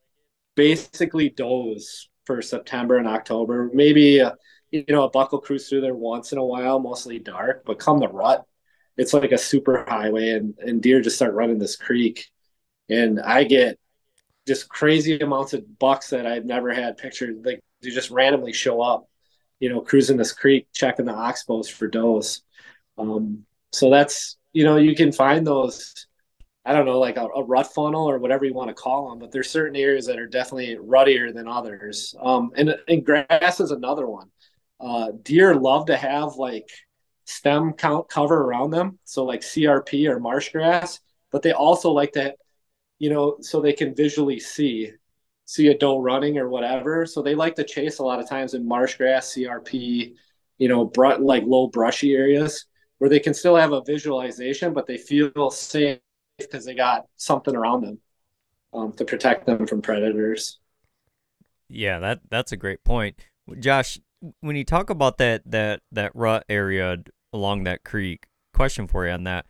basically 0.55 1.29
does 1.29 2.09
for 2.25 2.41
September 2.41 2.97
and 2.97 3.07
October. 3.07 3.69
Maybe 3.73 4.21
uh, 4.21 4.33
you 4.71 4.85
know 4.87 5.03
a 5.03 5.09
buckle 5.09 5.41
cruise 5.41 5.67
through 5.67 5.81
there 5.81 5.95
once 5.95 6.31
in 6.31 6.37
a 6.37 6.45
while, 6.45 6.79
mostly 6.79 7.19
dark. 7.19 7.63
But 7.65 7.79
come 7.79 7.99
the 7.99 8.07
rut, 8.07 8.45
it's 8.97 9.13
like 9.13 9.31
a 9.31 9.37
super 9.37 9.85
highway, 9.87 10.29
and 10.31 10.55
and 10.59 10.81
deer 10.81 11.01
just 11.01 11.17
start 11.17 11.33
running 11.33 11.59
this 11.59 11.75
creek, 11.75 12.27
and 12.89 13.19
I 13.19 13.43
get 13.43 13.79
just 14.47 14.69
crazy 14.69 15.19
amounts 15.19 15.53
of 15.53 15.77
bucks 15.79 16.09
that 16.11 16.25
I've 16.25 16.45
never 16.45 16.73
had 16.73 16.97
pictured. 16.97 17.45
Like 17.45 17.59
they 17.81 17.89
just 17.89 18.11
randomly 18.11 18.53
show 18.53 18.81
up, 18.81 19.07
you 19.59 19.69
know, 19.69 19.81
cruising 19.81 20.17
this 20.17 20.33
creek, 20.33 20.67
checking 20.73 21.05
the 21.05 21.13
oxbows 21.13 21.69
for 21.69 21.87
does. 21.87 22.43
Um, 22.97 23.45
so 23.71 23.89
that's 23.89 24.37
you 24.53 24.63
know 24.63 24.77
you 24.77 24.95
can 24.95 25.11
find 25.11 25.45
those 25.45 26.07
I 26.63 26.73
don't 26.73 26.85
know, 26.85 26.99
like 26.99 27.17
a, 27.17 27.25
a, 27.25 27.43
rut 27.43 27.73
funnel 27.73 28.07
or 28.07 28.19
whatever 28.19 28.45
you 28.45 28.53
want 28.53 28.69
to 28.69 28.75
call 28.75 29.09
them, 29.09 29.17
but 29.17 29.31
there's 29.31 29.49
certain 29.49 29.75
areas 29.75 30.05
that 30.05 30.19
are 30.19 30.27
definitely 30.27 30.75
ruttier 30.75 31.33
than 31.33 31.47
others. 31.47 32.13
Um, 32.21 32.51
and, 32.55 32.75
and 32.87 33.03
grass 33.03 33.59
is 33.59 33.71
another 33.71 34.07
one. 34.07 34.29
Uh, 34.79 35.11
deer 35.23 35.55
love 35.55 35.87
to 35.87 35.97
have 35.97 36.35
like 36.35 36.69
stem 37.25 37.73
count 37.73 38.09
cover 38.09 38.41
around 38.41 38.71
them. 38.71 38.99
So 39.05 39.25
like 39.25 39.41
CRP 39.41 40.07
or 40.07 40.19
marsh 40.19 40.51
grass, 40.51 40.99
but 41.31 41.41
they 41.41 41.51
also 41.51 41.91
like 41.91 42.11
to, 42.13 42.35
you 42.99 43.09
know, 43.09 43.37
so 43.41 43.59
they 43.59 43.73
can 43.73 43.95
visually 43.95 44.39
see, 44.39 44.91
see 45.45 45.67
a 45.69 45.77
doe 45.77 45.99
running 45.99 46.37
or 46.37 46.47
whatever. 46.47 47.07
So 47.07 47.23
they 47.23 47.33
like 47.33 47.55
to 47.55 47.63
chase 47.63 47.97
a 47.97 48.03
lot 48.03 48.19
of 48.19 48.29
times 48.29 48.53
in 48.53 48.67
marsh 48.67 48.97
grass, 48.97 49.33
CRP, 49.33 50.13
you 50.59 50.67
know, 50.67 50.85
br- 50.85 51.15
like 51.15 51.43
low 51.43 51.67
brushy 51.67 52.13
areas 52.13 52.65
where 52.99 53.09
they 53.09 53.19
can 53.19 53.33
still 53.33 53.55
have 53.55 53.71
a 53.71 53.81
visualization, 53.83 54.73
but 54.73 54.85
they 54.85 54.97
feel 54.97 55.49
safe 55.49 55.97
because 56.49 56.65
they 56.65 56.75
got 56.75 57.05
something 57.15 57.55
around 57.55 57.81
them 57.81 57.99
um, 58.73 58.93
to 58.93 59.05
protect 59.05 59.45
them 59.45 59.67
from 59.67 59.81
predators. 59.81 60.59
Yeah, 61.69 61.99
that 61.99 62.21
that's 62.29 62.51
a 62.51 62.57
great 62.57 62.83
point, 62.83 63.15
Josh. 63.59 63.99
When 64.41 64.55
you 64.55 64.63
talk 64.63 64.89
about 64.89 65.17
that 65.17 65.43
that 65.45 65.81
that 65.91 66.11
rut 66.15 66.45
area 66.49 66.97
along 67.33 67.63
that 67.63 67.83
creek, 67.83 68.27
question 68.53 68.87
for 68.87 69.05
you 69.05 69.13
on 69.13 69.23
that: 69.23 69.45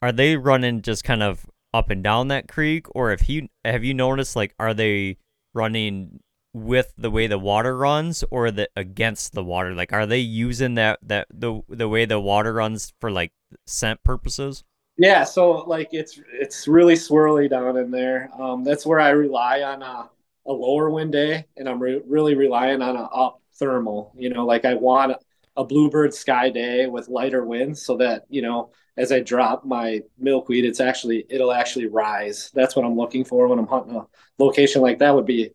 Are 0.00 0.12
they 0.12 0.36
running 0.36 0.82
just 0.82 1.04
kind 1.04 1.22
of 1.22 1.46
up 1.72 1.90
and 1.90 2.02
down 2.02 2.28
that 2.28 2.48
creek, 2.48 2.86
or 2.94 3.10
if 3.12 3.28
you 3.28 3.48
have 3.64 3.84
you 3.84 3.94
noticed 3.94 4.36
like 4.36 4.54
are 4.58 4.72
they 4.72 5.18
running 5.52 6.20
with 6.54 6.94
the 6.96 7.10
way 7.10 7.26
the 7.26 7.38
water 7.38 7.76
runs 7.76 8.22
or 8.30 8.50
the 8.50 8.68
against 8.76 9.32
the 9.34 9.44
water? 9.44 9.74
Like, 9.74 9.92
are 9.92 10.06
they 10.06 10.20
using 10.20 10.74
that 10.76 11.00
that 11.02 11.26
the 11.30 11.60
the 11.68 11.88
way 11.88 12.04
the 12.04 12.20
water 12.20 12.54
runs 12.54 12.92
for 13.00 13.10
like 13.10 13.32
scent 13.66 14.02
purposes? 14.04 14.64
Yeah, 14.96 15.24
so 15.24 15.50
like 15.64 15.88
it's 15.92 16.20
it's 16.32 16.68
really 16.68 16.94
swirly 16.94 17.50
down 17.50 17.76
in 17.76 17.90
there. 17.90 18.30
Um, 18.40 18.62
that's 18.62 18.86
where 18.86 19.00
I 19.00 19.10
rely 19.10 19.62
on 19.62 19.82
a, 19.82 20.08
a 20.46 20.52
lower 20.52 20.88
wind 20.90 21.12
day, 21.12 21.46
and 21.56 21.68
I'm 21.68 21.80
re- 21.82 22.02
really 22.06 22.36
relying 22.36 22.80
on 22.80 22.94
a 22.96 23.02
up 23.02 23.40
thermal. 23.58 24.12
You 24.16 24.30
know, 24.30 24.46
like 24.46 24.64
I 24.64 24.74
want 24.74 25.16
a 25.56 25.64
bluebird 25.64 26.14
sky 26.14 26.48
day 26.50 26.86
with 26.86 27.08
lighter 27.08 27.44
winds, 27.44 27.82
so 27.84 27.96
that 27.96 28.24
you 28.28 28.40
know 28.42 28.70
as 28.96 29.10
I 29.10 29.18
drop 29.20 29.64
my 29.64 30.00
milkweed, 30.16 30.64
it's 30.64 30.80
actually 30.80 31.26
it'll 31.28 31.52
actually 31.52 31.86
rise. 31.86 32.52
That's 32.54 32.76
what 32.76 32.84
I'm 32.84 32.96
looking 32.96 33.24
for 33.24 33.48
when 33.48 33.58
I'm 33.58 33.66
hunting 33.66 33.96
a 33.96 34.06
location 34.38 34.80
like 34.80 35.00
that. 35.00 35.12
Would 35.14 35.26
be 35.26 35.50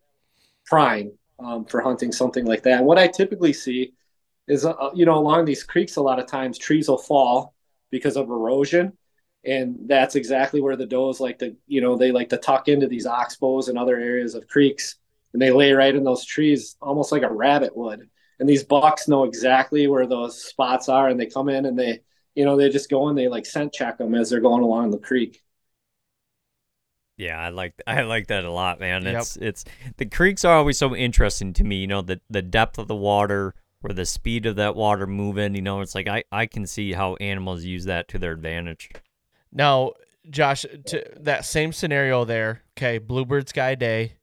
prime 0.66 1.12
um, 1.38 1.64
for 1.64 1.80
hunting 1.80 2.12
something 2.12 2.46
like 2.46 2.64
that. 2.64 2.84
What 2.84 2.98
I 2.98 3.08
typically 3.08 3.52
see 3.54 3.94
is, 4.48 4.66
uh, 4.66 4.90
you 4.94 5.06
know, 5.06 5.18
along 5.18 5.46
these 5.46 5.64
creeks, 5.64 5.96
a 5.96 6.02
lot 6.02 6.18
of 6.18 6.26
times 6.26 6.58
trees 6.58 6.88
will 6.88 6.98
fall 6.98 7.54
because 7.90 8.16
of 8.16 8.28
erosion 8.30 8.92
and 9.44 9.76
that's 9.86 10.16
exactly 10.16 10.60
where 10.60 10.76
the 10.76 10.86
does 10.86 11.20
like 11.20 11.38
to 11.38 11.56
you 11.66 11.80
know 11.80 11.96
they 11.96 12.12
like 12.12 12.28
to 12.28 12.36
tuck 12.36 12.68
into 12.68 12.86
these 12.86 13.06
oxbows 13.06 13.68
and 13.68 13.78
other 13.78 13.96
areas 13.96 14.34
of 14.34 14.46
creeks 14.48 14.96
and 15.32 15.40
they 15.40 15.50
lay 15.50 15.72
right 15.72 15.94
in 15.94 16.04
those 16.04 16.24
trees 16.24 16.76
almost 16.82 17.12
like 17.12 17.22
a 17.22 17.32
rabbit 17.32 17.74
would 17.76 18.08
and 18.38 18.48
these 18.48 18.64
bucks 18.64 19.08
know 19.08 19.24
exactly 19.24 19.86
where 19.86 20.06
those 20.06 20.44
spots 20.44 20.88
are 20.88 21.08
and 21.08 21.18
they 21.18 21.26
come 21.26 21.48
in 21.48 21.66
and 21.66 21.78
they 21.78 22.00
you 22.34 22.44
know 22.44 22.56
they 22.56 22.68
just 22.68 22.90
go 22.90 23.08
and 23.08 23.16
they 23.16 23.28
like 23.28 23.46
scent 23.46 23.72
check 23.72 23.98
them 23.98 24.14
as 24.14 24.28
they're 24.28 24.40
going 24.40 24.62
along 24.62 24.90
the 24.90 24.98
creek 24.98 25.42
yeah, 27.20 27.38
I 27.38 27.50
like 27.50 27.74
I 27.86 28.00
like 28.00 28.28
that 28.28 28.46
a 28.46 28.50
lot, 28.50 28.80
man. 28.80 29.06
It's 29.06 29.36
yep. 29.36 29.48
it's 29.48 29.64
the 29.98 30.06
creeks 30.06 30.42
are 30.42 30.56
always 30.56 30.78
so 30.78 30.96
interesting 30.96 31.52
to 31.52 31.64
me. 31.64 31.76
You 31.76 31.86
know, 31.86 32.00
the 32.00 32.18
the 32.30 32.40
depth 32.40 32.78
of 32.78 32.88
the 32.88 32.96
water 32.96 33.54
or 33.82 33.92
the 33.92 34.06
speed 34.06 34.46
of 34.46 34.56
that 34.56 34.74
water 34.74 35.06
moving. 35.06 35.54
You 35.54 35.60
know, 35.60 35.82
it's 35.82 35.94
like 35.94 36.08
I 36.08 36.24
I 36.32 36.46
can 36.46 36.66
see 36.66 36.94
how 36.94 37.16
animals 37.16 37.62
use 37.62 37.84
that 37.84 38.08
to 38.08 38.18
their 38.18 38.32
advantage. 38.32 38.88
Now, 39.52 39.92
Josh, 40.28 40.64
that 41.16 41.44
same 41.44 41.72
scenario 41.72 42.24
there. 42.24 42.62
Okay, 42.76 42.98
Bluebird 42.98 43.48
Sky 43.48 43.74
Day, 43.74 44.14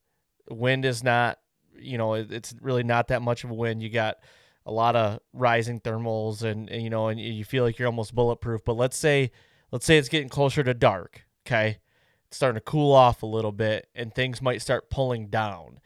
wind 0.49 0.85
is 0.85 1.03
not, 1.03 1.39
you 1.77 1.97
know, 1.97 2.13
it's 2.13 2.55
really 2.61 2.83
not 2.83 3.09
that 3.09 3.21
much 3.21 3.43
of 3.43 3.49
a 3.49 3.53
wind. 3.53 3.81
You 3.81 3.89
got 3.89 4.17
a 4.65 4.71
lot 4.71 4.95
of 4.95 5.19
rising 5.33 5.79
thermals, 5.79 6.43
and, 6.43 6.69
and 6.69 6.81
you 6.81 6.89
know, 6.89 7.07
and 7.07 7.19
you 7.19 7.45
feel 7.45 7.63
like 7.63 7.79
you're 7.79 7.87
almost 7.87 8.15
bulletproof. 8.15 8.63
But 8.65 8.77
let's 8.77 8.97
say, 8.97 9.31
let's 9.71 9.85
say 9.85 9.97
it's 9.97 10.09
getting 10.09 10.29
closer 10.29 10.63
to 10.63 10.73
dark. 10.73 11.23
Okay, 11.45 11.79
it's 12.27 12.37
starting 12.37 12.57
to 12.57 12.61
cool 12.61 12.93
off 12.93 13.23
a 13.23 13.27
little 13.27 13.51
bit, 13.51 13.87
and 13.95 14.13
things 14.13 14.41
might 14.41 14.61
start 14.61 14.89
pulling 14.89 15.27
down. 15.27 15.79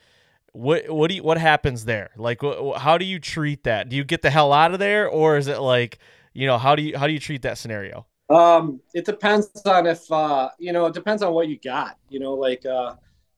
What 0.54 0.90
what 0.90 1.10
do 1.10 1.16
you, 1.16 1.24
what 1.24 1.38
happens 1.38 1.86
there? 1.86 2.12
Like, 2.18 2.42
wh- 2.42 2.78
how 2.78 2.98
do 2.98 3.06
you 3.06 3.20
treat 3.20 3.64
that? 3.64 3.90
Do 3.90 3.96
you 3.96 4.04
get 4.04 4.22
the 4.22 4.30
hell 4.32 4.52
out 4.52 4.74
of 4.74 4.80
there, 4.80 5.08
or 5.08 5.38
is 5.38 5.48
it 5.48 5.60
like, 5.60 6.00
you 6.34 6.46
know, 6.48 6.58
how 6.58 6.76
do 6.76 6.82
you 6.84 6.98
how 6.98 7.08
do 7.08 7.14
you 7.14 7.20
treat 7.20 7.44
that 7.44 7.58
scenario? 7.58 8.06
Um, 8.32 8.80
it 8.94 9.06
depends 9.06 9.50
on 9.66 9.86
if 9.88 10.10
uh, 10.12 10.50
you 10.58 10.72
know, 10.72 10.86
it 10.86 10.94
depends 10.94 11.22
on 11.22 11.34
what 11.34 11.48
you 11.50 11.60
got. 11.60 11.98
You 12.10 12.20
know, 12.20 12.34
like 12.34 12.66
uh, 12.66 12.96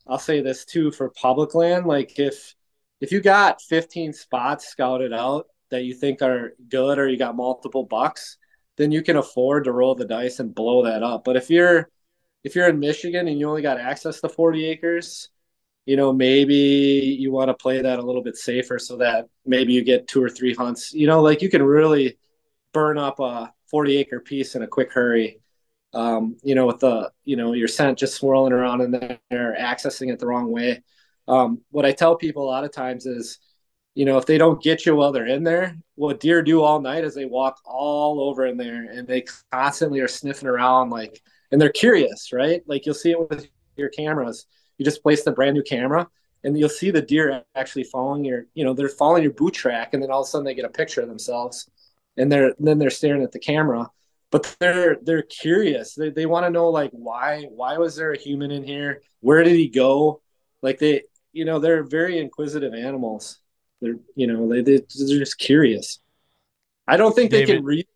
I'll 0.07 0.19
say 0.19 0.41
this 0.41 0.65
too 0.65 0.91
for 0.91 1.09
public 1.09 1.55
land. 1.55 1.85
Like 1.85 2.19
if 2.19 2.55
if 3.01 3.11
you 3.11 3.19
got 3.19 3.61
15 3.61 4.13
spots 4.13 4.67
scouted 4.67 5.11
out 5.13 5.47
that 5.71 5.83
you 5.83 5.93
think 5.93 6.21
are 6.21 6.53
good, 6.69 6.99
or 6.99 7.09
you 7.09 7.17
got 7.17 7.35
multiple 7.35 7.83
bucks, 7.83 8.37
then 8.77 8.91
you 8.91 9.01
can 9.01 9.17
afford 9.17 9.63
to 9.63 9.71
roll 9.71 9.95
the 9.95 10.05
dice 10.05 10.39
and 10.39 10.53
blow 10.53 10.83
that 10.83 11.01
up. 11.03 11.23
But 11.23 11.37
if 11.37 11.49
you're 11.49 11.89
if 12.43 12.55
you're 12.55 12.69
in 12.69 12.79
Michigan 12.79 13.27
and 13.27 13.39
you 13.39 13.49
only 13.49 13.61
got 13.61 13.79
access 13.79 14.21
to 14.21 14.29
40 14.29 14.65
acres, 14.65 15.29
you 15.85 15.95
know, 15.95 16.13
maybe 16.13 17.17
you 17.19 17.31
want 17.31 17.49
to 17.49 17.53
play 17.53 17.81
that 17.81 17.99
a 17.99 18.01
little 18.01 18.21
bit 18.21 18.37
safer 18.37 18.77
so 18.77 18.97
that 18.97 19.27
maybe 19.45 19.73
you 19.73 19.83
get 19.83 20.07
two 20.07 20.23
or 20.23 20.29
three 20.29 20.53
hunts. 20.53 20.93
You 20.93 21.07
know, 21.07 21.21
like 21.21 21.41
you 21.41 21.49
can 21.49 21.63
really 21.63 22.17
burn 22.73 22.97
up 22.97 23.19
a 23.19 23.53
40 23.73 23.97
acre 23.97 24.19
piece 24.19 24.53
in 24.53 24.61
a 24.61 24.67
quick 24.67 24.93
hurry. 24.93 25.39
Um, 25.93 26.37
you 26.43 26.53
know, 26.53 26.67
with 26.67 26.79
the, 26.79 27.11
you 27.23 27.35
know, 27.35 27.53
your 27.53 27.67
scent 27.67 27.97
just 27.97 28.15
swirling 28.15 28.53
around 28.53 28.81
in 28.81 28.91
there, 28.91 29.57
accessing 29.59 30.13
it 30.13 30.19
the 30.19 30.27
wrong 30.27 30.51
way. 30.51 30.83
Um, 31.27 31.61
what 31.71 31.85
I 31.85 31.91
tell 31.91 32.15
people 32.15 32.43
a 32.43 32.51
lot 32.51 32.63
of 32.63 32.71
times 32.71 33.07
is, 33.07 33.39
you 33.95 34.05
know, 34.05 34.19
if 34.19 34.27
they 34.27 34.37
don't 34.37 34.61
get 34.61 34.85
you 34.85 34.95
while 34.95 35.11
they're 35.11 35.27
in 35.27 35.43
there, 35.43 35.75
what 35.95 36.19
deer 36.19 36.43
do 36.43 36.61
all 36.61 36.81
night 36.81 37.03
is 37.03 37.15
they 37.15 37.25
walk 37.25 37.59
all 37.65 38.21
over 38.21 38.45
in 38.45 38.57
there 38.57 38.83
and 38.91 39.07
they 39.07 39.25
constantly 39.51 40.01
are 40.01 40.07
sniffing 40.07 40.47
around 40.47 40.91
like, 40.91 41.19
and 41.51 41.59
they're 41.59 41.71
curious, 41.71 42.31
right? 42.31 42.61
Like 42.67 42.85
you'll 42.85 42.95
see 42.95 43.11
it 43.11 43.29
with 43.29 43.47
your 43.75 43.89
cameras 43.89 44.45
you 44.77 44.85
just 44.85 45.03
place 45.03 45.23
the 45.23 45.31
brand 45.31 45.55
new 45.55 45.63
camera 45.63 46.07
and 46.43 46.57
you'll 46.57 46.69
see 46.69 46.91
the 46.91 47.01
deer 47.01 47.43
actually 47.55 47.83
following 47.83 48.23
your 48.25 48.45
you 48.53 48.63
know 48.63 48.73
they're 48.73 48.89
following 48.89 49.23
your 49.23 49.31
boot 49.31 49.53
track 49.53 49.93
and 49.93 50.01
then 50.01 50.11
all 50.11 50.21
of 50.21 50.27
a 50.27 50.29
sudden 50.29 50.45
they 50.45 50.53
get 50.53 50.65
a 50.65 50.69
picture 50.69 51.01
of 51.01 51.07
themselves 51.07 51.69
and 52.17 52.31
they're 52.31 52.53
then 52.59 52.79
they're 52.79 52.89
staring 52.89 53.23
at 53.23 53.31
the 53.31 53.39
camera 53.39 53.89
but 54.33 54.55
they're 54.59 54.97
they're 55.03 55.21
curious. 55.21 55.93
They, 55.93 56.09
they 56.09 56.25
want 56.25 56.47
to 56.47 56.49
know 56.49 56.69
like 56.69 56.89
why 56.89 57.43
why 57.43 57.77
was 57.77 57.95
there 57.95 58.13
a 58.13 58.17
human 58.17 58.49
in 58.49 58.63
here? 58.63 59.03
Where 59.19 59.43
did 59.43 59.53
he 59.53 59.69
go? 59.69 60.23
Like 60.63 60.79
they 60.79 61.03
you 61.33 61.45
know 61.45 61.59
they're 61.59 61.83
very 61.83 62.17
inquisitive 62.17 62.73
animals. 62.73 63.37
They're 63.79 63.97
you 64.15 64.25
know 64.25 64.49
they, 64.49 64.63
they 64.63 64.77
they're 64.77 65.19
just 65.19 65.37
curious. 65.37 65.99
I 66.87 66.97
don't 66.97 67.13
think 67.15 67.29
David. 67.29 67.47
they 67.47 67.53
can 67.53 67.63
read 67.63 67.87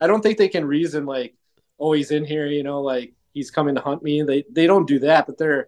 i 0.00 0.06
don't 0.06 0.22
think 0.22 0.38
they 0.38 0.48
can 0.48 0.64
reason 0.64 1.04
like 1.04 1.34
oh 1.78 1.92
he's 1.92 2.10
in 2.10 2.24
here 2.24 2.46
you 2.46 2.62
know 2.62 2.80
like 2.80 3.12
he's 3.34 3.50
coming 3.50 3.74
to 3.74 3.82
hunt 3.82 4.02
me. 4.02 4.22
They 4.22 4.44
they 4.48 4.68
don't 4.68 4.86
do 4.86 5.00
that 5.00 5.26
but 5.26 5.38
they're 5.38 5.66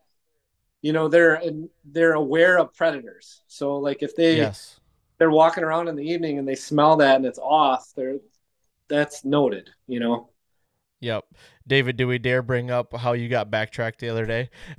you 0.82 0.92
know 0.92 1.08
they're 1.08 1.42
they're 1.84 2.14
aware 2.14 2.60
of 2.60 2.74
predators. 2.74 3.42
So 3.48 3.78
like 3.78 4.04
if 4.04 4.14
they 4.14 4.36
yes. 4.36 4.78
They're 5.22 5.30
walking 5.30 5.62
around 5.62 5.86
in 5.86 5.94
the 5.94 6.02
evening 6.02 6.38
and 6.38 6.48
they 6.48 6.56
smell 6.56 6.96
that 6.96 7.14
and 7.14 7.24
it's 7.24 7.38
off 7.38 7.92
they're 7.94 8.18
that's 8.88 9.24
noted 9.24 9.70
you 9.86 10.00
know 10.00 10.28
Yep. 11.00 11.24
David, 11.66 11.96
do 11.96 12.06
we 12.06 12.18
dare 12.18 12.42
bring 12.42 12.70
up 12.70 12.96
how 12.96 13.12
you 13.12 13.28
got 13.28 13.50
backtracked 13.50 13.98
the 13.98 14.08
other 14.08 14.24
day? 14.24 14.50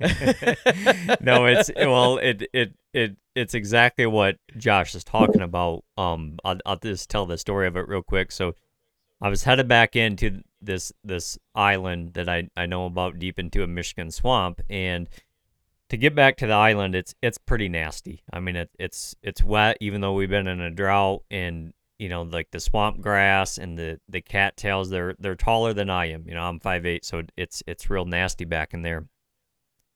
no, 1.20 1.44
it's 1.44 1.70
well, 1.76 2.16
it 2.16 2.48
it 2.54 2.72
it 2.94 3.16
it's 3.34 3.52
exactly 3.52 4.06
what 4.06 4.36
Josh 4.56 4.94
is 4.94 5.04
talking 5.04 5.42
about. 5.42 5.84
Um, 5.98 6.38
I'll, 6.42 6.58
I'll 6.64 6.76
just 6.76 7.10
tell 7.10 7.26
the 7.26 7.36
story 7.36 7.66
of 7.66 7.76
it 7.76 7.86
real 7.88 8.02
quick. 8.02 8.32
So, 8.32 8.54
I 9.20 9.28
was 9.28 9.44
headed 9.44 9.68
back 9.68 9.96
into 9.96 10.40
this 10.62 10.92
this 11.04 11.38
island 11.54 12.14
that 12.14 12.26
I 12.30 12.48
I 12.56 12.64
know 12.64 12.86
about 12.86 13.18
deep 13.18 13.38
into 13.38 13.62
a 13.62 13.66
Michigan 13.66 14.10
swamp, 14.10 14.62
and 14.70 15.10
to 15.90 15.96
get 15.96 16.14
back 16.14 16.36
to 16.38 16.46
the 16.46 16.54
island, 16.54 16.94
it's 16.94 17.14
it's 17.22 17.38
pretty 17.38 17.68
nasty. 17.68 18.22
I 18.32 18.40
mean, 18.40 18.56
it, 18.56 18.70
it's 18.78 19.14
it's 19.22 19.42
wet, 19.42 19.76
even 19.80 20.00
though 20.00 20.14
we've 20.14 20.30
been 20.30 20.46
in 20.46 20.60
a 20.60 20.70
drought, 20.70 21.22
and 21.30 21.72
you 21.98 22.08
know, 22.08 22.22
like 22.22 22.50
the 22.50 22.60
swamp 22.60 23.00
grass 23.00 23.58
and 23.58 23.78
the 23.78 24.00
the 24.08 24.20
cattails, 24.20 24.90
they're 24.90 25.14
they're 25.18 25.36
taller 25.36 25.72
than 25.72 25.90
I 25.90 26.06
am. 26.06 26.24
You 26.26 26.34
know, 26.34 26.42
I'm 26.42 26.60
five 26.60 26.86
eight, 26.86 27.04
so 27.04 27.22
it's 27.36 27.62
it's 27.66 27.90
real 27.90 28.04
nasty 28.04 28.44
back 28.44 28.74
in 28.74 28.82
there. 28.82 29.06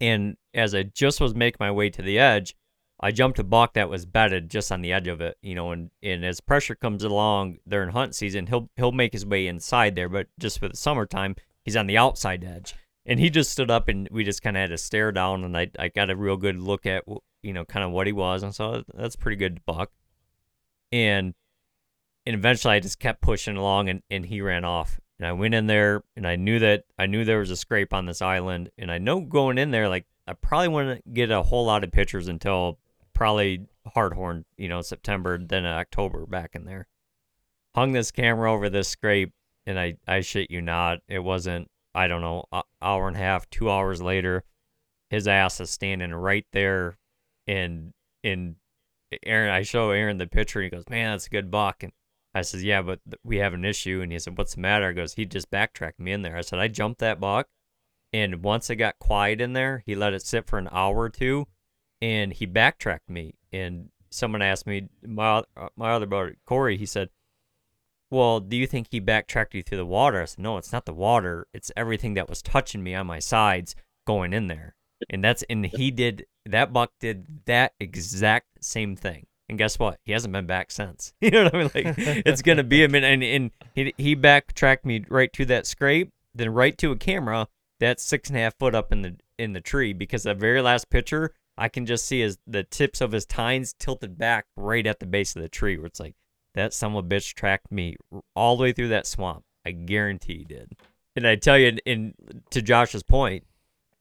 And 0.01 0.37
as 0.55 0.75
I 0.75 0.85
just 0.85 1.21
was 1.21 1.35
making 1.35 1.59
my 1.61 1.73
way 1.73 1.91
to 1.91 2.03
the 2.03 2.19
edge, 2.19 2.55
I 3.01 3.11
jumped 3.11 3.39
a 3.41 3.45
buck 3.45 3.75
that 3.75 3.91
was 3.91 4.07
bedded 4.07 4.51
just 4.51 4.71
on 4.71 4.83
the 4.83 4.93
edge 4.93 5.09
of 5.09 5.21
it. 5.21 5.39
You 5.43 5.55
know, 5.55 5.73
and 5.73 5.91
and 6.03 6.25
as 6.25 6.41
pressure 6.41 6.75
comes 6.75 7.03
along 7.03 7.59
during 7.67 7.91
hunt 7.91 8.15
season, 8.15 8.47
he'll 8.47 8.69
he'll 8.77 8.93
make 8.93 9.13
his 9.13 9.27
way 9.27 9.47
inside 9.47 9.95
there, 9.95 10.09
but 10.09 10.29
just 10.39 10.59
for 10.59 10.69
the 10.69 10.77
summertime, 10.77 11.35
he's 11.65 11.77
on 11.77 11.87
the 11.87 11.99
outside 11.99 12.45
edge 12.45 12.75
and 13.07 13.19
he 13.19 13.31
just 13.31 13.51
stood 13.51 13.71
up 13.71 13.89
and 13.89 14.09
we 14.11 14.23
just 14.23 14.43
kind 14.43 14.57
of 14.57 14.61
had 14.61 14.71
to 14.71 14.79
stare 14.79 15.13
down 15.13 15.43
and 15.45 15.57
I, 15.57 15.71
I 15.79 15.89
got 15.89 16.11
a 16.11 16.17
real 16.17 16.37
good 16.37 16.59
look 16.59 16.87
at 16.87 17.05
you 17.43 17.53
know 17.53 17.65
kind 17.65 17.85
of 17.85 17.91
what 17.91 18.07
he 18.07 18.13
was 18.13 18.43
and 18.43 18.55
so 18.55 18.85
that's 18.95 19.17
pretty 19.17 19.37
good 19.37 19.65
buck. 19.65 19.91
And 20.93 21.35
and 22.27 22.37
eventually 22.37 22.75
I 22.75 22.81
just 22.81 22.99
kept 22.99 23.23
pushing 23.23 23.57
along 23.57 23.89
and, 23.89 24.03
and 24.11 24.27
he 24.27 24.43
ran 24.43 24.65
off. 24.65 25.01
And 25.19 25.27
I 25.27 25.33
went 25.33 25.55
in 25.55 25.67
there 25.67 26.05
and 26.17 26.27
I 26.27 26.37
knew 26.37 26.59
that 26.59 26.85
I 26.99 27.07
knew 27.07 27.25
there 27.25 27.39
was 27.39 27.51
a 27.51 27.57
scrape 27.57 27.95
on 27.95 28.07
this 28.07 28.23
island 28.23 28.71
and 28.77 28.91
I 28.91 28.99
know 28.99 29.21
going 29.21 29.59
in 29.59 29.71
there 29.71 29.89
like 29.89 30.07
I 30.27 30.35
probably 30.35 30.69
wouldn't 30.69 31.15
get 31.15 31.31
a 31.31 31.43
whole 31.43 31.65
lot 31.65 31.85
of 31.85 31.91
pictures 31.91 32.29
until 32.29 32.79
probably 33.15 33.67
Hardhorn 33.97 34.45
you 34.59 34.69
know 34.69 34.83
September 34.83 35.39
then 35.39 35.65
October 35.65 36.27
back 36.27 36.51
in 36.55 36.67
there. 36.67 36.87
Hung 37.75 37.93
this 37.93 38.11
camera 38.11 38.53
over 38.53 38.69
this 38.69 38.89
scrape 38.89 39.33
and 39.67 39.81
I 39.81 39.97
I 40.07 40.21
shit 40.21 40.51
you 40.51 40.61
not 40.61 40.99
it 41.09 41.21
wasn't 41.21 41.71
I 41.95 42.07
don't 42.07 42.21
know, 42.21 42.45
hour 42.81 43.09
and 43.09 43.17
a 43.17 43.21
half, 43.21 43.49
two 43.51 43.71
hours 43.71 44.01
later, 44.01 44.45
his 45.11 45.27
ass 45.27 45.61
is 45.61 45.71
standing 45.71 46.13
right 46.15 46.47
there, 46.53 46.99
and 47.47 47.93
in 48.23 48.57
Aaron, 49.25 49.51
I 49.51 49.63
show 49.63 49.91
Aaron 49.91 50.19
the 50.19 50.27
picture, 50.27 50.61
and 50.61 50.65
he 50.65 50.71
goes, 50.71 50.89
"Man, 50.89 51.13
that's 51.13 51.27
a 51.27 51.31
good 51.31 51.51
buck." 51.51 51.83
And 51.83 51.93
I 52.35 52.43
says, 52.43 52.63
"Yeah, 52.63 52.83
but 52.83 53.01
we 53.25 53.39
have 53.39 53.55
an 53.55 53.65
issue." 53.65 54.01
And 54.03 54.13
he 54.13 54.19
said, 54.19 54.37
"What's 54.37 54.55
the 54.55 54.61
matter?" 54.61 54.89
I 54.89 54.93
goes, 54.93 55.15
"He 55.15 55.25
just 55.25 55.51
backtracked 55.51 55.99
me 55.99 56.13
in 56.13 56.23
there." 56.23 56.37
I 56.37 56.43
said, 56.43 56.59
"I 56.59 56.69
jumped 56.69 57.01
that 57.01 57.21
buck, 57.21 57.49
and 58.13 58.43
once 58.43 58.71
it 58.71 58.77
got 58.77 58.99
quiet 58.99 59.41
in 59.41 59.55
there, 59.55 59.83
he 59.87 59.95
let 59.95 60.13
it 60.15 60.23
sit 60.23 60.47
for 60.47 60.59
an 60.59 60.69
hour 60.71 60.99
or 60.99 61.09
two, 61.09 61.49
and 62.03 62.33
he 62.33 62.47
backtracked 62.47 63.09
me." 63.09 63.35
And 63.53 63.91
someone 64.11 64.43
asked 64.43 64.67
me, 64.67 64.89
my 65.03 65.43
uh, 65.57 65.69
my 65.77 65.93
other 65.93 66.07
brother 66.07 66.37
Corey, 66.45 66.77
he 66.77 66.87
said, 66.87 67.11
well, 68.11 68.41
do 68.41 68.57
you 68.57 68.67
think 68.67 68.89
he 68.91 69.01
backtracked 69.01 69.55
you 69.55 69.63
through 69.63 69.79
the 69.79 69.87
water? 69.87 70.23
I 70.23 70.25
said, 70.25 70.43
no, 70.43 70.57
it's 70.57 70.73
not 70.73 70.87
the 70.87 70.95
water. 70.95 71.47
It's 71.53 71.71
everything 71.77 72.15
that 72.15 72.29
was 72.29 72.43
touching 72.43 72.83
me 72.83 72.95
on 72.95 73.07
my 73.07 73.19
sides 73.19 73.77
going 74.07 74.33
in 74.33 74.47
there. 74.47 74.75
And 75.11 75.23
that's, 75.23 75.45
and 75.51 75.67
he 75.67 75.91
did, 75.91 76.27
that 76.47 76.73
buck 76.73 76.93
did 77.01 77.45
that 77.45 77.75
exact 77.79 78.65
same 78.65 78.97
thing. 78.97 79.27
And 79.49 79.59
guess 79.59 79.79
what? 79.79 79.99
He 80.05 80.13
hasn't 80.13 80.33
been 80.33 80.47
back 80.47 80.71
since. 80.71 81.13
You 81.21 81.31
know 81.31 81.45
what 81.45 81.55
I 81.55 81.59
mean? 81.59 81.71
Like, 81.75 82.23
it's 82.27 82.43
going 82.43 82.59
to 82.59 82.65
be 82.65 82.85
a 82.85 82.89
minute. 82.91 83.13
And, 83.13 83.23
and 83.23 83.51
he, 83.75 83.95
he 83.97 84.15
backtracked 84.15 84.85
me 84.85 85.05
right 85.09 85.33
to 85.35 85.45
that 85.47 85.67
scrape, 85.67 86.13
then 86.35 86.53
right 86.53 86.77
to 86.79 86.93
a 86.93 86.97
camera 86.97 87.49
that's 87.81 88.03
six 88.03 88.29
and 88.29 88.39
a 88.39 88.41
half 88.41 88.59
foot 88.59 88.75
up 88.75 88.91
in 88.91 89.03
the, 89.03 89.17
in 89.39 89.53
the 89.53 89.61
tree 89.61 89.93
because 89.93 90.25
the 90.25 90.35
very 90.35 90.61
last 90.61 90.91
picture, 90.91 91.33
I 91.57 91.69
can 91.69 91.87
just 91.87 92.07
see 92.07 92.21
his, 92.21 92.39
the 92.47 92.65
tips 92.65 93.01
of 93.01 93.13
his 93.13 93.25
tines 93.25 93.75
tilted 93.79 94.19
back 94.19 94.47
right 94.57 94.87
at 94.87 94.99
the 94.99 95.07
base 95.07 95.37
of 95.37 95.43
the 95.43 95.49
tree 95.49 95.77
where 95.77 95.87
it's 95.87 96.01
like, 96.01 96.15
that 96.59 96.75
son 96.75 96.95
of 96.95 97.05
a 97.05 97.09
bitch 97.09 97.35
tracked 97.35 97.71
me 97.71 97.97
all 98.35 98.57
the 98.57 98.63
way 98.63 98.73
through 98.73 98.89
that 98.89 99.07
swamp. 99.07 99.45
I 99.65 99.71
guarantee 99.73 100.39
he 100.39 100.45
did. 100.45 100.73
And 101.17 101.27
I 101.27 101.37
tell 101.37 101.59
you, 101.59 101.77
in 101.85 102.15
to 102.51 102.63
Josh's 102.63 103.03
point, 103.03 103.45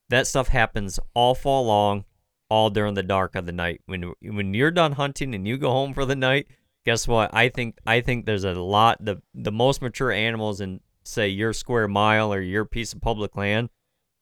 that 0.09 0.27
stuff 0.27 0.49
happens 0.49 0.99
all 1.13 1.35
fall 1.35 1.65
long, 1.65 2.05
all 2.49 2.69
during 2.69 2.93
the 2.93 3.03
dark 3.03 3.35
of 3.35 3.45
the 3.45 3.51
night. 3.51 3.81
When 3.85 4.13
when 4.21 4.53
you're 4.53 4.71
done 4.71 4.93
hunting 4.93 5.33
and 5.33 5.47
you 5.47 5.57
go 5.57 5.71
home 5.71 5.93
for 5.93 6.05
the 6.05 6.15
night, 6.15 6.47
guess 6.85 7.07
what? 7.07 7.33
I 7.33 7.49
think 7.49 7.77
I 7.85 8.01
think 8.01 8.25
there's 8.25 8.43
a 8.43 8.53
lot 8.53 9.03
the 9.03 9.21
the 9.33 9.51
most 9.51 9.81
mature 9.81 10.11
animals 10.11 10.61
in 10.61 10.81
say 11.03 11.27
your 11.27 11.53
square 11.53 11.87
mile 11.87 12.33
or 12.33 12.41
your 12.41 12.65
piece 12.65 12.93
of 12.93 13.01
public 13.01 13.35
land. 13.35 13.69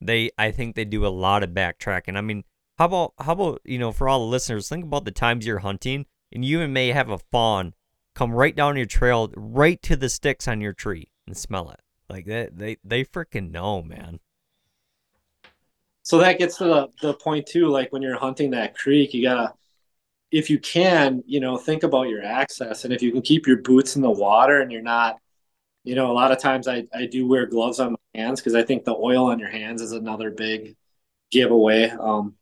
They 0.02 0.32
I 0.38 0.52
think 0.52 0.76
they 0.76 0.86
do 0.86 1.06
a 1.06 1.10
lot 1.10 1.44
of 1.44 1.52
backtracking. 1.52 2.18
I 2.18 2.22
mean, 2.22 2.44
how 2.78 2.86
about 2.86 3.14
how 3.20 3.34
about 3.34 3.62
you 3.66 3.78
know 3.78 3.91
for 3.91 4.07
all 4.07 4.20
the 4.20 4.26
listeners, 4.32 4.70
think 4.70 4.86
about 4.86 5.06
the 5.06 5.12
times 5.12 5.45
you're 5.45 5.60
hunting 5.60 6.06
and 6.32 6.44
you 6.44 6.68
may 6.68 6.90
have 6.90 7.10
a 7.10 7.18
fawn 7.18 7.74
come 8.16 8.32
right 8.32 8.56
down 8.56 8.78
your 8.78 8.86
trail, 8.86 9.32
right 9.36 9.82
to 9.84 9.96
the 9.96 10.10
sticks 10.10 10.48
on 10.48 10.62
your 10.62 10.74
tree 10.74 11.12
and 11.28 11.38
smell 11.38 11.70
it. 11.70 11.82
Like 12.10 12.26
that, 12.26 12.58
they 12.58 12.78
they 12.84 13.04
freaking 13.04 13.52
know, 13.52 13.84
man. 13.84 14.20
So 16.04 16.20
that 16.20 16.38
gets 16.38 16.58
to 16.58 16.66
the, 16.66 16.88
the 17.02 17.14
point 17.16 17.48
too. 17.48 17.68
Like 17.68 17.92
when 17.92 18.02
you're 18.02 18.18
hunting 18.18 18.52
that 18.52 18.78
creek, 18.78 19.14
you 19.14 19.24
gotta, 19.24 19.54
if 20.32 20.50
you 20.52 20.60
can, 20.60 21.24
you 21.26 21.40
know, 21.40 21.58
think 21.58 21.82
about 21.84 22.10
your 22.10 22.24
access, 22.24 22.86
and 22.86 22.94
if 22.94 23.02
you 23.02 23.12
can 23.12 23.24
keep 23.24 23.48
your 23.48 23.58
boots 23.58 23.96
in 23.96 24.04
the 24.04 24.10
water 24.10 24.62
and 24.62 24.72
you're 24.72 24.84
not, 24.84 25.20
you 25.84 25.96
know, 25.96 26.12
a 26.12 26.14
lot 26.14 26.32
of 26.32 26.40
times 26.40 26.68
I 26.68 26.86
I 26.94 27.08
do 27.08 27.28
wear 27.28 27.48
gloves 27.48 27.80
on 27.80 27.94
my 27.94 28.22
hands 28.22 28.40
because 28.40 28.56
I 28.56 28.64
think 28.64 28.86
the 28.86 28.96
oil 28.96 29.26
on 29.28 29.40
your 29.40 29.50
hands 29.50 29.82
is 29.82 29.92
another 29.94 30.30
big 30.30 30.76
giveaway. 31.32 31.90
Um, 31.90 32.36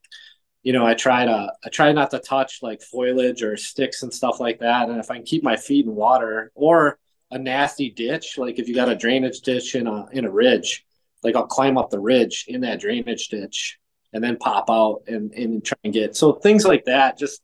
you 0.63 0.71
know, 0.71 0.85
I 0.85 0.93
try 0.93 1.25
to 1.25 1.53
I 1.63 1.69
try 1.69 1.91
not 1.91 2.11
to 2.11 2.19
touch 2.19 2.59
like 2.61 2.81
foliage 2.81 3.43
or 3.43 3.57
sticks 3.57 4.01
and 4.01 4.13
stuff 4.13 4.39
like 4.39 4.59
that. 4.59 4.89
And 4.89 4.97
if 4.97 5.11
I 5.11 5.15
can 5.15 5.25
keep 5.25 5.43
my 5.43 5.57
feet 5.57 5.85
in 5.85 5.93
water 5.93 6.51
or 6.55 6.97
a 7.29 7.37
nasty 7.37 7.89
ditch, 7.89 8.37
like 8.37 8.59
if 8.59 8.67
you 8.67 8.73
got 8.73 8.89
a 8.89 8.95
drainage 8.95 9.41
ditch 9.41 9.75
in 9.75 9.87
a 9.87 10.07
in 10.11 10.25
a 10.25 10.31
ridge, 10.31 10.85
like 11.21 11.35
I'll 11.35 11.47
climb 11.47 11.77
up 11.77 11.89
the 11.89 11.99
ridge 11.99 12.45
in 12.47 12.61
that 12.61 12.79
drainage 12.79 13.27
ditch 13.27 13.77
and 14.13 14.23
then 14.23 14.37
pop 14.37 14.69
out 14.69 15.03
and, 15.07 15.33
and 15.33 15.65
try 15.65 15.77
and 15.83 15.93
get 15.93 16.15
so 16.15 16.33
things 16.33 16.65
like 16.65 16.85
that. 16.85 17.17
Just 17.17 17.41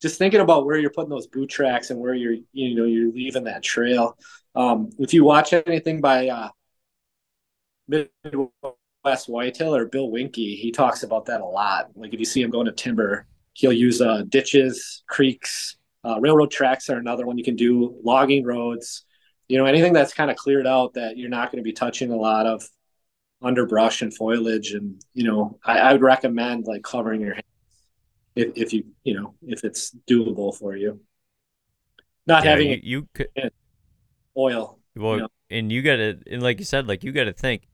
just 0.00 0.18
thinking 0.18 0.40
about 0.40 0.64
where 0.64 0.78
you're 0.78 0.90
putting 0.90 1.10
those 1.10 1.26
boot 1.26 1.50
tracks 1.50 1.90
and 1.90 1.98
where 1.98 2.14
you're 2.14 2.36
you 2.52 2.76
know 2.76 2.84
you're 2.84 3.12
leaving 3.12 3.44
that 3.44 3.64
trail. 3.64 4.16
Um, 4.54 4.90
if 4.98 5.12
you 5.12 5.24
watch 5.24 5.52
anything 5.52 6.00
by 6.00 6.28
uh, 6.28 6.48
West 9.04 9.28
Whitetail 9.28 9.74
or 9.74 9.86
Bill 9.86 10.10
Winke, 10.10 10.34
he 10.58 10.70
talks 10.72 11.02
about 11.02 11.26
that 11.26 11.40
a 11.40 11.44
lot. 11.46 11.90
Like 11.94 12.12
if 12.12 12.18
you 12.20 12.26
see 12.26 12.42
him 12.42 12.50
going 12.50 12.66
to 12.66 12.72
timber, 12.72 13.26
he'll 13.54 13.72
use 13.72 14.00
uh, 14.00 14.22
ditches, 14.28 15.02
creeks, 15.08 15.76
uh, 16.04 16.18
railroad 16.20 16.50
tracks 16.50 16.88
are 16.90 16.98
another 16.98 17.26
one 17.26 17.38
you 17.38 17.44
can 17.44 17.56
do, 17.56 17.98
logging 18.02 18.44
roads, 18.44 19.04
you 19.48 19.58
know, 19.58 19.66
anything 19.66 19.92
that's 19.92 20.14
kind 20.14 20.30
of 20.30 20.36
cleared 20.36 20.66
out 20.66 20.94
that 20.94 21.16
you're 21.16 21.28
not 21.30 21.50
going 21.50 21.58
to 21.62 21.66
be 21.66 21.72
touching 21.72 22.10
a 22.12 22.16
lot 22.16 22.46
of 22.46 22.62
underbrush 23.42 24.02
and 24.02 24.14
foliage. 24.14 24.72
And, 24.72 25.02
you 25.14 25.24
know, 25.24 25.58
I, 25.64 25.78
I 25.80 25.92
would 25.92 26.02
recommend 26.02 26.66
like 26.66 26.82
covering 26.84 27.20
your 27.22 27.34
hands 27.34 27.44
if, 28.36 28.52
if 28.56 28.72
you 28.72 28.84
you 29.04 29.14
know 29.14 29.34
if 29.42 29.64
it's 29.64 29.94
doable 30.08 30.56
for 30.56 30.76
you. 30.76 31.00
Not 32.26 32.44
Yeah, 32.44 32.50
having 32.50 32.68
you, 32.68 32.80
you 32.82 33.08
could 33.14 33.28
oil. 34.36 34.78
well, 34.94 35.16
you 35.16 35.22
know. 35.22 35.28
and 35.50 35.70
you 35.72 35.82
gotta 35.82 36.18
and 36.30 36.42
like 36.42 36.58
you 36.58 36.64
said, 36.64 36.86
like 36.88 37.04
you 37.04 37.12
gotta 37.12 37.32
think, 37.32 37.66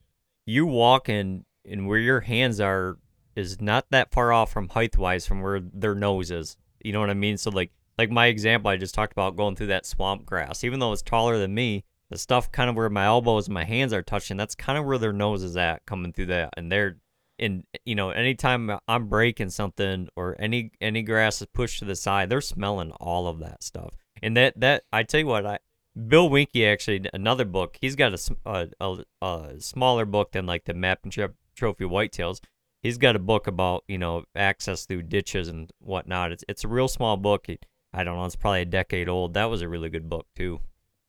you 0.47 0.65
walk 0.65 1.09
in 1.09 1.45
and 1.69 1.87
where 1.87 1.99
your 1.99 2.21
hands 2.21 2.61
are 2.61 2.99
is 3.35 3.61
not 3.61 3.87
that 3.91 4.13
far 4.13 4.33
off 4.33 4.51
from 4.51 4.69
height 4.69 4.97
wise 4.97 5.27
from 5.27 5.43
where 5.43 5.61
their 5.61 5.95
nose 5.95 6.31
is. 6.31 6.57
You 6.83 6.93
know 6.93 7.01
what 7.01 7.11
I 7.11 7.15
mean? 7.15 7.37
So 7.37 7.51
like 7.51 7.73
like 7.99 8.11
my 8.11 8.27
example 8.27 8.71
I 8.71 8.77
just 8.77 8.95
talked 8.95 9.13
about 9.13 9.37
going 9.37 9.57
through 9.57 9.67
that 9.69 9.87
swamp 9.87 10.25
grass. 10.25 10.65
Even 10.65 10.81
though 10.81 10.93
it's 10.93 11.03
taller 11.03 11.39
than 11.39 11.55
me, 11.55 11.85
the 12.11 12.19
stuff 12.19 12.51
kind 12.53 12.71
of 12.71 12.77
where 12.77 12.89
my 12.89 13.05
elbows 13.05 13.49
and 13.49 13.55
my 13.55 13.65
hands 13.65 13.93
are 13.93 14.03
touching, 14.03 14.37
that's 14.37 14.55
kind 14.55 14.79
of 14.79 14.85
where 14.85 14.99
their 14.99 15.13
nose 15.13 15.43
is 15.43 15.57
at 15.57 15.85
coming 15.87 16.13
through 16.13 16.27
that. 16.27 16.55
And 16.57 16.71
they're 16.71 16.97
and 17.39 17.65
you 17.85 17.95
know, 17.95 18.11
anytime 18.11 18.79
I'm 18.89 19.09
breaking 19.09 19.51
something 19.51 20.09
or 20.17 20.37
any 20.39 20.71
any 20.81 21.03
grass 21.03 21.41
is 21.41 21.49
pushed 21.53 21.81
to 21.81 21.85
the 21.85 21.97
side, 21.97 22.31
they're 22.31 22.41
smelling 22.41 22.93
all 22.93 23.27
of 23.27 23.41
that 23.41 23.63
stuff. 23.63 23.95
And 24.23 24.37
that 24.37 24.59
that 24.61 24.85
I 24.93 25.03
tell 25.03 25.21
you 25.21 25.27
what, 25.27 25.45
I 25.45 25.59
Bill 25.97 26.29
Winke 26.29 26.71
actually 26.71 27.09
another 27.15 27.45
book. 27.45 27.79
He's 27.81 27.97
got 27.97 28.13
a 28.45 28.99
a 29.23 29.55
smaller 29.59 30.05
book 30.05 30.33
than 30.33 30.47
like 30.47 30.65
the 30.65 30.75
Map 30.75 31.01
and 31.03 31.13
Tro- 31.13 31.35
Trophy 31.55 31.85
Whitetails. 31.85 32.41
He's 32.83 32.99
got 32.99 33.17
a 33.17 33.21
book 33.21 33.47
about 33.47 33.85
you 33.89 33.99
know 33.99 34.25
access 34.35 34.85
through 34.85 35.03
ditches 35.03 35.49
and 35.49 35.71
whatnot. 35.81 36.33
It's 36.33 36.45
it's 36.49 36.65
a 36.65 36.69
real 36.69 36.89
small 36.89 37.17
book. 37.17 37.47
I 37.95 38.05
don't 38.05 38.17
know. 38.17 38.25
It's 38.27 38.37
probably 38.37 38.63
a 38.63 38.67
decade 38.67 39.09
old. 39.09 39.35
That 39.35 39.47
was 39.47 39.63
a 39.63 39.69
really 39.69 39.89
good 39.89 40.09
book 40.09 40.27
too. 40.37 40.61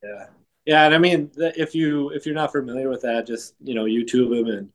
Yeah, 0.02 0.28
yeah, 0.66 0.86
and 0.86 0.96
I 0.96 0.98
mean, 1.00 1.32
if 1.36 1.76
you 1.76 2.10
if 2.12 2.26
you're 2.26 2.36
not 2.36 2.54
familiar 2.54 2.90
with 2.90 3.02
that, 3.02 3.28
just 3.28 3.56
you 3.62 3.74
know, 3.76 3.84
YouTube 3.84 4.38
him 4.38 4.48
and 4.48 4.70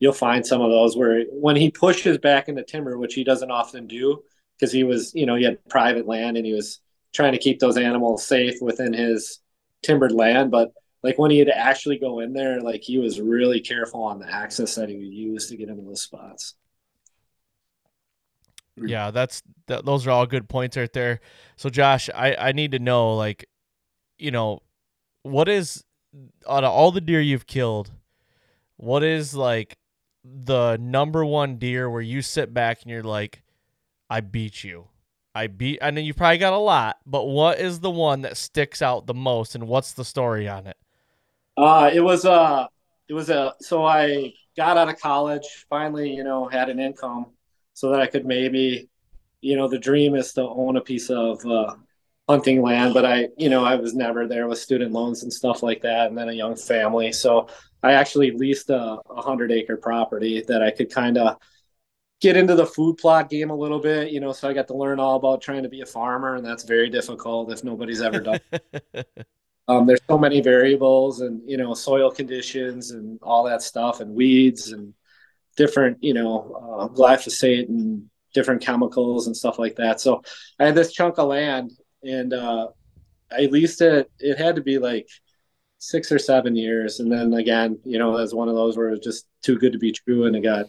you'll 0.00 0.12
find 0.12 0.44
some 0.44 0.60
of 0.60 0.70
those 0.70 0.96
where 0.96 1.24
when 1.30 1.54
he 1.54 1.70
pushes 1.70 2.18
back 2.18 2.48
into 2.48 2.64
timber, 2.64 2.98
which 2.98 3.14
he 3.14 3.22
doesn't 3.22 3.50
often 3.52 3.86
do, 3.86 4.24
because 4.58 4.72
he 4.72 4.82
was, 4.82 5.14
you 5.14 5.26
know, 5.26 5.36
he 5.36 5.44
had 5.44 5.64
private 5.68 6.08
land 6.08 6.36
and 6.36 6.44
he 6.44 6.52
was 6.52 6.80
trying 7.12 7.32
to 7.32 7.38
keep 7.38 7.60
those 7.60 7.76
animals 7.76 8.26
safe 8.26 8.56
within 8.60 8.92
his 8.92 9.41
timbered 9.82 10.12
land. 10.12 10.50
But 10.50 10.72
like 11.02 11.18
when 11.18 11.30
he 11.30 11.38
had 11.38 11.48
to 11.48 11.56
actually 11.56 11.98
go 11.98 12.20
in 12.20 12.32
there, 12.32 12.60
like 12.60 12.82
he 12.82 12.98
was 12.98 13.20
really 13.20 13.60
careful 13.60 14.02
on 14.02 14.18
the 14.18 14.30
access 14.30 14.74
that 14.76 14.88
he 14.88 14.96
would 14.96 15.12
use 15.12 15.48
to 15.48 15.56
get 15.56 15.68
into 15.68 15.82
those 15.82 16.02
spots. 16.02 16.54
Yeah, 18.76 19.10
that's 19.10 19.42
that, 19.66 19.84
those 19.84 20.06
are 20.06 20.10
all 20.10 20.26
good 20.26 20.48
points 20.48 20.76
right 20.76 20.92
there. 20.92 21.20
So 21.56 21.68
Josh, 21.68 22.08
I 22.14 22.34
I 22.36 22.52
need 22.52 22.72
to 22.72 22.78
know 22.78 23.14
like 23.16 23.46
you 24.18 24.30
know 24.30 24.60
what 25.22 25.48
is 25.48 25.84
out 26.48 26.64
of 26.64 26.72
all 26.72 26.90
the 26.90 27.00
deer 27.00 27.20
you've 27.20 27.46
killed, 27.46 27.90
what 28.76 29.02
is 29.02 29.34
like 29.34 29.76
the 30.24 30.78
number 30.78 31.24
one 31.24 31.56
deer 31.56 31.90
where 31.90 32.00
you 32.00 32.22
sit 32.22 32.54
back 32.54 32.82
and 32.82 32.90
you're 32.90 33.02
like 33.02 33.42
I 34.08 34.20
beat 34.20 34.64
you. 34.64 34.88
I 35.34 35.46
beat 35.46 35.78
I 35.82 35.90
know 35.90 36.00
you 36.00 36.14
probably 36.14 36.38
got 36.38 36.52
a 36.52 36.58
lot, 36.58 36.98
but 37.06 37.24
what 37.24 37.58
is 37.58 37.80
the 37.80 37.90
one 37.90 38.22
that 38.22 38.36
sticks 38.36 38.82
out 38.82 39.06
the 39.06 39.14
most 39.14 39.54
and 39.54 39.66
what's 39.66 39.92
the 39.92 40.04
story 40.04 40.48
on 40.48 40.66
it? 40.66 40.76
Uh, 41.56 41.90
it 41.92 42.00
was 42.00 42.24
uh 42.24 42.66
it 43.08 43.14
was 43.14 43.30
a 43.30 43.54
so 43.60 43.84
I 43.84 44.32
got 44.56 44.76
out 44.76 44.88
of 44.88 45.00
college, 45.00 45.66
finally, 45.68 46.10
you 46.10 46.24
know, 46.24 46.48
had 46.48 46.68
an 46.68 46.78
income 46.78 47.26
so 47.74 47.90
that 47.90 48.00
I 48.00 48.06
could 48.06 48.26
maybe, 48.26 48.88
you 49.40 49.56
know, 49.56 49.68
the 49.68 49.78
dream 49.78 50.14
is 50.14 50.32
to 50.34 50.42
own 50.42 50.76
a 50.76 50.80
piece 50.80 51.10
of 51.10 51.44
uh, 51.46 51.74
hunting 52.28 52.62
land, 52.62 52.94
but 52.94 53.04
I, 53.04 53.28
you 53.36 53.48
know, 53.48 53.64
I 53.64 53.76
was 53.76 53.94
never 53.94 54.26
there 54.26 54.46
with 54.46 54.58
student 54.58 54.92
loans 54.92 55.22
and 55.22 55.32
stuff 55.32 55.62
like 55.62 55.82
that, 55.82 56.08
and 56.08 56.18
then 56.18 56.28
a 56.28 56.32
young 56.32 56.56
family. 56.56 57.12
So 57.12 57.48
I 57.82 57.92
actually 57.92 58.30
leased 58.32 58.70
a, 58.70 58.98
a 59.10 59.22
hundred 59.22 59.50
acre 59.50 59.76
property 59.76 60.42
that 60.48 60.62
I 60.62 60.70
could 60.70 60.90
kind 60.90 61.18
of 61.18 61.36
get 62.22 62.36
into 62.36 62.54
the 62.54 62.64
food 62.64 62.96
plot 62.96 63.28
game 63.28 63.50
a 63.50 63.54
little 63.54 63.80
bit, 63.80 64.12
you 64.12 64.20
know, 64.20 64.32
so 64.32 64.48
I 64.48 64.54
got 64.54 64.68
to 64.68 64.76
learn 64.76 65.00
all 65.00 65.16
about 65.16 65.42
trying 65.42 65.64
to 65.64 65.68
be 65.68 65.80
a 65.80 65.86
farmer, 65.86 66.36
and 66.36 66.46
that's 66.46 66.62
very 66.62 66.88
difficult 66.88 67.52
if 67.52 67.64
nobody's 67.64 68.00
ever 68.00 68.20
done. 68.20 68.40
Um, 69.68 69.86
there's 69.86 70.00
so 70.10 70.18
many 70.18 70.40
variables 70.40 71.20
and 71.20 71.40
you 71.48 71.56
know 71.56 71.72
soil 71.72 72.10
conditions 72.10 72.90
and 72.90 73.20
all 73.22 73.44
that 73.44 73.62
stuff 73.62 74.00
and 74.00 74.12
weeds 74.12 74.72
and 74.72 74.92
different 75.56 76.02
you 76.02 76.14
know 76.14 76.52
uh, 76.60 76.88
glyphosate 76.88 77.68
and 77.68 78.10
different 78.34 78.60
chemicals 78.60 79.28
and 79.28 79.36
stuff 79.36 79.60
like 79.60 79.76
that. 79.76 80.00
So 80.00 80.22
i 80.58 80.66
had 80.66 80.74
this 80.74 80.92
chunk 80.92 81.18
of 81.18 81.28
land 81.28 81.70
and 82.02 82.32
uh, 82.32 82.68
i 83.30 83.42
leased 83.42 83.82
it. 83.82 84.10
It 84.18 84.36
had 84.36 84.56
to 84.56 84.62
be 84.62 84.78
like 84.78 85.06
six 85.78 86.10
or 86.10 86.18
seven 86.18 86.56
years. 86.56 86.98
And 86.98 87.10
then 87.10 87.32
again 87.32 87.78
you 87.84 88.00
know 88.00 88.16
as 88.16 88.34
one 88.34 88.48
of 88.48 88.56
those 88.56 88.76
where 88.76 88.88
it 88.88 88.98
was 88.98 89.00
just 89.00 89.26
too 89.42 89.58
good 89.58 89.74
to 89.74 89.78
be 89.78 89.92
true 89.92 90.24
and 90.26 90.34
it 90.34 90.42
got 90.42 90.66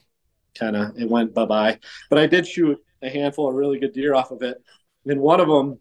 kind 0.57 0.75
of 0.75 0.97
it 0.97 1.09
went 1.09 1.33
bye-bye 1.33 1.77
but 2.09 2.19
i 2.19 2.27
did 2.27 2.47
shoot 2.47 2.77
a 3.01 3.09
handful 3.09 3.49
of 3.49 3.55
really 3.55 3.79
good 3.79 3.93
deer 3.93 4.13
off 4.13 4.31
of 4.31 4.41
it 4.41 4.57
and 5.05 5.19
one 5.19 5.39
of 5.39 5.47
them 5.47 5.77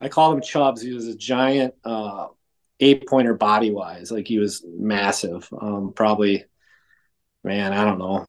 I 0.00 0.08
called 0.08 0.36
him 0.36 0.42
Chubbs. 0.42 0.82
He 0.82 0.92
was 0.92 1.08
a 1.08 1.16
giant 1.16 1.74
uh, 1.84 2.28
eight 2.80 3.06
pointer 3.06 3.34
body 3.34 3.70
wise. 3.70 4.10
Like 4.10 4.26
he 4.26 4.38
was 4.38 4.64
massive. 4.66 5.48
Um, 5.60 5.92
probably, 5.94 6.44
man, 7.42 7.72
I 7.72 7.84
don't 7.84 7.98
know, 7.98 8.26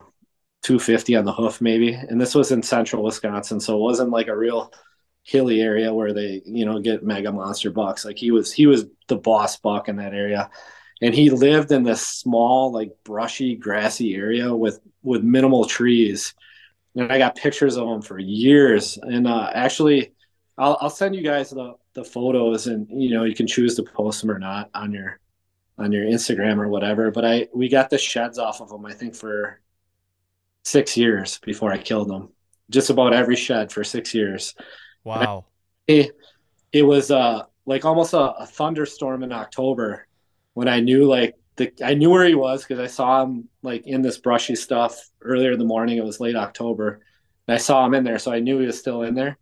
250 0.64 1.16
on 1.16 1.26
the 1.26 1.34
hoof 1.34 1.62
maybe. 1.62 1.94
And 1.94 2.20
this 2.20 2.36
was 2.36 2.52
in 2.52 2.64
central 2.64 3.04
Wisconsin. 3.04 3.60
So 3.60 3.78
it 3.78 3.82
wasn't 3.82 4.10
like 4.10 4.28
a 4.28 4.38
real 4.38 4.72
hilly 5.24 5.62
area 5.62 5.94
where 5.94 6.14
they, 6.14 6.42
you 6.46 6.66
know, 6.66 6.80
get 6.80 7.04
mega 7.04 7.32
monster 7.32 7.70
bucks. 7.70 8.04
Like 8.04 8.18
he 8.18 8.32
was, 8.32 8.52
he 8.52 8.66
was 8.66 8.86
the 9.08 9.18
boss 9.18 9.58
buck 9.58 9.90
in 9.90 9.98
that 9.98 10.14
area. 10.14 10.50
And 11.02 11.14
he 11.16 11.30
lived 11.30 11.72
in 11.72 11.84
this 11.84 12.06
small, 12.06 12.74
like 12.74 12.92
brushy, 13.06 13.56
grassy 13.56 14.16
area 14.16 14.54
with, 14.54 14.80
with 15.02 15.24
minimal 15.24 15.66
trees. 15.66 16.34
And 16.96 17.12
I 17.12 17.18
got 17.18 17.36
pictures 17.36 17.78
of 17.78 17.88
him 17.88 18.02
for 18.02 18.20
years. 18.20 18.98
And 19.02 19.26
uh, 19.28 19.50
actually, 19.54 20.12
I'll, 20.58 20.78
I'll 20.82 20.90
send 20.90 21.16
you 21.16 21.22
guys 21.22 21.52
the, 21.52 21.76
the 21.94 22.04
photos 22.04 22.68
and 22.68 22.88
you 22.90 23.12
know 23.12 23.24
you 23.24 23.36
can 23.36 23.48
choose 23.48 23.76
to 23.76 23.84
post 23.84 24.22
them 24.22 24.32
or 24.32 24.40
not 24.40 24.70
on 24.74 24.92
your 24.92 25.20
on 25.78 25.92
your 25.92 26.04
Instagram 26.04 26.58
or 26.58 26.68
whatever. 26.68 27.12
But 27.12 27.26
I 27.26 27.48
we 27.54 27.70
got 27.70 27.90
the 27.90 27.98
sheds 27.98 28.38
off 28.38 28.62
of 28.62 28.70
them 28.70 28.86
I 28.86 28.94
think 28.94 29.16
for 29.16 29.62
six 30.64 30.98
years 30.98 31.40
before 31.40 31.72
I 31.72 31.78
killed 31.78 32.10
them. 32.10 32.30
Just 32.70 32.90
about 32.90 33.14
every 33.14 33.36
shed 33.36 33.72
for 33.72 33.84
six 33.84 34.14
years. 34.14 34.54
Wow. 35.04 35.46
It, 35.88 36.12
it 36.72 36.84
was 36.84 37.10
uh 37.10 37.44
like 37.66 37.86
almost 37.86 38.14
a, 38.14 38.20
a 38.36 38.46
thunderstorm 38.46 39.24
in 39.24 39.32
October 39.32 40.08
when 40.60 40.68
I 40.68 40.80
knew 40.80 41.06
like 41.06 41.36
the 41.56 41.72
I 41.84 41.94
knew 41.94 42.10
where 42.10 42.28
he 42.28 42.36
was 42.36 42.64
because 42.64 42.80
I 42.80 42.88
saw 42.88 43.24
him 43.24 43.50
like 43.64 43.88
in 43.88 44.02
this 44.02 44.18
brushy 44.18 44.56
stuff 44.56 45.10
earlier 45.22 45.54
in 45.54 45.60
the 45.60 45.66
morning. 45.66 45.98
It 45.98 46.06
was 46.06 46.20
late 46.20 46.36
October. 46.36 47.02
And 47.48 47.56
I 47.56 47.58
saw 47.58 47.86
him 47.86 47.96
in 47.96 48.04
there, 48.04 48.20
so 48.20 48.32
I 48.32 48.40
knew 48.40 48.60
he 48.60 48.68
was 48.68 48.80
still 48.80 49.02
in 49.02 49.16
there 49.16 49.38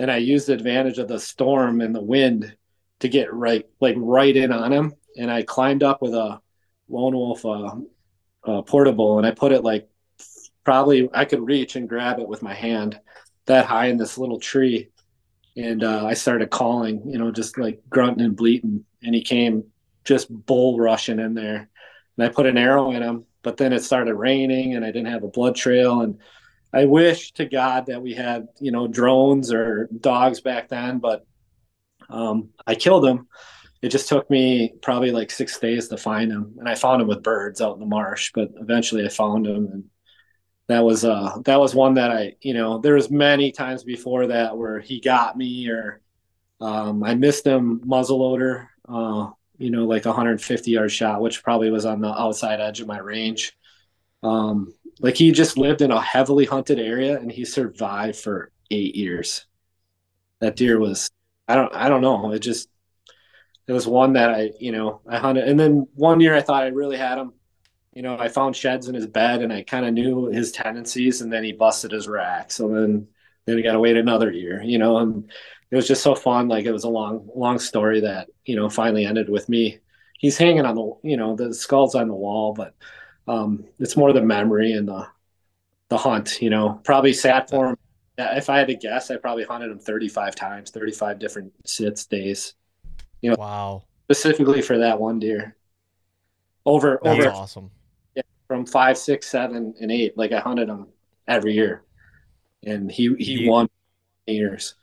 then 0.00 0.08
I 0.08 0.16
used 0.16 0.46
the 0.46 0.54
advantage 0.54 0.96
of 0.96 1.08
the 1.08 1.20
storm 1.20 1.82
and 1.82 1.94
the 1.94 2.00
wind 2.00 2.56
to 3.00 3.08
get 3.08 3.34
right, 3.34 3.66
like 3.80 3.96
right 3.98 4.34
in 4.34 4.50
on 4.50 4.72
him. 4.72 4.94
And 5.18 5.30
I 5.30 5.42
climbed 5.42 5.82
up 5.82 6.00
with 6.00 6.14
a 6.14 6.40
lone 6.88 7.14
wolf 7.14 7.44
uh, 7.44 7.74
uh, 8.44 8.62
portable, 8.62 9.18
and 9.18 9.26
I 9.26 9.32
put 9.32 9.52
it 9.52 9.62
like 9.62 9.90
probably 10.64 11.10
I 11.12 11.26
could 11.26 11.44
reach 11.44 11.76
and 11.76 11.86
grab 11.86 12.18
it 12.18 12.26
with 12.26 12.42
my 12.42 12.54
hand 12.54 12.98
that 13.44 13.66
high 13.66 13.88
in 13.88 13.98
this 13.98 14.16
little 14.16 14.40
tree. 14.40 14.88
And 15.54 15.84
uh, 15.84 16.06
I 16.06 16.14
started 16.14 16.48
calling, 16.48 17.02
you 17.04 17.18
know, 17.18 17.30
just 17.30 17.58
like 17.58 17.82
grunting 17.90 18.24
and 18.24 18.34
bleating, 18.34 18.86
and 19.02 19.14
he 19.14 19.20
came 19.20 19.64
just 20.04 20.28
bull 20.30 20.78
rushing 20.78 21.18
in 21.18 21.34
there. 21.34 21.68
And 22.16 22.26
I 22.26 22.28
put 22.28 22.46
an 22.46 22.58
arrow 22.58 22.90
in 22.92 23.02
him, 23.02 23.24
but 23.42 23.56
then 23.56 23.72
it 23.72 23.82
started 23.82 24.14
raining, 24.14 24.74
and 24.74 24.84
I 24.84 24.88
didn't 24.88 25.12
have 25.12 25.24
a 25.24 25.28
blood 25.28 25.56
trail, 25.56 26.02
and 26.02 26.18
I 26.72 26.84
wish 26.84 27.32
to 27.32 27.46
God 27.46 27.86
that 27.86 28.02
we 28.02 28.14
had, 28.14 28.48
you 28.60 28.70
know, 28.70 28.86
drones 28.86 29.52
or 29.52 29.88
dogs 30.00 30.40
back 30.40 30.68
then, 30.68 30.98
but 30.98 31.26
um, 32.08 32.50
I 32.66 32.74
killed 32.74 33.06
him. 33.06 33.28
It 33.82 33.88
just 33.88 34.08
took 34.08 34.28
me 34.30 34.74
probably 34.82 35.10
like 35.10 35.30
six 35.30 35.58
days 35.58 35.88
to 35.88 35.96
find 35.96 36.30
him, 36.30 36.54
and 36.58 36.68
I 36.68 36.74
found 36.74 37.00
him 37.00 37.08
with 37.08 37.22
birds 37.22 37.60
out 37.60 37.74
in 37.74 37.80
the 37.80 37.86
marsh. 37.86 38.30
But 38.34 38.50
eventually, 38.56 39.04
I 39.04 39.08
found 39.08 39.46
him, 39.46 39.68
and 39.72 39.84
that 40.68 40.84
was 40.84 41.04
uh 41.04 41.38
that 41.46 41.58
was 41.58 41.74
one 41.74 41.94
that 41.94 42.10
I, 42.10 42.36
you 42.42 42.54
know, 42.54 42.78
there 42.78 42.94
was 42.94 43.10
many 43.10 43.50
times 43.52 43.82
before 43.82 44.28
that 44.28 44.56
where 44.56 44.80
he 44.80 45.00
got 45.00 45.36
me 45.36 45.68
or 45.70 46.00
um, 46.60 47.02
I 47.02 47.14
missed 47.14 47.46
him 47.46 47.80
muzzleloader, 47.80 48.68
uh, 48.86 49.30
you 49.60 49.70
know, 49.70 49.84
like 49.84 50.06
a 50.06 50.08
150 50.08 50.70
yard 50.70 50.90
shot, 50.90 51.20
which 51.20 51.44
probably 51.44 51.70
was 51.70 51.84
on 51.84 52.00
the 52.00 52.08
outside 52.08 52.60
edge 52.60 52.80
of 52.80 52.86
my 52.86 52.98
range. 52.98 53.56
Um, 54.22 54.72
like 55.00 55.16
he 55.16 55.32
just 55.32 55.58
lived 55.58 55.82
in 55.82 55.90
a 55.90 56.00
heavily 56.00 56.46
hunted 56.46 56.78
area 56.78 57.18
and 57.18 57.30
he 57.30 57.44
survived 57.44 58.16
for 58.16 58.52
eight 58.70 58.96
years. 58.96 59.46
That 60.40 60.56
deer 60.56 60.78
was, 60.78 61.10
I 61.46 61.56
don't, 61.56 61.74
I 61.74 61.90
don't 61.90 62.00
know. 62.00 62.32
It 62.32 62.38
just, 62.38 62.70
it 63.66 63.72
was 63.72 63.86
one 63.86 64.14
that 64.14 64.30
I, 64.30 64.50
you 64.58 64.72
know, 64.72 65.02
I 65.06 65.18
hunted. 65.18 65.46
And 65.46 65.60
then 65.60 65.86
one 65.94 66.20
year 66.20 66.34
I 66.34 66.40
thought 66.40 66.62
I 66.62 66.68
really 66.68 66.96
had 66.96 67.18
him. 67.18 67.34
You 67.92 68.00
know, 68.00 68.16
I 68.18 68.28
found 68.28 68.56
sheds 68.56 68.88
in 68.88 68.94
his 68.94 69.06
bed 69.06 69.42
and 69.42 69.52
I 69.52 69.62
kind 69.62 69.84
of 69.84 69.92
knew 69.92 70.28
his 70.28 70.52
tendencies 70.52 71.20
and 71.20 71.30
then 71.30 71.44
he 71.44 71.52
busted 71.52 71.90
his 71.90 72.08
rack. 72.08 72.50
So 72.50 72.66
then, 72.68 73.08
then 73.44 73.56
we 73.56 73.62
got 73.62 73.72
to 73.72 73.80
wait 73.80 73.98
another 73.98 74.30
year, 74.32 74.62
you 74.62 74.78
know, 74.78 74.98
and 74.98 75.30
it 75.70 75.76
was 75.76 75.86
just 75.88 76.02
so 76.02 76.14
fun. 76.14 76.48
Like 76.48 76.64
it 76.66 76.72
was 76.72 76.84
a 76.84 76.88
long, 76.88 77.28
long 77.34 77.58
story 77.58 78.00
that, 78.00 78.28
you 78.44 78.56
know, 78.56 78.68
finally 78.68 79.04
ended 79.06 79.28
with 79.28 79.48
me. 79.48 79.78
He's 80.18 80.36
hanging 80.36 80.66
on 80.66 80.74
the, 80.74 80.92
you 81.02 81.16
know, 81.16 81.36
the 81.36 81.54
skull's 81.54 81.94
on 81.94 82.08
the 82.08 82.14
wall, 82.14 82.52
but 82.52 82.74
um, 83.28 83.64
it's 83.78 83.96
more 83.96 84.12
the 84.12 84.22
memory 84.22 84.72
and 84.72 84.88
the 84.88 85.06
the 85.88 85.98
hunt. 85.98 86.40
You 86.42 86.50
know, 86.50 86.80
probably 86.84 87.12
sat 87.12 87.50
for 87.50 87.70
him 87.70 87.76
if 88.18 88.50
I 88.50 88.58
had 88.58 88.68
to 88.68 88.74
guess, 88.74 89.10
I 89.10 89.16
probably 89.16 89.44
hunted 89.44 89.70
him 89.70 89.78
35 89.78 90.34
times, 90.34 90.70
35 90.70 91.18
different 91.18 91.52
sits 91.66 92.06
days. 92.06 92.54
You 93.22 93.30
know, 93.30 93.36
Wow. 93.38 93.82
specifically 94.10 94.62
for 94.62 94.78
that 94.78 95.00
one 95.00 95.18
deer. 95.18 95.56
Over 96.66 97.00
That's 97.02 97.18
over 97.18 97.30
awesome. 97.30 97.70
Yeah, 98.14 98.22
from 98.46 98.66
five, 98.66 98.98
six, 98.98 99.26
seven, 99.28 99.74
and 99.80 99.90
eight. 99.90 100.16
Like 100.16 100.32
I 100.32 100.40
hunted 100.40 100.68
him 100.68 100.88
every 101.26 101.54
year, 101.54 101.82
and 102.64 102.90
he 102.90 103.14
he 103.18 103.48
won 103.48 103.68
years. 104.26 104.74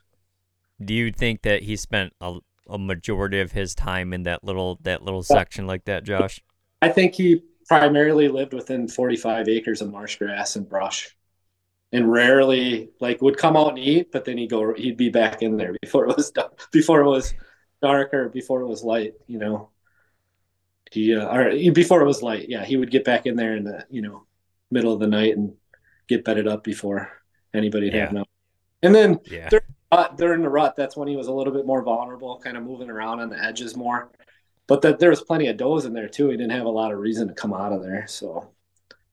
Do 0.83 0.93
you 0.93 1.11
think 1.11 1.41
that 1.41 1.63
he 1.63 1.75
spent 1.75 2.13
a, 2.21 2.37
a 2.69 2.77
majority 2.77 3.39
of 3.39 3.51
his 3.51 3.73
time 3.73 4.13
in 4.13 4.23
that 4.23 4.43
little 4.43 4.79
that 4.83 5.03
little 5.03 5.23
section 5.23 5.65
like 5.67 5.85
that, 5.85 6.03
Josh? 6.03 6.41
I 6.81 6.89
think 6.89 7.15
he 7.15 7.41
primarily 7.67 8.27
lived 8.27 8.53
within 8.53 8.87
45 8.87 9.49
acres 9.49 9.81
of 9.81 9.91
marsh 9.91 10.17
grass 10.17 10.55
and 10.55 10.69
brush, 10.69 11.15
and 11.91 12.09
rarely 12.11 12.89
like 12.99 13.21
would 13.21 13.37
come 13.37 13.57
out 13.57 13.69
and 13.69 13.79
eat, 13.79 14.11
but 14.11 14.25
then 14.25 14.37
he'd 14.37 14.49
go 14.49 14.73
he'd 14.73 14.97
be 14.97 15.09
back 15.09 15.41
in 15.41 15.57
there 15.57 15.75
before 15.81 16.07
it 16.07 16.15
was 16.15 16.31
before 16.71 17.01
it 17.01 17.09
was 17.09 17.33
dark 17.81 18.13
or 18.13 18.29
before 18.29 18.61
it 18.61 18.67
was 18.67 18.83
light. 18.83 19.13
You 19.25 19.39
know, 19.39 19.69
he 20.91 21.15
uh, 21.15 21.27
or 21.35 21.71
before 21.71 22.01
it 22.01 22.05
was 22.05 22.21
light. 22.21 22.49
Yeah, 22.49 22.63
he 22.65 22.77
would 22.77 22.91
get 22.91 23.03
back 23.03 23.25
in 23.25 23.35
there 23.35 23.55
in 23.55 23.63
the 23.63 23.85
you 23.89 24.01
know 24.01 24.25
middle 24.69 24.93
of 24.93 24.99
the 24.99 25.07
night 25.07 25.35
and 25.35 25.53
get 26.07 26.23
bedded 26.23 26.47
up 26.47 26.63
before 26.63 27.11
anybody 27.53 27.87
Yeah. 27.87 28.05
had 28.05 28.13
no. 28.13 28.25
And 28.83 28.93
then 28.93 29.19
Yeah. 29.25 29.49
Uh, 29.91 30.07
during 30.15 30.41
the 30.41 30.49
rut, 30.49 30.76
that's 30.76 30.97
when 30.97 31.07
he 31.07 31.15
was 31.15 31.27
a 31.27 31.31
little 31.31 31.53
bit 31.53 31.65
more 31.65 31.81
vulnerable, 31.81 32.39
kind 32.43 32.57
of 32.57 32.64
moving 32.64 32.89
around 32.89 33.19
on 33.19 33.30
the 33.30 33.41
edges 33.41 33.76
more. 33.76 34.09
But 34.68 34.81
that 34.81 34.99
there 34.99 35.09
was 35.09 35.22
plenty 35.22 35.47
of 35.47 35.55
does 35.55 35.85
in 35.85 35.93
there 35.93 36.09
too. 36.09 36.30
He 36.30 36.35
didn't 36.38 36.51
have 36.51 36.65
a 36.65 36.69
lot 36.69 36.91
of 36.91 36.99
reason 36.99 37.30
to 37.30 37.34
come 37.34 37.53
out 37.53 37.72
of 37.72 37.81
there. 37.81 38.05
So 38.07 38.49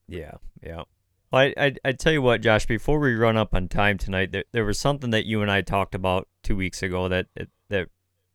Yeah, 0.09 0.35
yeah. 0.63 0.83
Well, 1.31 1.43
I, 1.43 1.55
I 1.57 1.75
I 1.85 1.93
tell 1.93 2.13
you 2.13 2.23
what, 2.23 2.41
Josh. 2.41 2.67
Before 2.67 2.99
we 2.99 3.15
run 3.15 3.37
up 3.37 3.55
on 3.55 3.69
time 3.69 3.99
tonight, 3.99 4.33
there 4.33 4.45
there 4.53 4.65
was 4.65 4.79
something 4.79 5.11
that 5.11 5.27
you 5.27 5.43
and 5.43 5.51
I 5.51 5.63
talked 5.63 5.95
about 5.95 6.29
two 6.43 6.57
weeks 6.57 6.83
ago 6.83 7.09
that 7.09 7.27
that 7.69 7.89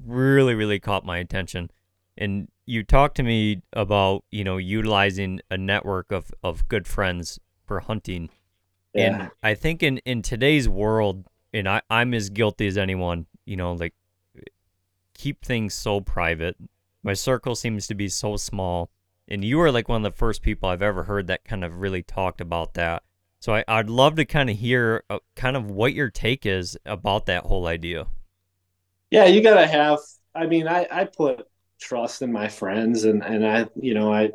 really 0.03 0.56
really 0.56 0.80
caught 0.80 1.06
my 1.06 1.18
attention, 1.18 1.72
and 2.18 2.48
you 2.66 2.84
talked 2.84 3.16
to 3.18 3.24
me 3.24 3.61
about 3.74 4.24
you 4.32 4.44
know 4.44 4.57
utilizing 4.57 5.41
a 5.52 5.57
network 5.57 6.11
of 6.11 6.34
of 6.44 6.68
good 6.68 6.88
friends 6.88 7.40
for 7.66 7.82
hunting, 7.82 8.30
yeah, 8.94 9.03
and 9.03 9.32
I 9.44 9.56
think 9.56 9.84
in 9.84 9.99
in 9.99 10.22
today's 10.22 10.68
world, 10.68 11.26
and 11.53 11.67
I 11.67 11.81
I'm 11.89 12.13
as 12.13 12.30
guilty 12.30 12.67
as 12.67 12.77
anyone. 12.77 13.26
You 13.45 13.57
know, 13.57 13.73
like 13.73 13.93
keep 15.13 15.43
things 15.43 15.73
so 15.73 16.01
private. 16.01 16.55
My 17.03 17.13
circle 17.13 17.55
seems 17.55 17.88
to 17.88 17.95
be 17.95 18.09
so 18.09 18.38
small 18.38 18.89
and 19.27 19.45
you 19.45 19.61
are 19.61 19.71
like 19.71 19.88
one 19.88 20.03
of 20.03 20.11
the 20.11 20.17
first 20.17 20.41
people 20.41 20.69
I've 20.69 20.81
ever 20.81 21.03
heard 21.03 21.27
that 21.27 21.45
kind 21.45 21.63
of 21.63 21.80
really 21.80 22.01
talked 22.03 22.41
about 22.41 22.73
that. 22.73 23.03
So 23.39 23.55
I, 23.55 23.63
I'd 23.67 23.89
love 23.89 24.15
to 24.15 24.26
kind 24.26 24.49
of 24.49 24.57
hear 24.57 25.03
uh, 25.09 25.19
kind 25.35 25.55
of 25.55 25.69
what 25.71 25.93
your 25.93 26.09
take 26.09 26.45
is 26.45 26.77
about 26.85 27.27
that 27.27 27.45
whole 27.45 27.67
idea. 27.67 28.07
yeah, 29.11 29.26
you 29.26 29.41
gotta 29.41 29.67
have. 29.67 29.99
I 30.35 30.45
mean, 30.47 30.67
I 30.67 30.88
I 30.91 31.05
put 31.05 31.47
trust 31.80 32.21
in 32.21 32.31
my 32.31 32.47
friends, 32.47 33.03
and 33.05 33.23
and 33.23 33.45
I 33.45 33.67
you 33.76 33.93
know 33.93 34.13
I 34.13 34.31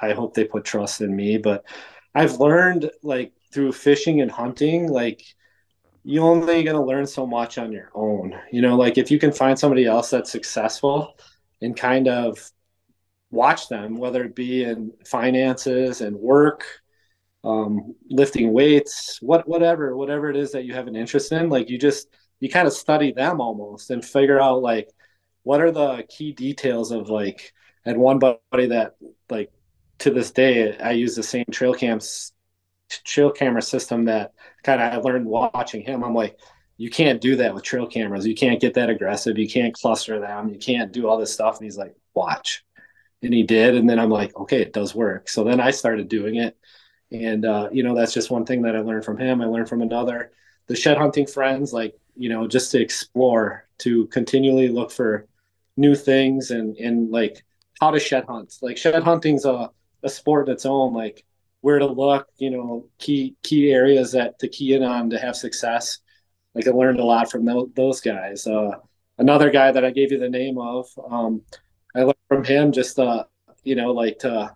I 0.00 0.12
hope 0.12 0.34
they 0.34 0.44
put 0.44 0.64
trust 0.64 1.00
in 1.00 1.14
me. 1.14 1.38
But 1.38 1.64
I've 2.14 2.40
learned 2.40 2.90
like 3.02 3.32
through 3.52 3.72
fishing 3.72 4.20
and 4.20 4.30
hunting, 4.30 4.88
like 4.88 5.22
you 6.08 6.22
only 6.22 6.62
gonna 6.62 6.84
learn 6.84 7.04
so 7.04 7.26
much 7.26 7.58
on 7.58 7.72
your 7.72 7.90
own. 7.92 8.32
You 8.52 8.62
know, 8.62 8.76
like 8.76 8.96
if 8.96 9.10
you 9.10 9.18
can 9.18 9.32
find 9.32 9.58
somebody 9.58 9.86
else 9.86 10.08
that's 10.08 10.30
successful 10.30 11.18
and 11.60 11.76
kind 11.76 12.06
of 12.06 12.38
watch 13.32 13.68
them, 13.68 13.96
whether 13.96 14.22
it 14.22 14.36
be 14.36 14.62
in 14.62 14.92
finances 15.04 16.02
and 16.02 16.16
work, 16.16 16.64
um, 17.42 17.96
lifting 18.08 18.52
weights, 18.52 19.18
what 19.20 19.48
whatever, 19.48 19.96
whatever 19.96 20.30
it 20.30 20.36
is 20.36 20.52
that 20.52 20.64
you 20.64 20.74
have 20.74 20.86
an 20.86 20.94
interest 20.94 21.32
in, 21.32 21.48
like 21.48 21.68
you 21.68 21.76
just 21.76 22.06
you 22.38 22.48
kind 22.48 22.68
of 22.68 22.72
study 22.72 23.10
them 23.10 23.40
almost 23.40 23.90
and 23.90 24.04
figure 24.04 24.40
out 24.40 24.62
like 24.62 24.88
what 25.42 25.60
are 25.60 25.72
the 25.72 26.04
key 26.08 26.32
details 26.32 26.92
of 26.92 27.08
like 27.08 27.52
and 27.84 27.98
one 27.98 28.20
buddy 28.20 28.66
that 28.68 28.94
like 29.28 29.50
to 29.98 30.10
this 30.10 30.30
day 30.30 30.78
I 30.78 30.92
use 30.92 31.16
the 31.16 31.24
same 31.24 31.46
trail 31.50 31.74
cams 31.74 32.32
trail 33.04 33.32
camera 33.32 33.62
system 33.62 34.04
that 34.04 34.32
kind 34.66 34.82
of 34.82 34.92
I 34.92 34.96
learned 34.96 35.26
watching 35.26 35.82
him. 35.82 36.04
I'm 36.04 36.14
like, 36.14 36.38
you 36.76 36.90
can't 36.90 37.20
do 37.20 37.36
that 37.36 37.54
with 37.54 37.62
trail 37.62 37.86
cameras. 37.86 38.26
You 38.26 38.34
can't 38.34 38.60
get 38.60 38.74
that 38.74 38.90
aggressive. 38.90 39.38
You 39.38 39.48
can't 39.48 39.72
cluster 39.72 40.20
them. 40.20 40.50
You 40.50 40.58
can't 40.58 40.92
do 40.92 41.08
all 41.08 41.16
this 41.16 41.32
stuff. 41.32 41.56
And 41.56 41.64
he's 41.64 41.78
like, 41.78 41.94
watch. 42.12 42.64
And 43.22 43.32
he 43.32 43.44
did. 43.44 43.74
And 43.74 43.88
then 43.88 43.98
I'm 43.98 44.10
like, 44.10 44.36
okay, 44.36 44.60
it 44.60 44.74
does 44.74 44.94
work. 44.94 45.28
So 45.28 45.42
then 45.42 45.58
I 45.58 45.70
started 45.70 46.08
doing 46.08 46.36
it. 46.36 46.56
And, 47.10 47.46
uh, 47.46 47.70
you 47.72 47.82
know, 47.82 47.94
that's 47.94 48.12
just 48.12 48.30
one 48.30 48.44
thing 48.44 48.62
that 48.62 48.76
I 48.76 48.80
learned 48.80 49.04
from 49.04 49.16
him. 49.16 49.40
I 49.40 49.46
learned 49.46 49.68
from 49.68 49.80
another. 49.80 50.32
The 50.66 50.76
shed 50.76 50.98
hunting 50.98 51.26
friends, 51.26 51.72
like, 51.72 51.94
you 52.14 52.28
know, 52.28 52.46
just 52.46 52.72
to 52.72 52.80
explore, 52.80 53.66
to 53.78 54.06
continually 54.08 54.68
look 54.68 54.90
for 54.90 55.28
new 55.76 55.94
things 55.94 56.50
and, 56.50 56.76
and 56.76 57.10
like 57.10 57.42
how 57.80 57.90
to 57.92 58.00
shed 58.00 58.24
hunt. 58.28 58.54
Like, 58.60 58.76
shed 58.76 59.02
hunting's 59.02 59.44
a, 59.44 59.70
a 60.02 60.08
sport 60.08 60.48
in 60.48 60.54
its 60.54 60.66
own. 60.66 60.92
Like, 60.92 61.24
where 61.66 61.80
to 61.80 61.86
look, 61.86 62.28
you 62.38 62.48
know, 62.48 62.86
key 62.96 63.34
key 63.42 63.72
areas 63.72 64.12
that 64.12 64.38
to 64.38 64.46
key 64.46 64.74
in 64.74 64.84
on 64.84 65.10
to 65.10 65.18
have 65.18 65.34
success. 65.34 65.98
Like 66.54 66.68
I 66.68 66.70
learned 66.70 67.00
a 67.00 67.04
lot 67.04 67.28
from 67.28 67.44
those, 67.74 68.00
guys. 68.00 68.46
Uh, 68.46 68.70
another 69.18 69.50
guy 69.50 69.72
that 69.72 69.84
I 69.84 69.90
gave 69.90 70.12
you 70.12 70.18
the 70.20 70.28
name 70.28 70.58
of, 70.58 70.86
um, 71.10 71.42
I 71.92 72.02
learned 72.02 72.28
from 72.28 72.44
him 72.44 72.70
just, 72.70 73.00
uh, 73.00 73.24
you 73.64 73.74
know, 73.74 73.90
like 73.90 74.20
to 74.20 74.54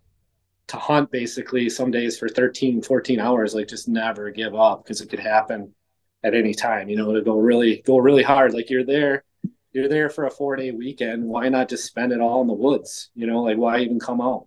to 0.68 0.76
hunt 0.76 1.10
basically 1.10 1.68
some 1.68 1.90
days 1.90 2.16
for 2.16 2.28
13, 2.28 2.80
14 2.80 3.18
hours, 3.18 3.56
like 3.56 3.66
just 3.66 3.88
never 3.88 4.30
give 4.30 4.54
up 4.54 4.84
because 4.84 5.00
it 5.00 5.10
could 5.10 5.18
happen 5.18 5.74
at 6.22 6.36
any 6.36 6.54
time. 6.54 6.88
You 6.88 6.96
know, 6.96 7.12
to 7.12 7.22
go 7.22 7.40
really 7.40 7.82
go 7.84 7.98
really 7.98 8.22
hard. 8.22 8.54
Like 8.54 8.70
you're 8.70 8.86
there, 8.86 9.24
you're 9.72 9.88
there 9.88 10.10
for 10.10 10.26
a 10.26 10.30
four 10.30 10.54
day 10.54 10.70
weekend. 10.70 11.24
Why 11.24 11.48
not 11.48 11.70
just 11.70 11.86
spend 11.86 12.12
it 12.12 12.20
all 12.20 12.40
in 12.40 12.46
the 12.46 12.54
woods? 12.54 13.10
You 13.16 13.26
know, 13.26 13.42
like 13.42 13.56
why 13.56 13.80
even 13.80 13.98
come 13.98 14.20
out? 14.20 14.46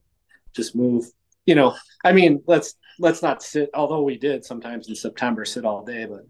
Just 0.55 0.77
move. 0.77 1.11
You 1.45 1.55
know, 1.55 1.75
I 2.03 2.13
mean, 2.13 2.41
let's 2.47 2.75
let's 2.99 3.21
not 3.21 3.43
sit. 3.43 3.69
Although 3.73 4.03
we 4.03 4.17
did 4.17 4.45
sometimes 4.45 4.87
in 4.87 4.95
September 4.95 5.45
sit 5.45 5.65
all 5.65 5.83
day, 5.83 6.05
but 6.05 6.21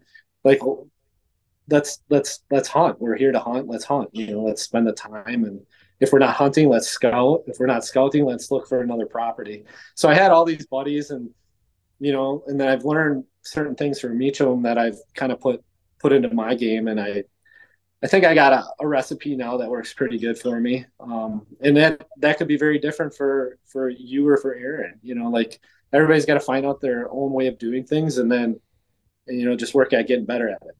like 0.42 0.60
let's 1.68 2.00
let's 2.08 2.40
let's 2.50 2.68
hunt. 2.68 3.00
We're 3.00 3.16
here 3.16 3.32
to 3.32 3.40
hunt. 3.40 3.68
Let's 3.68 3.84
hunt. 3.84 4.10
You 4.12 4.28
know, 4.28 4.42
let's 4.42 4.62
spend 4.62 4.86
the 4.86 4.92
time. 4.92 5.44
And 5.44 5.60
if 6.00 6.12
we're 6.12 6.18
not 6.18 6.34
hunting, 6.34 6.68
let's 6.68 6.88
scout. 6.88 7.42
If 7.46 7.58
we're 7.58 7.66
not 7.66 7.84
scouting, 7.84 8.24
let's 8.24 8.50
look 8.50 8.68
for 8.68 8.80
another 8.80 9.06
property. 9.06 9.64
So 9.94 10.08
I 10.08 10.14
had 10.14 10.30
all 10.30 10.44
these 10.44 10.66
buddies, 10.66 11.10
and 11.10 11.30
you 12.00 12.12
know, 12.12 12.42
and 12.46 12.60
then 12.60 12.68
I've 12.68 12.84
learned 12.84 13.24
certain 13.42 13.74
things 13.74 14.00
from 14.00 14.20
each 14.20 14.40
of 14.40 14.48
them 14.48 14.62
that 14.62 14.78
I've 14.78 14.98
kind 15.14 15.32
of 15.32 15.40
put 15.40 15.62
put 16.00 16.12
into 16.12 16.32
my 16.34 16.54
game, 16.54 16.88
and 16.88 17.00
I 17.00 17.24
I 18.04 18.06
think 18.06 18.26
I 18.26 18.34
got 18.34 18.52
a, 18.52 18.66
a 18.80 18.86
recipe 18.86 19.34
now 19.34 19.56
that 19.56 19.70
works 19.70 19.94
pretty 19.94 20.18
good 20.18 20.38
for 20.38 20.60
me. 20.60 20.84
Um, 21.00 21.46
and 21.60 21.74
that 21.78 22.06
that 22.18 22.36
could 22.36 22.48
be 22.48 22.58
very 22.58 22.78
different 22.78 23.14
for 23.14 23.58
for 23.64 23.88
you 23.88 24.28
or 24.28 24.36
for 24.36 24.54
Aaron. 24.54 25.00
You 25.02 25.14
know, 25.14 25.30
like 25.30 25.58
everybody's 25.90 26.26
got 26.26 26.34
to 26.34 26.40
find 26.40 26.66
out 26.66 26.82
their 26.82 27.10
own 27.10 27.32
way 27.32 27.46
of 27.46 27.58
doing 27.58 27.82
things, 27.84 28.18
and 28.18 28.30
then 28.30 28.60
you 29.26 29.46
know 29.46 29.56
just 29.56 29.74
work 29.74 29.94
at 29.94 30.06
getting 30.06 30.26
better 30.26 30.50
at 30.50 30.62
it. 30.62 30.76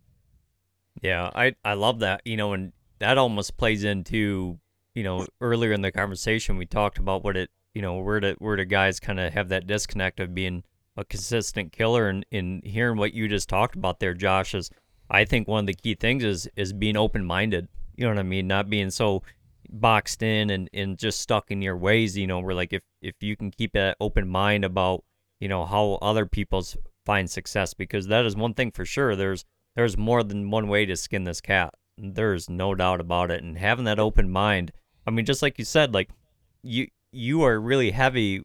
Yeah, 1.00 1.30
I 1.34 1.54
I 1.64 1.72
love 1.74 2.00
that. 2.00 2.20
You 2.26 2.36
know, 2.36 2.52
and 2.52 2.74
that 2.98 3.16
almost 3.16 3.56
plays 3.56 3.84
into 3.84 4.58
you 4.94 5.02
know 5.02 5.26
earlier 5.40 5.72
in 5.72 5.80
the 5.80 5.90
conversation 5.90 6.58
we 6.58 6.66
talked 6.66 6.98
about 6.98 7.24
what 7.24 7.36
it 7.36 7.50
you 7.72 7.80
know 7.80 7.98
where 7.98 8.20
do 8.20 8.36
where 8.38 8.56
do 8.56 8.64
guys 8.66 9.00
kind 9.00 9.18
of 9.18 9.32
have 9.32 9.48
that 9.48 9.66
disconnect 9.66 10.20
of 10.20 10.34
being 10.34 10.62
a 10.96 11.04
consistent 11.04 11.72
killer 11.72 12.08
and 12.08 12.24
in 12.30 12.60
hearing 12.64 12.96
what 12.96 13.14
you 13.14 13.28
just 13.28 13.48
talked 13.48 13.76
about 13.76 13.98
there, 13.98 14.14
Josh 14.14 14.54
is 14.54 14.70
I 15.10 15.24
think 15.24 15.46
one 15.46 15.60
of 15.60 15.66
the 15.66 15.74
key 15.74 15.94
things 15.94 16.24
is 16.24 16.48
is 16.56 16.72
being 16.72 16.96
open 16.96 17.24
minded. 17.24 17.68
You 17.96 18.04
know 18.04 18.10
what 18.10 18.18
I 18.18 18.24
mean? 18.24 18.46
Not 18.46 18.70
being 18.70 18.90
so 18.90 19.22
boxed 19.70 20.22
in 20.22 20.50
and, 20.50 20.68
and 20.72 20.98
just 20.98 21.20
stuck 21.20 21.50
in 21.50 21.62
your 21.62 21.76
ways, 21.76 22.16
you 22.16 22.26
know, 22.26 22.40
where 22.40 22.54
like 22.54 22.72
if, 22.72 22.82
if 23.02 23.14
you 23.20 23.36
can 23.36 23.50
keep 23.50 23.72
that 23.72 23.96
open 24.00 24.28
mind 24.28 24.64
about, 24.64 25.04
you 25.40 25.48
know, 25.48 25.64
how 25.64 25.98
other 26.02 26.26
people's 26.26 26.76
find 27.04 27.30
success 27.30 27.74
because 27.74 28.06
that 28.06 28.24
is 28.24 28.36
one 28.36 28.54
thing 28.54 28.70
for 28.70 28.84
sure. 28.84 29.14
There's 29.14 29.44
there's 29.76 29.96
more 29.96 30.22
than 30.22 30.50
one 30.50 30.68
way 30.68 30.86
to 30.86 30.96
skin 30.96 31.24
this 31.24 31.40
cat. 31.40 31.74
There's 31.98 32.48
no 32.48 32.74
doubt 32.74 33.00
about 33.00 33.30
it. 33.30 33.42
And 33.42 33.58
having 33.58 33.84
that 33.84 33.98
open 33.98 34.30
mind, 34.30 34.72
I 35.06 35.10
mean, 35.10 35.24
just 35.24 35.42
like 35.42 35.58
you 35.58 35.64
said, 35.64 35.94
like 35.94 36.10
you 36.62 36.88
you 37.12 37.42
are 37.42 37.60
really 37.60 37.90
heavy 37.90 38.42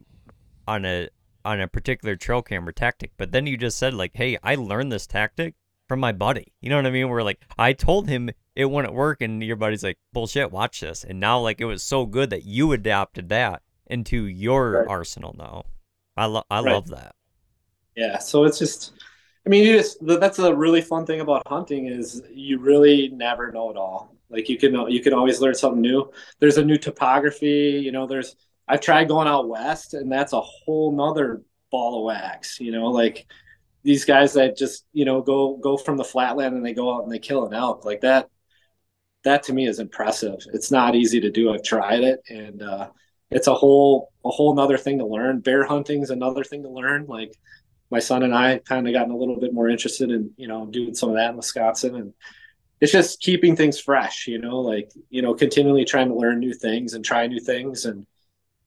on 0.68 0.84
a 0.84 1.08
on 1.44 1.60
a 1.60 1.68
particular 1.68 2.16
trail 2.16 2.42
camera 2.42 2.72
tactic, 2.72 3.12
but 3.16 3.32
then 3.32 3.46
you 3.46 3.56
just 3.56 3.78
said 3.78 3.94
like, 3.94 4.12
hey, 4.14 4.36
I 4.42 4.56
learned 4.56 4.92
this 4.92 5.06
tactic 5.06 5.54
from 5.90 5.98
my 5.98 6.12
buddy. 6.12 6.52
You 6.60 6.70
know 6.70 6.76
what 6.76 6.86
I 6.86 6.90
mean? 6.92 7.08
Where 7.08 7.24
like 7.24 7.44
I 7.58 7.72
told 7.72 8.08
him 8.08 8.30
it 8.54 8.66
wouldn't 8.66 8.94
work, 8.94 9.20
and 9.22 9.42
your 9.42 9.56
buddy's 9.56 9.82
like, 9.82 9.98
bullshit, 10.12 10.52
watch 10.52 10.78
this. 10.78 11.02
And 11.02 11.18
now 11.18 11.40
like 11.40 11.60
it 11.60 11.64
was 11.64 11.82
so 11.82 12.06
good 12.06 12.30
that 12.30 12.44
you 12.44 12.70
adapted 12.70 13.28
that 13.30 13.62
into 13.88 14.24
your 14.26 14.78
Right. 14.78 14.86
arsenal 14.86 15.34
now. 15.36 15.64
I 16.16 16.26
love 16.26 16.44
I 16.48 16.60
Right. 16.60 16.60
love 16.60 16.90
that. 16.90 17.16
Yeah, 17.96 18.18
so 18.18 18.44
it's 18.44 18.58
just, 18.58 18.92
I 19.46 19.50
mean, 19.50 19.66
you 19.66 19.74
just 19.76 19.98
that's 20.06 20.38
a 20.38 20.54
really 20.54 20.80
fun 20.80 21.06
thing 21.06 21.20
about 21.20 21.42
hunting 21.46 21.86
is 21.86 22.22
you 22.32 22.58
really 22.58 23.08
never 23.08 23.50
know 23.50 23.70
it 23.70 23.76
all. 23.76 24.16
Like 24.28 24.48
you 24.48 24.58
can 24.58 24.74
you 24.90 25.02
can 25.02 25.12
always 25.12 25.40
learn 25.40 25.54
something 25.54 25.80
new. 25.80 26.10
There's 26.38 26.58
a 26.58 26.64
new 26.64 26.78
topography, 26.78 27.80
you 27.84 27.90
know. 27.92 28.06
There's 28.06 28.36
I've 28.68 28.80
tried 28.80 29.08
going 29.08 29.26
out 29.28 29.48
west, 29.48 29.94
and 29.94 30.10
that's 30.10 30.32
a 30.32 30.40
whole 30.40 30.92
nother 30.92 31.42
ball 31.70 31.98
of 32.00 32.04
wax. 32.06 32.60
You 32.60 32.70
know, 32.72 32.86
like 32.86 33.26
these 33.82 34.04
guys 34.04 34.34
that 34.34 34.56
just 34.56 34.84
you 34.92 35.04
know 35.04 35.22
go 35.22 35.56
go 35.56 35.76
from 35.76 35.96
the 35.96 36.04
flatland 36.04 36.56
and 36.56 36.64
they 36.64 36.74
go 36.74 36.94
out 36.94 37.02
and 37.02 37.12
they 37.12 37.18
kill 37.18 37.46
an 37.46 37.54
elk 37.54 37.84
like 37.84 38.02
that 38.02 38.28
that 39.22 39.42
to 39.42 39.52
me 39.52 39.66
is 39.66 39.80
impressive. 39.80 40.38
It's 40.54 40.70
not 40.70 40.94
easy 40.94 41.20
to 41.20 41.30
do. 41.30 41.52
I've 41.52 41.62
tried 41.62 42.02
it 42.04 42.20
and 42.30 42.62
uh, 42.62 42.88
it's 43.30 43.48
a 43.48 43.54
whole 43.54 44.10
a 44.24 44.30
whole 44.30 44.54
nother 44.54 44.78
thing 44.78 44.98
to 44.98 45.06
learn. 45.06 45.40
Bear 45.40 45.64
hunting 45.64 46.02
is 46.02 46.08
another 46.08 46.42
thing 46.42 46.62
to 46.62 46.70
learn. 46.70 47.04
Like 47.06 47.32
my 47.90 47.98
son 47.98 48.22
and 48.22 48.34
i 48.34 48.58
kind 48.58 48.86
of 48.86 48.94
gotten 48.94 49.12
a 49.12 49.16
little 49.16 49.38
bit 49.38 49.52
more 49.52 49.68
interested 49.68 50.10
in 50.10 50.30
you 50.36 50.48
know 50.48 50.66
doing 50.66 50.94
some 50.94 51.10
of 51.10 51.16
that 51.16 51.30
in 51.30 51.36
wisconsin 51.36 51.96
and 51.96 52.14
it's 52.80 52.92
just 52.92 53.20
keeping 53.20 53.54
things 53.54 53.78
fresh 53.78 54.26
you 54.26 54.38
know 54.38 54.60
like 54.60 54.90
you 55.10 55.22
know 55.22 55.34
continually 55.34 55.84
trying 55.84 56.08
to 56.08 56.14
learn 56.14 56.38
new 56.38 56.54
things 56.54 56.94
and 56.94 57.04
try 57.04 57.26
new 57.26 57.40
things 57.40 57.84
and 57.84 58.06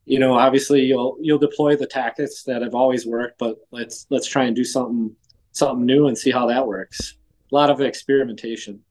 you 0.05 0.19
know, 0.19 0.33
obviously 0.33 0.81
you'll 0.81 1.17
you'll 1.21 1.39
deploy 1.39 1.75
the 1.75 1.87
tactics 1.87 2.43
that 2.43 2.61
have 2.61 2.75
always 2.75 3.05
worked, 3.05 3.39
but 3.39 3.57
let's 3.71 4.05
let's 4.09 4.27
try 4.27 4.45
and 4.45 4.55
do 4.55 4.63
something 4.63 5.15
something 5.51 5.85
new 5.85 6.07
and 6.07 6.17
see 6.17 6.31
how 6.31 6.47
that 6.47 6.67
works. 6.67 7.15
A 7.51 7.55
lot 7.55 7.69
of 7.69 7.79
experimentation. 7.81 8.81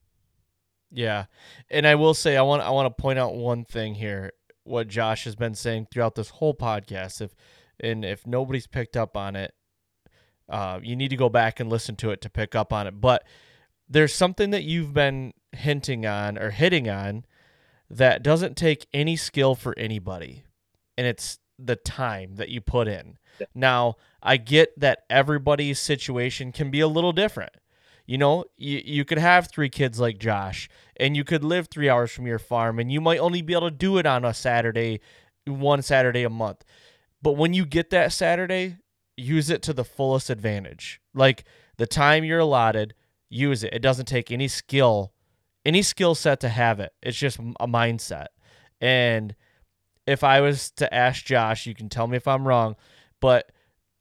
Yeah. 0.90 1.26
And 1.70 1.86
I 1.86 1.94
will 1.94 2.14
say 2.14 2.36
I 2.36 2.42
want 2.42 2.62
I 2.62 2.70
want 2.70 2.86
to 2.86 3.02
point 3.02 3.18
out 3.18 3.34
one 3.34 3.64
thing 3.64 3.94
here 3.94 4.32
what 4.64 4.88
Josh 4.88 5.24
has 5.24 5.34
been 5.34 5.54
saying 5.54 5.88
throughout 5.90 6.14
this 6.14 6.30
whole 6.30 6.54
podcast 6.54 7.20
if 7.20 7.34
and 7.80 8.04
if 8.04 8.26
nobody's 8.26 8.66
picked 8.66 8.96
up 8.96 9.16
on 9.16 9.36
it 9.36 9.52
uh, 10.48 10.78
you 10.82 10.94
need 10.94 11.08
to 11.08 11.16
go 11.16 11.28
back 11.28 11.60
and 11.60 11.70
listen 11.70 11.96
to 11.96 12.10
it 12.10 12.20
to 12.20 12.30
pick 12.30 12.54
up 12.54 12.72
on 12.72 12.86
it 12.86 13.00
but 13.00 13.24
there's 13.88 14.14
something 14.14 14.50
that 14.50 14.62
you've 14.62 14.94
been 14.94 15.32
hinting 15.52 16.06
on 16.06 16.38
or 16.38 16.50
hitting 16.50 16.88
on 16.88 17.24
that 17.90 18.22
doesn't 18.22 18.56
take 18.56 18.86
any 18.92 19.16
skill 19.16 19.54
for 19.54 19.76
anybody 19.76 20.44
and 20.96 21.06
it's 21.06 21.38
the 21.58 21.76
time 21.76 22.36
that 22.36 22.48
you 22.48 22.60
put 22.60 22.88
in. 22.88 23.18
Yeah. 23.40 23.46
Now, 23.54 23.96
I 24.22 24.36
get 24.36 24.78
that 24.78 25.04
everybody's 25.08 25.78
situation 25.78 26.52
can 26.52 26.70
be 26.70 26.80
a 26.80 26.88
little 26.88 27.12
different. 27.12 27.52
You 28.06 28.18
know, 28.18 28.44
you, 28.56 28.82
you 28.84 29.04
could 29.04 29.18
have 29.18 29.48
three 29.48 29.68
kids 29.68 30.00
like 30.00 30.18
Josh, 30.18 30.68
and 30.96 31.16
you 31.16 31.24
could 31.24 31.44
live 31.44 31.68
three 31.68 31.88
hours 31.88 32.10
from 32.10 32.26
your 32.26 32.38
farm, 32.38 32.78
and 32.78 32.90
you 32.90 33.00
might 33.00 33.18
only 33.18 33.42
be 33.42 33.52
able 33.52 33.70
to 33.70 33.76
do 33.76 33.98
it 33.98 34.06
on 34.06 34.24
a 34.24 34.34
Saturday, 34.34 35.00
one 35.46 35.82
Saturday 35.82 36.24
a 36.24 36.30
month. 36.30 36.64
But 37.22 37.32
when 37.32 37.54
you 37.54 37.64
get 37.64 37.90
that 37.90 38.12
Saturday, 38.12 38.78
use 39.16 39.50
it 39.50 39.62
to 39.62 39.72
the 39.72 39.84
fullest 39.84 40.30
advantage. 40.30 41.00
Like 41.14 41.44
the 41.76 41.86
time 41.86 42.24
you're 42.24 42.40
allotted, 42.40 42.94
use 43.30 43.62
it. 43.62 43.72
It 43.72 43.82
doesn't 43.82 44.06
take 44.06 44.32
any 44.32 44.48
skill, 44.48 45.12
any 45.64 45.82
skill 45.82 46.14
set 46.14 46.40
to 46.40 46.48
have 46.48 46.80
it. 46.80 46.92
It's 47.02 47.16
just 47.16 47.38
a 47.38 47.68
mindset. 47.68 48.26
And 48.80 49.36
if 50.06 50.24
I 50.24 50.40
was 50.40 50.70
to 50.72 50.92
ask 50.92 51.24
Josh, 51.24 51.66
you 51.66 51.74
can 51.74 51.88
tell 51.88 52.06
me 52.06 52.16
if 52.16 52.26
I'm 52.26 52.46
wrong, 52.46 52.76
but 53.20 53.52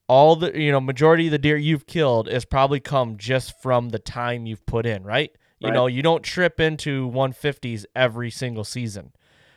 all 0.07 0.35
the 0.35 0.59
you 0.59 0.71
know 0.71 0.81
majority 0.81 1.27
of 1.27 1.31
the 1.31 1.37
deer 1.37 1.57
you've 1.57 1.87
killed 1.87 2.27
is 2.27 2.43
probably 2.43 2.79
come 2.79 3.17
just 3.17 3.61
from 3.61 3.89
the 3.89 3.99
time 3.99 4.45
you've 4.45 4.65
put 4.65 4.85
in, 4.85 5.03
right? 5.03 5.31
You 5.59 5.67
right. 5.67 5.73
know, 5.73 5.87
you 5.87 6.01
don't 6.01 6.23
trip 6.23 6.59
into 6.59 7.09
150s 7.11 7.85
every 7.95 8.31
single 8.31 8.63
season. 8.63 9.13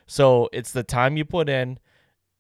So 0.06 0.50
it's 0.52 0.70
the 0.70 0.82
time 0.82 1.16
you 1.16 1.24
put 1.24 1.48
in, 1.48 1.78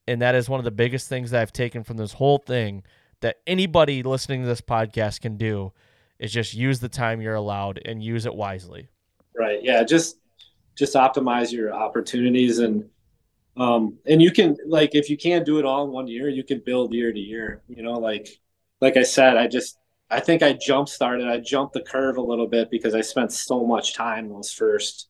and 0.06 0.20
that 0.20 0.34
is 0.34 0.50
one 0.50 0.60
of 0.60 0.64
the 0.64 0.70
biggest 0.70 1.08
things 1.08 1.30
that 1.30 1.40
I've 1.40 1.52
taken 1.52 1.82
from 1.82 1.96
this 1.96 2.12
whole 2.12 2.38
thing 2.38 2.82
that 3.20 3.38
anybody 3.46 4.02
listening 4.02 4.42
to 4.42 4.46
this 4.46 4.60
podcast 4.60 5.22
can 5.22 5.38
do 5.38 5.72
is 6.18 6.30
just 6.30 6.52
use 6.52 6.80
the 6.80 6.90
time 6.90 7.22
you're 7.22 7.34
allowed 7.34 7.80
and 7.86 8.02
use 8.02 8.26
it 8.26 8.34
wisely. 8.34 8.88
Right. 9.34 9.62
Yeah. 9.62 9.82
Just 9.82 10.18
just 10.76 10.94
optimize 10.94 11.52
your 11.52 11.72
opportunities 11.72 12.58
and 12.58 12.88
um, 13.56 13.98
and 14.06 14.20
you 14.20 14.32
can 14.32 14.56
like 14.66 14.94
if 14.94 15.08
you 15.08 15.16
can't 15.16 15.46
do 15.46 15.58
it 15.58 15.64
all 15.64 15.84
in 15.84 15.90
one 15.90 16.08
year, 16.08 16.28
you 16.28 16.44
can 16.44 16.62
build 16.64 16.92
year 16.92 17.12
to 17.12 17.18
year. 17.18 17.62
You 17.68 17.82
know, 17.82 17.94
like 17.94 18.28
like 18.80 18.96
I 18.96 19.02
said, 19.02 19.36
I 19.36 19.46
just 19.46 19.78
I 20.10 20.20
think 20.20 20.42
I 20.42 20.52
jump 20.52 20.88
started. 20.88 21.28
I 21.28 21.38
jumped 21.38 21.74
the 21.74 21.82
curve 21.82 22.16
a 22.16 22.22
little 22.22 22.48
bit 22.48 22.70
because 22.70 22.94
I 22.94 23.00
spent 23.00 23.32
so 23.32 23.64
much 23.64 23.94
time 23.94 24.28
those 24.28 24.52
first 24.52 25.08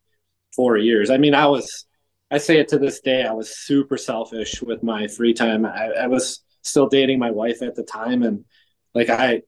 four 0.55 0.77
years. 0.77 1.11
I 1.11 1.17
mean, 1.17 1.35
I 1.35 1.47
was 1.47 1.87
I 2.31 2.39
say 2.39 2.59
it 2.59 2.69
to 2.69 2.79
this 2.79 3.01
day, 3.01 3.23
I 3.25 3.33
was 3.33 3.57
super 3.57 3.97
selfish 3.97 4.61
with 4.63 4.83
my 4.83 5.07
free 5.09 5.35
time. 5.35 5.65
I, 5.65 5.91
I 6.03 6.07
was 6.07 6.43
still 6.63 6.89
dating 6.89 7.19
my 7.19 7.31
wife 7.31 7.63
at 7.63 7.75
the 7.75 7.83
time, 7.83 8.23
and 8.23 8.45
like 8.95 9.09
I 9.09 9.43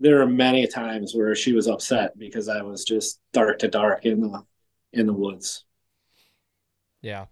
there 0.00 0.20
are 0.20 0.26
many 0.26 0.66
times 0.66 1.14
where 1.14 1.34
she 1.34 1.52
was 1.52 1.68
upset 1.68 2.18
because 2.18 2.48
I 2.48 2.62
was 2.62 2.84
just 2.84 3.20
dark 3.32 3.60
to 3.60 3.68
dark 3.68 4.06
in 4.06 4.20
the 4.20 4.42
in 4.92 5.06
the 5.06 5.12
woods. 5.12 5.64
Yeah. 7.02 7.26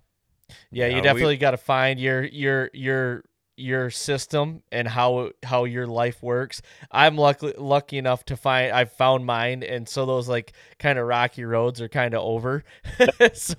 Yeah, 0.71 0.87
you 0.87 1.01
definitely 1.01 1.37
got 1.37 1.53
to 1.53 1.57
find 1.57 2.01
your 2.01 2.25
your 2.25 2.71
your 2.73 3.25
your 3.57 3.91
system 3.91 4.63
and 4.73 4.89
how 4.89 5.31
how 5.43 5.65
your 5.65 5.87
life 5.87 6.23
works. 6.23 6.63
I'm 6.91 7.17
lucky 7.17 7.53
lucky 7.59 7.99
enough 7.99 8.25
to 8.27 8.37
find 8.37 8.73
I've 8.73 8.93
found 8.93 9.27
mine 9.27 9.63
and 9.63 9.89
so 9.89 10.07
those 10.07 10.29
like 10.29 10.53
kind 10.79 10.99
of 10.99 11.07
rocky 11.07 11.45
roads 11.45 11.81
are 11.81 11.89
kind 11.89 12.15
of 12.15 12.23
over. 12.23 12.65
so 13.35 13.55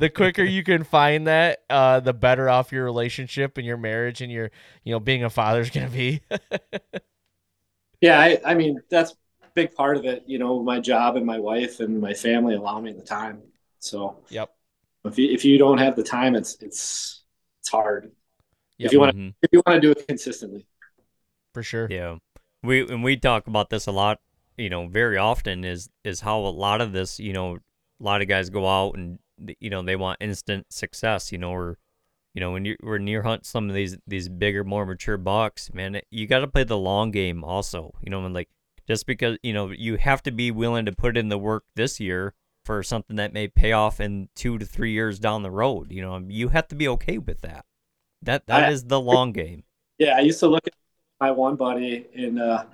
the 0.00 0.10
quicker 0.14 0.42
you 0.42 0.62
can 0.64 0.84
find 0.84 1.26
that, 1.26 1.60
uh 1.68 2.00
the 2.00 2.14
better 2.14 2.48
off 2.48 2.72
your 2.72 2.84
relationship 2.84 3.58
and 3.58 3.66
your 3.66 3.76
marriage 3.76 4.22
and 4.22 4.32
your 4.32 4.50
you 4.84 4.92
know 4.92 5.00
being 5.00 5.22
a 5.22 5.30
father 5.30 5.60
is 5.60 5.70
going 5.70 5.86
to 5.86 5.92
be. 5.92 6.20
yeah, 8.00 8.18
I 8.18 8.40
I 8.44 8.54
mean 8.54 8.82
that's 8.90 9.14
big 9.54 9.74
part 9.74 9.96
of 9.96 10.04
it, 10.04 10.24
you 10.26 10.38
know, 10.38 10.62
my 10.62 10.80
job 10.80 11.16
and 11.16 11.26
my 11.26 11.38
wife 11.38 11.80
and 11.80 12.00
my 12.00 12.14
family 12.14 12.54
allow 12.54 12.80
me 12.80 12.92
the 12.92 13.02
time. 13.02 13.42
So 13.78 14.18
Yep. 14.30 14.50
If 15.04 15.18
you 15.18 15.30
if 15.30 15.44
you 15.44 15.58
don't 15.58 15.78
have 15.78 15.96
the 15.96 16.02
time, 16.02 16.34
it's 16.34 16.56
it's 16.60 17.22
it's 17.60 17.68
hard. 17.68 18.10
Yep. 18.78 18.86
If 18.86 18.92
you 18.92 19.00
want 19.00 19.12
to 19.12 19.18
mm-hmm. 19.18 19.28
if 19.42 19.50
you 19.52 19.62
want 19.66 19.76
to 19.76 19.80
do 19.80 19.90
it 19.90 20.06
consistently, 20.06 20.66
for 21.54 21.62
sure. 21.62 21.88
Yeah, 21.90 22.16
we 22.62 22.82
and 22.82 23.02
we 23.02 23.16
talk 23.16 23.46
about 23.46 23.70
this 23.70 23.86
a 23.86 23.92
lot. 23.92 24.20
You 24.56 24.68
know, 24.68 24.88
very 24.88 25.16
often 25.16 25.64
is 25.64 25.88
is 26.04 26.20
how 26.20 26.40
a 26.40 26.48
lot 26.48 26.80
of 26.80 26.92
this. 26.92 27.18
You 27.18 27.32
know, 27.32 27.56
a 27.56 28.04
lot 28.04 28.20
of 28.20 28.28
guys 28.28 28.50
go 28.50 28.68
out 28.68 28.96
and 28.96 29.18
you 29.58 29.70
know 29.70 29.82
they 29.82 29.96
want 29.96 30.18
instant 30.20 30.66
success. 30.70 31.32
You 31.32 31.38
know, 31.38 31.52
or 31.52 31.78
you 32.34 32.40
know 32.40 32.52
when 32.52 32.66
you 32.66 32.76
when 32.80 33.06
you 33.06 33.22
hunt 33.22 33.46
some 33.46 33.68
of 33.68 33.74
these 33.74 33.96
these 34.06 34.28
bigger, 34.28 34.64
more 34.64 34.84
mature 34.84 35.16
bucks, 35.16 35.72
man, 35.72 35.98
you 36.10 36.26
got 36.26 36.40
to 36.40 36.46
play 36.46 36.64
the 36.64 36.78
long 36.78 37.10
game 37.10 37.42
also. 37.42 37.94
You 38.02 38.10
know, 38.10 38.24
and 38.24 38.34
like 38.34 38.50
just 38.86 39.06
because 39.06 39.38
you 39.42 39.54
know 39.54 39.70
you 39.70 39.96
have 39.96 40.22
to 40.24 40.30
be 40.30 40.50
willing 40.50 40.84
to 40.84 40.92
put 40.92 41.16
in 41.16 41.30
the 41.30 41.38
work 41.38 41.64
this 41.74 42.00
year 42.00 42.34
for 42.70 42.84
something 42.84 43.16
that 43.16 43.32
may 43.32 43.48
pay 43.48 43.72
off 43.72 43.98
in 43.98 44.28
two 44.36 44.56
to 44.56 44.64
three 44.64 44.92
years 44.92 45.18
down 45.18 45.42
the 45.42 45.50
road. 45.50 45.90
You 45.90 46.02
know, 46.02 46.24
you 46.28 46.50
have 46.50 46.68
to 46.68 46.76
be 46.76 46.86
okay 46.86 47.18
with 47.18 47.40
that. 47.40 47.64
That 48.22 48.46
that 48.46 48.66
I, 48.66 48.70
is 48.70 48.84
the 48.84 49.00
long 49.00 49.32
game. 49.32 49.64
Yeah, 49.98 50.16
I 50.16 50.20
used 50.20 50.38
to 50.38 50.46
look 50.46 50.64
at 50.64 50.72
my 51.20 51.32
one 51.32 51.56
buddy, 51.56 52.06
and 52.14 52.40
uh, 52.40 52.66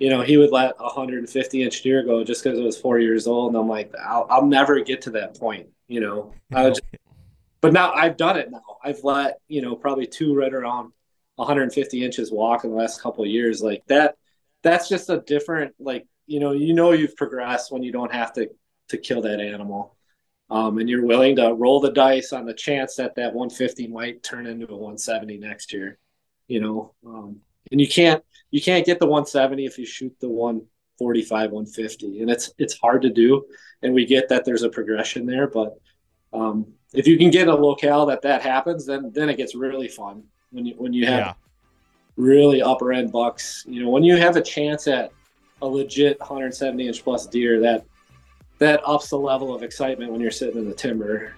you 0.00 0.10
know, 0.10 0.22
he 0.22 0.38
would 0.38 0.50
let 0.50 0.74
a 0.80 0.86
150 0.86 1.62
inch 1.62 1.82
deer 1.82 2.02
go 2.02 2.24
just 2.24 2.42
because 2.42 2.58
it 2.58 2.62
was 2.64 2.76
four 2.76 2.98
years 2.98 3.28
old, 3.28 3.52
and 3.52 3.56
I'm 3.56 3.68
like, 3.68 3.94
I'll, 4.04 4.26
I'll 4.28 4.44
never 4.44 4.80
get 4.80 5.02
to 5.02 5.10
that 5.10 5.38
point. 5.38 5.68
You 5.86 6.00
know, 6.00 6.32
just, 6.52 6.82
but 7.60 7.72
now 7.72 7.92
I've 7.92 8.16
done 8.16 8.36
it. 8.36 8.50
Now 8.50 8.78
I've 8.82 9.04
let 9.04 9.38
you 9.46 9.62
know 9.62 9.76
probably 9.76 10.08
two 10.08 10.34
right 10.34 10.52
around 10.52 10.90
150 11.36 12.04
inches 12.04 12.32
walk 12.32 12.64
in 12.64 12.70
the 12.70 12.76
last 12.76 13.00
couple 13.00 13.22
of 13.22 13.30
years. 13.30 13.62
Like 13.62 13.84
that, 13.86 14.16
that's 14.64 14.88
just 14.88 15.10
a 15.10 15.20
different 15.20 15.76
like 15.78 16.08
you 16.26 16.40
know 16.40 16.50
you 16.50 16.74
know 16.74 16.90
you've 16.90 17.14
progressed 17.14 17.70
when 17.70 17.84
you 17.84 17.92
don't 17.92 18.12
have 18.12 18.32
to 18.32 18.48
to 18.88 18.98
kill 18.98 19.22
that 19.22 19.40
animal. 19.40 19.96
Um, 20.50 20.78
and 20.78 20.88
you're 20.88 21.06
willing 21.06 21.36
to 21.36 21.54
roll 21.54 21.80
the 21.80 21.92
dice 21.92 22.32
on 22.32 22.44
the 22.44 22.54
chance 22.54 22.96
that 22.96 23.14
that 23.16 23.34
150 23.34 23.88
might 23.88 24.22
turn 24.22 24.46
into 24.46 24.66
a 24.66 24.76
170 24.76 25.38
next 25.38 25.72
year, 25.72 25.98
you 26.48 26.60
know. 26.60 26.94
Um, 27.06 27.40
and 27.70 27.80
you 27.80 27.88
can't 27.88 28.22
you 28.50 28.60
can't 28.60 28.84
get 28.84 28.98
the 28.98 29.06
170 29.06 29.64
if 29.64 29.78
you 29.78 29.86
shoot 29.86 30.14
the 30.20 30.28
145 30.28 31.50
150, 31.50 32.20
and 32.20 32.30
it's 32.30 32.52
it's 32.58 32.78
hard 32.78 33.02
to 33.02 33.10
do. 33.10 33.44
And 33.82 33.94
we 33.94 34.04
get 34.04 34.28
that 34.28 34.44
there's 34.44 34.62
a 34.62 34.68
progression 34.68 35.26
there, 35.26 35.46
but 35.46 35.78
um, 36.32 36.66
if 36.92 37.06
you 37.06 37.18
can 37.18 37.30
get 37.30 37.48
a 37.48 37.54
locale 37.54 38.06
that 38.06 38.22
that 38.22 38.42
happens, 38.42 38.86
then 38.86 39.10
then 39.14 39.28
it 39.28 39.36
gets 39.36 39.54
really 39.54 39.88
fun 39.88 40.24
when 40.50 40.66
you 40.66 40.74
when 40.76 40.92
you 40.92 41.06
have 41.06 41.18
yeah. 41.18 41.32
really 42.16 42.62
upper 42.62 42.92
end 42.92 43.12
bucks. 43.12 43.64
You 43.66 43.82
know, 43.82 43.90
when 43.90 44.04
you 44.04 44.16
have 44.16 44.36
a 44.36 44.42
chance 44.42 44.86
at 44.88 45.10
a 45.62 45.66
legit 45.66 46.20
170 46.20 46.86
inch 46.86 47.02
plus 47.02 47.26
deer, 47.26 47.60
that 47.60 47.84
that 48.58 48.80
ups 48.86 49.08
the 49.08 49.18
level 49.18 49.54
of 49.54 49.62
excitement 49.62 50.12
when 50.12 50.20
you're 50.20 50.30
sitting 50.30 50.58
in 50.58 50.68
the 50.68 50.74
timber. 50.74 51.34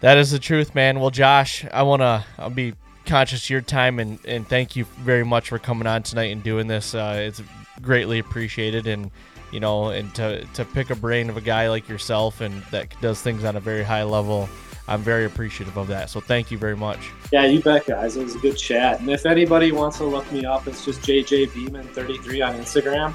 That 0.00 0.18
is 0.18 0.30
the 0.30 0.38
truth, 0.38 0.74
man. 0.74 1.00
Well, 1.00 1.10
Josh, 1.10 1.64
I 1.72 1.82
want 1.82 2.02
to 2.02 2.24
I'll 2.38 2.50
be 2.50 2.74
conscious 3.06 3.44
of 3.44 3.50
your 3.50 3.60
time 3.60 3.98
and, 3.98 4.18
and 4.26 4.48
thank 4.48 4.76
you 4.76 4.84
very 5.00 5.24
much 5.24 5.48
for 5.48 5.58
coming 5.58 5.86
on 5.86 6.02
tonight 6.02 6.32
and 6.32 6.42
doing 6.42 6.66
this. 6.66 6.94
Uh, 6.94 7.16
it's 7.18 7.42
greatly 7.82 8.18
appreciated 8.18 8.86
and 8.86 9.10
you 9.50 9.60
know 9.60 9.88
and 9.88 10.14
to 10.14 10.44
to 10.54 10.64
pick 10.64 10.90
a 10.90 10.94
brain 10.94 11.28
of 11.28 11.36
a 11.36 11.40
guy 11.40 11.68
like 11.68 11.88
yourself 11.88 12.40
and 12.40 12.62
that 12.64 12.88
does 13.00 13.20
things 13.20 13.44
on 13.44 13.56
a 13.56 13.60
very 13.60 13.82
high 13.82 14.02
level. 14.02 14.48
I'm 14.86 15.00
very 15.00 15.24
appreciative 15.24 15.76
of 15.78 15.88
that. 15.88 16.10
So 16.10 16.20
thank 16.20 16.50
you 16.50 16.58
very 16.58 16.76
much. 16.76 17.10
Yeah, 17.32 17.46
you 17.46 17.62
bet, 17.62 17.86
guys. 17.86 18.16
It 18.18 18.24
was 18.24 18.34
a 18.34 18.38
good 18.38 18.58
chat. 18.58 19.00
And 19.00 19.08
if 19.08 19.24
anybody 19.24 19.72
wants 19.72 19.96
to 19.98 20.04
look 20.04 20.30
me 20.30 20.44
up, 20.44 20.66
it's 20.66 20.84
just 20.84 21.00
JJ 21.00 21.48
Beaman33 21.48 22.46
on 22.46 22.54
Instagram. 22.60 23.14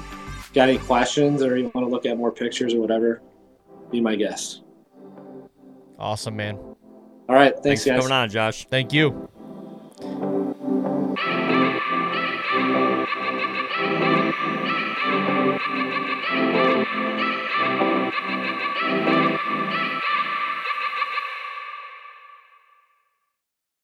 Got 0.52 0.68
any 0.68 0.78
questions 0.78 1.42
or 1.42 1.56
you 1.56 1.70
want 1.72 1.86
to 1.86 1.90
look 1.90 2.06
at 2.06 2.16
more 2.16 2.32
pictures 2.32 2.74
or 2.74 2.80
whatever, 2.80 3.22
be 3.90 4.00
my 4.00 4.16
guest. 4.16 4.62
Awesome, 5.98 6.36
man. 6.36 6.56
All 6.56 7.36
right. 7.36 7.52
Thanks, 7.52 7.62
thanks 7.62 7.84
guys. 7.84 7.96
for 7.96 8.00
coming 8.02 8.12
on, 8.12 8.30
Josh. 8.30 8.66
Thank 8.66 8.92
you. 8.92 9.28